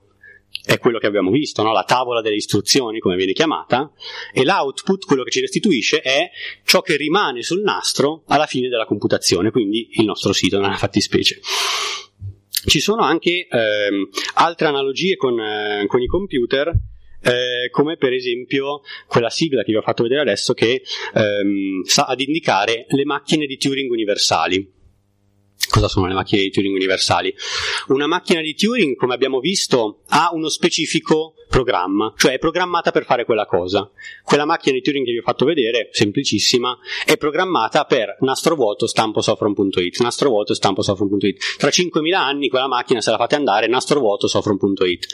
è 0.64 0.80
quello 0.80 1.00
che 1.00 1.08
abbiamo 1.08 1.32
visto, 1.32 1.64
no? 1.64 1.72
la 1.72 1.84
tavola 1.84 2.22
delle 2.22 2.36
istruzioni, 2.36 3.00
come 3.00 3.16
viene 3.16 3.34
chiamata, 3.34 3.92
e 4.34 4.44
l'output, 4.44 5.06
quello 5.06 5.24
che 5.24 5.32
ci 5.32 5.40
restituisce, 5.40 6.02
è 6.02 6.30
ciò 6.66 6.82
che 6.82 6.98
rimane 6.98 7.42
sul 7.42 7.62
nastro 7.62 8.24
alla 8.28 8.46
fine 8.46 8.68
della 8.68 8.86
computazione, 8.86 9.52
quindi 9.52 9.90
il 9.94 10.06
nostro 10.06 10.34
sito 10.34 10.60
nella 10.60 10.76
fattispecie. 10.76 11.40
Ci 12.66 12.80
sono 12.80 13.02
anche 13.02 13.48
ehm, 13.50 14.10
altre 14.36 14.68
analogie 14.68 15.16
con, 15.16 15.40
eh, 15.40 15.86
con 15.88 16.02
i 16.02 16.08
computer, 16.08 16.74
eh, 17.22 17.70
come 17.72 17.96
per 17.96 18.14
esempio 18.14 18.82
quella 19.08 19.30
sigla 19.30 19.64
che 19.64 19.72
vi 19.72 19.78
ho 19.78 19.82
fatto 19.82 20.04
vedere 20.04 20.22
adesso 20.22 20.54
che 20.54 20.82
ehm, 21.14 21.84
sta 21.84 22.08
ad 22.08 22.20
indicare 22.20 22.86
le 22.90 23.06
macchine 23.06 23.46
di 23.46 23.58
Turing 23.58 23.90
universali. 23.90 24.76
Cosa 25.70 25.88
sono 25.88 26.08
le 26.08 26.14
macchine 26.14 26.44
di 26.44 26.52
Turing 26.52 26.74
universali? 26.74 27.34
Una 27.88 28.08
macchina 28.08 28.42
di 28.42 28.56
Turing, 28.56 28.96
come 28.96 29.14
abbiamo 29.14 29.40
visto, 29.40 30.02
ha 30.08 30.30
uno 30.34 30.50
specifico 30.50 31.34
programma, 31.50 32.14
cioè 32.18 32.34
è 32.34 32.40
programmata 32.40 32.92
per 32.92 33.06
fare 33.06 33.26
quella 33.26 33.46
cosa. 33.46 33.90
Quella 34.24 34.46
macchina 34.46 34.76
di 34.76 34.82
Turing 34.82 35.06
che 35.06 35.12
vi 35.12 35.18
ho 35.18 35.24
fatto 35.24 35.46
vedere, 35.46 35.90
semplicissima, 35.92 36.78
è 37.06 37.18
programmata 37.18 37.86
per 37.86 38.18
nastro 38.22 38.56
vuoto 38.56 38.88
stampo 38.88 39.22
sofron.it, 39.22 40.00
nastro 40.00 40.30
vuoto 40.30 40.54
stampo 40.54 40.82
sofron.it. 40.82 41.58
Tra 41.58 41.70
5.000 41.70 42.14
anni 42.14 42.50
quella 42.50 42.68
macchina 42.68 43.02
se 43.02 43.12
la 43.12 43.18
fate 43.18 43.36
andare 43.36 43.68
nastro 43.68 44.00
vuoto 44.00 44.28
sofron.it. 44.28 45.08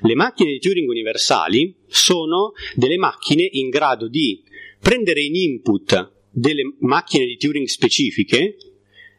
Le 0.00 0.14
macchine 0.14 0.52
di 0.52 0.58
Turing 0.58 0.88
universali 0.88 1.74
sono 1.86 2.52
delle 2.74 2.96
macchine 2.96 3.48
in 3.52 3.68
grado 3.68 4.08
di 4.08 4.42
prendere 4.80 5.22
in 5.22 5.34
input 5.34 6.12
delle 6.30 6.74
macchine 6.80 7.24
di 7.26 7.36
Turing 7.36 7.66
specifiche 7.66 8.56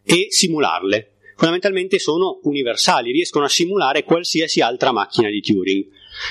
e 0.06 0.27
simularle. 0.30 1.15
Fondamentalmente 1.36 1.99
sono 1.99 2.40
universali, 2.44 3.11
riescono 3.11 3.45
a 3.45 3.49
simulare 3.49 4.03
qualsiasi 4.03 4.61
altra 4.61 4.94
macchina 4.94 5.30
di 5.30 5.41
Turing. 5.41 5.86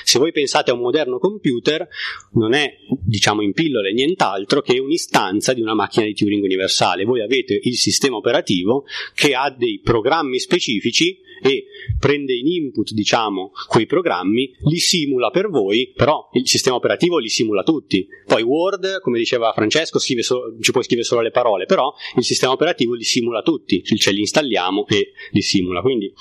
Se 0.05 0.19
voi 0.19 0.33
pensate 0.33 0.71
a 0.71 0.75
un 0.75 0.81
moderno 0.81 1.19
computer, 1.19 1.87
non 2.33 2.55
è, 2.55 2.77
diciamo 3.03 3.43
in 3.43 3.53
pillole, 3.53 3.93
nient'altro 3.93 4.61
che 4.61 4.79
un'istanza 4.79 5.53
di 5.53 5.61
una 5.61 5.75
macchina 5.75 6.05
di 6.05 6.15
Turing 6.15 6.43
universale. 6.43 7.05
Voi 7.05 7.21
avete 7.21 7.59
il 7.63 7.77
sistema 7.77 8.17
operativo 8.17 8.85
che 9.15 9.35
ha 9.35 9.51
dei 9.51 9.81
programmi 9.83 10.39
specifici 10.39 11.21
e 11.43 11.67
prende 11.99 12.35
in 12.35 12.47
input, 12.47 12.93
diciamo, 12.93 13.53
quei 13.69 13.87
programmi, 13.87 14.55
li 14.71 14.79
simula 14.79 15.31
per 15.31 15.49
voi, 15.49 15.93
però 15.95 16.31
il 16.33 16.49
sistema 16.49 16.77
operativo 16.77 17.19
li 17.19 17.29
simula 17.29 17.63
tutti. 17.63 18.07
Poi 18.27 18.43
Word, 18.43 19.01
come 19.01 19.19
diceva 19.19 19.53
Francesco, 19.53 19.99
solo, 19.99 20.57
ci 20.61 20.73
puoi 20.73 20.85
scrivere 20.85 21.07
solo 21.07 21.21
le 21.21 21.31
parole, 21.31 21.67
però 21.67 21.93
il 22.17 22.25
sistema 22.25 22.53
operativo 22.53 22.95
li 22.95 23.05
simula 23.05 23.43
tutti, 23.43 23.83
cioè 23.83 24.15
li 24.15 24.21
installiamo 24.21 24.87
e 24.87 25.13
li 25.33 25.43
simula. 25.43 25.83
Quindi 25.83 26.13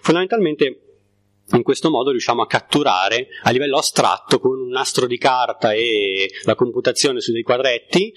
fondamentalmente 0.00 0.85
in 1.52 1.62
questo 1.62 1.90
modo 1.90 2.10
riusciamo 2.10 2.42
a 2.42 2.46
catturare 2.46 3.28
a 3.42 3.50
livello 3.50 3.78
astratto 3.78 4.40
con 4.40 4.58
un 4.58 4.68
nastro 4.68 5.06
di 5.06 5.18
carta 5.18 5.72
e 5.72 6.30
la 6.44 6.54
computazione 6.54 7.20
su 7.20 7.32
dei 7.32 7.42
quadretti 7.42 8.12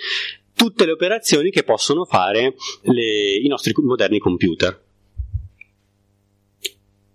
tutte 0.60 0.86
le 0.86 0.92
operazioni 0.92 1.52
che 1.52 1.64
possono 1.64 2.04
fare 2.04 2.56
le, 2.82 3.36
i 3.42 3.48
nostri 3.48 3.72
moderni 3.82 4.20
computer. 4.20 4.88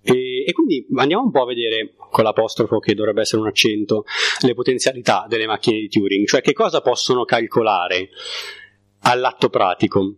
E, 0.00 0.44
e, 0.46 0.52
quindi 0.52 0.86
andiamo 0.96 1.24
un 1.24 1.30
po' 1.30 1.42
a 1.42 1.46
vedere 1.46 1.94
con 2.10 2.24
l'apostrofo 2.24 2.78
che 2.78 2.94
dovrebbe 2.94 3.20
essere 3.20 3.42
un 3.42 3.48
accento 3.48 4.04
le 4.40 4.54
potenzialità 4.54 5.26
delle 5.28 5.46
macchine 5.46 5.78
di 5.78 5.88
Turing, 5.88 6.26
cioè 6.26 6.40
che 6.40 6.54
cosa 6.54 6.80
possono 6.80 7.24
calcolare 7.24 8.08
all'atto 9.00 9.50
pratico. 9.50 10.14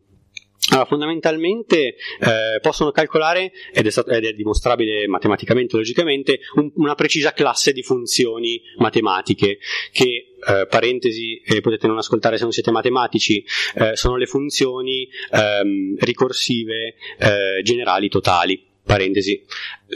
Allora, 0.69 0.87
fondamentalmente 0.87 1.95
eh, 2.19 2.59
possono 2.61 2.91
calcolare, 2.91 3.53
ed 3.73 3.87
è, 3.87 3.91
stato, 3.91 4.11
ed 4.11 4.25
è, 4.25 4.33
dimostrabile 4.33 5.07
matematicamente, 5.07 5.77
logicamente, 5.77 6.41
un, 6.55 6.73
una 6.75 6.97
precisa 6.97 7.33
classe 7.33 7.73
di 7.73 7.83
funzioni 7.83 8.61
matematiche 8.79 9.59
che, 9.93 10.35
eh, 10.45 10.67
parentesi, 10.69 11.41
eh, 11.41 11.61
potete 11.61 11.87
non 11.87 11.99
ascoltare 11.99 12.37
se 12.37 12.43
non 12.43 12.53
siete 12.53 12.73
matematici, 12.73 13.45
eh, 13.77 13.95
sono 13.95 14.17
le 14.17 14.27
funzioni 14.27 15.09
ehm, 15.31 15.99
ricorsive 16.01 16.95
eh, 17.19 17.63
generali 17.63 18.09
totali 18.09 18.67
parentesi, 18.87 19.45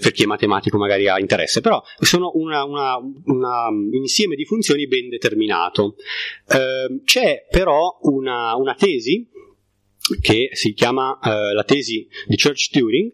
per 0.00 0.10
chi 0.10 0.24
è 0.24 0.26
matematico 0.26 0.76
magari 0.76 1.08
ha 1.08 1.18
interesse, 1.18 1.60
però 1.60 1.80
sono 2.00 2.32
un 2.34 2.52
insieme 3.92 4.34
di 4.34 4.44
funzioni 4.44 4.86
ben 4.88 5.08
determinato. 5.08 5.94
Eh, 6.48 7.00
c'è 7.04 7.46
però 7.48 7.98
una, 8.02 8.56
una, 8.56 8.74
tesi 8.74 9.28
che 10.20 10.50
si 10.52 10.72
chiama 10.72 11.18
eh, 11.22 11.52
la 11.52 11.64
tesi 11.64 12.08
di 12.26 12.36
Church-Turing, 12.36 13.12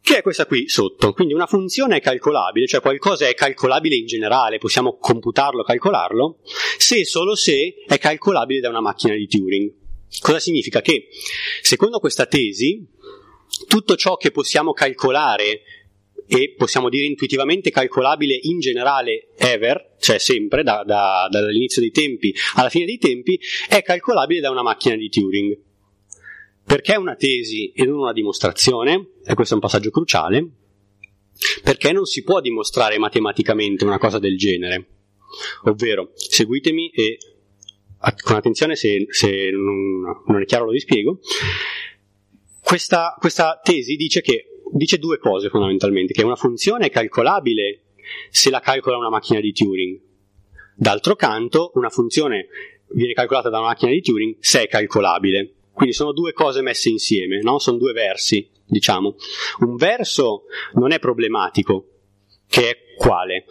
che 0.00 0.18
è 0.18 0.22
questa 0.22 0.46
qui 0.46 0.68
sotto. 0.68 1.12
Quindi 1.12 1.32
una 1.32 1.46
funzione 1.46 1.96
è 1.96 2.00
calcolabile, 2.00 2.66
cioè 2.66 2.80
qualcosa 2.80 3.26
è 3.26 3.34
calcolabile 3.34 3.96
in 3.96 4.06
generale, 4.06 4.58
possiamo 4.58 4.98
computarlo, 4.98 5.62
calcolarlo, 5.62 6.40
se 6.76 6.98
e 6.98 7.04
solo 7.04 7.34
se 7.34 7.74
è 7.86 7.98
calcolabile 7.98 8.60
da 8.60 8.68
una 8.68 8.82
macchina 8.82 9.14
di 9.14 9.26
Turing. 9.26 9.72
Cosa 10.20 10.38
significa? 10.38 10.80
Che 10.80 11.08
secondo 11.62 11.98
questa 11.98 12.26
tesi 12.26 12.86
tutto 13.66 13.96
ciò 13.96 14.16
che 14.16 14.30
possiamo 14.30 14.72
calcolare 14.72 15.62
e 16.26 16.54
possiamo 16.56 16.88
dire 16.88 17.06
intuitivamente 17.06 17.70
calcolabile 17.70 18.38
in 18.42 18.58
generale 18.58 19.28
ever, 19.36 19.96
cioè 20.00 20.18
sempre, 20.18 20.62
da, 20.62 20.82
da, 20.84 21.28
dall'inizio 21.30 21.80
dei 21.80 21.90
tempi 21.90 22.34
alla 22.54 22.68
fine 22.68 22.84
dei 22.84 22.98
tempi, 22.98 23.38
è 23.68 23.82
calcolabile 23.82 24.40
da 24.40 24.50
una 24.50 24.62
macchina 24.62 24.96
di 24.96 25.08
Turing. 25.08 25.58
Perché 26.66 26.96
una 26.96 27.14
tesi 27.14 27.72
e 27.72 27.84
non 27.84 27.98
una 27.98 28.12
dimostrazione, 28.12 29.10
e 29.24 29.34
questo 29.34 29.54
è 29.54 29.56
un 29.56 29.62
passaggio 29.62 29.90
cruciale, 29.90 30.48
perché 31.62 31.92
non 31.92 32.04
si 32.04 32.22
può 32.22 32.40
dimostrare 32.40 32.98
matematicamente 32.98 33.84
una 33.84 33.98
cosa 33.98 34.18
del 34.18 34.36
genere. 34.36 34.88
Ovvero, 35.64 36.12
seguitemi 36.14 36.90
e 36.90 37.18
con 38.22 38.36
attenzione 38.36 38.76
se, 38.76 39.06
se 39.08 39.50
non, 39.50 40.22
non, 40.26 40.42
è 40.42 40.44
chiaro 40.44 40.66
lo 40.66 40.72
vi 40.72 40.80
spiego. 40.80 41.20
Questa, 42.62 43.16
questa 43.18 43.60
tesi 43.62 43.96
dice, 43.96 44.20
che, 44.20 44.46
dice 44.72 44.98
due 44.98 45.18
cose 45.18 45.48
fondamentalmente, 45.48 46.12
che 46.12 46.24
una 46.24 46.36
funzione 46.36 46.86
è 46.86 46.90
calcolabile 46.90 47.82
se 48.30 48.50
la 48.50 48.60
calcola 48.60 48.96
una 48.96 49.10
macchina 49.10 49.40
di 49.40 49.52
Turing. 49.52 50.00
D'altro 50.76 51.14
canto, 51.14 51.72
una 51.74 51.88
funzione 51.88 52.48
viene 52.88 53.12
calcolata 53.12 53.48
da 53.48 53.58
una 53.58 53.68
macchina 53.68 53.92
di 53.92 54.02
Turing 54.02 54.36
se 54.40 54.62
è 54.62 54.66
calcolabile. 54.66 55.53
Quindi 55.74 55.94
sono 55.94 56.12
due 56.12 56.32
cose 56.32 56.62
messe 56.62 56.88
insieme, 56.88 57.40
no? 57.40 57.58
sono 57.58 57.78
due 57.78 57.92
versi, 57.92 58.48
diciamo. 58.64 59.16
Un 59.60 59.76
verso 59.76 60.44
non 60.74 60.92
è 60.92 60.98
problematico, 60.98 61.88
che 62.46 62.70
è 62.70 62.76
quale? 62.96 63.44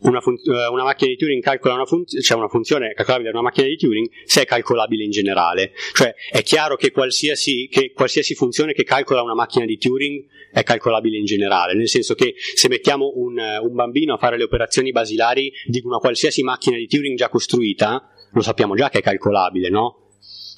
una, 0.00 0.20
fun- 0.20 0.36
eh, 0.36 0.66
una, 0.68 0.84
macchina 0.84 1.10
di 1.10 1.16
Turing 1.16 1.42
calcola 1.42 1.74
una, 1.74 1.84
fun- 1.84 2.06
cioè 2.06 2.36
una 2.36 2.48
funzione 2.48 2.92
calcolabile 2.94 3.30
da 3.30 3.38
una 3.38 3.48
macchina 3.48 3.66
di 3.66 3.76
Turing 3.76 4.08
se 4.24 4.42
è 4.42 4.44
calcolabile 4.44 5.04
in 5.04 5.10
generale. 5.10 5.72
Cioè 5.92 6.14
è 6.30 6.42
chiaro 6.42 6.76
che 6.76 6.90
qualsiasi, 6.90 7.68
che 7.70 7.92
qualsiasi, 7.92 8.34
funzione 8.34 8.72
che 8.72 8.84
calcola 8.84 9.22
una 9.22 9.34
macchina 9.34 9.64
di 9.64 9.76
Turing 9.78 10.24
è 10.52 10.62
calcolabile 10.62 11.16
in 11.16 11.24
generale, 11.24 11.74
nel 11.74 11.88
senso 11.88 12.14
che 12.14 12.34
se 12.36 12.68
mettiamo 12.68 13.12
un, 13.16 13.38
un 13.38 13.74
bambino 13.74 14.14
a 14.14 14.18
fare 14.18 14.36
le 14.36 14.44
operazioni 14.44 14.90
basilari 14.90 15.52
di 15.66 15.80
una 15.84 15.98
qualsiasi 15.98 16.42
macchina 16.42 16.76
di 16.76 16.86
Turing 16.86 17.16
già 17.16 17.28
costruita, 17.28 18.10
lo 18.32 18.42
sappiamo 18.42 18.74
già 18.74 18.88
che 18.88 18.98
è 18.98 19.02
calcolabile, 19.02 19.68
no? 19.68 20.09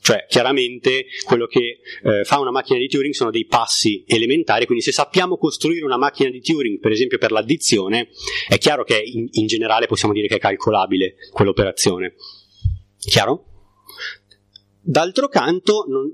Cioè, 0.03 0.27
chiaramente 0.29 1.07
quello 1.25 1.47
che 1.47 1.79
eh, 2.03 2.25
fa 2.25 2.41
una 2.41 2.51
macchina 2.51 2.79
di 2.81 2.89
Turing 2.89 3.15
sono 3.15 3.31
dei 3.31 3.47
passi 3.47 4.03
elementari, 4.09 4.67
quindi 4.67 4.83
se 4.83 4.91
sappiamo 4.91 5.37
costruire 5.37 5.85
una 5.85 5.97
macchina 5.97 6.29
di 6.29 6.41
Turing, 6.41 6.81
per 6.81 6.91
esempio 6.91 7.19
per 7.19 7.31
l'addizione, 7.31 8.09
è 8.49 8.59
chiaro 8.59 8.83
che 8.83 9.01
in, 9.01 9.29
in 9.31 9.47
generale 9.47 9.87
possiamo 9.87 10.13
dire 10.13 10.27
che 10.27 10.37
è 10.37 10.41
calcolabile 10.41 11.15
quell'operazione. 11.31 12.15
Chiaro? 12.99 13.45
D'altro 14.81 15.29
canto, 15.29 15.85
non... 15.87 16.13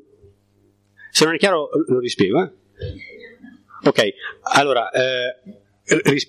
se 1.11 1.25
non 1.25 1.35
è 1.35 1.39
chiaro 1.39 1.71
lo 1.87 1.99
rispiego. 1.99 2.43
Eh? 2.43 2.53
Ok, 3.85 4.03
allora, 4.55 4.91
eh, 4.91 5.41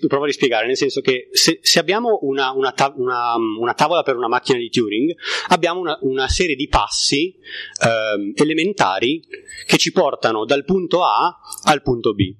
provo 0.08 0.24
a 0.24 0.26
rispiegare, 0.26 0.66
nel 0.66 0.76
senso 0.76 1.00
che 1.00 1.28
se, 1.32 1.58
se 1.60 1.78
abbiamo 1.78 2.18
una, 2.22 2.52
una, 2.52 2.72
ta- 2.72 2.94
una, 2.96 3.34
una, 3.36 3.74
tavola 3.74 4.02
per 4.02 4.16
una 4.16 4.28
macchina 4.28 4.58
di 4.58 4.70
Turing, 4.70 5.14
abbiamo 5.48 5.82
una, 6.00 6.28
serie 6.28 6.56
di 6.56 6.68
passi 6.68 7.34
eh, 7.34 8.32
elementari 8.42 9.22
che 9.66 9.76
ci 9.76 9.92
portano 9.92 10.44
dal 10.44 10.64
punto 10.64 11.04
A 11.04 11.38
al 11.64 11.82
punto 11.82 12.14
B, 12.14 12.34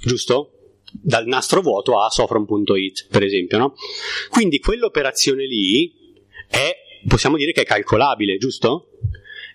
giusto? 0.00 0.52
Dal 0.90 1.26
nastro 1.26 1.60
vuoto 1.60 2.00
a 2.00 2.08
sofrom.it, 2.08 3.08
per 3.10 3.22
esempio, 3.22 3.58
no? 3.58 3.74
Quindi 4.30 4.58
quell'operazione 4.58 5.44
lì 5.44 5.92
è, 6.48 6.74
possiamo 7.06 7.36
dire 7.36 7.52
che 7.52 7.62
è 7.62 7.64
calcolabile, 7.64 8.38
giusto? 8.38 8.92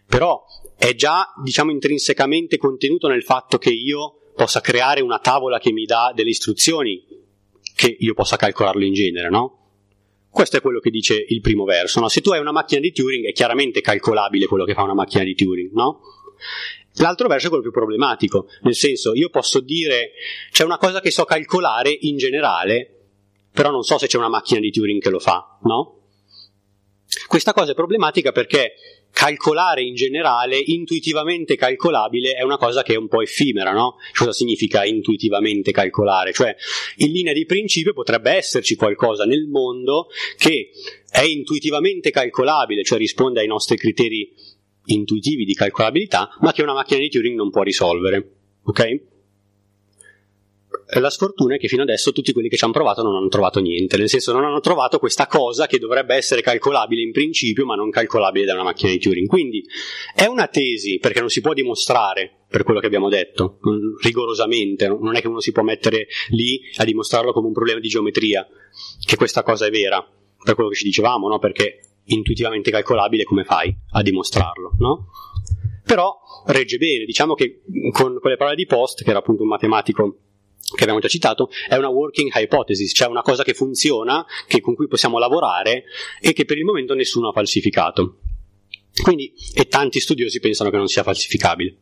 Però 0.08 0.44
è 0.78 0.94
già, 0.94 1.32
diciamo, 1.42 1.72
intrinsecamente 1.72 2.58
contenuto 2.58 3.08
nel 3.08 3.24
fatto 3.24 3.58
che 3.58 3.72
io 3.72 4.21
possa 4.42 4.60
creare 4.60 5.02
una 5.02 5.20
tavola 5.20 5.60
che 5.60 5.72
mi 5.72 5.86
dà 5.86 6.12
delle 6.16 6.32
istruzioni, 6.32 7.06
che 7.76 7.96
io 8.00 8.16
possa 8.16 8.38
calcolarlo 8.38 8.84
in 8.84 8.94
genere, 8.94 9.30
no? 9.30 9.60
Questo 10.32 10.58
è 10.58 10.62
quello 10.62 10.80
che 10.80 10.90
dice 10.90 11.24
il 11.28 11.42
primo 11.42 11.64
verso. 11.64 12.00
No? 12.00 12.08
Se 12.08 12.22
tu 12.22 12.32
hai 12.32 12.40
una 12.40 12.52
macchina 12.52 12.82
di 12.82 12.92
Turing 12.92 13.28
è 13.28 13.34
chiaramente 13.34 13.82
calcolabile 13.82 14.48
quello 14.48 14.64
che 14.64 14.74
fa 14.74 14.82
una 14.82 14.96
macchina 14.96 15.24
di 15.24 15.36
Turing, 15.36 15.72
no? 15.74 16.00
L'altro 16.96 17.28
verso 17.28 17.46
è 17.46 17.50
quello 17.50 17.62
più 17.62 17.72
problematico, 17.72 18.48
nel 18.62 18.74
senso 18.74 19.14
io 19.14 19.30
posso 19.30 19.60
dire 19.60 20.14
c'è 20.50 20.64
una 20.64 20.80
cosa 20.80 21.02
che 21.02 21.12
so 21.12 21.24
calcolare 21.24 21.96
in 22.02 22.18
generale, 22.18 23.10
però 23.52 23.70
non 23.70 23.84
so 23.84 24.00
se 24.00 24.08
c'è 24.08 24.18
una 24.18 24.28
macchina 24.28 24.60
di 24.60 24.72
Turing 24.72 25.00
che 25.00 25.12
lo 25.12 25.20
fa, 25.20 25.60
no? 25.66 26.00
Questa 27.28 27.54
cosa 27.54 27.74
è 27.74 27.76
problematica 27.76 28.32
perché 28.32 28.74
calcolare 29.12 29.84
in 29.84 29.94
generale, 29.94 30.58
intuitivamente 30.58 31.56
calcolabile, 31.56 32.34
è 32.34 32.44
una 32.44 32.58
cosa 32.58 32.82
che 32.82 32.94
è 32.94 32.98
un 32.98 33.08
po' 33.08 33.22
effimera, 33.22 33.72
no? 33.72 33.96
Cosa 34.14 34.32
significa 34.32 34.84
intuitivamente 34.86 35.72
calcolare? 35.72 36.34
Cioè, 36.34 36.56
in 36.98 37.12
linea 37.12 37.34
di 37.34 37.46
principio 37.46 37.94
potrebbe 37.94 38.32
esserci 38.32 38.76
qualcosa 38.76 39.26
nel 39.26 39.48
mondo 39.48 40.08
che 40.38 40.70
è 41.10 41.22
intuitivamente 41.22 42.10
calcolabile, 42.10 42.84
cioè 42.84 42.98
risponde 42.98 43.42
ai 43.42 43.48
nostri 43.48 43.78
criteri 43.78 44.34
intuitivi 44.86 45.46
di 45.46 45.54
calcolabilità, 45.54 46.30
ma 46.40 46.52
che 46.54 46.64
una 46.64 46.74
macchina 46.74 47.00
di 47.00 47.10
Turing 47.10 47.36
non 47.36 47.52
può 47.52 47.64
risolvere. 47.64 48.30
Ok? 48.64 49.10
La 51.00 51.10
sfortuna 51.10 51.56
è 51.56 51.58
che 51.58 51.68
fino 51.68 51.84
adesso 51.84 52.12
tutti 52.12 52.34
quelli 52.34 52.50
che 52.50 52.58
ci 52.58 52.64
hanno 52.64 52.74
provato 52.74 53.02
non 53.02 53.16
hanno 53.16 53.30
trovato 53.30 53.60
niente, 53.60 53.98
nel 53.98 54.10
senso 54.10 54.34
non 54.34 54.44
hanno 54.44 54.60
trovato 54.60 55.00
questa 55.00 55.28
cosa 55.28 55.68
che 55.68 55.80
dovrebbe 55.80 56.16
essere 56.16 56.42
calcolabile 56.42 57.02
in 57.02 57.12
principio 57.12 57.66
ma 57.66 57.76
non 57.76 57.90
calcolabile 57.90 58.46
da 58.46 58.54
una 58.54 58.64
macchina 58.64 58.92
di 58.92 59.00
Turing. 59.00 59.28
Quindi 59.28 59.64
è 60.14 60.26
una 60.26 60.48
tesi 60.48 60.98
perché 61.00 61.20
non 61.20 61.30
si 61.30 61.40
può 61.40 61.54
dimostrare 61.54 62.42
per 62.50 62.64
quello 62.64 62.82
che 62.82 62.88
abbiamo 62.88 63.08
detto, 63.08 63.60
rigorosamente, 64.02 64.88
non 64.90 65.16
è 65.16 65.22
che 65.22 65.28
uno 65.28 65.40
si 65.40 65.54
può 65.54 65.64
mettere 65.64 66.08
lì 66.32 66.60
a 66.76 66.84
dimostrarlo 66.84 67.32
come 67.32 67.48
un 67.48 67.54
problema 67.54 67.80
di 67.80 67.88
geometria, 67.88 68.46
che 69.06 69.16
questa 69.16 69.42
cosa 69.42 69.68
è 69.68 69.70
vera, 69.70 70.06
per 70.44 70.56
quello 70.56 70.70
che 70.70 70.76
ci 70.76 70.84
dicevamo, 70.84 71.30
no? 71.30 71.40
perché 71.40 71.80
intuitivamente 72.06 72.70
calcolabile 72.70 73.24
come 73.24 73.46
fai 73.46 73.74
a 73.92 74.02
dimostrarlo, 74.02 74.74
no? 74.80 75.08
Però 75.86 76.20
regge 76.48 76.78
bene, 76.78 77.06
diciamo 77.06 77.36
che 77.36 77.62
con 77.92 78.18
quelle 78.20 78.36
parole 78.36 78.56
di 78.56 78.66
Post, 78.66 79.04
che 79.04 79.10
era 79.10 79.20
appunto 79.20 79.44
un 79.44 79.50
matematico 79.50 80.18
che 80.76 80.82
abbiamo 80.84 81.00
già 81.00 81.08
citato, 81.08 81.50
è 81.68 81.76
una 81.76 81.90
working 81.90 82.32
hypothesis, 82.34 82.92
cioè 82.94 83.08
una 83.08 83.22
cosa 83.22 83.44
che 83.44 83.54
funziona, 83.54 84.26
che, 84.48 84.62
con 84.62 84.76
cui 84.76 84.88
possiamo 84.88 85.20
lavorare 85.20 85.86
e 86.20 86.34
che 86.34 86.46
per 86.46 86.58
il 86.58 86.66
momento 86.66 86.94
nessuno 86.94 87.30
ha 87.30 87.34
falsificato. 87.34 88.18
Quindi, 89.02 89.34
e 89.54 89.68
tanti 89.68 90.00
studiosi 90.00 90.40
pensano 90.40 90.70
che 90.70 90.78
non 90.78 90.88
sia 90.88 91.04
falsificabile. 91.04 91.78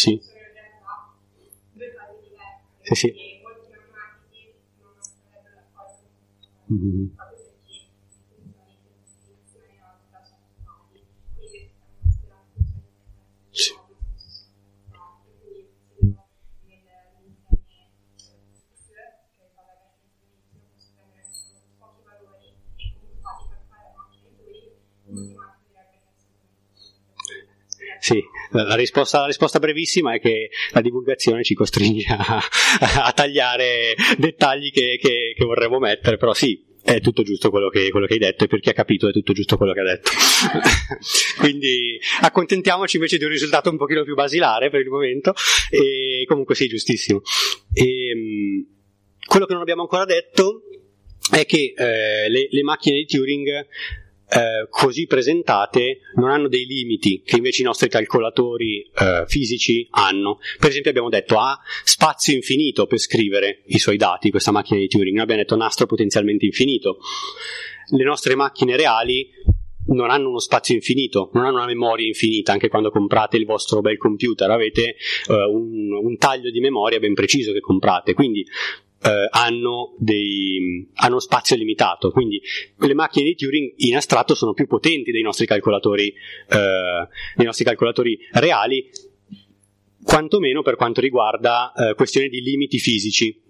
Sì. 0.00 0.20
Sì, 2.84 2.94
sì. 2.94 3.14
Mm-hmm. 6.70 7.25
Sì, 28.00 28.22
la 28.50 28.74
risposta, 28.74 29.20
la 29.20 29.26
risposta, 29.26 29.58
brevissima 29.58 30.14
è 30.14 30.20
che 30.20 30.50
la 30.72 30.80
divulgazione 30.80 31.42
ci 31.42 31.54
costringe 31.54 32.06
a, 32.08 32.40
a 33.04 33.12
tagliare 33.12 33.94
dettagli 34.18 34.70
che, 34.70 34.98
che, 35.00 35.34
che, 35.36 35.44
vorremmo 35.44 35.78
mettere, 35.78 36.16
però 36.16 36.32
sì, 36.34 36.64
è 36.82 37.00
tutto 37.00 37.22
giusto 37.22 37.50
quello 37.50 37.68
che, 37.68 37.90
quello 37.90 38.06
che, 38.06 38.14
hai 38.14 38.18
detto 38.18 38.44
e 38.44 38.46
per 38.46 38.60
chi 38.60 38.68
ha 38.68 38.72
capito 38.72 39.08
è 39.08 39.12
tutto 39.12 39.32
giusto 39.32 39.56
quello 39.56 39.72
che 39.72 39.80
ha 39.80 39.84
detto. 39.84 40.10
Quindi 41.38 41.98
accontentiamoci 42.20 42.96
invece 42.96 43.18
di 43.18 43.24
un 43.24 43.30
risultato 43.30 43.70
un 43.70 43.76
pochino 43.76 44.04
più 44.04 44.14
basilare 44.14 44.70
per 44.70 44.80
il 44.80 44.88
momento 44.88 45.34
e 45.70 46.24
comunque 46.26 46.54
sì, 46.54 46.68
giustissimo. 46.68 47.22
E, 47.72 48.08
ehm, 48.08 48.66
quello 49.26 49.46
che 49.46 49.52
non 49.52 49.62
abbiamo 49.62 49.82
ancora 49.82 50.04
detto 50.04 50.62
è 51.30 51.44
che 51.44 51.74
eh, 51.76 52.30
le, 52.30 52.48
le 52.48 52.62
macchine 52.62 52.98
di 52.98 53.06
Turing 53.06 53.66
eh, 54.28 54.66
così 54.68 55.06
presentate 55.06 56.00
non 56.16 56.30
hanno 56.30 56.48
dei 56.48 56.66
limiti 56.66 57.22
che 57.24 57.36
invece 57.36 57.62
i 57.62 57.64
nostri 57.64 57.88
calcolatori 57.88 58.82
eh, 58.82 59.24
fisici 59.26 59.86
hanno. 59.90 60.38
Per 60.58 60.68
esempio 60.68 60.90
abbiamo 60.90 61.08
detto 61.08 61.38
ha 61.38 61.58
spazio 61.84 62.34
infinito 62.34 62.86
per 62.86 62.98
scrivere 62.98 63.62
i 63.66 63.78
suoi 63.78 63.96
dati, 63.96 64.30
questa 64.30 64.50
macchina 64.50 64.80
di 64.80 64.88
Turing, 64.88 65.18
abbiamo 65.18 65.40
detto 65.40 65.56
nastro 65.56 65.86
potenzialmente 65.86 66.44
infinito. 66.44 66.98
Le 67.90 68.04
nostre 68.04 68.34
macchine 68.34 68.76
reali 68.76 69.30
non 69.88 70.10
hanno 70.10 70.30
uno 70.30 70.40
spazio 70.40 70.74
infinito, 70.74 71.30
non 71.34 71.44
hanno 71.44 71.58
una 71.58 71.66
memoria 71.66 72.06
infinita, 72.06 72.52
anche 72.52 72.68
quando 72.68 72.90
comprate 72.90 73.36
il 73.36 73.44
vostro 73.44 73.80
bel 73.80 73.98
computer 73.98 74.50
avete 74.50 74.96
uh, 75.28 75.34
un, 75.34 75.92
un, 75.92 76.16
taglio 76.16 76.50
di 76.50 76.60
memoria 76.60 76.98
ben 76.98 77.14
preciso 77.14 77.52
che 77.52 77.60
comprate, 77.60 78.14
quindi 78.14 78.44
eh, 79.02 79.28
hanno, 79.30 79.94
dei, 79.98 80.88
hanno 80.94 81.18
spazio 81.18 81.56
limitato, 81.56 82.10
quindi 82.10 82.40
le 82.78 82.94
macchine 82.94 83.26
di 83.26 83.34
Turing 83.34 83.74
in 83.76 83.96
astratto 83.96 84.34
sono 84.34 84.52
più 84.52 84.66
potenti 84.66 85.10
dei 85.10 85.22
nostri 85.22 85.46
calcolatori, 85.46 86.08
eh, 86.08 87.08
dei 87.34 87.46
nostri 87.46 87.64
calcolatori 87.64 88.18
reali, 88.32 88.88
quantomeno 90.02 90.62
per 90.62 90.76
quanto 90.76 91.00
riguarda 91.00 91.72
eh, 91.72 91.94
questioni 91.94 92.28
di 92.28 92.40
limiti 92.40 92.78
fisici 92.78 93.44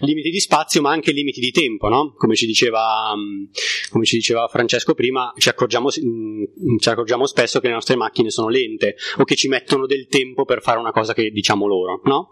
limiti 0.00 0.30
di 0.30 0.40
spazio 0.40 0.80
ma 0.80 0.90
anche 0.90 1.12
limiti 1.12 1.40
di 1.40 1.50
tempo, 1.50 1.88
no? 1.88 2.14
come, 2.16 2.34
ci 2.34 2.46
diceva, 2.46 3.12
mm, 3.16 3.44
come, 3.90 4.04
ci 4.04 4.16
diceva, 4.16 4.48
Francesco 4.48 4.94
prima, 4.94 5.32
ci 5.36 5.48
accorgiamo, 5.48 5.88
mm, 5.88 6.76
ci 6.78 6.88
accorgiamo, 6.88 7.26
spesso 7.26 7.60
che 7.60 7.68
le 7.68 7.74
nostre 7.74 7.96
macchine 7.96 8.30
sono 8.30 8.48
lente 8.48 8.96
o 9.18 9.24
che 9.24 9.34
ci 9.34 9.48
mettono 9.48 9.86
del 9.86 10.06
tempo 10.06 10.44
per 10.44 10.62
fare 10.62 10.78
una 10.78 10.92
cosa 10.92 11.14
che 11.14 11.30
diciamo 11.30 11.66
loro. 11.66 12.00
No? 12.04 12.30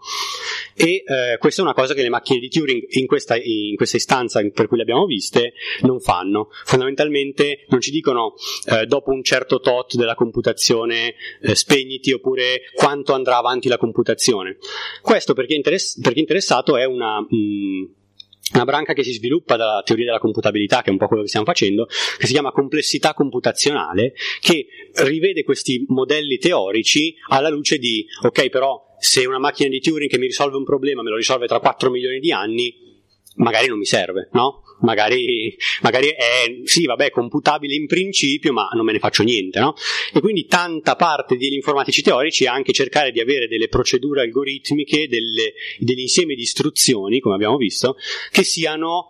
E 0.75 1.03
eh, 1.05 1.37
questa 1.37 1.61
è 1.61 1.65
una 1.65 1.73
cosa 1.73 1.93
che 1.93 2.01
le 2.01 2.09
macchine 2.09 2.39
di 2.39 2.49
Turing 2.49 2.85
in 2.89 3.05
questa, 3.05 3.35
in 3.35 3.75
questa, 3.75 3.97
istanza 3.97 4.41
per 4.53 4.67
cui 4.67 4.77
le 4.77 4.83
abbiamo 4.83 5.05
viste 5.05 5.53
non 5.81 5.99
fanno. 5.99 6.49
Fondamentalmente 6.65 7.65
non 7.69 7.79
ci 7.79 7.91
dicono 7.91 8.33
eh, 8.65 8.85
dopo 8.85 9.11
un 9.11 9.23
certo 9.23 9.59
tot 9.59 9.95
della 9.95 10.15
computazione 10.15 11.15
eh, 11.41 11.55
spegniti 11.55 12.11
oppure 12.11 12.61
quanto 12.73 13.13
andrà 13.13 13.37
avanti 13.37 13.67
la 13.67 13.77
computazione. 13.77 14.57
Questo 15.01 15.33
perché, 15.33 15.53
interess- 15.53 16.01
perché 16.01 16.19
interessato 16.19 16.77
è 16.77 16.85
una 16.85 17.22
una 17.29 18.65
branca 18.65 18.93
che 18.93 19.03
si 19.03 19.13
sviluppa 19.13 19.55
dalla 19.55 19.81
teoria 19.83 20.05
della 20.05 20.19
computabilità, 20.19 20.81
che 20.81 20.89
è 20.89 20.91
un 20.91 20.97
po' 20.97 21.07
quello 21.07 21.23
che 21.23 21.29
stiamo 21.29 21.45
facendo, 21.45 21.85
che 22.17 22.25
si 22.25 22.33
chiama 22.33 22.51
complessità 22.51 23.13
computazionale, 23.13 24.13
che 24.39 24.67
rivede 25.03 25.43
questi 25.43 25.85
modelli 25.87 26.37
teorici 26.37 27.15
alla 27.29 27.49
luce 27.49 27.77
di, 27.77 28.05
ok, 28.21 28.49
però 28.49 28.95
se 28.99 29.25
una 29.25 29.39
macchina 29.39 29.69
di 29.69 29.79
Turing 29.79 30.09
che 30.09 30.17
mi 30.17 30.27
risolve 30.27 30.57
un 30.57 30.63
problema 30.63 31.01
me 31.01 31.09
lo 31.09 31.17
risolve 31.17 31.47
tra 31.47 31.59
4 31.59 31.89
milioni 31.89 32.19
di 32.19 32.31
anni, 32.31 32.92
magari 33.35 33.67
non 33.67 33.77
mi 33.77 33.85
serve, 33.85 34.29
no? 34.33 34.61
Magari, 34.81 35.55
magari, 35.81 36.09
è, 36.09 36.61
sì, 36.65 36.85
vabbè, 36.85 37.09
computabile 37.09 37.73
in 37.73 37.87
principio, 37.87 38.51
ma 38.51 38.69
non 38.73 38.83
me 38.83 38.91
ne 38.91 38.99
faccio 38.99 39.23
niente, 39.23 39.59
no? 39.59 39.75
E 40.13 40.19
quindi 40.19 40.45
tanta 40.45 40.95
parte 40.95 41.37
degli 41.37 41.53
informatici 41.53 42.01
teorici 42.01 42.43
è 42.43 42.47
anche 42.47 42.73
cercare 42.73 43.11
di 43.11 43.21
avere 43.21 43.47
delle 43.47 43.69
procedure 43.69 44.21
algoritmiche, 44.21 45.07
delle, 45.07 45.53
insiemi 46.01 46.35
di 46.35 46.41
istruzioni, 46.41 47.19
come 47.19 47.35
abbiamo 47.35 47.55
visto, 47.55 47.95
che 48.29 48.43
siano 48.43 49.05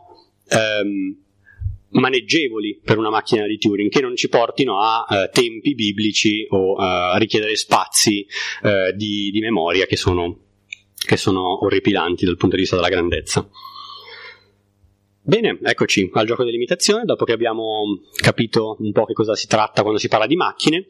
ehm, 0.48 1.18
maneggevoli 1.94 2.80
per 2.84 2.98
una 2.98 3.10
macchina 3.10 3.46
di 3.46 3.58
Turing, 3.58 3.90
che 3.90 4.02
non 4.02 4.16
ci 4.16 4.30
portino 4.30 4.80
a 4.80 5.06
eh, 5.10 5.30
tempi 5.32 5.74
biblici 5.74 6.46
o 6.50 6.76
eh, 6.80 6.86
a 6.86 7.18
richiedere 7.18 7.56
spazi 7.56 8.26
eh, 8.64 8.94
di, 8.96 9.30
di, 9.32 9.40
memoria 9.40 9.86
che 9.86 9.96
sono, 9.96 10.38
che 11.06 11.18
sono 11.18 11.64
orripilanti 11.64 12.26
dal 12.26 12.38
punto 12.38 12.56
di 12.56 12.62
vista 12.62 12.76
della 12.76 12.90
grandezza. 12.90 13.48
Bene, 15.26 15.58
eccoci 15.64 16.10
al 16.16 16.26
gioco 16.26 16.44
dell'imitazione, 16.44 17.06
dopo 17.06 17.24
che 17.24 17.32
abbiamo 17.32 18.02
capito 18.14 18.76
un 18.80 18.92
po' 18.92 19.06
che 19.06 19.14
cosa 19.14 19.36
si 19.36 19.48
tratta 19.48 19.82
quando 19.82 19.98
si 19.98 20.10
parla 20.10 20.28
di 20.28 20.36
macchine, 20.36 20.86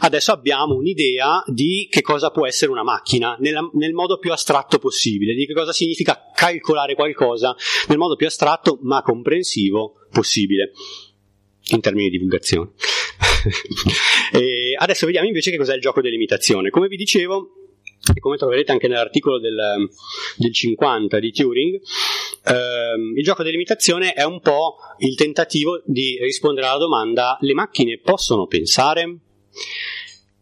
adesso 0.00 0.32
abbiamo 0.32 0.74
un'idea 0.74 1.42
di 1.46 1.88
che 1.90 2.02
cosa 2.02 2.30
può 2.30 2.46
essere 2.46 2.70
una 2.70 2.82
macchina 2.82 3.38
nella, 3.40 3.66
nel 3.72 3.94
modo 3.94 4.18
più 4.18 4.32
astratto 4.32 4.78
possibile, 4.78 5.32
di 5.32 5.46
che 5.46 5.54
cosa 5.54 5.72
significa 5.72 6.26
calcolare 6.34 6.94
qualcosa 6.94 7.56
nel 7.88 7.96
modo 7.96 8.16
più 8.16 8.26
astratto 8.26 8.78
ma 8.82 9.00
comprensivo 9.00 10.06
possibile, 10.10 10.72
in 11.70 11.80
termini 11.80 12.10
di 12.10 12.18
divulgazione. 12.18 12.72
adesso 14.76 15.06
vediamo 15.06 15.26
invece 15.26 15.50
che 15.50 15.56
cos'è 15.56 15.74
il 15.74 15.80
gioco 15.80 16.02
dell'imitazione. 16.02 16.68
Come 16.68 16.88
vi 16.88 16.96
dicevo, 16.96 17.59
e 18.14 18.20
come 18.20 18.36
troverete 18.36 18.72
anche 18.72 18.88
nell'articolo 18.88 19.38
del, 19.38 19.88
del 20.36 20.52
50 20.52 21.18
di 21.18 21.32
Turing, 21.32 21.80
ehm, 22.44 23.16
il 23.16 23.24
gioco 23.24 23.42
dell'imitazione 23.42 24.12
è 24.14 24.24
un 24.24 24.40
po' 24.40 24.76
il 24.98 25.14
tentativo 25.14 25.82
di 25.84 26.18
rispondere 26.20 26.66
alla 26.66 26.78
domanda 26.78 27.36
le 27.40 27.54
macchine 27.54 27.98
possono 27.98 28.46
pensare? 28.46 29.18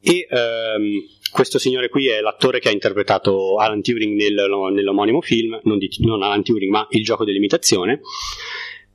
E 0.00 0.26
ehm, 0.30 1.06
questo 1.30 1.58
signore 1.58 1.88
qui 1.88 2.08
è 2.08 2.20
l'attore 2.20 2.60
che 2.60 2.68
ha 2.68 2.72
interpretato 2.72 3.56
Alan 3.56 3.82
Turing 3.82 4.16
nel, 4.16 4.48
nell'omonimo 4.72 5.20
film, 5.20 5.58
non, 5.64 5.78
di, 5.78 5.90
non, 6.00 6.22
Alan 6.22 6.42
Turing 6.42 6.70
ma 6.70 6.86
il 6.90 7.04
gioco 7.04 7.24
dell'imitazione, 7.24 8.00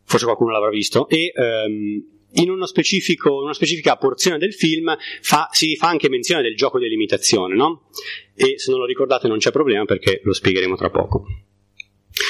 forse 0.04 0.26
qualcuno 0.26 0.52
l'avrà 0.52 0.70
visto, 0.70 1.08
e 1.10 1.32
ehm, 1.36 2.12
in 2.34 2.50
una 2.50 2.66
specifica 2.66 3.96
porzione 3.98 4.38
del 4.38 4.54
film 4.54 4.96
fa, 5.22 5.50
si 5.52 5.76
fa 5.76 5.90
anche 5.90 6.10
menzione 6.10 6.42
del 6.42 6.56
gioco 6.56 6.80
dell'imitazione, 6.80 7.56
no? 7.56 7.90
E 8.36 8.58
se 8.58 8.72
non 8.72 8.80
lo 8.80 8.86
ricordate 8.86 9.28
non 9.28 9.38
c'è 9.38 9.52
problema 9.52 9.86
perché 9.86 10.22
lo 10.24 10.34
spiegheremo 10.34 10.76
tra 10.76 10.90
poco. 10.90 11.26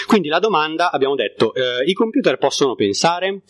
Quindi 0.08 0.28
la 0.30 0.40
domanda, 0.40 0.92
abbiamo 0.92 1.16
detto, 1.16 1.54
eh, 1.54 1.84
i 1.86 1.94
computer 1.94 2.38
possono 2.38 2.76
pensare? 2.76 3.42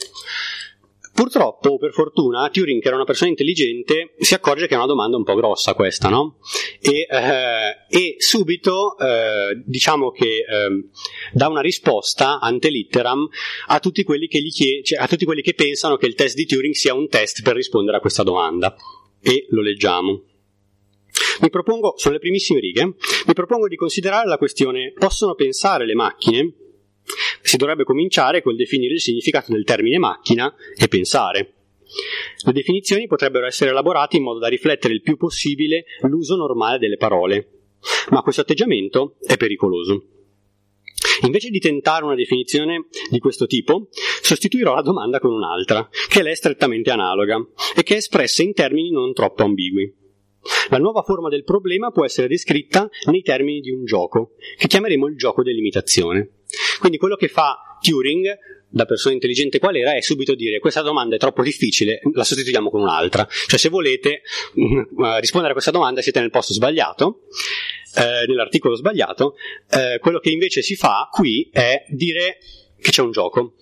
Purtroppo, 1.14 1.78
per 1.78 1.92
fortuna, 1.92 2.50
Turing, 2.50 2.82
che 2.82 2.88
era 2.88 2.96
una 2.96 3.06
persona 3.06 3.30
intelligente, 3.30 4.16
si 4.18 4.34
accorge 4.34 4.66
che 4.66 4.74
è 4.74 4.78
una 4.78 4.88
domanda 4.88 5.16
un 5.16 5.24
po' 5.24 5.36
grossa 5.36 5.76
questa, 5.76 6.10
no? 6.10 6.40
E, 6.82 7.06
eh, 7.08 7.86
e 7.88 8.16
subito, 8.18 8.98
eh, 8.98 9.62
diciamo 9.64 10.10
che 10.10 10.26
eh, 10.26 10.90
dà 11.32 11.50
una 11.50 11.62
risposta 11.62 12.40
ante 12.40 12.70
litteram 12.70 13.28
a 13.68 13.80
tutti, 13.80 14.04
quelli 14.04 14.28
che 14.28 14.40
chied- 14.40 14.84
cioè, 14.84 15.00
a 15.00 15.08
tutti 15.08 15.26
quelli 15.26 15.44
che 15.44 15.54
pensano 15.54 15.98
che 15.98 16.08
il 16.08 16.16
test 16.16 16.36
di 16.36 16.48
Turing 16.48 16.74
sia 16.74 16.96
un 16.96 17.08
test 17.08 17.44
per 17.44 17.56
rispondere 17.56 17.98
a 17.98 18.00
questa 18.00 18.24
domanda. 18.24 18.76
E 19.22 19.46
lo 19.50 19.62
leggiamo. 19.62 20.24
Mi 21.42 21.50
propongo, 21.52 21.94
sono 21.96 22.16
le 22.16 22.20
primissime 22.20 22.60
righe, 22.60 22.86
mi 22.86 23.34
propongo 23.34 23.68
di 23.68 23.76
considerare 23.76 24.28
la 24.28 24.38
questione 24.38 24.94
possono 24.98 25.36
pensare 25.36 25.86
le 25.86 25.94
macchine? 25.94 26.54
Si 27.42 27.58
dovrebbe 27.58 27.84
cominciare 27.84 28.42
col 28.42 28.56
definire 28.56 28.94
il 28.94 29.02
significato 29.02 29.52
del 29.52 29.64
termine 29.64 29.98
macchina 29.98 30.54
e 30.76 30.88
pensare. 30.88 31.54
Le 32.46 32.52
definizioni 32.54 33.08
potrebbero 33.08 33.46
essere 33.46 33.70
elaborate 33.70 34.18
in 34.18 34.24
modo 34.24 34.40
da 34.40 34.48
riflettere 34.48 34.94
il 34.94 35.02
più 35.02 35.18
possibile 35.18 35.86
l'uso 36.02 36.36
normale 36.36 36.80
delle 36.80 36.98
parole, 36.98 37.50
ma 38.10 38.22
questo 38.22 38.42
atteggiamento 38.42 39.18
è 39.22 39.38
pericoloso. 39.38 40.08
Invece 41.24 41.50
di 41.50 41.60
tentare 41.60 42.04
una 42.04 42.16
definizione 42.16 42.88
di 43.10 43.20
questo 43.20 43.46
tipo, 43.46 43.90
sostituirò 44.22 44.74
la 44.74 44.82
domanda 44.82 45.20
con 45.20 45.32
un'altra, 45.32 45.88
che 46.10 46.22
è 46.22 46.36
strettamente 46.36 46.90
analoga 46.90 47.38
e 47.76 47.84
che 47.84 47.96
è 47.96 47.98
espressa 47.98 48.42
in 48.42 48.54
termini 48.54 48.90
non 48.90 49.14
troppo 49.14 49.44
ambigui. 49.44 49.94
La 50.70 50.78
nuova 50.78 51.02
forma 51.04 51.30
del 51.30 51.44
problema 51.44 51.92
può 51.92 52.04
essere 52.04 52.28
descritta 52.28 52.90
nei 53.10 53.22
termini 53.22 53.62
di 53.62 53.72
un 53.72 53.86
gioco, 53.86 54.32
che 54.58 54.68
chiameremo 54.68 55.08
il 55.08 55.16
gioco 55.16 55.44
dell'imitazione. 55.44 56.30
Quindi 56.80 56.98
quello 56.98 57.16
che 57.16 57.28
fa 57.28 57.78
Turing, 57.82 58.38
da 58.70 58.86
persona 58.86 59.14
intelligente 59.14 59.60
qual 59.60 59.76
era, 59.76 59.94
è 59.94 60.02
subito 60.02 60.34
dire 60.34 60.60
questa 60.60 60.82
domanda 60.82 61.16
è 61.16 61.20
troppo 61.20 61.44
difficile, 61.44 62.02
la 62.14 62.24
sostituiamo 62.24 62.70
con 62.70 62.82
un'altra. 62.82 63.28
Cioè 63.30 63.60
se 63.60 63.70
volete 63.70 64.22
uh, 64.56 65.20
rispondere 65.20 65.52
a 65.52 65.54
questa 65.54 65.72
domanda 65.72 66.02
siete 66.02 66.20
nel 66.20 66.32
posto 66.32 66.54
sbagliato, 66.54 67.28
eh, 67.96 68.26
nell'articolo 68.28 68.76
sbagliato, 68.76 69.36
eh, 69.70 70.00
quello 70.00 70.20
che 70.20 70.32
invece 70.32 70.62
si 70.62 70.76
fa 70.76 71.08
qui 71.12 71.50
è 71.52 71.84
dire 71.90 72.40
che 72.80 72.92
c'è 72.92 73.02
un 73.02 73.12
gioco, 73.12 73.54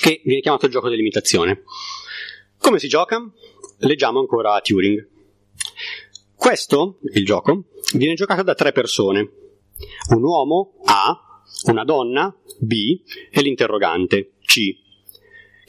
che 0.00 0.22
viene 0.24 0.40
chiamato 0.40 0.66
il 0.66 0.72
gioco 0.72 0.88
dell'imitazione. 0.88 1.64
Come 2.58 2.78
si 2.78 2.88
gioca? 2.88 3.20
Leggiamo 3.78 4.20
ancora 4.20 4.58
Turing. 4.60 5.08
Questo, 6.34 6.98
il 7.12 7.24
gioco, 7.24 7.64
viene 7.94 8.14
giocato 8.14 8.42
da 8.42 8.54
tre 8.54 8.72
persone. 8.72 9.30
Un 10.14 10.22
uomo, 10.22 10.80
A, 10.84 11.29
una 11.64 11.84
donna, 11.84 12.34
B, 12.58 13.00
e 13.30 13.42
l'interrogante, 13.42 14.32
C, 14.44 14.76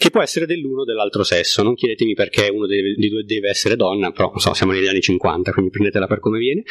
che 0.01 0.09
può 0.09 0.21
essere 0.23 0.47
dell'uno 0.47 0.81
o 0.81 0.83
dell'altro 0.83 1.23
sesso. 1.23 1.61
Non 1.61 1.75
chiedetemi 1.75 2.15
perché 2.15 2.49
uno 2.49 2.65
dei, 2.65 2.95
dei 2.95 3.09
due 3.09 3.23
deve 3.23 3.49
essere 3.49 3.75
donna, 3.75 4.11
però 4.11 4.33
so, 4.37 4.53
siamo 4.55 4.71
negli 4.71 4.87
anni 4.87 4.99
50, 4.99 5.51
quindi 5.51 5.69
prendetela 5.69 6.07
per 6.07 6.19
come 6.19 6.39
viene. 6.39 6.63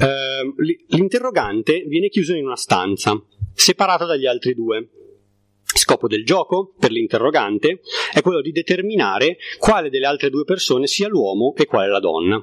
Eh, 0.00 0.74
l'interrogante 0.88 1.84
viene 1.86 2.08
chiuso 2.08 2.34
in 2.34 2.46
una 2.46 2.56
stanza, 2.56 3.22
separato 3.52 4.06
dagli 4.06 4.24
altri 4.24 4.54
due. 4.54 4.88
Scopo 5.64 6.06
del 6.06 6.24
gioco, 6.24 6.74
per 6.78 6.90
l'interrogante, 6.90 7.80
è 8.10 8.22
quello 8.22 8.40
di 8.40 8.52
determinare 8.52 9.36
quale 9.58 9.90
delle 9.90 10.06
altre 10.06 10.30
due 10.30 10.44
persone 10.44 10.86
sia 10.86 11.08
l'uomo 11.08 11.54
e 11.54 11.66
quale 11.66 11.90
la 11.90 12.00
donna. 12.00 12.42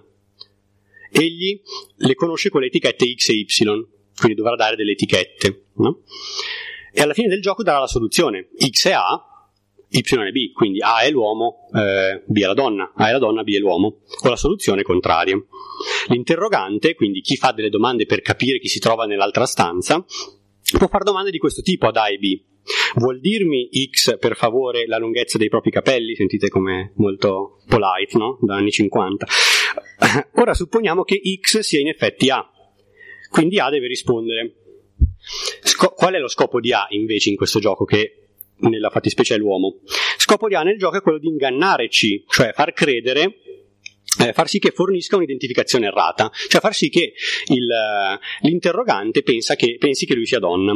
Egli 1.12 1.60
le 1.96 2.14
conosce 2.14 2.50
con 2.50 2.62
le 2.62 2.68
etichette 2.68 3.12
X 3.16 3.30
e 3.30 3.34
Y, 3.34 3.48
quindi 4.20 4.36
dovrà 4.36 4.56
dare 4.56 4.76
delle 4.76 4.92
etichette. 4.92 5.66
No? 5.76 6.02
E 6.92 7.02
alla 7.02 7.14
fine 7.14 7.28
del 7.28 7.42
gioco 7.42 7.64
darà 7.64 7.80
la 7.80 7.88
soluzione. 7.88 8.50
X 8.70 8.88
è 8.88 8.92
A, 8.92 9.30
Y 9.90 10.02
è 10.02 10.32
B, 10.32 10.52
quindi 10.54 10.82
A 10.82 11.00
è 11.00 11.10
l'uomo, 11.10 11.68
eh, 11.74 12.24
B 12.26 12.42
è 12.42 12.46
la 12.46 12.54
donna, 12.54 12.94
A 12.96 13.10
è 13.10 13.12
la 13.12 13.18
donna, 13.18 13.44
B 13.44 13.56
è 13.56 13.58
l'uomo, 13.58 14.02
con 14.20 14.30
la 14.30 14.36
soluzione 14.36 14.84
contraria. 14.84 15.36
L'interrogante, 16.10 16.94
quindi 16.94 17.22
chi 17.22 17.36
fa 17.38 17.52
delle 17.52 17.70
domande 17.70 18.06
per 18.06 18.22
capire 18.22 18.60
chi 18.60 18.68
si 18.68 18.80
trova 18.80 19.06
nell'altra 19.06 19.46
stanza, 19.46 20.04
può 20.78 20.88
fare 20.88 21.04
domande 21.04 21.32
di 21.32 21.40
questo 21.40 21.62
tipo 21.62 21.88
ad 21.88 21.98
A 21.98 22.10
e 22.10 22.18
B. 22.18 22.42
Vuol 22.96 23.20
dirmi 23.20 23.70
X 23.90 24.20
per 24.20 24.36
favore 24.36 24.86
la 24.86 25.00
lunghezza 25.00 25.40
dei 25.40 25.50
propri 25.50 25.72
capelli? 25.72 26.16
Sentite 26.16 26.50
come 26.50 26.92
molto 26.98 27.62
polite, 27.68 28.18
no? 28.18 28.38
Da 28.42 28.56
anni 28.56 28.70
50. 28.70 29.26
Ora 30.36 30.54
supponiamo 30.54 31.04
che 31.04 31.20
X 31.42 31.60
sia 31.60 31.80
in 31.80 31.88
effetti 31.88 32.30
A. 32.30 32.48
Quindi 33.30 33.60
A 33.60 33.70
deve 33.70 33.88
rispondere. 33.88 34.54
Sco- 35.62 35.92
qual 35.92 36.14
è 36.14 36.20
lo 36.20 36.28
scopo 36.28 36.60
di 36.60 36.74
A 36.74 36.88
invece 36.90 37.30
in 37.30 37.36
questo 37.36 37.60
gioco 37.60 37.86
che 37.86 38.28
nella 38.58 38.90
fattispecie 38.90 39.36
è 39.36 39.38
l'uomo? 39.38 39.80
Scopo 40.18 40.48
di 40.48 40.56
A 40.56 40.64
nel 40.64 40.78
gioco 40.78 40.98
è 40.98 41.02
quello 41.02 41.20
di 41.20 41.28
ingannare 41.28 41.88
C, 41.88 42.24
cioè 42.28 42.52
far 42.54 42.74
credere 42.74 43.36
eh, 44.20 44.34
far 44.34 44.48
sì 44.50 44.60
che 44.60 44.72
fornisca 44.72 45.16
un'identificazione 45.16 45.86
errata, 45.86 46.32
cioè 46.48 46.60
far 46.60 46.74
sì 46.74 46.90
che 46.90 47.14
il, 47.48 47.68
l'interrogante 48.42 49.22
che, 49.22 49.78
pensi 49.78 50.06
che 50.06 50.16
lui 50.16 50.26
sia 50.26 50.40
donna. 50.40 50.74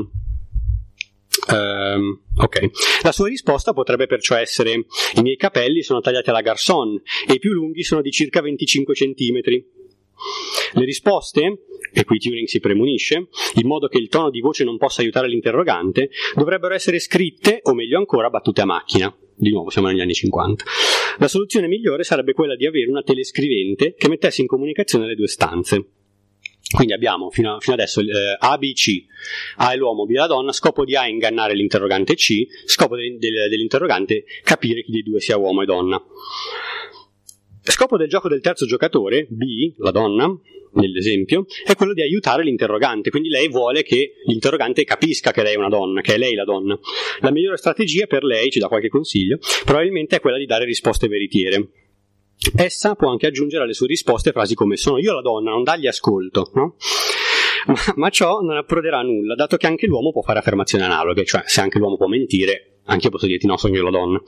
Um, 1.45 2.21
ok, 2.37 2.69
la 3.01 3.11
sua 3.11 3.27
risposta 3.27 3.73
potrebbe 3.73 4.05
perciò 4.05 4.35
essere: 4.35 4.85
I 5.15 5.21
miei 5.21 5.35
capelli 5.35 5.81
sono 5.81 5.99
tagliati 5.99 6.29
alla 6.29 6.41
garçon 6.41 7.01
e 7.27 7.33
i 7.33 7.39
più 7.39 7.51
lunghi 7.51 7.83
sono 7.83 8.01
di 8.01 8.11
circa 8.11 8.39
25 8.39 8.93
cm. 8.93 9.41
Le 10.73 10.85
risposte, 10.85 11.65
e 11.93 12.03
qui 12.03 12.17
Turing 12.17 12.47
si 12.47 12.59
premunisce, 12.59 13.27
in 13.55 13.67
modo 13.67 13.87
che 13.87 13.97
il 13.97 14.07
tono 14.07 14.29
di 14.29 14.39
voce 14.39 14.63
non 14.63 14.77
possa 14.77 15.01
aiutare 15.01 15.27
l'interrogante, 15.27 16.09
dovrebbero 16.35 16.73
essere 16.73 16.99
scritte, 16.99 17.59
o 17.63 17.73
meglio 17.73 17.97
ancora, 17.97 18.29
battute 18.29 18.61
a 18.61 18.65
macchina. 18.65 19.15
Di 19.35 19.51
nuovo, 19.51 19.69
siamo 19.69 19.87
negli 19.87 20.01
anni 20.01 20.13
50. 20.13 20.63
La 21.19 21.27
soluzione 21.27 21.67
migliore 21.67 22.03
sarebbe 22.03 22.33
quella 22.33 22.55
di 22.55 22.65
avere 22.65 22.89
una 22.89 23.01
telescrivente 23.01 23.93
che 23.95 24.09
mettesse 24.09 24.41
in 24.41 24.47
comunicazione 24.47 25.05
le 25.05 25.15
due 25.15 25.27
stanze. 25.27 25.85
Quindi 26.73 26.93
abbiamo 26.93 27.29
fino, 27.29 27.55
a, 27.55 27.59
fino 27.59 27.75
adesso 27.75 28.01
eh, 28.01 28.35
A, 28.39 28.57
B, 28.57 28.73
C. 28.73 29.05
A 29.57 29.73
è 29.73 29.75
l'uomo, 29.75 30.05
B 30.05 30.11
è 30.11 30.17
la 30.17 30.27
donna, 30.27 30.51
scopo 30.51 30.85
di 30.85 30.95
A 30.95 31.03
è 31.03 31.09
ingannare 31.09 31.53
l'interrogante 31.53 32.15
C, 32.15 32.47
scopo 32.65 32.95
de, 32.95 33.17
de, 33.19 33.47
dell'interrogante 33.49 34.23
capire 34.43 34.81
chi 34.81 34.91
dei 34.91 35.03
due 35.03 35.19
sia 35.19 35.37
uomo 35.37 35.61
e 35.61 35.65
donna. 35.65 36.01
Scopo 37.71 37.97
del 37.97 38.09
gioco 38.09 38.27
del 38.27 38.41
terzo 38.41 38.65
giocatore, 38.65 39.25
B, 39.29 39.73
la 39.77 39.91
donna, 39.91 40.27
nell'esempio, 40.73 41.45
è 41.65 41.75
quello 41.75 41.93
di 41.93 42.01
aiutare 42.01 42.43
l'interrogante, 42.43 43.09
quindi 43.09 43.29
lei 43.29 43.47
vuole 43.47 43.83
che 43.83 44.15
l'interrogante 44.25 44.83
capisca 44.83 45.31
che 45.31 45.43
lei 45.43 45.53
è 45.53 45.57
una 45.57 45.69
donna, 45.69 46.01
che 46.01 46.15
è 46.15 46.17
lei 46.17 46.33
la 46.33 46.43
donna. 46.43 46.77
La 47.21 47.31
migliore 47.31 47.57
strategia 47.57 48.05
per 48.05 48.23
lei, 48.23 48.51
ci 48.51 48.59
dà 48.59 48.67
qualche 48.67 48.89
consiglio, 48.89 49.37
probabilmente 49.63 50.17
è 50.17 50.19
quella 50.19 50.37
di 50.37 50.45
dare 50.45 50.65
risposte 50.65 51.07
veritiere. 51.07 51.69
Essa 52.55 52.95
può 52.95 53.09
anche 53.09 53.27
aggiungere 53.27 53.63
alle 53.63 53.73
sue 53.73 53.87
risposte 53.87 54.31
frasi 54.31 54.55
come 54.55 54.75
sono 54.75 54.97
io 54.97 55.13
la 55.13 55.21
donna, 55.21 55.51
non 55.51 55.63
dagli 55.63 55.87
ascolto, 55.87 56.51
no? 56.55 56.75
ma, 57.67 57.75
ma, 57.95 58.09
ciò 58.09 58.41
non 58.41 58.57
approderà 58.57 58.99
a 58.99 59.03
nulla, 59.03 59.35
dato 59.35 59.55
che 59.55 59.67
anche 59.67 59.87
l'uomo 59.87 60.11
può 60.11 60.21
fare 60.21 60.39
affermazioni 60.39 60.83
analoghe, 60.83 61.23
cioè 61.23 61.43
se 61.45 61.61
anche 61.61 61.79
l'uomo 61.79 61.95
può 61.95 62.07
mentire, 62.07 62.79
anche 62.85 63.05
io 63.05 63.11
posso 63.11 63.27
dirti 63.27 63.47
no, 63.47 63.55
sono 63.55 63.75
io 63.75 63.83
la 63.83 63.91
donna. 63.91 64.21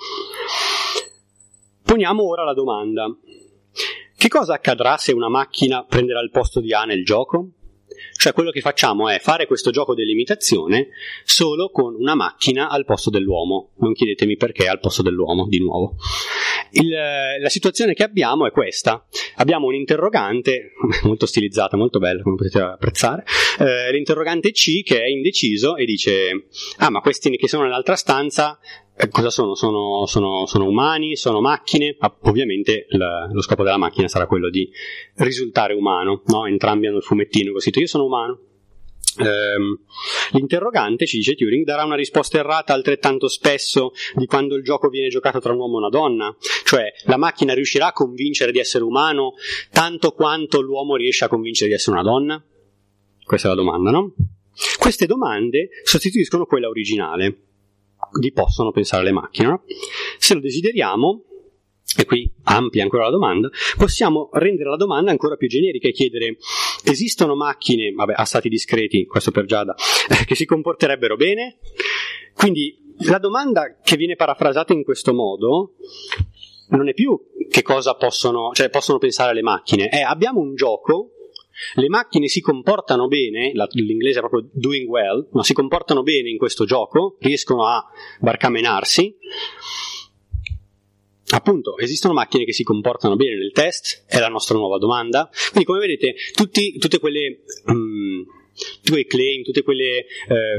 Poniamo 1.85 2.27
ora 2.27 2.43
la 2.43 2.55
domanda. 2.55 3.05
Che 4.17 4.27
cosa 4.27 4.55
accadrà 4.55 4.97
se 4.97 5.13
una 5.13 5.29
macchina 5.29 5.85
prenderà 5.85 6.19
il 6.19 6.31
posto 6.31 6.59
di 6.59 6.73
A 6.73 6.83
nel 6.83 7.05
gioco? 7.05 7.51
Cioè 8.17 8.33
quello 8.33 8.49
che 8.49 8.61
facciamo 8.61 9.07
è 9.07 9.19
fare 9.19 9.45
questo 9.45 9.69
gioco 9.69 9.93
dell'imitazione 9.93 10.89
solo 11.23 11.69
con 11.69 11.93
una 11.93 12.15
macchina 12.15 12.69
al 12.69 12.85
posto 12.85 13.11
dell'uomo. 13.11 13.73
Non 13.77 13.93
chiedetemi 13.93 14.35
perché 14.35 14.67
al 14.67 14.79
posto 14.79 15.03
dell'uomo, 15.03 15.47
di 15.47 15.59
nuovo. 15.59 15.95
Il, 16.71 16.89
la 16.89 17.49
situazione 17.49 17.93
che 17.93 18.03
abbiamo 18.03 18.47
è 18.47 18.51
questa. 18.51 19.05
Abbiamo 19.35 19.67
un 19.67 19.75
interrogante, 19.75 20.71
molto 21.03 21.27
stilizzata, 21.27 21.77
molto 21.77 21.99
bella, 21.99 22.23
come 22.23 22.35
potete 22.35 22.59
apprezzare, 22.59 23.25
eh, 23.59 23.91
l'interrogante 23.91 24.51
C 24.51 24.81
che 24.81 25.03
è 25.03 25.07
indeciso 25.07 25.75
e 25.75 25.85
dice, 25.85 26.47
ah 26.77 26.89
ma 26.89 27.01
questi 27.01 27.29
che 27.37 27.47
sono 27.47 27.63
nell'altra 27.63 27.95
stanza 27.95 28.57
eh, 28.59 28.84
cosa 29.09 29.29
sono? 29.29 29.55
Sono, 29.55 30.05
sono? 30.05 30.45
sono, 30.45 30.67
umani? 30.67 31.15
Sono 31.15 31.41
macchine? 31.41 31.95
Ma 31.99 32.15
ovviamente 32.21 32.85
la, 32.89 33.27
lo 33.31 33.41
scopo 33.41 33.63
della 33.63 33.77
macchina 33.77 34.07
sarà 34.07 34.25
quello 34.25 34.49
di 34.49 34.69
risultare 35.15 35.73
umano, 35.73 36.21
no? 36.27 36.45
entrambi 36.45 36.87
hanno 36.87 36.97
il 36.97 37.03
fumettino 37.03 37.51
così, 37.51 37.71
io 37.73 37.87
sono 37.87 38.05
umano. 38.05 38.39
Ehm, 39.17 39.79
l'interrogante, 40.31 41.05
ci 41.05 41.17
dice 41.17 41.35
Turing, 41.35 41.63
darà 41.63 41.85
una 41.85 41.95
risposta 41.95 42.37
errata 42.37 42.73
altrettanto 42.73 43.27
spesso 43.29 43.91
di 44.13 44.25
quando 44.25 44.55
il 44.55 44.63
gioco 44.63 44.89
viene 44.89 45.07
giocato 45.07 45.39
tra 45.39 45.53
un 45.53 45.59
uomo 45.59 45.75
e 45.75 45.77
una 45.79 45.89
donna, 45.89 46.35
cioè 46.65 46.91
la 47.05 47.17
macchina 47.17 47.53
riuscirà 47.53 47.87
a 47.87 47.93
convincere 47.93 48.51
di 48.51 48.59
essere 48.59 48.83
umano 48.83 49.33
tanto 49.71 50.11
quanto 50.11 50.61
l'uomo 50.61 50.95
riesce 50.95 51.25
a 51.25 51.29
convincere 51.29 51.69
di 51.69 51.75
essere 51.75 51.97
una 51.97 52.03
donna? 52.03 52.43
Questa 53.23 53.47
è 53.47 53.49
la 53.49 53.57
domanda, 53.57 53.91
no? 53.91 54.13
Queste 54.77 55.05
domande 55.05 55.69
sostituiscono 55.83 56.45
quella 56.45 56.67
originale 56.67 57.44
di 58.19 58.31
possono 58.31 58.71
pensare 58.71 59.03
le 59.03 59.11
macchine. 59.11 59.47
No? 59.47 59.63
Se 60.17 60.33
lo 60.33 60.39
desideriamo, 60.39 61.23
e 61.97 62.05
qui 62.05 62.31
amplia 62.43 62.83
ancora 62.83 63.03
la 63.03 63.11
domanda, 63.11 63.49
possiamo 63.77 64.29
rendere 64.33 64.69
la 64.69 64.75
domanda 64.75 65.11
ancora 65.11 65.35
più 65.35 65.47
generica 65.47 65.87
e 65.87 65.91
chiedere 65.91 66.37
esistono 66.83 67.35
macchine, 67.35 67.91
vabbè, 67.91 68.13
a 68.15 68.25
stati 68.25 68.49
discreti, 68.49 69.05
questo 69.05 69.31
per 69.31 69.45
Giada, 69.45 69.75
eh, 70.09 70.25
che 70.25 70.35
si 70.35 70.45
comporterebbero 70.45 71.15
bene? 71.15 71.57
Quindi 72.33 72.93
la 73.07 73.17
domanda 73.17 73.77
che 73.83 73.97
viene 73.97 74.15
parafrasata 74.15 74.73
in 74.73 74.83
questo 74.83 75.13
modo 75.13 75.75
non 76.69 76.89
è 76.89 76.93
più 76.93 77.17
che 77.49 77.61
cosa 77.61 77.95
possono, 77.95 78.51
cioè 78.53 78.69
possono 78.69 78.97
pensare 78.97 79.33
le 79.33 79.41
macchine, 79.41 79.87
è 79.87 80.01
abbiamo 80.01 80.39
un 80.39 80.55
gioco 80.55 81.11
le 81.75 81.89
macchine 81.89 82.27
si 82.27 82.41
comportano 82.41 83.07
bene, 83.07 83.51
l'inglese 83.71 84.19
è 84.19 84.21
proprio 84.21 84.49
doing 84.53 84.87
well, 84.87 85.27
ma 85.31 85.43
si 85.43 85.53
comportano 85.53 86.03
bene 86.03 86.29
in 86.29 86.37
questo 86.37 86.65
gioco, 86.65 87.17
riescono 87.19 87.65
a 87.65 87.83
barcamenarsi. 88.19 89.15
Appunto, 91.29 91.77
esistono 91.77 92.13
macchine 92.13 92.45
che 92.45 92.53
si 92.53 92.63
comportano 92.63 93.15
bene 93.15 93.35
nel 93.35 93.51
test? 93.51 94.05
È 94.07 94.19
la 94.19 94.27
nostra 94.29 94.55
nuova 94.57 94.77
domanda. 94.77 95.29
Quindi, 95.49 95.65
come 95.65 95.79
vedete, 95.79 96.15
tutti, 96.33 96.77
tutte 96.77 96.99
quelle. 96.99 97.43
Um, 97.65 98.25
tutti 98.55 98.91
quei 98.91 99.05
claim, 99.05 99.43
tutti 99.43 99.61
quei 99.63 99.77
eh, 99.79 100.05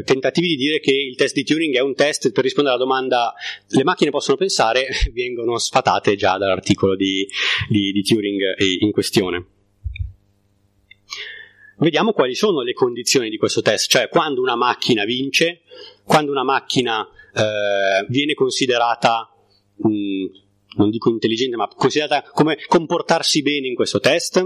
tentativi 0.05 0.49
di 0.49 0.57
dire 0.57 0.81
che 0.81 0.93
il 0.93 1.17
test 1.17 1.35
di 1.35 1.45
Turing 1.45 1.75
è 1.77 1.81
un 1.81 1.95
test 1.95 2.31
per 2.31 2.45
rispondere 2.45 2.77
alla 2.77 2.85
domanda 2.85 3.33
le 3.69 3.85
macchine 3.85 4.11
possono 4.11 4.37
pensare 4.37 4.87
vengono 5.15 5.57
sfatate 5.57 6.15
già 6.15 6.37
dall'articolo 6.37 6.95
di, 6.95 7.27
di, 7.71 7.93
di 7.93 8.03
Turing 8.03 8.55
in 8.81 8.91
questione. 8.91 9.56
Vediamo 11.79 12.13
quali 12.13 12.35
sono 12.35 12.63
le 12.63 12.73
condizioni 12.73 13.29
di 13.29 13.37
questo 13.37 13.61
test, 13.61 13.91
cioè 13.91 14.09
quando 14.09 14.41
una 14.41 14.57
macchina 14.57 15.05
vince, 15.05 15.61
quando 16.05 16.31
una 16.31 16.45
macchina 16.45 17.07
eh, 17.35 18.07
viene 18.09 18.33
considerata, 18.33 19.31
mh, 19.77 19.89
mm, 19.89 20.25
non 20.77 20.91
dico 20.91 21.11
intelligente, 21.11 21.57
ma 21.57 21.69
considerata 21.69 22.23
come 22.31 22.57
comportarsi 22.67 23.43
bene 23.43 23.67
in 23.67 23.75
questo 23.75 24.01
test. 24.01 24.37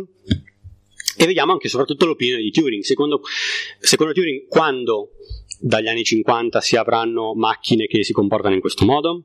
E 1.16 1.26
vediamo 1.26 1.52
anche 1.52 1.68
soprattutto 1.68 2.06
l'opinione 2.06 2.42
di 2.42 2.50
Turing. 2.50 2.82
Secondo, 2.82 3.20
secondo 3.78 4.12
Turing, 4.12 4.46
quando 4.48 5.10
dagli 5.60 5.88
anni 5.88 6.02
50 6.02 6.60
si 6.60 6.76
avranno 6.76 7.34
macchine 7.34 7.86
che 7.86 8.02
si 8.02 8.12
comportano 8.12 8.54
in 8.54 8.60
questo 8.60 8.84
modo? 8.84 9.24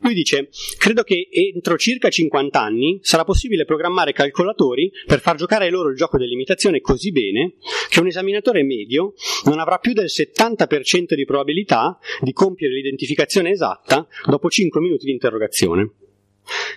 Lui 0.00 0.14
dice: 0.14 0.48
Credo 0.78 1.02
che 1.02 1.28
entro 1.30 1.76
circa 1.76 2.08
50 2.08 2.60
anni 2.60 2.98
sarà 3.02 3.24
possibile 3.24 3.64
programmare 3.64 4.12
calcolatori 4.12 4.90
per 5.06 5.20
far 5.20 5.36
giocare 5.36 5.70
loro 5.70 5.90
il 5.90 5.96
gioco 5.96 6.18
dell'imitazione 6.18 6.80
così 6.80 7.10
bene 7.12 7.54
che 7.88 8.00
un 8.00 8.06
esaminatore 8.06 8.62
medio 8.62 9.14
non 9.44 9.58
avrà 9.58 9.78
più 9.78 9.92
del 9.92 10.06
70% 10.06 11.14
di 11.14 11.24
probabilità 11.24 11.98
di 12.20 12.32
compiere 12.32 12.74
l'identificazione 12.74 13.50
esatta 13.50 14.06
dopo 14.26 14.48
5 14.48 14.80
minuti 14.80 15.06
di 15.06 15.12
interrogazione. 15.12 15.90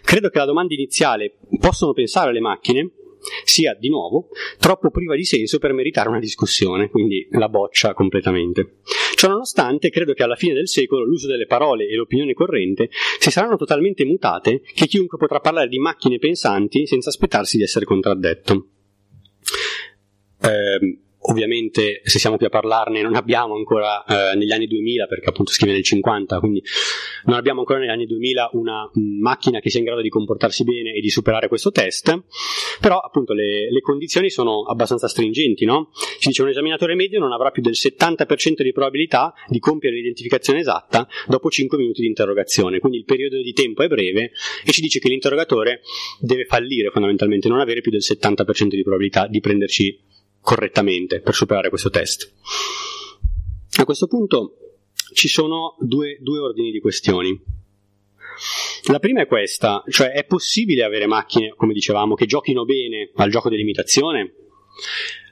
Credo 0.03 0.29
che 0.29 0.37
la 0.37 0.45
domanda 0.45 0.73
iniziale 0.73 1.37
possono 1.59 1.93
pensare 1.93 2.31
le 2.31 2.39
macchine 2.39 2.91
sia 3.43 3.73
di 3.73 3.89
nuovo 3.89 4.29
troppo 4.59 4.89
priva 4.89 5.15
di 5.15 5.25
senso 5.25 5.57
per 5.59 5.73
meritare 5.73 6.09
una 6.09 6.19
discussione, 6.19 6.89
quindi 6.89 7.27
la 7.31 7.49
boccia 7.49 7.93
completamente. 7.93 8.77
Ciononostante, 9.17 9.89
credo 9.89 10.13
che 10.13 10.21
alla 10.21 10.35
fine 10.35 10.53
del 10.53 10.67
secolo 10.67 11.03
l'uso 11.03 11.25
delle 11.25 11.47
parole 11.47 11.87
e 11.87 11.95
l'opinione 11.95 12.35
corrente 12.35 12.91
si 13.17 13.31
saranno 13.31 13.55
totalmente 13.55 14.05
mutate 14.05 14.61
che 14.61 14.85
chiunque 14.85 15.17
potrà 15.17 15.39
parlare 15.39 15.69
di 15.69 15.79
macchine 15.79 16.19
pensanti 16.19 16.85
senza 16.85 17.09
aspettarsi 17.09 17.57
di 17.57 17.63
essere 17.63 17.85
contraddetto. 17.85 18.67
Eh, 20.39 20.99
ovviamente 21.29 22.01
se 22.03 22.19
siamo 22.19 22.37
qui 22.37 22.45
a 22.45 22.49
parlarne 22.49 23.01
non 23.01 23.15
abbiamo 23.15 23.55
ancora 23.55 24.03
eh, 24.03 24.35
negli 24.35 24.51
anni 24.51 24.67
2000 24.67 25.07
perché 25.07 25.29
appunto 25.29 25.51
scrive 25.51 25.73
nel 25.73 25.83
50 25.83 26.39
quindi 26.39 26.63
non 27.25 27.35
abbiamo 27.35 27.59
ancora 27.59 27.79
negli 27.79 27.89
anni 27.89 28.05
2000 28.05 28.49
una 28.53 28.83
mm, 28.85 29.21
macchina 29.21 29.59
che 29.59 29.69
sia 29.69 29.79
in 29.79 29.85
grado 29.85 30.01
di 30.01 30.09
comportarsi 30.09 30.63
bene 30.63 30.93
e 30.93 31.01
di 31.01 31.09
superare 31.09 31.47
questo 31.47 31.71
test 31.71 32.23
però 32.79 32.99
appunto 32.99 33.33
le, 33.33 33.71
le 33.71 33.81
condizioni 33.81 34.29
sono 34.29 34.63
abbastanza 34.63 35.07
stringenti 35.07 35.65
no? 35.65 35.89
ci 36.19 36.29
dice 36.29 36.41
un 36.41 36.49
esaminatore 36.49 36.95
medio 36.95 37.19
non 37.19 37.31
avrà 37.31 37.51
più 37.51 37.61
del 37.61 37.73
70% 37.75 38.61
di 38.61 38.71
probabilità 38.71 39.33
di 39.47 39.59
compiere 39.59 39.95
l'identificazione 39.95 40.59
esatta 40.59 41.07
dopo 41.27 41.49
5 41.49 41.77
minuti 41.77 42.01
di 42.01 42.07
interrogazione 42.07 42.79
quindi 42.79 42.99
il 42.99 43.05
periodo 43.05 43.41
di 43.41 43.53
tempo 43.53 43.83
è 43.83 43.87
breve 43.87 44.31
e 44.65 44.71
ci 44.71 44.81
dice 44.81 44.99
che 44.99 45.09
l'interrogatore 45.09 45.81
deve 46.19 46.45
fallire 46.45 46.89
fondamentalmente 46.89 47.49
non 47.49 47.59
avere 47.59 47.81
più 47.81 47.91
del 47.91 48.01
70% 48.01 48.67
di 48.69 48.81
probabilità 48.81 49.27
di 49.27 49.39
prenderci 49.39 50.15
correttamente 50.47 51.19
per 51.19 51.33
superare 51.33 51.67
questo 51.67 51.89
test. 51.89 52.31
A 53.79 53.83
questo 53.83 54.07
punto 54.07 54.53
ci 55.11 55.27
sono 55.27 55.75
due, 55.77 56.19
due 56.21 56.39
ordini 56.39 56.71
di 56.71 56.79
questioni. 56.79 57.37
La 58.85 58.99
prima 58.99 59.21
è 59.21 59.27
questa, 59.27 59.83
cioè 59.89 60.11
è 60.11 60.23
possibile 60.23 60.85
avere 60.85 61.05
macchine, 61.05 61.53
come 61.53 61.73
dicevamo, 61.73 62.15
che 62.15 62.27
giochino 62.27 62.63
bene 62.63 63.11
al 63.15 63.29
gioco 63.29 63.49
dell'imitazione? 63.49 64.35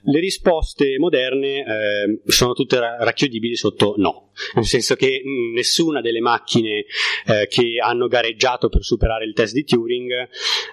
Le 0.08 0.20
risposte 0.20 0.98
moderne 1.00 1.60
eh, 1.60 2.22
sono 2.26 2.54
tutte 2.54 2.80
racchiudibili 2.80 3.56
sotto 3.56 3.96
no, 3.98 4.30
nel 4.54 4.66
senso 4.66 4.96
che 4.96 5.22
nessuna 5.54 6.02
delle 6.02 6.20
macchine 6.20 6.86
eh, 7.26 7.48
che 7.48 7.78
hanno 7.82 8.08
gareggiato 8.08 8.70
per 8.70 8.84
superare 8.84 9.26
il 9.26 9.34
test 9.34 9.54
di 9.54 9.64
Turing 9.64 10.12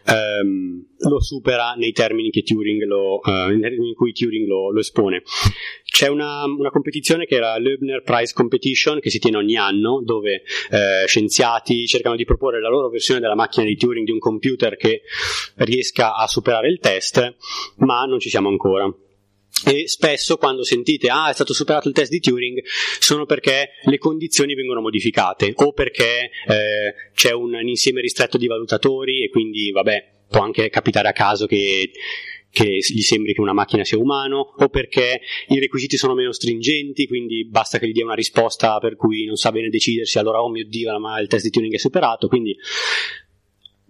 ehm, 0.07 0.87
lo 1.09 1.21
supera 1.23 1.73
nei 1.77 1.93
termini 1.93 2.31
lo, 2.85 3.23
eh, 3.23 3.53
in 3.53 3.95
cui 3.95 4.13
Turing 4.13 4.47
lo, 4.47 4.71
lo 4.71 4.81
espone. 4.81 5.23
C'è 5.85 6.09
una, 6.09 6.45
una, 6.45 6.71
competizione 6.71 7.25
che 7.25 7.37
è 7.37 7.41
la 7.41 7.59
Leubner 7.59 8.03
Prize 8.03 8.35
Competition 8.35 9.01
che 9.01 9.11
si 9.11 9.19
tiene 9.19 9.39
ogni 9.39 9.57
anno 9.57 10.03
dove 10.05 10.43
eh, 10.71 11.07
scienziati 11.07 11.87
cercano 11.87 12.17
di 12.17 12.25
proporre 12.25 12.61
la 12.61 12.69
loro 12.69 12.91
versione 12.91 13.21
della 13.21 13.35
macchina 13.35 13.65
di 13.65 13.77
Turing 13.77 14.05
di 14.05 14.13
un 14.13 14.19
computer 14.19 14.77
che 14.77 15.03
riesca 15.57 16.17
a 16.17 16.27
superare 16.27 16.69
il 16.69 16.79
test, 16.81 17.37
ma 17.77 18.05
non 18.05 18.19
ci 18.19 18.29
siamo 18.29 18.49
ancora 18.49 18.93
e 19.65 19.89
spesso 19.89 20.37
quando 20.37 20.65
sentite 20.65 21.09
ah 21.09 21.31
è 21.31 21.35
stato 21.35 21.53
superato 21.53 21.89
il 21.89 21.95
test 21.95 22.11
di 22.11 22.21
Turing 22.21 22.63
sono 22.99 23.27
perché 23.27 23.71
le 23.85 23.99
condizioni 23.99 24.55
vengono 24.55 24.81
modificate 24.81 25.53
o 25.55 25.73
perché 25.73 26.31
eh, 26.49 26.95
c'è 27.15 27.33
un, 27.33 27.55
un, 27.55 27.69
insieme 27.69 28.01
ristretto 28.01 28.39
di 28.39 28.47
valutatori 28.47 29.23
e 29.23 29.29
quindi 29.29 29.71
vabbè 29.71 30.11
può 30.29 30.41
anche 30.41 30.69
capitare 30.71 31.09
a 31.09 31.13
caso 31.13 31.47
che, 31.47 31.91
che 32.51 32.65
gli 32.65 33.03
sembri 33.03 33.35
che 33.35 33.41
una 33.41 33.53
macchina 33.53 33.85
sia 33.85 33.99
umano 33.99 34.55
o 34.57 34.69
perché 34.69 35.21
i 35.49 35.59
requisiti 35.59 35.97
sono 35.97 36.15
meno 36.15 36.33
stringenti 36.33 37.07
quindi 37.07 37.47
basta 37.47 37.79
che 37.79 37.87
gli 37.87 37.93
dia 37.93 38.05
una 38.05 38.15
risposta 38.15 38.79
per 38.79 38.97
cui 38.97 39.27
non 39.27 39.37
sa 39.37 39.53
bene 39.53 39.69
decidersi 39.69 40.19
allora 40.19 40.43
oh 40.43 40.49
mio 40.49 40.67
dio 40.67 40.99
ma 40.99 41.21
il 41.21 41.29
test 41.29 41.45
di 41.45 41.51
Turing 41.51 41.75
è 41.75 41.79
superato 41.79 42.29
quindi 42.29 42.57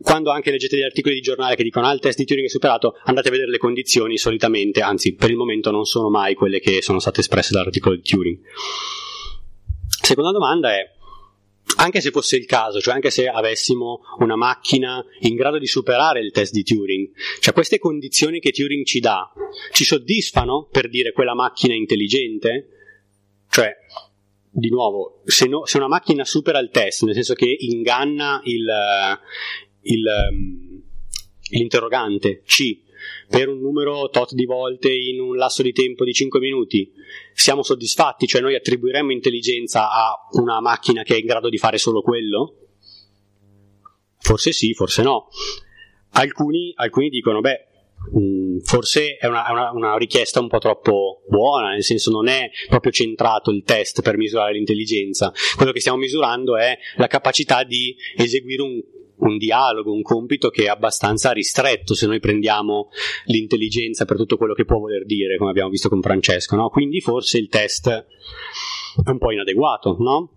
quando 0.02 0.30
anche 0.30 0.50
leggete 0.50 0.76
degli 0.76 0.84
articoli 0.84 1.14
di 1.14 1.20
giornale 1.20 1.56
che 1.56 1.62
dicono 1.62 1.86
ah 1.86 1.92
il 1.92 2.00
test 2.00 2.18
di 2.18 2.24
Turing 2.24 2.46
è 2.46 2.50
superato, 2.50 2.98
andate 3.04 3.28
a 3.28 3.30
vedere 3.30 3.50
le 3.50 3.58
condizioni 3.58 4.18
solitamente, 4.18 4.80
anzi 4.80 5.14
per 5.14 5.30
il 5.30 5.36
momento 5.36 5.70
non 5.70 5.84
sono 5.84 6.10
mai 6.10 6.34
quelle 6.34 6.60
che 6.60 6.82
sono 6.82 6.98
state 6.98 7.20
espresse 7.20 7.52
dall'articolo 7.52 7.94
di 7.94 8.02
Turing. 8.02 8.38
Seconda 10.02 10.32
domanda 10.32 10.72
è, 10.72 10.90
anche 11.76 12.00
se 12.00 12.10
fosse 12.10 12.36
il 12.36 12.44
caso, 12.44 12.80
cioè 12.80 12.94
anche 12.94 13.10
se 13.10 13.28
avessimo 13.28 14.00
una 14.18 14.36
macchina 14.36 15.04
in 15.20 15.34
grado 15.36 15.58
di 15.58 15.66
superare 15.66 16.20
il 16.20 16.32
test 16.32 16.52
di 16.52 16.64
Turing, 16.64 17.10
cioè 17.40 17.54
queste 17.54 17.78
condizioni 17.78 18.40
che 18.40 18.50
Turing 18.50 18.84
ci 18.84 19.00
dà, 19.00 19.32
ci 19.72 19.84
soddisfano 19.84 20.68
per 20.70 20.88
dire 20.88 21.12
quella 21.12 21.34
macchina 21.34 21.74
è 21.74 21.76
intelligente? 21.76 22.68
Cioè, 23.48 23.76
di 24.50 24.68
nuovo, 24.68 25.22
se, 25.24 25.46
no, 25.46 25.64
se, 25.64 25.78
una 25.78 25.88
macchina 25.88 26.24
supera 26.24 26.58
il 26.58 26.70
test, 26.70 27.04
nel 27.04 27.14
senso 27.14 27.34
che 27.34 27.56
inganna 27.58 28.40
il, 28.44 28.66
il, 29.82 30.04
um, 30.30 30.82
l'interrogante 31.50 32.42
C 32.44 32.80
per 33.28 33.48
un 33.48 33.60
numero 33.60 34.08
tot 34.10 34.32
di 34.34 34.44
volte 34.44 34.92
in 34.92 35.20
un 35.20 35.36
lasso 35.36 35.62
di 35.62 35.72
tempo 35.72 36.04
di 36.04 36.12
5 36.12 36.38
minuti, 36.40 36.92
siamo 37.32 37.62
soddisfatti, 37.62 38.26
cioè 38.26 38.40
noi 38.40 38.54
attribuiremmo 38.54 39.10
intelligenza 39.10 39.90
a 39.90 40.14
una 40.32 40.60
macchina 40.60 41.02
che 41.02 41.14
è 41.14 41.18
in 41.18 41.26
grado 41.26 41.48
di 41.48 41.58
fare 41.58 41.78
solo 41.78 42.02
quello? 42.02 42.56
Forse 44.18 44.52
sì, 44.52 44.72
forse 44.74 45.02
no. 45.02 45.28
Alcuni, 46.12 46.72
alcuni 46.76 47.08
dicono, 47.08 47.40
beh, 47.40 47.66
mm, 48.18 48.58
forse 48.60 49.16
è 49.16 49.26
una, 49.26 49.50
una, 49.50 49.70
una, 49.72 49.96
richiesta 49.96 50.40
un 50.40 50.48
po' 50.48 50.58
troppo 50.58 51.22
buona, 51.26 51.70
nel 51.70 51.82
senso 51.82 52.10
non 52.10 52.28
è 52.28 52.50
proprio 52.68 52.92
centrato 52.92 53.50
il 53.50 53.62
test 53.64 54.02
per 54.02 54.16
misurare 54.16 54.52
l'intelligenza, 54.52 55.32
quello 55.56 55.72
che 55.72 55.80
stiamo 55.80 55.98
misurando 55.98 56.56
è 56.56 56.78
la 56.96 57.06
capacità 57.06 57.64
di 57.64 57.96
eseguire 58.16 58.62
un 58.62 58.80
un 59.16 59.38
dialogo, 59.38 59.92
un 59.92 60.02
compito 60.02 60.50
che 60.50 60.64
è 60.64 60.68
abbastanza 60.68 61.32
ristretto 61.32 61.94
se 61.94 62.06
noi 62.06 62.20
prendiamo 62.20 62.88
l'intelligenza 63.26 64.04
per 64.04 64.16
tutto 64.16 64.36
quello 64.36 64.54
che 64.54 64.64
può 64.64 64.78
voler 64.78 65.04
dire, 65.04 65.36
come 65.36 65.50
abbiamo 65.50 65.70
visto 65.70 65.88
con 65.88 66.00
Francesco, 66.00 66.56
no? 66.56 66.68
Quindi 66.68 67.00
forse 67.00 67.38
il 67.38 67.48
test 67.48 67.88
è 67.88 69.10
un 69.10 69.18
po' 69.18 69.32
inadeguato, 69.32 69.96
no? 69.98 70.30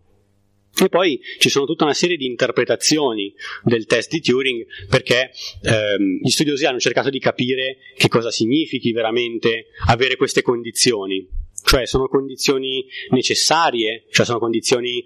E 0.77 0.89
poi 0.89 1.19
ci 1.39 1.49
sono 1.49 1.65
tutta 1.65 1.85
una 1.85 1.93
serie 1.93 2.17
di 2.17 2.25
interpretazioni 2.25 3.33
del 3.63 3.85
test 3.85 4.11
di 4.11 4.19
Turing 4.19 4.65
perché 4.89 5.31
ehm, 5.61 6.19
gli 6.21 6.29
studiosi 6.29 6.65
hanno 6.65 6.79
cercato 6.79 7.09
di 7.09 7.19
capire 7.19 7.77
che 7.95 8.09
cosa 8.09 8.29
significhi 8.29 8.91
veramente 8.91 9.67
avere 9.87 10.17
queste 10.17 10.41
condizioni. 10.41 11.25
Cioè 11.63 11.87
sono 11.87 12.07
condizioni 12.07 12.85
necessarie, 13.11 14.03
cioè 14.11 14.25
sono 14.25 14.37
condizioni 14.37 15.01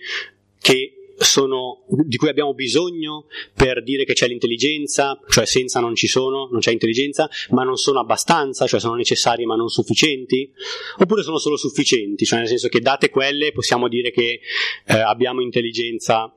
che 0.60 0.99
sono, 1.20 1.86
di 2.06 2.18
cui 2.18 2.30
abbiamo 2.30 2.54
bisogno 2.54 3.26
per 3.54 3.84
dire 3.84 4.06
che 4.06 4.14
c'è 4.14 4.28
l'intelligenza, 4.28 5.20
cioè 5.28 5.46
senza 5.46 5.80
non 5.80 5.96
ci 5.96 6.08
sono, 6.08 6.48
non 6.52 6.60
c'è 6.60 6.72
intelligenza, 6.72 7.30
ma 7.50 7.64
non 7.64 7.76
sono 7.78 8.00
abbastanza, 8.00 8.68
cioè 8.68 8.80
sono 8.80 8.96
necessarie 8.96 9.46
ma 9.46 9.56
non 9.56 9.70
sufficienti, 9.70 10.52
oppure 10.98 11.24
sono 11.24 11.38
solo 11.38 11.58
sufficienti, 11.58 12.26
cioè 12.26 12.40
nel 12.40 12.48
senso 12.48 12.68
che 12.68 12.80
date 12.80 13.10
quelle 13.10 13.52
possiamo 13.52 13.88
dire 13.88 14.12
che 14.12 14.40
eh, 14.86 15.00
abbiamo 15.00 15.42
intelligenza 15.42 16.34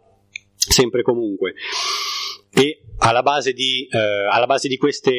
sempre 0.54 1.00
e 1.00 1.02
comunque. 1.02 1.54
E 2.54 2.81
alla 2.98 3.22
base 3.22 3.52
di, 3.52 3.88
eh, 3.90 3.98
alla 3.98 4.46
base 4.46 4.68
di 4.68 4.76
queste 4.76 5.12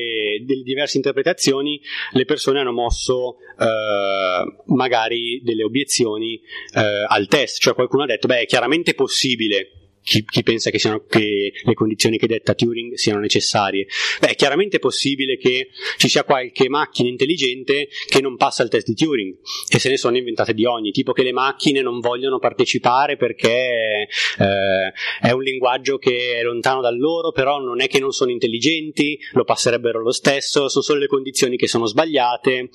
diverse 0.64 0.98
interpretazioni 0.98 1.80
le 2.12 2.26
persone 2.26 2.60
hanno 2.60 2.72
mosso 2.72 3.38
eh, 3.60 4.64
magari 4.68 5.41
delle 5.44 5.64
obiezioni 5.64 6.40
eh, 6.74 7.06
al 7.08 7.28
test, 7.28 7.60
cioè 7.60 7.74
qualcuno 7.74 8.04
ha 8.04 8.08
detto 8.08 8.28
beh 8.28 8.41
è 8.41 8.45
chiaramente 8.45 8.94
possibile 8.94 9.82
chi, 10.03 10.23
chi 10.25 10.43
pensa 10.43 10.69
che, 10.69 10.80
siano, 10.80 11.05
che, 11.07 11.53
le 11.63 11.73
condizioni 11.73 12.17
che 12.17 12.27
detta 12.27 12.53
Turing 12.53 12.93
siano 12.93 13.19
necessarie. 13.19 13.88
Beh, 14.19 14.30
è 14.30 14.35
chiaramente 14.35 14.80
possibile 14.80 15.38
che 15.38 15.69
ci 15.97 16.09
sia 16.09 16.23
qualche 16.23 16.69
macchina 16.69 17.09
intelligente 17.09 17.88
che 18.07 18.21
non 18.21 18.35
passa 18.35 18.63
il 18.63 18.69
test 18.69 18.88
di 18.88 18.95
Turing 18.95 19.35
e 19.69 19.80
se 19.80 19.89
ne 19.89 19.97
sono 19.97 20.17
inventate 20.17 20.53
di 20.53 20.65
ogni, 20.65 20.91
tipo 20.91 21.13
che 21.13 21.23
le 21.23 21.31
macchine 21.31 21.81
non 21.81 21.99
vogliono 21.99 22.39
partecipare 22.39 23.17
perché 23.17 24.07
eh, 24.39 24.93
è 25.21 25.31
un 25.31 25.41
linguaggio 25.41 25.97
che 25.97 26.38
è 26.39 26.43
lontano 26.43 26.81
da 26.81 26.91
loro, 26.91 27.31
però 27.31 27.59
non 27.59 27.81
è 27.81 27.88
che 27.88 27.99
non 27.99 28.11
sono 28.11 28.31
intelligenti, 28.31 29.17
lo 29.31 29.43
passerebbero 29.43 30.01
lo 30.01 30.11
stesso, 30.11 30.67
sono 30.67 30.84
solo 30.84 30.99
le 30.99 31.07
condizioni 31.07 31.55
che 31.55 31.67
sono 31.67 31.85
sbagliate, 31.85 32.69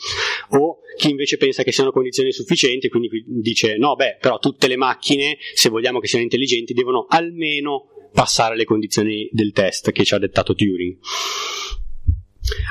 o 0.50 0.78
chi 0.96 1.10
invece 1.10 1.36
pensa 1.36 1.62
che 1.62 1.72
siano 1.72 1.92
condizioni 1.92 2.32
sufficienti, 2.32 2.88
quindi 2.88 3.08
dice 3.26 3.76
no, 3.76 3.94
beh, 3.94 4.16
però 4.20 4.38
tutte 4.38 4.66
le 4.66 4.76
macchine, 4.76 5.38
se 5.54 5.68
vogliamo 5.68 6.00
che 6.00 6.08
siano 6.08 6.24
intelligenti, 6.24 6.72
devono 6.72 7.06
almeno 7.18 8.10
passare 8.12 8.56
le 8.56 8.64
condizioni 8.64 9.28
del 9.30 9.52
test 9.52 9.92
che 9.92 10.04
ci 10.04 10.14
ha 10.14 10.18
dettato 10.18 10.54
Turing. 10.54 10.96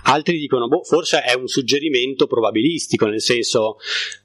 Altri 0.06 0.40
dicono, 0.40 0.68
boh, 0.68 0.84
forse 0.84 1.22
è 1.22 1.36
un 1.36 1.48
suggerimento 1.48 2.26
probabilistico, 2.26 3.06
nel 3.06 3.22
senso, 3.22 3.78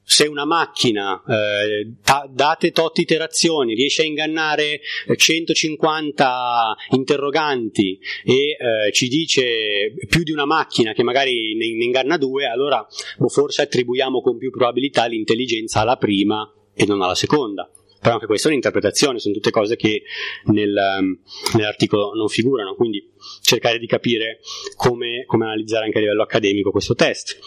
se 0.03 0.27
una 0.27 0.47
macchina, 0.47 1.23
eh, 1.29 1.93
ta- 2.03 2.27
date 2.31 2.71
tot 2.71 2.97
iterazioni, 2.99 3.75
riesce 3.75 4.03
a 4.03 4.07
ingannare 4.07 4.81
150 5.15 6.75
interroganti 6.91 7.99
e 8.25 8.33
eh, 8.33 8.93
ci 8.93 9.09
dice 9.09 9.93
più 10.09 10.23
di 10.23 10.33
una 10.33 10.47
macchina 10.47 10.93
che 10.93 11.03
magari 11.03 11.55
ne, 11.55 11.75
ne 11.75 11.85
inganna 11.85 12.17
due, 12.17 12.47
allora 12.47 12.87
boh, 13.19 13.29
forse 13.29 13.63
attribuiamo 13.63 14.23
con 14.23 14.39
più 14.39 14.51
probabilità 14.51 15.05
l'intelligenza 15.07 15.81
alla 15.81 15.97
prima 15.97 16.51
e 16.75 16.87
non 16.87 17.03
alla 17.03 17.15
seconda 17.15 17.71
però 18.03 18.15
anche 18.15 18.27
questa 18.27 18.49
è 18.49 18.51
un'interpretazione, 18.51 19.21
sono 19.21 19.33
tutte 19.33 19.53
cose 19.53 19.77
che 19.77 20.03
nel, 20.47 20.75
um, 20.75 21.17
nell'articolo 21.55 22.15
non 22.15 22.27
figurano, 22.27 22.75
quindi 22.75 23.13
cercare 23.41 23.79
di 23.79 23.87
capire 23.87 24.41
come, 24.75 25.23
come 25.25 25.45
analizzare 25.45 25.85
anche 25.85 25.99
a 25.99 26.01
livello 26.01 26.23
accademico 26.23 26.73
questo 26.73 26.97
test. 26.97 27.39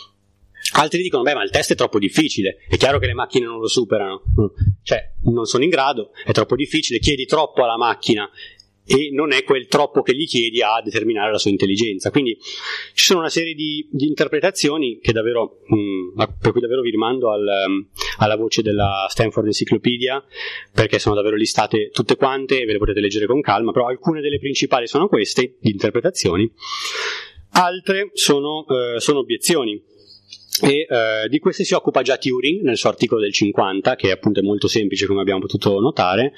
Altri 0.75 1.01
dicono, 1.01 1.23
beh, 1.23 1.33
ma 1.33 1.43
il 1.43 1.49
test 1.49 1.73
è 1.73 1.75
troppo 1.75 1.99
difficile, 1.99 2.59
è 2.69 2.77
chiaro 2.77 2.99
che 2.99 3.05
le 3.05 3.13
macchine 3.13 3.45
non 3.45 3.59
lo 3.59 3.67
superano. 3.67 4.23
Mm. 4.39 4.45
cioè 4.81 5.11
non 5.23 5.45
sono 5.45 5.65
in 5.65 5.69
grado, 5.69 6.11
è 6.23 6.31
troppo 6.31 6.55
difficile, 6.55 6.99
chiedi 6.99 7.25
troppo 7.25 7.61
alla 7.61 7.77
macchina 7.77 8.29
e 8.85 9.09
non 9.11 9.31
è 9.31 9.43
quel 9.43 9.67
troppo 9.67 10.01
che 10.01 10.15
gli 10.15 10.25
chiedi 10.27 10.61
a 10.61 10.81
determinare 10.83 11.31
la 11.31 11.37
sua 11.37 11.49
intelligenza. 11.49 12.11
Quindi 12.11 12.37
ci 12.93 13.05
sono 13.05 13.19
una 13.19 13.29
serie 13.29 13.53
di, 13.55 13.87
di 13.91 14.07
interpretazioni 14.07 14.99
davvero, 15.01 15.59
mh, 15.65 15.75
mm, 15.75 16.17
per 16.39 16.51
cui 16.51 16.61
davvero 16.61 16.81
vi 16.81 16.91
rimando 16.91 17.31
al, 17.31 17.45
um, 17.67 17.87
alla 18.17 18.35
voce 18.35 18.61
della 18.61 19.07
Stanford 19.09 19.47
Encyclopedia, 19.47 20.23
perché 20.71 20.99
sono 20.99 21.15
davvero 21.15 21.35
listate 21.35 21.89
tutte 21.89 22.15
quante 22.15 22.61
e 22.61 22.65
ve 22.65 22.73
le 22.73 22.77
potete 22.77 22.99
leggere 22.99 23.25
con 23.25 23.41
calma, 23.41 23.71
però 23.71 23.87
alcune 23.87 24.21
delle 24.21 24.39
principali 24.39 24.87
sono 24.87 25.07
queste, 25.07 25.55
di 25.59 25.71
interpretazioni, 25.71 26.49
altre 27.51 28.11
sono, 28.13 28.65
eh, 28.67 28.99
sono 28.99 29.19
obiezioni 29.19 29.81
e 30.61 30.87
eh, 30.89 31.27
di 31.27 31.39
queste 31.39 31.63
si 31.63 31.73
occupa 31.73 32.01
già 32.01 32.17
Turing 32.17 32.61
nel 32.61 32.77
suo 32.77 32.89
articolo 32.89 33.19
del 33.21 33.33
50 33.33 33.95
che 33.95 34.11
appunto 34.11 34.39
è 34.39 34.43
molto 34.43 34.67
semplice 34.67 35.05
come 35.05 35.21
abbiamo 35.21 35.41
potuto 35.41 35.79
notare. 35.79 36.33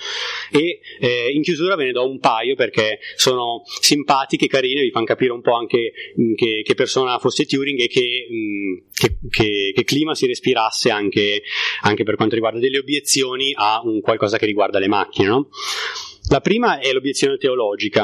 E 0.51 0.79
eh, 0.99 1.31
in 1.31 1.41
chiusura 1.41 1.75
ve 1.75 1.85
ne 1.85 1.91
do 1.91 2.07
un 2.07 2.19
paio 2.19 2.55
perché 2.55 2.99
sono 3.15 3.61
simpatiche, 3.81 4.47
carine 4.47 4.81
vi 4.81 4.91
fanno 4.91 5.05
capire 5.05 5.33
un 5.33 5.41
po' 5.41 5.53
anche 5.53 5.91
mh, 6.15 6.23
mm, 6.23 6.33
che, 6.33 6.61
che, 6.63 6.73
persona 6.73 7.19
fosse 7.19 7.45
Turing 7.45 7.79
e 7.79 7.87
che, 7.87 8.27
mh, 8.29 8.35
mm, 8.35 8.77
che, 9.29 9.71
che, 9.73 9.83
clima 9.83 10.15
si 10.15 10.25
respirasse 10.25 10.89
anche, 10.89 11.43
anche, 11.81 12.03
per 12.03 12.15
quanto 12.15 12.35
riguarda 12.35 12.59
delle 12.59 12.79
obiezioni 12.79 13.53
a 13.55 13.81
un 13.83 14.01
qualcosa 14.01 14.37
che 14.37 14.45
riguarda 14.45 14.79
le 14.79 14.87
macchine 14.87 15.27
no? 15.27 15.49
la 16.29 16.41
prima 16.41 16.79
è 16.79 16.91
l'obiezione 16.91 17.37
teologica. 17.37 18.03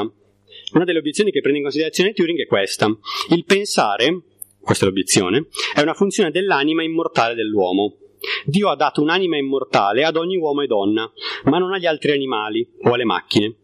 Una 0.72 0.84
delle 0.84 0.98
obiezioni 0.98 1.30
che 1.30 1.40
prende 1.40 1.58
in 1.58 1.64
considerazione 1.64 2.12
Turing 2.12 2.40
è 2.40 2.46
questa. 2.46 2.86
Il 3.30 3.44
pensare 3.44 4.22
questa 4.64 4.84
è 4.84 4.88
l'obiezione, 4.88 5.46
è 5.74 5.80
una 5.80 5.94
funzione 5.94 6.30
dell'anima 6.30 6.82
immortale 6.82 7.34
dell'uomo. 7.34 7.98
Dio 8.44 8.70
ha 8.70 8.76
dato 8.76 9.02
un'anima 9.02 9.36
immortale 9.36 10.04
ad 10.04 10.16
ogni 10.16 10.36
uomo 10.36 10.62
e 10.62 10.66
donna, 10.66 11.10
ma 11.44 11.58
non 11.58 11.72
agli 11.72 11.86
altri 11.86 12.12
animali 12.12 12.66
o 12.82 12.92
alle 12.92 13.04
macchine. 13.04 13.54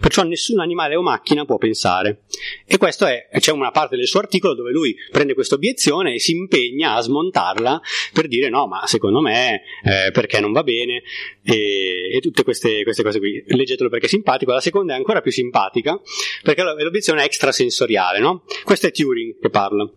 Perciò 0.00 0.22
nessun 0.24 0.58
animale 0.60 0.96
o 0.96 1.02
macchina 1.02 1.44
può 1.44 1.56
pensare. 1.56 2.22
E 2.66 2.78
questo 2.78 3.06
è, 3.06 3.28
c'è 3.38 3.52
una 3.52 3.70
parte 3.70 3.96
del 3.96 4.06
suo 4.06 4.20
articolo 4.20 4.54
dove 4.54 4.72
lui 4.72 4.94
prende 5.10 5.34
questa 5.34 5.54
obiezione 5.54 6.14
e 6.14 6.18
si 6.18 6.32
impegna 6.32 6.94
a 6.94 7.00
smontarla 7.00 7.80
per 8.12 8.26
dire 8.26 8.48
no, 8.48 8.66
ma 8.66 8.86
secondo 8.86 9.20
me 9.20 9.62
eh, 9.84 10.10
perché 10.10 10.40
non 10.40 10.52
va 10.52 10.62
bene 10.62 11.02
e, 11.44 12.10
e 12.12 12.20
tutte 12.20 12.42
queste, 12.42 12.82
queste, 12.82 13.02
cose 13.02 13.18
qui. 13.18 13.42
Leggetelo 13.46 13.88
perché 13.88 14.06
è 14.06 14.08
simpatico. 14.08 14.52
La 14.52 14.60
seconda 14.60 14.94
è 14.94 14.96
ancora 14.96 15.20
più 15.20 15.30
simpatica 15.30 16.00
perché 16.42 16.62
l'obiezione 16.62 17.22
è 17.22 17.24
extrasensoriale, 17.24 18.18
no? 18.18 18.44
Questo 18.64 18.88
è 18.88 18.90
Turing 18.90 19.38
che 19.38 19.50
parla. 19.50 19.88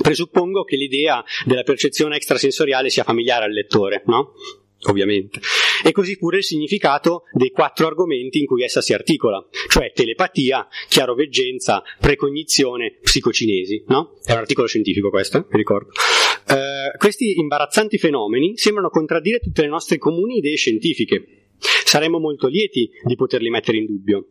Presuppongo 0.00 0.64
che 0.64 0.76
l'idea 0.76 1.24
della 1.44 1.62
percezione 1.62 2.16
extrasensoriale 2.16 2.90
sia 2.90 3.04
familiare 3.04 3.44
al 3.44 3.52
lettore, 3.52 4.02
no? 4.06 4.34
Ovviamente. 4.82 5.40
E 5.84 5.90
così 5.92 6.16
pure 6.16 6.38
il 6.38 6.44
significato 6.44 7.24
dei 7.32 7.50
quattro 7.50 7.86
argomenti 7.86 8.38
in 8.38 8.46
cui 8.46 8.62
essa 8.62 8.80
si 8.80 8.92
articola, 8.92 9.44
cioè 9.68 9.92
telepatia, 9.92 10.66
chiaroveggenza, 10.88 11.82
precognizione, 12.00 12.98
psicocinesi, 13.02 13.84
no? 13.88 14.18
È 14.22 14.32
un 14.32 14.38
articolo 14.38 14.68
scientifico 14.68 15.10
questo, 15.10 15.46
vi 15.50 15.56
ricordo. 15.56 15.90
Uh, 16.48 16.96
questi 16.96 17.38
imbarazzanti 17.38 17.98
fenomeni 17.98 18.56
sembrano 18.56 18.88
contraddire 18.88 19.40
tutte 19.40 19.62
le 19.62 19.68
nostre 19.68 19.98
comuni 19.98 20.38
idee 20.38 20.56
scientifiche. 20.56 21.24
Saremmo 21.58 22.18
molto 22.18 22.46
lieti 22.46 22.88
di 23.02 23.16
poterli 23.16 23.50
mettere 23.50 23.78
in 23.78 23.86
dubbio. 23.86 24.26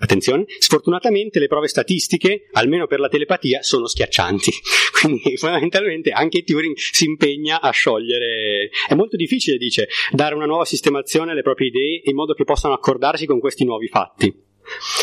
Attenzione, 0.00 0.44
sfortunatamente 0.58 1.40
le 1.40 1.48
prove 1.48 1.66
statistiche, 1.66 2.48
almeno 2.52 2.86
per 2.86 3.00
la 3.00 3.08
telepatia, 3.08 3.62
sono 3.62 3.88
schiaccianti. 3.88 4.50
Quindi 5.00 5.36
fondamentalmente 5.36 6.10
anche 6.10 6.44
Turing 6.44 6.76
si 6.76 7.04
impegna 7.04 7.60
a 7.60 7.70
sciogliere. 7.70 8.70
È 8.86 8.94
molto 8.94 9.16
difficile, 9.16 9.56
dice, 9.56 9.88
dare 10.12 10.36
una 10.36 10.46
nuova 10.46 10.64
sistemazione 10.64 11.32
alle 11.32 11.42
proprie 11.42 11.68
idee 11.68 12.00
in 12.04 12.14
modo 12.14 12.34
che 12.34 12.44
possano 12.44 12.74
accordarsi 12.74 13.26
con 13.26 13.40
questi 13.40 13.64
nuovi 13.64 13.88
fatti. 13.88 14.46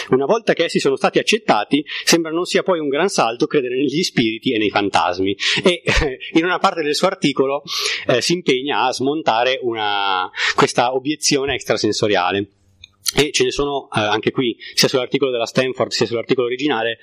Una 0.10 0.26
volta 0.26 0.54
che 0.54 0.66
essi 0.66 0.80
sono 0.80 0.96
stati 0.96 1.20
accettati, 1.20 1.84
sembra 2.04 2.32
non 2.32 2.46
sia 2.46 2.64
poi 2.64 2.80
un 2.80 2.88
gran 2.88 3.10
salto 3.10 3.48
credere 3.48 3.76
negli 3.76 4.04
spiriti 4.04 4.54
e 4.54 4.58
nei 4.58 4.70
fantasmi. 4.70 5.36
E 5.64 5.82
eh, 5.84 6.20
in 6.34 6.46
una 6.46 6.60
parte 6.60 6.84
del 6.84 6.96
suo 6.96 7.08
articolo 7.08 7.64
eh, 8.08 8.22
si 8.22 8.34
impegna 8.34 8.84
a 8.86 8.94
smontare 8.94 9.60
una, 9.62 10.30
questa 10.56 10.94
obiezione 10.94 11.56
extrasensoriale 11.56 12.48
e 13.14 13.32
ce 13.32 13.44
ne 13.44 13.52
sono 13.52 13.88
eh, 13.96 14.00
anche 14.00 14.32
qui, 14.32 14.58
sia 14.74 14.88
sull'articolo 14.88 15.32
della 15.32 15.46
Stanford 15.46 15.92
sia 15.92 16.06
sull'articolo 16.06 16.48
originale, 16.48 17.00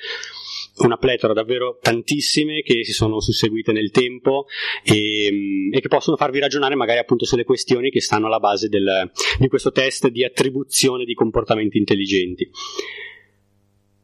una 0.79 0.97
pletora 0.97 1.33
davvero 1.33 1.79
tantissime 1.81 2.63
che 2.63 2.85
si 2.85 2.93
sono 2.93 3.21
susseguite 3.21 3.73
nel 3.73 3.91
tempo 3.91 4.47
e, 4.83 5.71
e, 5.71 5.81
che 5.81 5.89
possono 5.89 6.17
farvi 6.17 6.39
ragionare 6.39 6.75
magari 6.75 6.99
appunto 6.99 7.25
sulle 7.25 7.45
questioni 7.45 7.91
che 7.91 8.01
stanno 8.01 8.27
alla 8.27 8.41
base 8.41 8.69
del, 8.69 9.11
di 9.39 9.49
questo 9.49 9.71
test 9.71 10.09
di 10.09 10.25
attribuzione 10.25 11.05
di 11.05 11.15
comportamenti 11.15 11.79
intelligenti. 11.79 12.51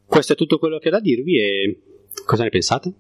Questo 0.07 0.35
è 0.35 0.37
tutto 0.37 0.59
quello 0.59 0.79
che 0.79 0.89
ho 0.89 0.93
da 0.93 1.01
dirvi 1.01 1.39
e 1.39 1.81
cosa 2.25 2.43
ne 2.43 2.51
pensate? 2.51 2.93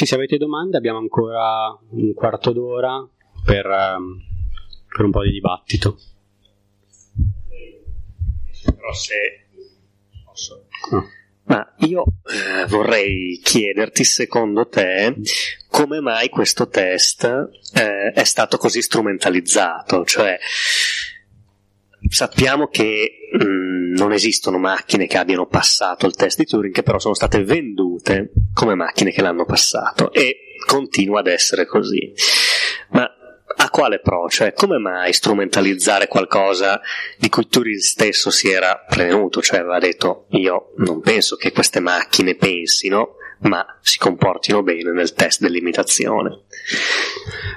Sì, 0.00 0.06
se 0.06 0.14
avete 0.14 0.38
domande 0.38 0.78
abbiamo 0.78 0.96
ancora 0.96 1.78
un 1.90 2.14
quarto 2.14 2.52
d'ora 2.52 3.06
per, 3.44 3.66
um, 3.66 4.18
per 4.88 5.04
un 5.04 5.10
po' 5.10 5.22
di 5.24 5.30
dibattito. 5.30 5.98
Però 8.64 8.92
se 8.94 9.46
posso. 10.24 10.68
No. 10.90 11.06
Ma 11.42 11.74
io 11.80 12.04
eh, 12.24 12.64
vorrei 12.66 13.40
chiederti, 13.44 14.02
secondo 14.04 14.68
te, 14.68 15.16
come 15.68 16.00
mai 16.00 16.30
questo 16.30 16.68
test 16.68 17.24
eh, 17.74 18.12
è 18.14 18.24
stato 18.24 18.56
così 18.56 18.80
strumentalizzato? 18.80 20.06
Cioè, 20.06 20.38
sappiamo 22.08 22.68
che 22.68 23.28
mh, 23.32 23.44
mm, 23.44 23.59
non 24.00 24.12
esistono 24.12 24.58
macchine 24.58 25.06
che 25.06 25.18
abbiano 25.18 25.46
passato 25.46 26.06
il 26.06 26.14
test 26.14 26.38
di 26.38 26.46
Turing, 26.46 26.72
che 26.72 26.82
però 26.82 26.98
sono 26.98 27.14
state 27.14 27.44
vendute 27.44 28.32
come 28.54 28.74
macchine 28.74 29.12
che 29.12 29.20
l'hanno 29.20 29.44
passato 29.44 30.10
e 30.12 30.56
continua 30.66 31.20
ad 31.20 31.26
essere 31.26 31.66
così. 31.66 32.12
Ma 32.90 33.08
a 33.56 33.68
quale 33.68 34.00
pro? 34.00 34.28
Cioè, 34.28 34.54
come 34.54 34.78
mai 34.78 35.12
strumentalizzare 35.12 36.08
qualcosa 36.08 36.80
di 37.18 37.28
cui 37.28 37.46
Turing 37.46 37.78
stesso 37.78 38.30
si 38.30 38.48
era 38.50 38.84
prevenuto? 38.88 39.42
Cioè, 39.42 39.58
aveva 39.58 39.78
detto, 39.78 40.26
io 40.30 40.72
non 40.78 41.00
penso 41.00 41.36
che 41.36 41.52
queste 41.52 41.80
macchine 41.80 42.36
pensino, 42.36 43.16
ma 43.40 43.64
si 43.80 43.98
comportino 43.98 44.62
bene 44.62 44.92
nel 44.92 45.12
test 45.12 45.42
dell'imitazione. 45.42 46.44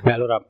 Beh, 0.03 0.11
allora, 0.11 0.45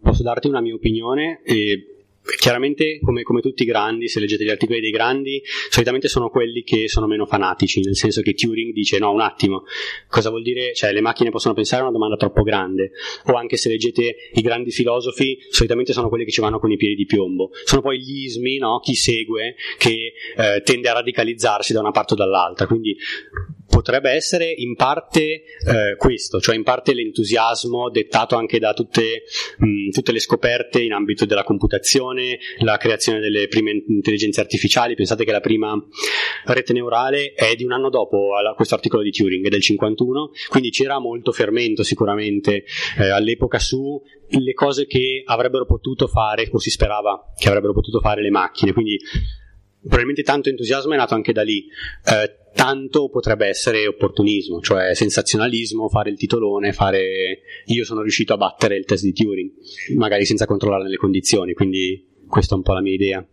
posso 0.00 0.22
darti 0.22 0.48
una 0.48 0.60
mia 0.60 0.74
opinione 0.74 1.42
e 1.44 1.95
chiaramente 2.38 2.98
come, 3.00 3.22
come, 3.22 3.40
tutti 3.40 3.62
i 3.62 3.66
grandi, 3.66 4.08
se 4.08 4.20
leggete 4.20 4.44
gli 4.44 4.50
articoli 4.50 4.80
dei 4.80 4.90
grandi, 4.90 5.42
solitamente 5.70 6.08
sono 6.08 6.28
quelli 6.28 6.62
che 6.62 6.88
sono 6.88 7.06
meno 7.06 7.26
fanatici, 7.26 7.80
nel 7.80 7.96
senso 7.96 8.22
che 8.22 8.34
Turing 8.34 8.72
dice 8.72 8.98
no, 8.98 9.12
un 9.12 9.20
attimo, 9.20 9.64
cosa 10.08 10.30
vuol 10.30 10.42
dire? 10.42 10.74
Cioè 10.74 10.92
le 10.92 11.00
macchine 11.00 11.30
possono 11.30 11.54
pensare 11.54 11.82
a 11.82 11.84
una 11.84 11.92
domanda 11.92 12.16
troppo 12.16 12.42
grande, 12.42 12.92
o 13.26 13.34
anche 13.34 13.56
se 13.56 13.68
leggete 13.68 14.16
i 14.34 14.40
grandi 14.40 14.70
filosofi, 14.70 15.38
solitamente 15.50 15.92
sono 15.92 16.08
quelli 16.08 16.24
che 16.24 16.30
ci 16.30 16.40
vanno 16.40 16.58
con 16.58 16.70
i 16.70 16.76
piedi 16.76 16.94
di 16.94 17.06
piombo, 17.06 17.50
sono 17.64 17.80
poi 17.80 18.00
gli 18.00 18.24
ismi, 18.24 18.58
no? 18.58 18.80
chi 18.80 18.94
segue, 18.94 19.54
che 19.78 20.12
eh, 20.36 20.62
tende 20.62 20.88
a 20.88 20.94
radicalizzarsi 20.94 21.72
da 21.72 21.80
una 21.80 21.90
parte 21.90 22.14
o 22.14 22.16
dall'altra, 22.16 22.66
quindi 22.66 22.96
potrebbe 23.76 24.10
essere 24.10 24.50
in 24.50 24.74
parte 24.74 25.20
eh, 25.20 25.96
questo, 25.98 26.40
cioè 26.40 26.56
in 26.56 26.62
parte 26.62 26.94
l'entusiasmo 26.94 27.90
dettato 27.90 28.34
anche 28.34 28.58
da 28.58 28.72
tutte, 28.72 29.24
mh, 29.58 29.90
tutte, 29.90 30.12
le 30.12 30.18
scoperte 30.18 30.80
in 30.80 30.94
ambito 30.94 31.26
della 31.26 31.44
computazione, 31.44 32.38
la 32.60 32.78
creazione 32.78 33.20
delle 33.20 33.48
prime 33.48 33.84
intelligenze 33.86 34.40
artificiali. 34.40 34.94
Pensate 34.94 35.26
che 35.26 35.32
la 35.32 35.40
prima 35.40 35.76
rete 36.46 36.72
neurale 36.72 37.34
è 37.34 37.54
di 37.54 37.64
un 37.64 37.72
anno 37.72 37.90
dopo 37.90 38.30
questo 38.54 38.74
articolo 38.74 39.02
di 39.02 39.10
Turing, 39.10 39.44
è 39.44 39.50
del 39.50 39.60
51, 39.60 40.30
quindi 40.48 40.70
c'era 40.70 40.98
molto 40.98 41.30
fermento 41.30 41.82
sicuramente 41.82 42.64
eh, 42.98 43.10
all'epoca 43.10 43.58
su 43.58 44.00
le 44.28 44.54
cose 44.54 44.86
che 44.86 45.22
avrebbero 45.26 45.66
potuto 45.66 46.06
fare 46.06 46.48
o 46.50 46.58
si 46.58 46.70
sperava 46.70 47.32
che 47.36 47.48
avrebbero 47.48 47.74
potuto 47.74 48.00
fare 48.00 48.22
le 48.22 48.30
macchine. 48.30 48.72
Quindi 48.72 48.98
probabilmente 49.86 50.22
tanto 50.22 50.48
entusiasmo 50.48 50.92
è 50.92 50.96
nato 50.96 51.14
anche 51.14 51.32
da 51.32 51.42
lì. 51.42 51.66
Eh, 52.04 52.44
tanto 52.54 53.08
potrebbe 53.08 53.46
essere 53.46 53.86
opportunismo, 53.86 54.60
cioè 54.60 54.94
sensazionalismo, 54.94 55.88
fare 55.88 56.10
il 56.10 56.16
titolone, 56.16 56.72
fare 56.72 57.40
io 57.66 57.84
sono 57.84 58.00
riuscito 58.00 58.32
a 58.32 58.38
battere 58.38 58.76
il 58.76 58.86
test 58.86 59.04
di 59.04 59.12
Turing, 59.12 59.50
magari 59.96 60.24
senza 60.24 60.46
controllare 60.46 60.88
le 60.88 60.96
condizioni, 60.96 61.52
quindi 61.52 62.04
questa 62.26 62.54
è 62.54 62.56
un 62.56 62.62
po' 62.64 62.72
la 62.72 62.80
mia 62.80 62.94
idea. 62.94 63.26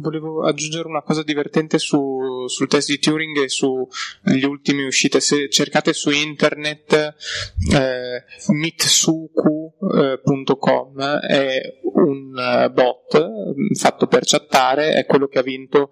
Volevo 0.00 0.44
aggiungere 0.44 0.88
una 0.88 1.02
cosa 1.02 1.22
divertente 1.22 1.78
su, 1.78 2.46
sul 2.46 2.68
test 2.68 2.88
di 2.88 2.98
Turing 2.98 3.38
e 3.38 3.48
sulle 3.48 4.46
ultime 4.46 4.84
uscite. 4.84 5.20
Se 5.20 5.48
cercate 5.48 5.92
su 5.92 6.10
internet 6.10 7.14
eh, 7.72 8.24
mitsuku.com 8.48 9.60
è 11.20 11.60
un 11.94 12.32
uh, 12.34 12.70
bot 12.72 13.28
mm, 13.28 13.74
fatto 13.74 14.06
per 14.06 14.24
chattare 14.24 14.94
è 14.94 15.06
quello 15.06 15.28
che 15.28 15.38
ha 15.38 15.42
vinto 15.42 15.90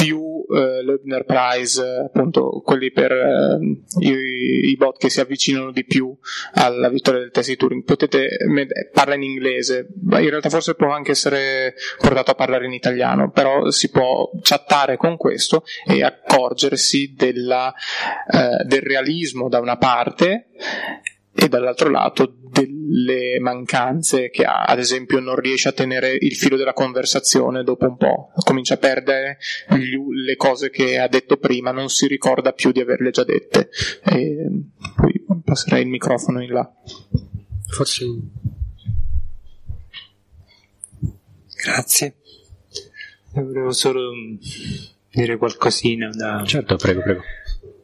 più 0.00 0.44
eh, 0.50 0.82
Leubner 0.82 1.24
Prize, 1.24 1.82
appunto 2.06 2.62
quelli 2.64 2.90
per 2.90 3.12
eh, 3.12 3.58
i, 3.98 4.70
i, 4.70 4.76
bot 4.76 4.98
che 4.98 5.10
si 5.10 5.20
avvicinano 5.20 5.72
di 5.72 5.84
più 5.84 6.16
alla 6.54 6.88
vittoria 6.88 7.20
del 7.20 7.30
test 7.30 7.50
di 7.50 7.56
Turing. 7.56 7.84
Potete, 7.84 8.38
parla 8.92 9.14
in 9.14 9.22
inglese, 9.22 9.88
in 10.02 10.28
realtà 10.28 10.48
forse 10.48 10.74
può 10.74 10.90
anche 10.90 11.10
essere 11.10 11.74
portato 12.00 12.30
a 12.30 12.34
parlare 12.34 12.66
in 12.66 12.72
italiano, 12.72 13.30
però 13.30 13.70
si 13.70 13.90
può 13.90 14.30
chattare 14.40 14.96
con 14.96 15.16
questo 15.16 15.64
e 15.86 16.02
accorgersi 16.02 17.14
della, 17.14 17.72
eh, 18.30 18.64
del 18.64 18.82
realismo 18.82 19.48
da 19.48 19.60
una 19.60 19.76
parte 19.76 20.46
e 21.32 21.48
dall'altro 21.48 21.90
lato 21.90 22.34
delle 22.50 23.38
mancanze 23.38 24.30
che 24.30 24.44
ha, 24.44 24.64
ad 24.64 24.78
esempio 24.78 25.20
non 25.20 25.36
riesce 25.36 25.68
a 25.68 25.72
tenere 25.72 26.16
il 26.18 26.34
filo 26.34 26.56
della 26.56 26.72
conversazione 26.72 27.62
dopo 27.62 27.86
un 27.86 27.96
po', 27.96 28.32
comincia 28.44 28.74
a 28.74 28.78
perdere 28.78 29.38
gli, 29.70 29.96
le 30.24 30.36
cose 30.36 30.70
che 30.70 30.98
ha 30.98 31.08
detto 31.08 31.36
prima, 31.36 31.70
non 31.70 31.88
si 31.88 32.06
ricorda 32.08 32.52
più 32.52 32.72
di 32.72 32.80
averle 32.80 33.10
già 33.10 33.24
dette. 33.24 33.70
E 34.04 34.50
poi 34.96 35.24
passerei 35.44 35.82
il 35.82 35.88
microfono 35.88 36.42
in 36.42 36.50
là. 36.50 36.70
Forse. 37.68 38.06
Grazie. 41.64 42.14
Volevo 43.32 43.70
solo 43.70 44.10
dire 45.10 45.36
qualcosina 45.36 46.10
da... 46.10 46.42
Certo, 46.44 46.76
prego, 46.76 47.02
prego. 47.02 47.22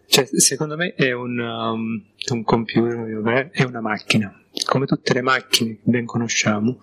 Cioè, 0.09 0.27
secondo 0.39 0.77
me 0.77 0.95
è 0.95 1.12
un, 1.12 1.39
um, 1.39 2.03
un 2.31 2.43
computer, 2.45 3.51
è 3.51 3.62
una 3.65 3.81
macchina. 3.81 4.41
Come 4.65 4.87
tutte 4.87 5.12
le 5.12 5.23
macchine 5.23 5.74
che 5.74 5.81
ben 5.83 6.07
conosciamo, 6.07 6.81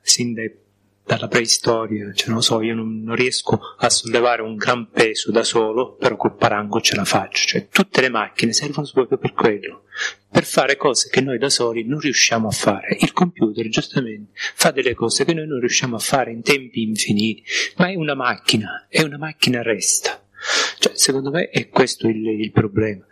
sin 0.00 0.34
dai, 0.34 0.52
dalla 1.10 1.26
preistoria, 1.26 2.12
cioè 2.12 2.30
non 2.30 2.40
so, 2.40 2.62
io 2.62 2.74
non, 2.74 3.02
non, 3.02 3.16
riesco 3.16 3.58
a 3.78 3.90
sollevare 3.90 4.42
un 4.42 4.54
gran 4.54 4.90
peso 4.90 5.32
da 5.32 5.42
solo, 5.42 5.96
però 5.96 6.14
col 6.14 6.36
parango 6.36 6.80
ce 6.80 6.94
la 6.94 7.04
faccio. 7.04 7.46
Cioè, 7.48 7.68
tutte 7.68 8.00
le 8.00 8.10
macchine 8.10 8.52
servono 8.52 8.88
proprio 8.92 9.18
per 9.18 9.32
quello, 9.32 9.86
per 10.30 10.44
fare 10.44 10.76
cose 10.76 11.08
che 11.10 11.20
noi 11.20 11.38
da 11.38 11.50
soli 11.50 11.84
non 11.84 11.98
riusciamo 11.98 12.46
a 12.46 12.52
fare. 12.52 12.96
Il 13.00 13.12
computer, 13.12 13.66
giustamente, 13.68 14.30
fa 14.54 14.70
delle 14.70 14.94
cose 14.94 15.24
che 15.24 15.34
noi 15.34 15.48
non 15.48 15.58
riusciamo 15.58 15.96
a 15.96 16.00
fare 16.00 16.30
in 16.30 16.42
tempi 16.42 16.82
infiniti, 16.82 17.42
ma 17.78 17.88
è 17.88 17.96
una 17.96 18.14
macchina, 18.14 18.86
e 18.88 19.02
una 19.02 19.18
macchina 19.18 19.62
resta. 19.62 20.22
Cioè, 20.78 20.92
secondo 20.94 21.30
me 21.30 21.48
è 21.50 21.68
questo 21.68 22.08
il, 22.08 22.26
il 22.26 22.50
problema. 22.52 23.04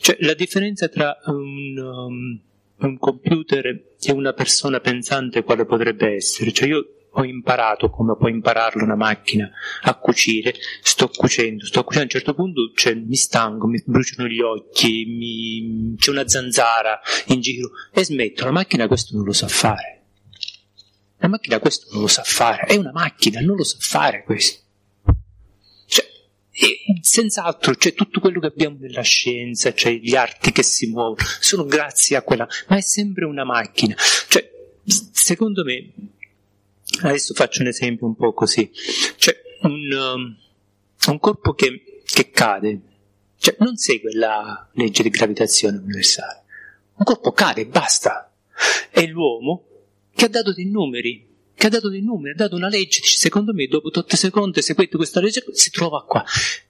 Cioè, 0.00 0.16
la 0.20 0.34
differenza 0.34 0.88
tra 0.88 1.16
un, 1.26 1.78
um, 1.78 2.40
un, 2.78 2.98
computer 2.98 3.66
e 4.00 4.12
una 4.12 4.32
persona 4.32 4.80
pensante 4.80 5.44
quale 5.44 5.64
potrebbe 5.64 6.14
essere? 6.14 6.52
Cioè, 6.52 6.68
io 6.68 6.86
ho 7.14 7.24
imparato 7.24 7.90
come 7.90 8.16
può 8.16 8.28
impararlo 8.28 8.82
una 8.82 8.96
macchina 8.96 9.50
a 9.82 9.94
cucire, 9.98 10.54
sto 10.82 11.08
cucendo, 11.08 11.64
sto 11.66 11.84
cucendo, 11.84 12.08
a 12.08 12.14
un 12.14 12.20
certo 12.20 12.34
punto 12.34 12.72
cioè, 12.74 12.94
mi 12.94 13.16
stanco, 13.16 13.66
mi 13.66 13.82
bruciano 13.84 14.28
gli 14.28 14.40
occhi, 14.40 15.04
mi... 15.04 15.94
c'è 15.96 16.10
una 16.10 16.26
zanzara 16.26 17.00
in 17.26 17.40
giro 17.40 17.70
e 17.92 18.04
smetto, 18.04 18.44
la 18.44 18.50
macchina 18.50 18.86
questo 18.86 19.14
non 19.16 19.24
lo 19.24 19.32
sa 19.32 19.48
fare. 19.48 20.00
La 21.18 21.28
macchina 21.28 21.60
questo 21.60 21.86
non 21.92 22.00
lo 22.02 22.08
sa 22.08 22.22
fare, 22.24 22.62
è 22.62 22.76
una 22.76 22.90
macchina, 22.92 23.40
non 23.40 23.56
lo 23.56 23.62
sa 23.62 23.76
fare 23.78 24.24
questo. 24.24 24.60
E 26.54 27.00
senz'altro, 27.00 27.74
cioè 27.76 27.94
tutto 27.94 28.20
quello 28.20 28.38
che 28.38 28.48
abbiamo 28.48 28.76
nella 28.78 29.00
scienza, 29.00 29.72
cioè 29.72 29.92
gli 29.92 30.14
arti 30.14 30.52
che 30.52 30.62
si 30.62 30.86
muovono, 30.86 31.26
sono 31.40 31.64
grazie 31.64 32.16
a 32.16 32.22
quella, 32.22 32.46
ma 32.68 32.76
è 32.76 32.82
sempre 32.82 33.24
una 33.24 33.44
macchina. 33.44 33.96
Cioè, 34.28 34.50
secondo 34.84 35.64
me, 35.64 35.90
adesso 37.00 37.32
faccio 37.32 37.62
un 37.62 37.68
esempio 37.68 38.06
un 38.06 38.14
po' 38.16 38.34
così, 38.34 38.70
cioè 39.16 39.34
un, 39.62 39.92
um, 39.92 40.36
un 41.06 41.18
corpo 41.18 41.54
che, 41.54 42.02
che 42.04 42.30
cade, 42.30 42.80
cioè 43.38 43.56
non 43.60 43.76
segue 43.76 44.14
la 44.14 44.68
legge 44.74 45.02
di 45.02 45.08
gravitazione 45.08 45.78
universale, 45.78 46.44
un 46.96 47.04
corpo 47.04 47.32
cade, 47.32 47.64
basta. 47.64 48.30
È 48.90 49.06
l'uomo 49.06 49.64
che 50.14 50.26
ha 50.26 50.28
dato 50.28 50.52
dei 50.52 50.66
numeri 50.66 51.31
che 51.62 51.68
ha 51.68 51.70
dato 51.70 51.90
dei 51.90 52.02
numeri, 52.02 52.32
ha 52.32 52.36
dato 52.36 52.56
una 52.56 52.68
legge, 52.68 52.98
dice 52.98 53.18
secondo 53.18 53.54
me 53.54 53.68
dopo 53.68 53.88
8 53.94 54.16
secondi 54.16 54.60
seguite 54.60 54.96
questa 54.96 55.20
legge 55.20 55.44
si 55.52 55.70
trova 55.70 56.04
qua. 56.04 56.24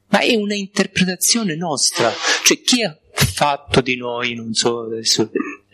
Ma 0.08 0.18
è 0.18 0.34
una 0.34 0.52
interpretazione 0.52 1.56
nostra, 1.56 2.12
cioè 2.44 2.60
chi 2.60 2.82
ha 2.82 2.94
fatto 3.10 3.80
di 3.80 3.96
noi, 3.96 4.34
non 4.34 4.52
so 4.52 4.82
adesso, 4.82 5.30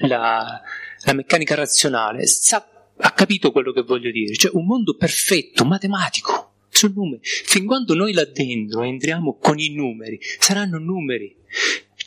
la, 0.07 0.61
la 1.05 1.13
meccanica 1.15 1.57
razionale, 1.57 2.29
sa, 2.29 2.65
ha 2.97 3.11
capito 3.11 3.51
quello 3.51 3.73
che 3.73 3.83
voglio 3.83 4.13
dire, 4.13 4.37
cioè 4.37 4.53
un 4.55 4.67
mondo 4.67 4.95
perfetto, 4.95 5.65
matematico, 5.65 6.53
su 6.69 6.93
numeri. 6.95 7.19
Fin 7.25 7.67
quando 7.67 7.95
noi 7.95 8.13
là 8.13 8.25
dentro 8.25 8.85
entriamo 8.85 9.37
con 9.39 9.59
i 9.59 9.75
numeri, 9.75 10.21
saranno 10.39 10.79
numeri. 10.79 11.35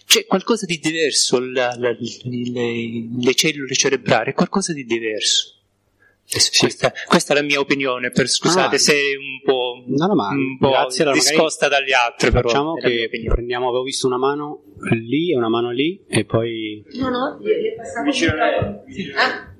C'è 0.05 0.25
qualcosa 0.25 0.65
di 0.65 0.79
diverso, 0.79 1.41
la, 1.41 1.75
la, 1.77 1.91
le, 1.91 3.07
le 3.19 3.33
cellule 3.33 3.75
cerebrali, 3.75 4.31
qualcosa 4.31 4.71
di 4.71 4.85
diverso. 4.85 5.59
Sì. 6.39 6.59
Questa, 6.61 6.93
questa, 7.07 7.33
è 7.33 7.35
la 7.35 7.43
mia 7.43 7.59
opinione, 7.59 8.09
per, 8.09 8.29
scusate 8.29 8.77
ah, 8.77 8.79
se 8.79 8.93
è 8.93 9.17
un 9.17 9.41
po', 9.43 9.83
no, 9.85 10.05
no, 10.05 10.13
un 10.13 10.57
po 10.57 10.71
discosta 11.11 11.67
dagli 11.67 11.91
altri. 11.91 12.31
Però 12.31 12.47
facciamo 12.47 12.75
che 12.75 13.09
prendiamo, 13.27 13.67
avevo 13.67 13.83
visto 13.83 14.07
una 14.07 14.17
mano 14.17 14.63
lì 14.91 15.33
e 15.33 15.37
una 15.37 15.49
mano 15.49 15.71
lì 15.71 16.01
e 16.07 16.23
poi... 16.23 16.83
No, 16.93 17.09
no, 17.09 17.37
gli 17.41 17.49
è 17.49 17.75
passato 17.75 18.11
Ah, 19.17 19.53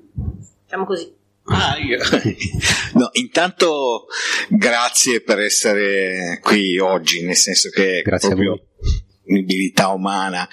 facciamo 0.64 0.86
così. 0.86 1.14
Ah, 1.44 1.76
io. 1.78 1.98
no, 2.94 3.10
intanto 3.12 4.06
grazie 4.48 5.20
per 5.20 5.40
essere 5.40 6.38
qui 6.40 6.78
oggi, 6.78 7.22
nel 7.22 7.36
senso 7.36 7.68
che 7.68 8.00
grazie 8.02 8.28
proprio 8.28 8.68
l'abilità 9.24 9.88
umana, 9.88 10.48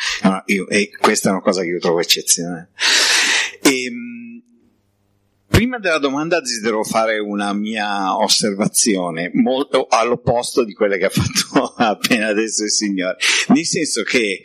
io, 0.46 0.68
e 0.68 0.90
questa 1.00 1.30
è 1.30 1.32
una 1.32 1.42
cosa 1.42 1.62
che 1.62 1.68
io 1.68 1.80
trovo 1.80 2.00
eccezionale. 2.00 2.72
E, 3.62 3.86
ehm, 3.86 4.19
Prima 5.60 5.78
della 5.78 5.98
domanda 5.98 6.40
desidero 6.40 6.86
fare 6.86 7.20
una 7.20 7.52
mia 7.52 8.16
osservazione, 8.16 9.30
molto 9.34 9.88
all'opposto 9.90 10.64
di 10.64 10.72
quelle 10.72 10.98
che 10.98 11.08
ha 11.08 11.10
fatto 11.10 11.74
appena 11.84 12.28
adesso 12.28 12.64
il 12.64 12.72
signore, 12.72 13.18
nel 13.50 13.66
senso 13.66 14.04
che 14.04 14.42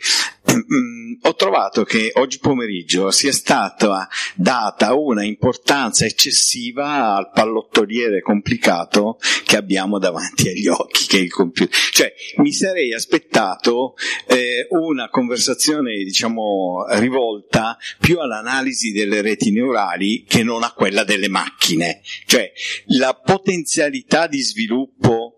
ho 1.21 1.35
trovato 1.35 1.83
che 1.83 2.11
oggi 2.15 2.39
pomeriggio 2.39 3.09
sia 3.11 3.31
stata 3.31 4.07
data 4.35 4.93
una 4.93 5.23
importanza 5.23 6.05
eccessiva 6.05 7.15
al 7.15 7.31
pallottoliere 7.31 8.21
complicato 8.21 9.17
che 9.45 9.57
abbiamo 9.57 9.97
davanti 9.97 10.49
agli 10.49 10.67
occhi, 10.67 11.07
che 11.07 11.17
è 11.17 11.21
il 11.21 11.31
computer. 11.31 11.75
Cioè, 11.91 12.13
mi 12.37 12.51
sarei 12.51 12.93
aspettato 12.93 13.95
eh, 14.27 14.67
una 14.69 15.09
conversazione, 15.09 16.03
diciamo, 16.03 16.85
rivolta 16.89 17.77
più 17.99 18.19
all'analisi 18.19 18.91
delle 18.91 19.21
reti 19.21 19.51
neurali 19.51 20.25
che 20.27 20.43
non 20.43 20.63
a 20.63 20.73
quella 20.73 21.03
delle 21.03 21.29
macchine. 21.29 22.01
Cioè, 22.25 22.51
la 22.87 23.13
potenzialità 23.13 24.27
di 24.27 24.41
sviluppo 24.41 25.35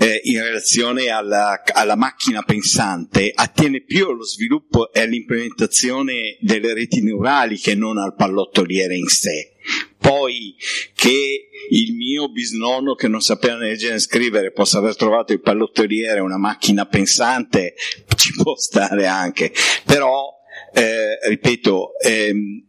eh, 0.00 0.18
in 0.24 0.42
relazione 0.42 1.08
alla, 1.08 1.62
alla, 1.74 1.94
macchina 1.94 2.42
pensante 2.42 3.30
attiene 3.34 3.82
più 3.82 4.06
allo 4.06 4.24
sviluppo 4.24 4.90
e 4.92 5.00
all'implementazione 5.00 6.38
delle 6.40 6.72
reti 6.72 7.02
neurali 7.02 7.58
che 7.58 7.74
non 7.74 7.98
al 7.98 8.14
pallottoliere 8.14 8.96
in 8.96 9.08
sé. 9.08 9.56
Poi 9.98 10.56
che 10.94 11.48
il 11.68 11.94
mio 11.94 12.30
bisnonno 12.30 12.94
che 12.94 13.08
non 13.08 13.20
sapeva 13.20 13.58
leggere 13.58 13.96
e 13.96 13.98
scrivere 13.98 14.52
possa 14.52 14.78
aver 14.78 14.96
trovato 14.96 15.34
il 15.34 15.42
pallottoliere 15.42 16.20
una 16.20 16.38
macchina 16.38 16.86
pensante 16.86 17.74
ci 18.16 18.32
può 18.32 18.56
stare 18.56 19.04
anche, 19.04 19.52
però 19.84 20.30
eh, 20.72 21.18
ripeto, 21.28 21.98
ehm, 21.98 22.64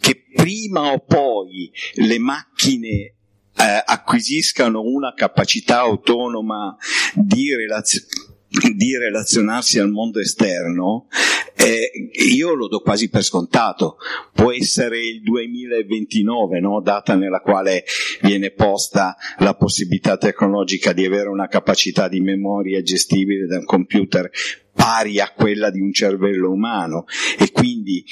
che 0.00 0.24
prima 0.34 0.92
o 0.92 1.00
poi 1.00 1.70
le 1.96 2.18
macchine 2.18 3.16
eh, 3.60 3.82
acquisiscano 3.84 4.80
una 4.82 5.12
capacità 5.14 5.80
autonoma 5.80 6.76
di 7.14 7.54
relazionare 7.54 8.28
di 8.74 8.96
relazionarsi 8.96 9.78
al 9.78 9.90
mondo 9.90 10.18
esterno, 10.18 11.06
eh, 11.54 12.10
io 12.32 12.54
lo 12.54 12.66
do 12.66 12.80
quasi 12.80 13.08
per 13.08 13.22
scontato. 13.22 13.98
Può 14.32 14.50
essere 14.50 14.98
il 14.98 15.22
2029, 15.22 16.58
no? 16.58 16.80
data 16.80 17.14
nella 17.14 17.40
quale 17.40 17.84
viene 18.22 18.50
posta 18.50 19.16
la 19.38 19.54
possibilità 19.54 20.16
tecnologica 20.16 20.92
di 20.92 21.04
avere 21.04 21.28
una 21.28 21.46
capacità 21.46 22.08
di 22.08 22.20
memoria 22.20 22.82
gestibile 22.82 23.46
da 23.46 23.58
un 23.58 23.64
computer 23.64 24.28
pari 24.74 25.20
a 25.20 25.32
quella 25.32 25.70
di 25.70 25.80
un 25.80 25.92
cervello 25.92 26.50
umano 26.50 27.04
e 27.38 27.52
quindi 27.52 28.04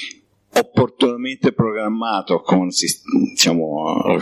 opportunamente 0.53 1.53
programmato 1.53 2.41
con 2.41 2.69
diciamo, 3.29 4.17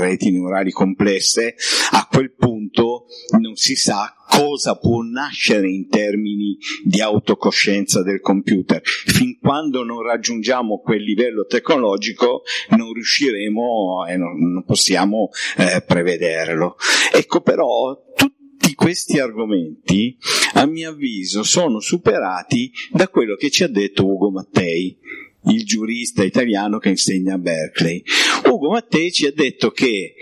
reti 0.00 0.30
neurali 0.30 0.70
complesse, 0.70 1.54
a 1.90 2.06
quel 2.10 2.32
punto 2.34 3.06
non 3.38 3.56
si 3.56 3.74
sa 3.74 4.14
cosa 4.28 4.76
può 4.76 5.02
nascere 5.02 5.68
in 5.68 5.88
termini 5.88 6.56
di 6.82 7.00
autocoscienza 7.00 8.02
del 8.02 8.20
computer. 8.20 8.80
Fin 8.82 9.38
quando 9.38 9.84
non 9.84 10.02
raggiungiamo 10.02 10.80
quel 10.80 11.02
livello 11.02 11.44
tecnologico 11.46 12.42
non 12.70 12.92
riusciremo 12.92 14.06
e 14.08 14.16
non, 14.16 14.38
non 14.38 14.64
possiamo 14.64 15.28
eh, 15.56 15.82
prevederlo. 15.86 16.76
Ecco 17.12 17.42
però 17.42 17.96
tutti 18.16 18.74
questi 18.74 19.18
argomenti, 19.18 20.16
a 20.54 20.66
mio 20.66 20.90
avviso, 20.90 21.42
sono 21.42 21.80
superati 21.80 22.72
da 22.90 23.08
quello 23.08 23.36
che 23.36 23.50
ci 23.50 23.62
ha 23.62 23.68
detto 23.68 24.06
Ugo 24.06 24.30
Mattei, 24.30 24.98
il 25.46 25.64
giurista 25.64 26.24
italiano 26.24 26.78
che 26.78 26.90
insegna 26.90 27.34
a 27.34 27.38
Berkeley. 27.38 28.02
Ugo 28.50 28.70
Mattei 28.70 29.12
ci 29.12 29.26
ha 29.26 29.32
detto 29.32 29.70
che 29.70 30.14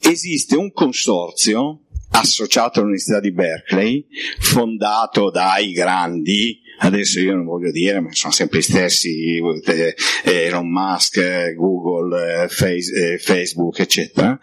esiste 0.00 0.56
un 0.56 0.72
consorzio 0.72 1.82
associato 2.10 2.78
all'Università 2.78 3.20
di 3.20 3.32
Berkeley, 3.32 4.06
fondato 4.38 5.30
dai 5.30 5.72
grandi, 5.72 6.60
adesso 6.78 7.20
io 7.20 7.34
non 7.34 7.44
voglio 7.44 7.70
dire, 7.70 8.00
ma 8.00 8.12
sono 8.12 8.32
sempre 8.32 8.58
gli 8.58 8.62
stessi, 8.62 9.36
eh, 9.36 9.94
Elon 10.24 10.70
Musk, 10.70 11.54
Google, 11.54 12.44
eh, 12.44 13.18
Facebook, 13.18 13.78
eccetera. 13.78 14.38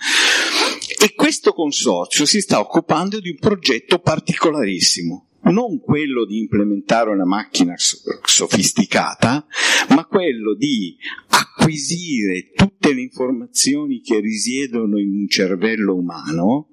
E 1.02 1.14
questo 1.14 1.54
consorzio 1.54 2.26
si 2.26 2.42
sta 2.42 2.60
occupando 2.60 3.20
di 3.20 3.30
un 3.30 3.38
progetto 3.40 4.00
particolarissimo, 4.00 5.28
non 5.46 5.80
quello 5.80 6.26
di 6.26 6.40
implementare 6.40 7.10
una 7.10 7.26
macchina 7.26 7.76
sofisticata, 7.76 9.46
ma 9.90 10.06
quello 10.06 10.56
di 10.56 10.96
acquisire 11.30 12.52
tutte 12.54 12.94
le 12.94 13.02
informazioni 13.02 14.02
che 14.02 14.20
risiedono 14.20 14.98
in 15.00 15.14
un 15.14 15.28
cervello 15.28 15.96
umano 15.96 16.70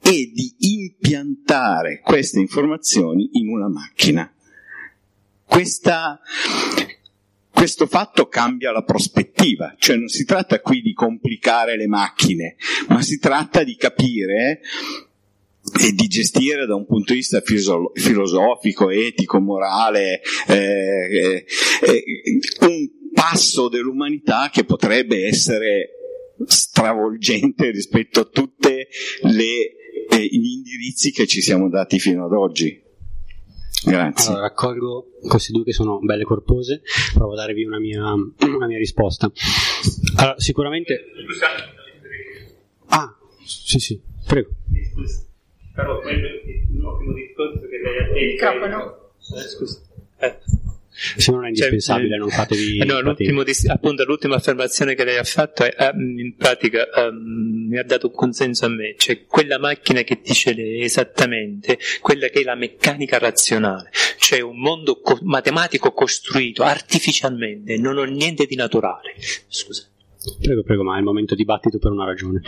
e 0.00 0.30
di 0.32 0.54
impiantare 0.58 2.00
queste 2.00 2.40
informazioni 2.40 3.30
in 3.32 3.48
una 3.48 3.68
macchina. 3.68 4.30
Questa, 5.44 6.20
questo 7.50 7.86
fatto 7.86 8.26
cambia 8.28 8.72
la 8.72 8.82
prospettiva, 8.82 9.74
cioè 9.78 9.96
non 9.96 10.08
si 10.08 10.24
tratta 10.24 10.60
qui 10.60 10.80
di 10.80 10.92
complicare 10.94 11.76
le 11.76 11.86
macchine, 11.86 12.56
ma 12.88 13.02
si 13.02 13.18
tratta 13.18 13.62
di 13.62 13.76
capire 13.76 14.60
e 15.80 15.92
di 15.92 16.06
gestire 16.08 16.66
da 16.66 16.74
un 16.74 16.86
punto 16.86 17.12
di 17.12 17.20
vista 17.20 17.40
filosofico, 17.40 18.90
etico, 18.90 19.38
morale, 19.40 20.20
eh, 20.48 21.44
eh, 21.82 22.04
un 22.60 22.90
passo 23.12 23.68
dell'umanità 23.68 24.50
che 24.52 24.64
potrebbe 24.64 25.26
essere 25.26 25.90
stravolgente 26.44 27.70
rispetto 27.70 28.20
a 28.20 28.24
tutti 28.24 28.86
gli 29.22 30.44
indirizzi 30.44 31.12
che 31.12 31.26
ci 31.26 31.40
siamo 31.40 31.68
dati 31.68 31.98
fino 32.00 32.24
ad 32.24 32.32
oggi. 32.32 32.80
Grazie. 33.84 34.30
Allora, 34.30 34.46
raccolgo 34.46 35.10
queste 35.26 35.52
due 35.52 35.64
che 35.64 35.72
sono 35.72 35.98
belle 36.00 36.24
corpose, 36.24 36.82
provo 37.14 37.32
a 37.32 37.36
darvi 37.36 37.64
una 37.64 37.78
mia, 37.78 38.12
una 38.12 38.66
mia 38.66 38.78
risposta. 38.78 39.30
Allora, 40.16 40.38
sicuramente... 40.38 41.04
Ah, 42.86 43.16
sì, 43.44 43.78
sì, 43.78 44.00
prego. 44.26 44.50
Però 45.74 46.00
quello 46.00 46.26
è 46.26 46.32
un 46.78 46.84
ottimo 46.84 47.12
discorso 47.12 47.60
che 47.66 47.78
lei 47.82 47.98
ha 47.98 48.02
detto. 48.04 48.18
Il 48.18 48.26
microfono. 48.26 49.10
Eh, 49.36 49.48
scusa. 49.48 49.80
Eh. 50.18 50.38
Se 50.94 51.32
non 51.32 51.44
è 51.44 51.48
indispensabile, 51.48 52.10
Cioè, 52.10 52.18
non 52.18 52.28
fatevi. 52.28 52.78
eh, 52.78 52.84
no, 52.84 53.00
l'ultimo 53.00 53.42
appunto, 53.68 54.04
l'ultima 54.04 54.36
affermazione 54.36 54.94
che 54.94 55.04
lei 55.04 55.16
ha 55.16 55.24
fatto 55.24 55.64
è, 55.64 55.72
ah, 55.74 55.92
in 55.96 56.36
pratica 56.36 56.86
ehm, 56.90 57.66
mi 57.70 57.78
ha 57.78 57.82
dato 57.82 58.08
un 58.08 58.12
consenso 58.12 58.66
a 58.66 58.68
me, 58.68 58.94
cioè 58.98 59.24
quella 59.24 59.58
macchina 59.58 60.02
che 60.02 60.20
dice 60.22 60.52
lei 60.52 60.82
esattamente 60.82 61.78
quella 62.02 62.28
che 62.28 62.40
è 62.40 62.44
la 62.44 62.54
meccanica 62.54 63.18
razionale, 63.18 63.88
cioè 64.18 64.40
un 64.40 64.58
mondo 64.60 65.00
co- 65.00 65.18
matematico 65.22 65.92
costruito 65.92 66.62
artificialmente, 66.62 67.78
non 67.78 67.96
ho 67.96 68.04
niente 68.04 68.44
di 68.44 68.54
naturale. 68.54 69.14
Scusa. 69.48 69.88
Prego, 70.40 70.62
prego, 70.62 70.82
ma 70.84 70.94
è 70.96 70.98
il 70.98 71.04
momento 71.04 71.34
dibattito 71.34 71.78
per 71.78 71.90
una 71.90 72.04
ragione. 72.04 72.42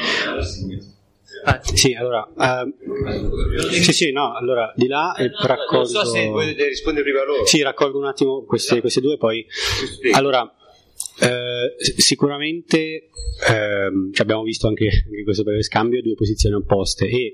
Sì, 1.75 1.93
allora. 1.93 2.27
ehm, 2.39 3.71
sì, 3.71 3.93
sì, 3.93 4.13
no, 4.13 4.35
allora 4.35 4.73
di 4.77 4.87
là 4.87 5.15
raccolgo. 5.17 5.77
Non 5.77 5.87
so 5.87 6.05
se 6.05 6.27
volete 6.29 6.69
rispondere 6.69 7.05
prima 7.05 7.25
loro. 7.25 7.47
Sì, 7.47 7.63
raccolgo 7.63 7.99
un 7.99 8.07
attimo 8.07 8.45
queste, 8.45 8.81
queste 8.81 9.01
due, 9.01 9.17
poi. 9.17 9.47
Allora, 10.13 10.51
eh, 11.21 11.75
sicuramente 11.79 13.09
ehm, 13.49 14.13
ci 14.13 14.23
abbiamo 14.23 14.43
visto 14.43 14.67
anche 14.67 14.85
in 14.85 15.25
questo 15.25 15.43
breve 15.43 15.63
scambio 15.63 16.03
due 16.03 16.15
posizioni 16.15 16.55
opposte 16.57 17.07
e 17.07 17.33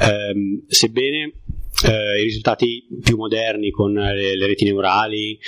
ehm, 0.00 0.64
sebbene 0.66 1.32
eh, 1.86 2.20
i 2.20 2.24
risultati 2.24 2.86
più 3.02 3.16
moderni 3.16 3.70
con 3.70 3.92
le, 3.92 4.36
le 4.36 4.46
reti 4.46 4.64
neurali 4.64 5.38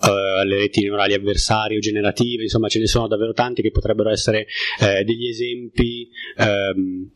eh, 0.00 0.44
le 0.44 0.56
reti 0.56 0.82
neurali 0.82 1.14
avversarie 1.14 1.76
o 1.76 1.80
generative, 1.80 2.44
insomma 2.44 2.68
ce 2.68 2.78
ne 2.78 2.86
sono 2.86 3.08
davvero 3.08 3.32
tanti 3.32 3.62
che 3.62 3.72
potrebbero 3.72 4.10
essere 4.10 4.46
eh, 4.80 5.02
degli 5.04 5.26
esempi 5.26 6.08
ehm, 6.36 7.10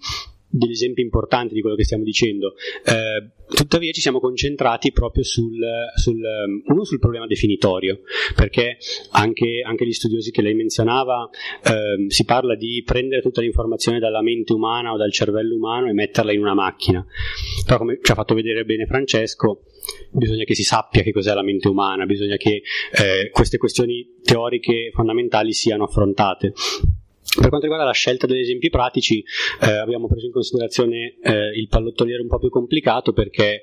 degli 0.53 0.73
esempi 0.73 1.01
importanti 1.01 1.55
di 1.55 1.63
quello 1.63 1.77
che 1.77 1.85
stiamo 1.85 2.05
dicendo. 2.05 2.55
Eh, 2.85 3.31
tuttavia 3.49 3.91
ci 3.93 4.03
siamo 4.03 4.21
concentrati 4.21 4.93
proprio 4.93 5.25
sul, 5.25 5.59
sul, 5.95 6.21
um, 6.21 6.63
uno 6.67 6.85
sul 6.85 6.99
problema 6.99 7.27
definitorio, 7.27 8.01
perché 8.37 8.77
anche, 9.13 9.63
anche 9.65 9.87
gli 9.87 9.93
studiosi 9.93 10.31
che 10.31 10.43
lei 10.43 10.55
menzionava 10.55 11.29
ehm, 11.65 12.09
si 12.09 12.25
parla 12.25 12.55
di 12.55 12.83
prendere 12.85 13.23
tutta 13.23 13.41
l'informazione 13.41 13.99
dalla 13.99 14.23
mente 14.23 14.53
umana 14.53 14.93
o 14.93 14.99
dal 14.99 15.13
cervello 15.13 15.57
umano 15.57 15.89
e 15.89 15.95
metterla 15.95 16.33
in 16.33 16.41
una 16.41 16.55
macchina. 16.55 17.05
Però 17.65 17.79
come 17.79 17.99
ci 18.03 18.13
ha 18.13 18.15
fatto 18.15 18.35
vedere 18.35 18.65
bene 18.65 18.87
Francesco, 18.87 19.65
bisogna 20.11 20.45
che 20.45 20.55
si 20.55 20.65
sappia 20.65 21.03
che 21.03 21.13
cos'è 21.13 21.33
la 21.33 21.43
mente 21.43 21.69
umana, 21.69 22.05
bisogna 22.05 22.37
che 22.37 22.63
eh, 22.93 23.31
queste 23.31 23.57
questioni 23.57 24.19
teoriche 24.23 24.91
fondamentali 24.93 25.53
siano 25.53 25.85
affrontate. 25.85 26.53
Per 27.35 27.49
quanto 27.49 27.67
riguarda 27.67 27.87
la 27.87 27.95
scelta 27.95 28.27
degli 28.27 28.41
esempi 28.41 28.69
pratici, 28.69 29.25
eh, 29.63 29.71
abbiamo 29.71 30.07
preso 30.07 30.27
in 30.27 30.33
considerazione 30.33 31.17
eh, 31.23 31.59
il 31.59 31.67
pallottoliere 31.67 32.21
un 32.21 32.29
po' 32.29 32.39
più 32.39 32.51
complicato 32.51 33.15
perché 33.15 33.55
eh, 33.55 33.63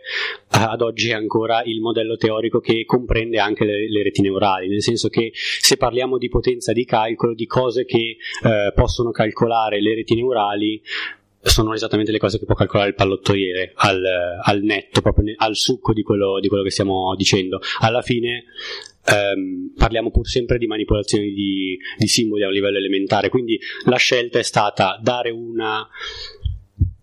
ad 0.50 0.82
oggi 0.82 1.12
è 1.12 1.14
ancora 1.14 1.62
il 1.64 1.80
modello 1.80 2.18
teorico 2.18 2.60
che 2.62 2.84
comprende 2.86 3.38
anche 3.38 3.66
le, 3.66 3.88
le 3.88 4.02
reti 4.02 4.22
neurali, 4.22 4.68
nel 4.68 4.82
senso 4.82 5.08
che 5.10 5.32
se 5.34 5.78
parliamo 5.78 6.18
di 6.18 6.30
potenza 6.30 6.74
di 6.74 6.84
calcolo, 6.84 7.36
di 7.36 7.46
cose 7.46 7.86
che 7.86 8.18
eh, 8.44 8.72
possono 8.74 9.12
calcolare 9.12 9.80
le 9.80 9.94
reti 9.94 10.16
neurali, 10.16 10.82
sono 11.50 11.74
esattamente 11.74 12.12
le 12.12 12.20
cose 12.20 12.40
che 12.40 12.46
può 12.46 12.56
calcolare 12.56 12.90
il 12.90 12.96
pallottoliere 12.96 13.74
al, 13.76 14.04
al 14.42 14.62
netto, 14.62 15.02
proprio 15.02 15.26
ne- 15.26 15.36
al 15.38 15.56
succo 15.56 15.94
di 15.94 16.02
quello, 16.02 16.40
di 16.40 16.48
quello 16.48 16.64
che 16.64 16.72
stiamo 16.72 17.14
dicendo. 17.16 17.60
Alla 17.80 18.02
fine 18.02 18.46
ehm, 19.06 19.74
parliamo 19.76 20.12
pur 20.12 20.28
sempre 20.28 20.58
di 20.58 20.68
manipolazioni 20.68 21.32
di, 21.32 21.78
di 21.98 22.08
simboli 22.08 22.44
a 22.44 22.48
un 22.48 22.54
livello 22.54 22.78
elementare, 22.78 23.30
quindi 23.30 23.60
la 23.86 23.98
scelta 23.98 24.40
è 24.40 24.44
stata 24.44 25.00
dare 25.02 25.32
una, 25.32 25.88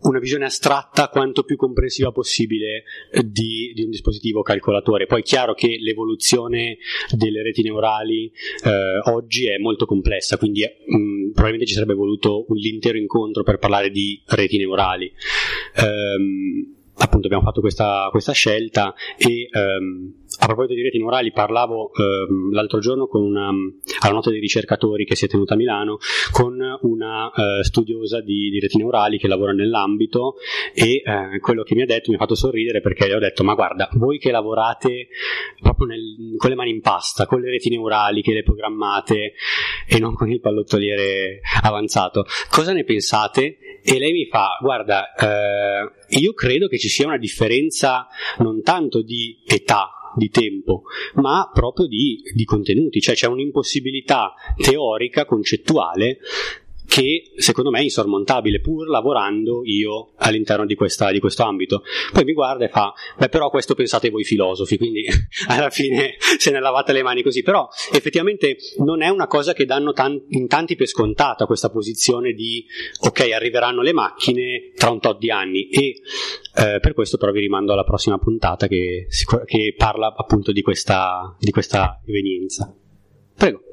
una 0.09 0.19
visione 0.19 0.45
astratta 0.45 1.09
quanto 1.09 1.43
più 1.43 1.57
comprensiva 1.57 2.12
possibile 2.12 2.85
eh, 3.11 3.23
di, 3.24 3.73
di 3.74 3.83
un 3.83 3.91
dispositivo 3.91 4.43
calcolatore. 4.43 5.07
Poi 5.07 5.20
è 5.20 5.24
chiaro 5.24 5.55
che 5.55 5.77
l'evoluzione 5.81 6.78
delle 7.15 7.43
reti 7.43 7.62
neurali 7.62 8.31
eh, 8.65 9.11
oggi 9.11 9.49
è 9.49 9.59
molto 9.59 9.87
complessa, 9.87 10.37
quindi 10.37 10.62
eh, 10.62 10.77
mh, 10.87 11.33
probabilmente 11.33 11.66
ci 11.66 11.74
sarebbe 11.74 11.95
voluto 11.95 12.45
un- 12.49 12.57
l'intero 12.57 12.99
incontro 12.99 13.43
per 13.43 13.59
parlare 13.59 13.91
di 13.91 14.20
reti 14.27 14.59
neurali. 14.59 15.12
Ehm, 15.77 16.74
appunto 16.99 17.27
abbiamo 17.27 17.45
fatto 17.45 17.61
questa, 17.61 18.09
questa 18.11 18.33
scelta 18.33 18.95
e 19.19 19.49
ehm, 19.53 20.24
a 20.47 20.55
proposito 20.55 20.74
di 20.74 20.82
reti 20.82 20.98
neurali 20.98 21.32
parlavo 21.32 21.90
ehm, 21.93 22.52
l'altro 22.52 22.78
giorno 22.78 23.09
con 23.09 23.23
una, 23.23 23.51
alla 24.01 24.12
nota 24.12 24.31
dei 24.31 24.39
ricercatori 24.39 25.05
che 25.05 25.16
si 25.16 25.24
è 25.24 25.28
tenuta 25.28 25.55
a 25.55 25.56
Milano 25.56 25.98
con 26.31 26.56
una 26.82 27.31
eh, 27.32 27.64
studiosa 27.64 28.20
di, 28.20 28.51
di 28.51 28.60
reti 28.60 28.78
neurali 28.78 29.18
che 29.18 29.27
lavora 29.27 29.52
nell'ambito 29.52 30.36
e 30.73 31.02
eh, 31.05 31.40
quello 31.40 31.64
che 31.64 31.74
mi 31.74 31.82
ha 31.82 31.86
detto 31.86 32.10
mi 32.10 32.16
ha 32.16 32.20
fatto 32.20 32.36
sorridere 32.36 32.81
perché 32.81 33.09
le 33.09 33.16
ho 33.16 33.18
detto 33.18 33.43
ma 33.43 33.55
guarda 33.55 33.89
voi 33.94 34.18
che 34.18 34.31
lavorate 34.31 35.09
proprio 35.60 35.89
nel- 35.89 36.36
con 36.36 36.51
le 36.51 36.56
mani 36.56 36.70
in 36.70 36.81
pasta 36.81 37.27
con 37.27 37.40
le 37.40 37.51
reti 37.51 37.68
neurali 37.68 38.23
che 38.23 38.32
le 38.32 38.44
programmate 38.44 39.35
e 39.89 39.98
non 39.98 40.14
con 40.14 40.31
il 40.31 40.40
pallottoliere 40.40 41.40
avanzato 41.62 42.24
cosa 42.51 42.73
ne 42.73 42.85
pensate? 42.85 43.59
E 43.89 44.01
lei 44.01 44.12
mi 44.12 44.27
fa, 44.27 44.59
guarda, 44.60 45.14
eh, 45.14 46.18
io 46.18 46.32
credo 46.32 46.66
che 46.66 46.77
ci 46.77 46.89
sia 46.89 47.06
una 47.06 47.18
differenza 47.18 48.09
non 48.39 48.60
tanto 48.60 49.01
di 49.01 49.44
età, 49.47 49.95
di 50.17 50.29
tempo, 50.31 50.83
ma 51.15 51.51
proprio 51.53 51.87
di, 51.87 52.21
di 52.35 52.45
contenuti, 52.45 53.01
cioè 53.01 53.15
c'è 53.15 53.27
un'impossibilità 53.27 54.35
teorica, 54.57 55.25
concettuale 55.25 56.19
che 56.87 57.33
secondo 57.37 57.71
me 57.71 57.81
è 57.81 57.83
insormontabile, 57.83 58.61
pur 58.61 58.89
lavorando 58.89 59.63
io 59.65 60.13
all'interno 60.17 60.65
di, 60.65 60.75
questa, 60.75 61.11
di, 61.11 61.21
questo 61.21 61.43
ambito. 61.43 61.83
Poi 62.13 62.25
mi 62.25 62.33
guarda 62.33 62.65
e 62.65 62.69
fa, 62.69 62.93
beh 63.19 63.29
però 63.29 63.51
questo 63.51 63.75
pensate 63.75 64.11
voi 64.11 64.25
filosofi, 64.25 64.77
quindi 64.77 65.05
alla 65.49 65.71
fine 65.71 66.17
se 66.39 66.51
ne 66.51 66.61
lavate 66.61 66.93
le 66.93 67.03
mani 67.03 67.23
così, 67.23 67.43
però 67.43 67.69
effettivamente 67.93 68.57
non 68.79 69.03
è 69.03 69.09
una 69.09 69.27
cosa 69.27 69.53
che 69.53 69.65
danno 69.65 69.93
tan- 69.93 70.25
in 70.29 70.47
tanti 70.47 70.77
per 70.77 70.87
scontata 70.87 71.47
questa 71.47 71.71
posizione 71.71 72.33
di, 72.33 72.65
ok, 73.01 73.31
arriveranno 73.33 73.83
le 73.83 73.93
macchine 73.93 74.73
tra 74.75 74.91
un 74.91 75.01
tot 75.01 75.19
di 75.19 75.31
anni 75.31 75.69
e 75.69 76.01
eh, 76.57 76.79
per 76.81 76.95
questo 76.95 77.17
però 77.19 77.33
vi 77.33 77.41
rimando 77.41 77.73
alla 77.73 77.85
prossima 77.85 78.19
puntata 78.19 78.67
che, 78.67 79.09
che 79.45 79.75
parla 79.77 80.15
appunto 80.17 80.53
di 80.53 80.63
questa, 80.63 81.37
di 81.39 81.51
questa 81.51 82.01
evenienza. 82.07 82.75
Prego. 83.37 83.66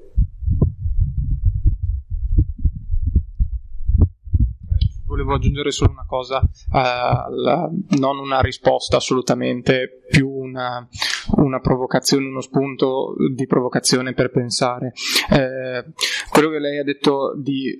Volevo 5.13 5.35
aggiungere 5.35 5.69
solo 5.69 5.91
una 5.91 6.05
cosa, 6.07 6.39
uh, 6.39 7.97
non 7.99 8.17
una 8.17 8.41
risposta 8.41 8.97
assolutamente, 8.97 10.01
più 10.09 10.27
una, 10.27 10.87
una, 11.35 11.59
provocazione, 11.59 12.25
uno 12.25 12.41
spunto 12.41 13.13
di 13.33 13.45
provocazione 13.45 14.13
per 14.13 14.31
pensare. 14.31 14.93
Eh, 15.31 15.85
quello 16.29 16.49
che 16.49 16.59
lei 16.59 16.79
ha 16.79 16.83
detto 16.83 17.33
di 17.37 17.69
eh, 17.69 17.77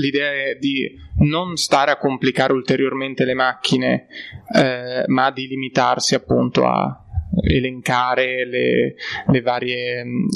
l'idea 0.00 0.32
è 0.32 0.56
di 0.58 0.90
non 1.18 1.56
stare 1.56 1.90
a 1.90 1.98
complicare 1.98 2.54
ulteriormente 2.54 3.24
le 3.24 3.34
macchine, 3.34 4.06
eh, 4.54 5.04
ma 5.06 5.30
di 5.30 5.46
limitarsi 5.46 6.14
appunto 6.14 6.66
a 6.66 7.03
elencare 7.42 8.46
le, 8.46 8.94
le 9.30 9.40
varie 9.40 10.04
mm, 10.04 10.26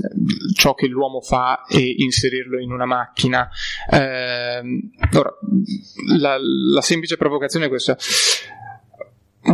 ciò 0.54 0.74
che 0.74 0.86
l'uomo 0.86 1.20
fa 1.20 1.64
e 1.68 1.94
inserirlo 1.98 2.58
in 2.58 2.72
una 2.72 2.86
macchina. 2.86 3.48
Eh, 3.90 4.60
ora, 5.16 5.34
la, 6.18 6.38
la 6.38 6.80
semplice 6.80 7.16
provocazione 7.16 7.66
è 7.66 7.68
questa 7.68 7.96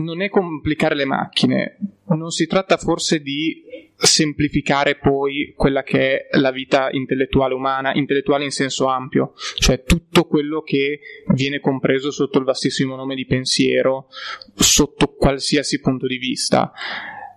non 0.01 0.23
è 0.23 0.29
complicare 0.29 0.95
le 0.95 1.05
macchine, 1.05 1.79
non 2.09 2.31
si 2.31 2.47
tratta 2.47 2.77
forse 2.77 3.21
di 3.21 3.63
semplificare 3.97 4.97
poi 4.97 5.55
quella 5.57 5.83
che 5.83 6.27
è 6.27 6.39
la 6.39 6.51
vita 6.51 6.89
intellettuale 6.91 7.55
umana, 7.55 7.95
intellettuale 7.95 8.45
in 8.45 8.51
senso 8.51 8.87
ampio, 8.87 9.35
cioè 9.57 9.83
tutto 9.85 10.25
quello 10.25 10.63
che 10.63 11.01
viene 11.29 11.61
compreso 11.61 12.11
sotto 12.11 12.39
il 12.39 12.45
vastissimo 12.45 12.97
nome 12.97 13.15
di 13.15 13.25
pensiero, 13.25 14.09
sotto 14.55 15.15
qualsiasi 15.15 15.81
punto 15.81 16.07
di 16.07 16.19
vista 16.19 16.73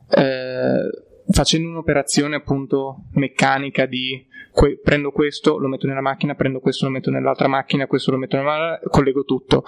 eh, 0.09 0.89
facendo 1.29 1.69
un'operazione 1.69 2.35
appunto 2.35 3.05
meccanica 3.13 3.85
di 3.85 4.25
que- 4.51 4.79
prendo 4.79 5.11
questo, 5.11 5.57
lo 5.57 5.67
metto 5.67 5.87
nella 5.87 6.01
macchina, 6.01 6.35
prendo 6.35 6.59
questo, 6.59 6.85
lo 6.85 6.91
metto 6.91 7.11
nell'altra 7.11 7.47
macchina, 7.47 7.87
questo 7.87 8.11
lo 8.11 8.17
metto 8.17 8.37
nella 8.37 8.79
collego 8.89 9.23
tutto. 9.23 9.63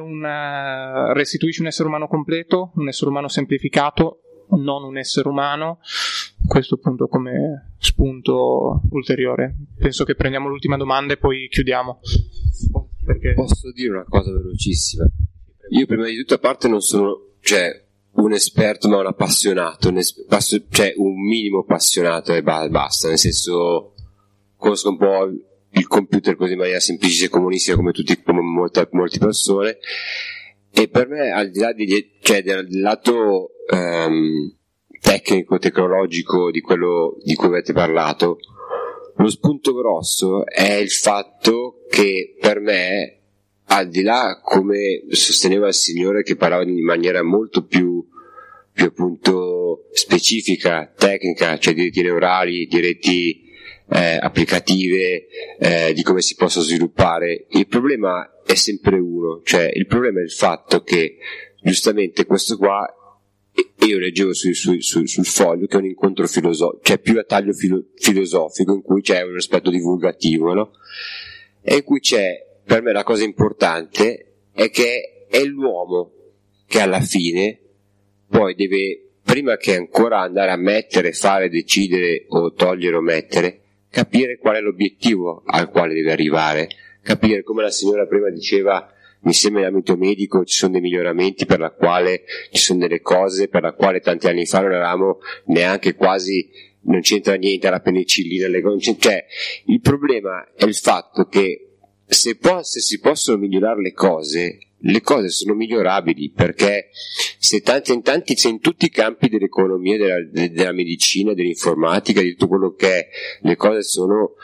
Una, 0.00 1.12
restituisce 1.12 1.60
un 1.60 1.66
essere 1.66 1.88
umano 1.88 2.06
completo, 2.06 2.70
un 2.76 2.88
essere 2.88 3.10
umano 3.10 3.28
semplificato, 3.28 4.22
non 4.50 4.84
un 4.84 4.96
essere 4.96 5.28
umano. 5.28 5.80
Questo 6.46 6.76
appunto 6.76 7.08
come 7.08 7.74
spunto 7.78 8.82
ulteriore. 8.90 9.56
Penso 9.76 10.04
che 10.04 10.14
prendiamo 10.14 10.48
l'ultima 10.48 10.76
domanda 10.76 11.12
e 11.12 11.18
poi 11.18 11.48
chiudiamo. 11.48 12.00
Perché... 13.04 13.34
Posso 13.34 13.70
dire 13.72 13.90
una 13.90 14.04
cosa 14.04 14.32
velocissima? 14.32 15.06
Io 15.70 15.86
prima 15.86 16.06
di 16.06 16.16
tutto 16.16 16.34
a 16.34 16.38
parte 16.38 16.68
non 16.68 16.80
sono, 16.80 17.32
cioè, 17.40 17.87
un 18.12 18.32
esperto 18.32 18.88
ma 18.88 18.98
un 18.98 19.06
appassionato, 19.06 19.88
un 19.88 19.98
es- 19.98 20.24
passo- 20.26 20.64
cioè 20.70 20.92
un 20.96 21.20
minimo 21.20 21.60
appassionato 21.60 22.34
e 22.34 22.42
basta, 22.42 23.08
nel 23.08 23.18
senso 23.18 23.94
conosco 24.56 24.88
un 24.88 24.96
po' 24.96 25.30
il 25.70 25.86
computer 25.86 26.34
così 26.36 26.52
in 26.52 26.58
maniera 26.58 26.80
semplice 26.80 27.26
e 27.26 27.28
comunistica 27.28 27.76
come 27.76 27.92
tutti, 27.92 28.20
come 28.22 28.40
molte, 28.40 28.88
molte 28.92 29.18
persone 29.18 29.78
e 30.70 30.88
per 30.88 31.08
me 31.08 31.30
al 31.30 31.50
di 31.50 31.60
là 31.60 31.72
di, 31.72 32.18
cioè, 32.20 32.42
del 32.42 32.66
lato 32.80 33.50
um, 33.70 34.54
tecnico, 35.00 35.58
tecnologico 35.58 36.50
di 36.50 36.60
quello 36.60 37.16
di 37.22 37.34
cui 37.34 37.46
avete 37.48 37.72
parlato, 37.72 38.38
lo 39.16 39.28
spunto 39.28 39.74
grosso 39.74 40.46
è 40.46 40.74
il 40.74 40.90
fatto 40.90 41.84
che 41.88 42.36
per 42.38 42.60
me 42.60 43.17
al 43.70 43.88
di 43.88 44.02
là, 44.02 44.40
come 44.42 45.04
sosteneva 45.10 45.68
il 45.68 45.74
Signore 45.74 46.22
che 46.22 46.36
parlava 46.36 46.62
in 46.62 46.82
maniera 46.82 47.22
molto 47.22 47.64
più, 47.64 48.06
più 48.72 48.86
appunto 48.86 49.88
specifica, 49.92 50.92
tecnica, 50.96 51.58
cioè 51.58 51.74
di 51.74 51.84
reti 51.84 52.02
neurali, 52.02 52.66
di 52.66 52.80
reti 52.80 53.42
eh, 53.90 54.18
applicative, 54.20 55.26
eh, 55.58 55.92
di 55.92 56.02
come 56.02 56.22
si 56.22 56.34
possono 56.34 56.64
sviluppare, 56.64 57.46
il 57.50 57.66
problema 57.66 58.40
è 58.44 58.54
sempre 58.54 58.98
uno, 58.98 59.42
cioè 59.44 59.70
il 59.72 59.86
problema 59.86 60.20
è 60.20 60.24
il 60.24 60.32
fatto 60.32 60.82
che 60.82 61.16
giustamente 61.60 62.24
questo 62.24 62.56
qua 62.56 62.86
io 63.86 63.98
leggevo 63.98 64.32
su, 64.32 64.52
su, 64.52 64.80
su, 64.80 65.04
sul 65.04 65.26
foglio 65.26 65.66
che 65.66 65.76
è 65.76 65.80
un 65.80 65.86
incontro 65.86 66.26
filosofico, 66.26 66.82
cioè 66.82 66.98
più 66.98 67.18
a 67.18 67.24
taglio 67.24 67.52
filo, 67.52 67.84
filosofico 67.96 68.72
in 68.72 68.82
cui 68.82 69.02
c'è 69.02 69.22
un 69.22 69.36
aspetto 69.36 69.70
divulgativo, 69.70 70.54
no? 70.54 70.72
E 71.60 71.76
in 71.76 71.84
cui 71.84 72.00
c'è 72.00 72.47
per 72.68 72.82
me 72.82 72.92
la 72.92 73.02
cosa 73.02 73.24
importante 73.24 74.42
è 74.52 74.68
che 74.68 75.24
è 75.26 75.42
l'uomo 75.42 76.12
che 76.66 76.80
alla 76.80 77.00
fine 77.00 77.58
poi 78.28 78.54
deve, 78.54 79.12
prima 79.22 79.56
che 79.56 79.74
ancora 79.74 80.20
andare 80.20 80.50
a 80.50 80.56
mettere, 80.56 81.14
fare, 81.14 81.48
decidere 81.48 82.26
o 82.28 82.52
togliere 82.52 82.96
o 82.96 83.00
mettere, 83.00 83.60
capire 83.88 84.36
qual 84.36 84.56
è 84.56 84.60
l'obiettivo 84.60 85.44
al 85.46 85.70
quale 85.70 85.94
deve 85.94 86.12
arrivare, 86.12 86.68
capire 87.00 87.42
come 87.42 87.62
la 87.62 87.70
signora 87.70 88.04
prima 88.04 88.28
diceva 88.28 88.92
insieme 89.22 89.60
all'ambito 89.60 89.96
medico 89.96 90.44
ci 90.44 90.54
sono 90.54 90.72
dei 90.72 90.82
miglioramenti 90.82 91.46
per 91.46 91.60
la 91.60 91.70
quale 91.70 92.24
ci 92.50 92.60
sono 92.60 92.80
delle 92.80 93.00
cose 93.00 93.48
per 93.48 93.62
la 93.62 93.72
quale 93.72 94.00
tanti 94.00 94.28
anni 94.28 94.44
fa 94.44 94.60
non 94.60 94.72
eravamo 94.72 95.20
neanche 95.46 95.94
quasi 95.94 96.48
non 96.82 97.00
c'entra 97.00 97.34
niente 97.34 97.68
la 97.68 97.80
penicillina 97.80 98.46
le 98.46 98.62
cioè 98.98 99.24
il 99.64 99.80
problema 99.80 100.46
è 100.54 100.64
il 100.64 100.76
fatto 100.76 101.24
che 101.24 101.67
se, 102.08 102.36
può, 102.36 102.62
se 102.62 102.80
si 102.80 102.98
possono 103.00 103.38
migliorare 103.38 103.82
le 103.82 103.92
cose, 103.92 104.58
le 104.80 105.00
cose 105.02 105.28
sono 105.28 105.54
migliorabili 105.54 106.30
perché 106.30 106.88
se 107.38 107.60
tanti, 107.60 107.92
in, 107.92 108.02
tanti, 108.02 108.36
se 108.36 108.48
in 108.48 108.60
tutti 108.60 108.86
i 108.86 108.90
campi 108.90 109.28
dell'economia, 109.28 109.98
della, 109.98 110.48
della 110.48 110.72
medicina, 110.72 111.34
dell'informatica, 111.34 112.22
di 112.22 112.32
tutto 112.32 112.48
quello 112.48 112.74
che 112.74 112.98
è, 112.98 113.08
le 113.42 113.56
cose 113.56 113.82
sono 113.82 114.34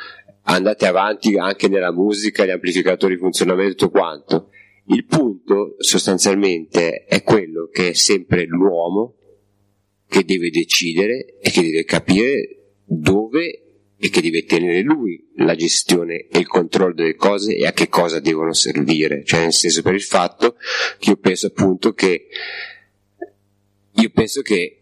andate 0.43 0.87
avanti 0.87 1.37
anche 1.39 1.69
nella 1.69 1.93
musica, 1.93 2.45
gli 2.45 2.51
amplificatori 2.51 3.17
funzionano 3.17 3.67
tutto 3.69 3.91
quanto. 3.91 4.51
Il 4.87 5.07
punto 5.07 5.77
sostanzialmente 5.79 7.05
è 7.05 7.23
quello 7.23 7.71
che 7.73 7.91
è 7.91 7.93
sempre 7.95 8.45
l'uomo 8.45 9.15
che 10.07 10.25
deve 10.25 10.51
decidere 10.51 11.39
e 11.41 11.51
che 11.51 11.63
deve 11.63 11.85
capire 11.85 12.75
dove 12.85 13.64
e 14.05 14.11
che 14.11 14.21
deve 14.21 14.45
tenere 14.45 14.83
lui 14.83 15.31
la 15.37 15.55
gestione 15.55 16.27
e 16.27 16.39
il 16.39 16.47
controllo 16.47 16.93
delle 16.93 17.15
cose 17.15 17.57
e 17.57 17.67
a 17.67 17.73
che 17.73 17.89
cosa 17.89 18.21
devono 18.21 18.53
servire, 18.53 19.25
cioè 19.25 19.41
nel 19.41 19.55
senso 19.55 19.81
per 19.81 19.95
il 19.95 20.03
fatto 20.03 20.57
che 20.99 21.09
io 21.09 21.17
penso 21.17 21.47
appunto 21.47 21.95
che 21.95 22.27
io 23.91 24.11
penso 24.13 24.43
che 24.43 24.79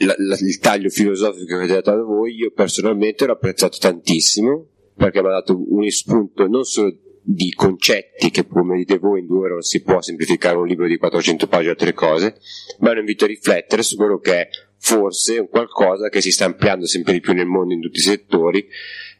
la, 0.00 0.14
la, 0.18 0.36
il 0.38 0.58
taglio 0.58 0.90
filosofico 0.90 1.46
che 1.46 1.54
avete 1.54 1.72
dato 1.72 1.90
a 1.92 2.02
voi 2.02 2.34
io 2.34 2.50
personalmente 2.50 3.24
l'ho 3.24 3.32
apprezzato 3.32 3.78
tantissimo 3.78 4.66
perché 4.94 5.22
mi 5.22 5.28
ha 5.28 5.30
dato 5.30 5.58
un 5.68 5.88
spunto 5.88 6.46
non 6.46 6.64
solo 6.64 6.94
di 7.28 7.52
concetti 7.52 8.30
che 8.30 8.46
come 8.46 8.76
dite 8.76 8.98
voi 8.98 9.18
in 9.18 9.26
due 9.26 9.38
ore 9.40 9.52
non 9.54 9.62
si 9.62 9.82
può 9.82 10.00
semplificare 10.00 10.56
un 10.56 10.66
libro 10.66 10.86
di 10.86 10.96
400 10.96 11.48
pagine 11.48 11.70
o 11.70 11.72
altre 11.72 11.92
cose, 11.92 12.36
ma 12.78 12.90
è 12.90 12.92
un 12.92 12.98
invito 12.98 13.24
a 13.24 13.28
riflettere 13.28 13.82
su 13.82 13.96
quello 13.96 14.20
che 14.20 14.42
è 14.42 14.48
forse 14.78 15.38
un 15.38 15.48
qualcosa 15.48 16.08
che 16.08 16.20
si 16.20 16.30
sta 16.30 16.44
ampliando 16.44 16.86
sempre 16.86 17.14
di 17.14 17.20
più 17.20 17.32
nel 17.32 17.46
mondo 17.46 17.74
in 17.74 17.80
tutti 17.80 17.98
i 17.98 18.02
settori 18.02 18.68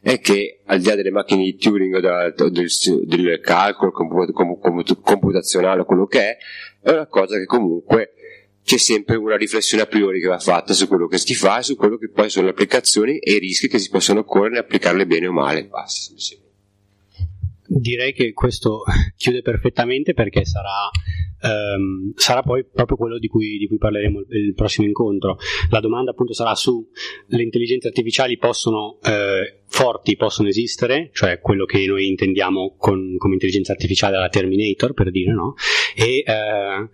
e 0.01 0.19
che 0.19 0.61
al 0.65 0.79
di 0.79 0.87
là 0.87 0.95
delle 0.95 1.11
macchine 1.11 1.43
di 1.43 1.57
Turing 1.57 1.95
o 1.95 1.99
del, 1.99 2.33
del, 2.49 2.69
del 3.03 3.39
calcolo 3.41 3.91
computazionale 3.91 5.81
o 5.81 5.85
quello 5.85 6.05
che 6.05 6.19
è, 6.19 6.37
è 6.81 6.91
una 6.91 7.07
cosa 7.07 7.37
che 7.37 7.45
comunque 7.45 8.13
c'è 8.63 8.77
sempre 8.77 9.17
una 9.17 9.35
riflessione 9.35 9.83
a 9.83 9.87
priori 9.87 10.21
che 10.21 10.27
va 10.27 10.39
fatta 10.39 10.71
su 10.71 10.87
quello 10.87 11.07
che 11.07 11.17
si 11.17 11.35
fa 11.35 11.59
e 11.59 11.63
su 11.63 11.75
quello 11.75 11.97
che 11.97 12.09
poi 12.09 12.29
sono 12.29 12.45
le 12.45 12.51
applicazioni 12.51 13.17
e 13.17 13.33
i 13.33 13.39
rischi 13.39 13.67
che 13.67 13.79
si 13.79 13.89
possono 13.89 14.23
correre 14.23 14.55
e 14.55 14.59
applicarle 14.59 15.05
bene 15.05 15.27
o 15.27 15.33
male. 15.33 15.65
Basta, 15.65 16.13
Direi 17.67 18.13
che 18.13 18.31
questo 18.33 18.83
chiude 19.17 19.41
perfettamente 19.41 20.13
perché 20.13 20.45
sarà, 20.45 20.89
ehm, 21.41 22.13
sarà 22.15 22.41
poi 22.41 22.65
proprio 22.65 22.95
quello 22.95 23.19
di 23.19 23.27
cui, 23.27 23.57
di 23.57 23.67
cui 23.67 23.77
parleremo 23.77 24.21
il, 24.29 24.53
prossimo 24.53 24.87
incontro. 24.87 25.37
La 25.69 25.81
domanda 25.81 26.11
appunto 26.11 26.33
sarà 26.33 26.55
su 26.55 26.87
le 27.27 27.41
intelligenze 27.41 27.87
artificiali 27.87 28.37
possono, 28.37 28.99
eh, 29.03 29.63
forti 29.67 30.15
possono 30.15 30.47
esistere, 30.47 31.09
cioè 31.13 31.39
quello 31.39 31.65
che 31.65 31.85
noi 31.85 32.07
intendiamo 32.07 32.75
con, 32.77 33.17
come 33.17 33.33
intelligenza 33.33 33.73
artificiale 33.73 34.15
alla 34.15 34.29
Terminator 34.29 34.93
per 34.93 35.11
dire 35.11 35.33
no, 35.33 35.55
e, 35.93 36.23
eh, 36.25 36.89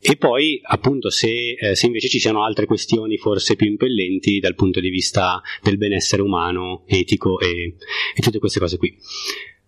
e 0.00 0.16
poi 0.16 0.60
appunto 0.62 1.08
se, 1.08 1.54
eh, 1.54 1.76
se 1.76 1.86
invece 1.86 2.08
ci 2.08 2.18
siano 2.18 2.44
altre 2.44 2.66
questioni 2.66 3.16
forse 3.16 3.54
più 3.54 3.68
impellenti 3.68 4.40
dal 4.40 4.56
punto 4.56 4.80
di 4.80 4.88
vista 4.88 5.40
del 5.62 5.76
benessere 5.76 6.22
umano, 6.22 6.82
etico 6.86 7.38
e, 7.38 7.76
e 8.14 8.20
tutte 8.20 8.40
queste 8.40 8.58
cose 8.58 8.76
qui. 8.76 8.96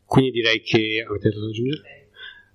Quindi 0.08 0.30
direi 0.30 0.62
che 0.62 1.04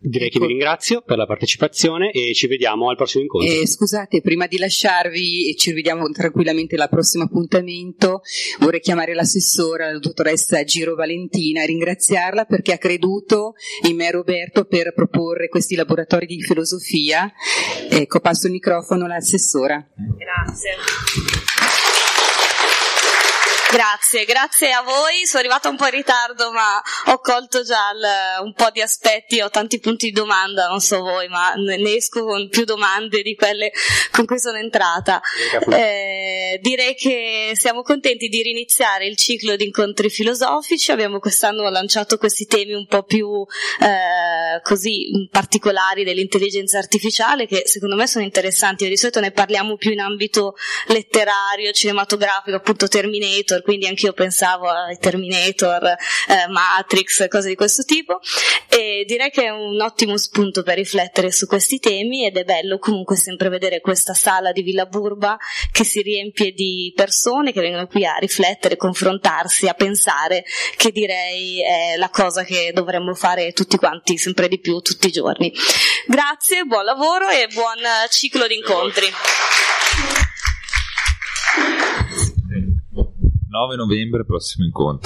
Direi 0.05 0.27
ecco. 0.27 0.39
che 0.39 0.45
vi 0.45 0.51
ringrazio 0.51 1.01
per 1.01 1.17
la 1.17 1.25
partecipazione 1.25 2.11
e 2.11 2.33
ci 2.33 2.47
vediamo 2.47 2.89
al 2.89 2.97
prossimo 2.97 3.23
incontro. 3.23 3.49
Eh, 3.49 3.65
scusate, 3.65 4.21
prima 4.21 4.47
di 4.47 4.57
lasciarvi, 4.57 5.55
ci 5.55 5.71
vediamo 5.71 6.09
tranquillamente 6.09 6.75
al 6.75 6.89
prossimo 6.89 7.23
appuntamento, 7.23 8.21
vorrei 8.59 8.81
chiamare 8.81 9.13
l'assessora, 9.13 9.91
la 9.91 9.99
dottoressa 9.99 10.63
Giro 10.65 10.95
Valentina, 10.95 11.63
e 11.63 11.67
ringraziarla 11.67 12.43
perché 12.43 12.73
ha 12.73 12.77
creduto 12.77 13.53
in 13.87 13.95
me 13.95 14.11
Roberto 14.11 14.65
per 14.65 14.93
proporre 14.93 15.47
questi 15.47 15.75
laboratori 15.75 16.25
di 16.25 16.41
filosofia. 16.41 17.31
Ecco, 17.89 18.19
passo 18.19 18.47
il 18.47 18.53
microfono 18.53 19.05
all'assessora. 19.05 19.87
Grazie. 20.17 21.42
Grazie, 23.73 24.25
grazie 24.25 24.71
a 24.71 24.83
voi. 24.83 25.25
Sono 25.25 25.39
arrivata 25.39 25.67
un 25.67 25.77
po' 25.77 25.85
in 25.85 25.93
ritardo, 25.93 26.51
ma 26.51 26.79
ho 27.07 27.19
colto 27.19 27.63
già 27.63 27.89
il, 27.89 28.43
un 28.45 28.53
po' 28.53 28.69
di 28.69 28.81
aspetti, 28.83 29.41
ho 29.41 29.49
tanti 29.49 29.79
punti 29.79 30.09
di 30.09 30.11
domanda, 30.11 30.67
non 30.67 30.79
so 30.79 30.99
voi, 30.99 31.27
ma 31.27 31.53
ne 31.55 31.95
esco 31.95 32.23
con 32.23 32.49
più 32.49 32.65
domande 32.65 33.23
di 33.23 33.33
quelle 33.33 33.71
con 34.11 34.27
cui 34.27 34.37
sono 34.37 34.59
entrata. 34.59 35.19
Eh, 35.71 36.59
direi 36.61 36.93
che 36.93 37.53
siamo 37.55 37.81
contenti 37.81 38.27
di 38.27 38.43
riniziare 38.43 39.07
il 39.07 39.17
ciclo 39.17 39.55
di 39.55 39.65
incontri 39.65 40.11
filosofici. 40.11 40.91
Abbiamo 40.91 41.17
quest'anno 41.17 41.67
lanciato 41.71 42.19
questi 42.19 42.45
temi 42.45 42.73
un 42.73 42.85
po' 42.85 43.01
più 43.01 43.43
eh, 43.79 44.61
così 44.61 45.27
particolari 45.31 46.03
dell'intelligenza 46.03 46.77
artificiale, 46.77 47.47
che 47.47 47.63
secondo 47.65 47.95
me 47.95 48.05
sono 48.05 48.23
interessanti. 48.23 48.87
Di 48.87 48.97
solito 48.97 49.19
ne 49.19 49.31
parliamo 49.31 49.77
più 49.77 49.89
in 49.89 49.99
ambito 49.99 50.53
letterario, 50.89 51.71
cinematografico, 51.71 52.55
appunto 52.55 52.87
Terminator 52.87 53.61
quindi 53.63 53.87
anch'io 53.87 54.13
pensavo 54.13 54.67
ai 54.69 54.97
Terminator, 54.99 55.83
eh, 55.85 56.47
Matrix, 56.49 57.27
cose 57.27 57.49
di 57.49 57.55
questo 57.55 57.83
tipo 57.83 58.19
e 58.69 59.03
direi 59.05 59.29
che 59.29 59.43
è 59.43 59.49
un 59.49 59.79
ottimo 59.81 60.17
spunto 60.17 60.63
per 60.63 60.75
riflettere 60.75 61.31
su 61.31 61.45
questi 61.45 61.79
temi 61.79 62.25
ed 62.25 62.37
è 62.37 62.43
bello 62.43 62.79
comunque 62.79 63.15
sempre 63.15 63.49
vedere 63.49 63.81
questa 63.81 64.13
sala 64.13 64.51
di 64.51 64.61
Villa 64.61 64.85
Burba 64.85 65.37
che 65.71 65.83
si 65.83 66.01
riempie 66.01 66.51
di 66.51 66.91
persone 66.95 67.51
che 67.51 67.61
vengono 67.61 67.87
qui 67.87 68.05
a 68.05 68.15
riflettere, 68.15 68.75
confrontarsi, 68.75 69.67
a 69.67 69.73
pensare, 69.73 70.43
che 70.75 70.91
direi 70.91 71.61
è 71.61 71.97
la 71.97 72.09
cosa 72.09 72.43
che 72.43 72.71
dovremmo 72.73 73.13
fare 73.13 73.53
tutti 73.53 73.77
quanti 73.77 74.17
sempre 74.17 74.47
di 74.47 74.59
più 74.59 74.79
tutti 74.79 75.07
i 75.07 75.11
giorni. 75.11 75.53
Grazie, 76.07 76.63
buon 76.63 76.85
lavoro 76.85 77.29
e 77.29 77.47
buon 77.53 77.77
ciclo 78.09 78.47
di 78.47 78.55
incontri. 78.55 79.11
9 83.53 83.75
novembre, 83.77 84.25
prossimo 84.25 84.65
incontro. 84.65 85.01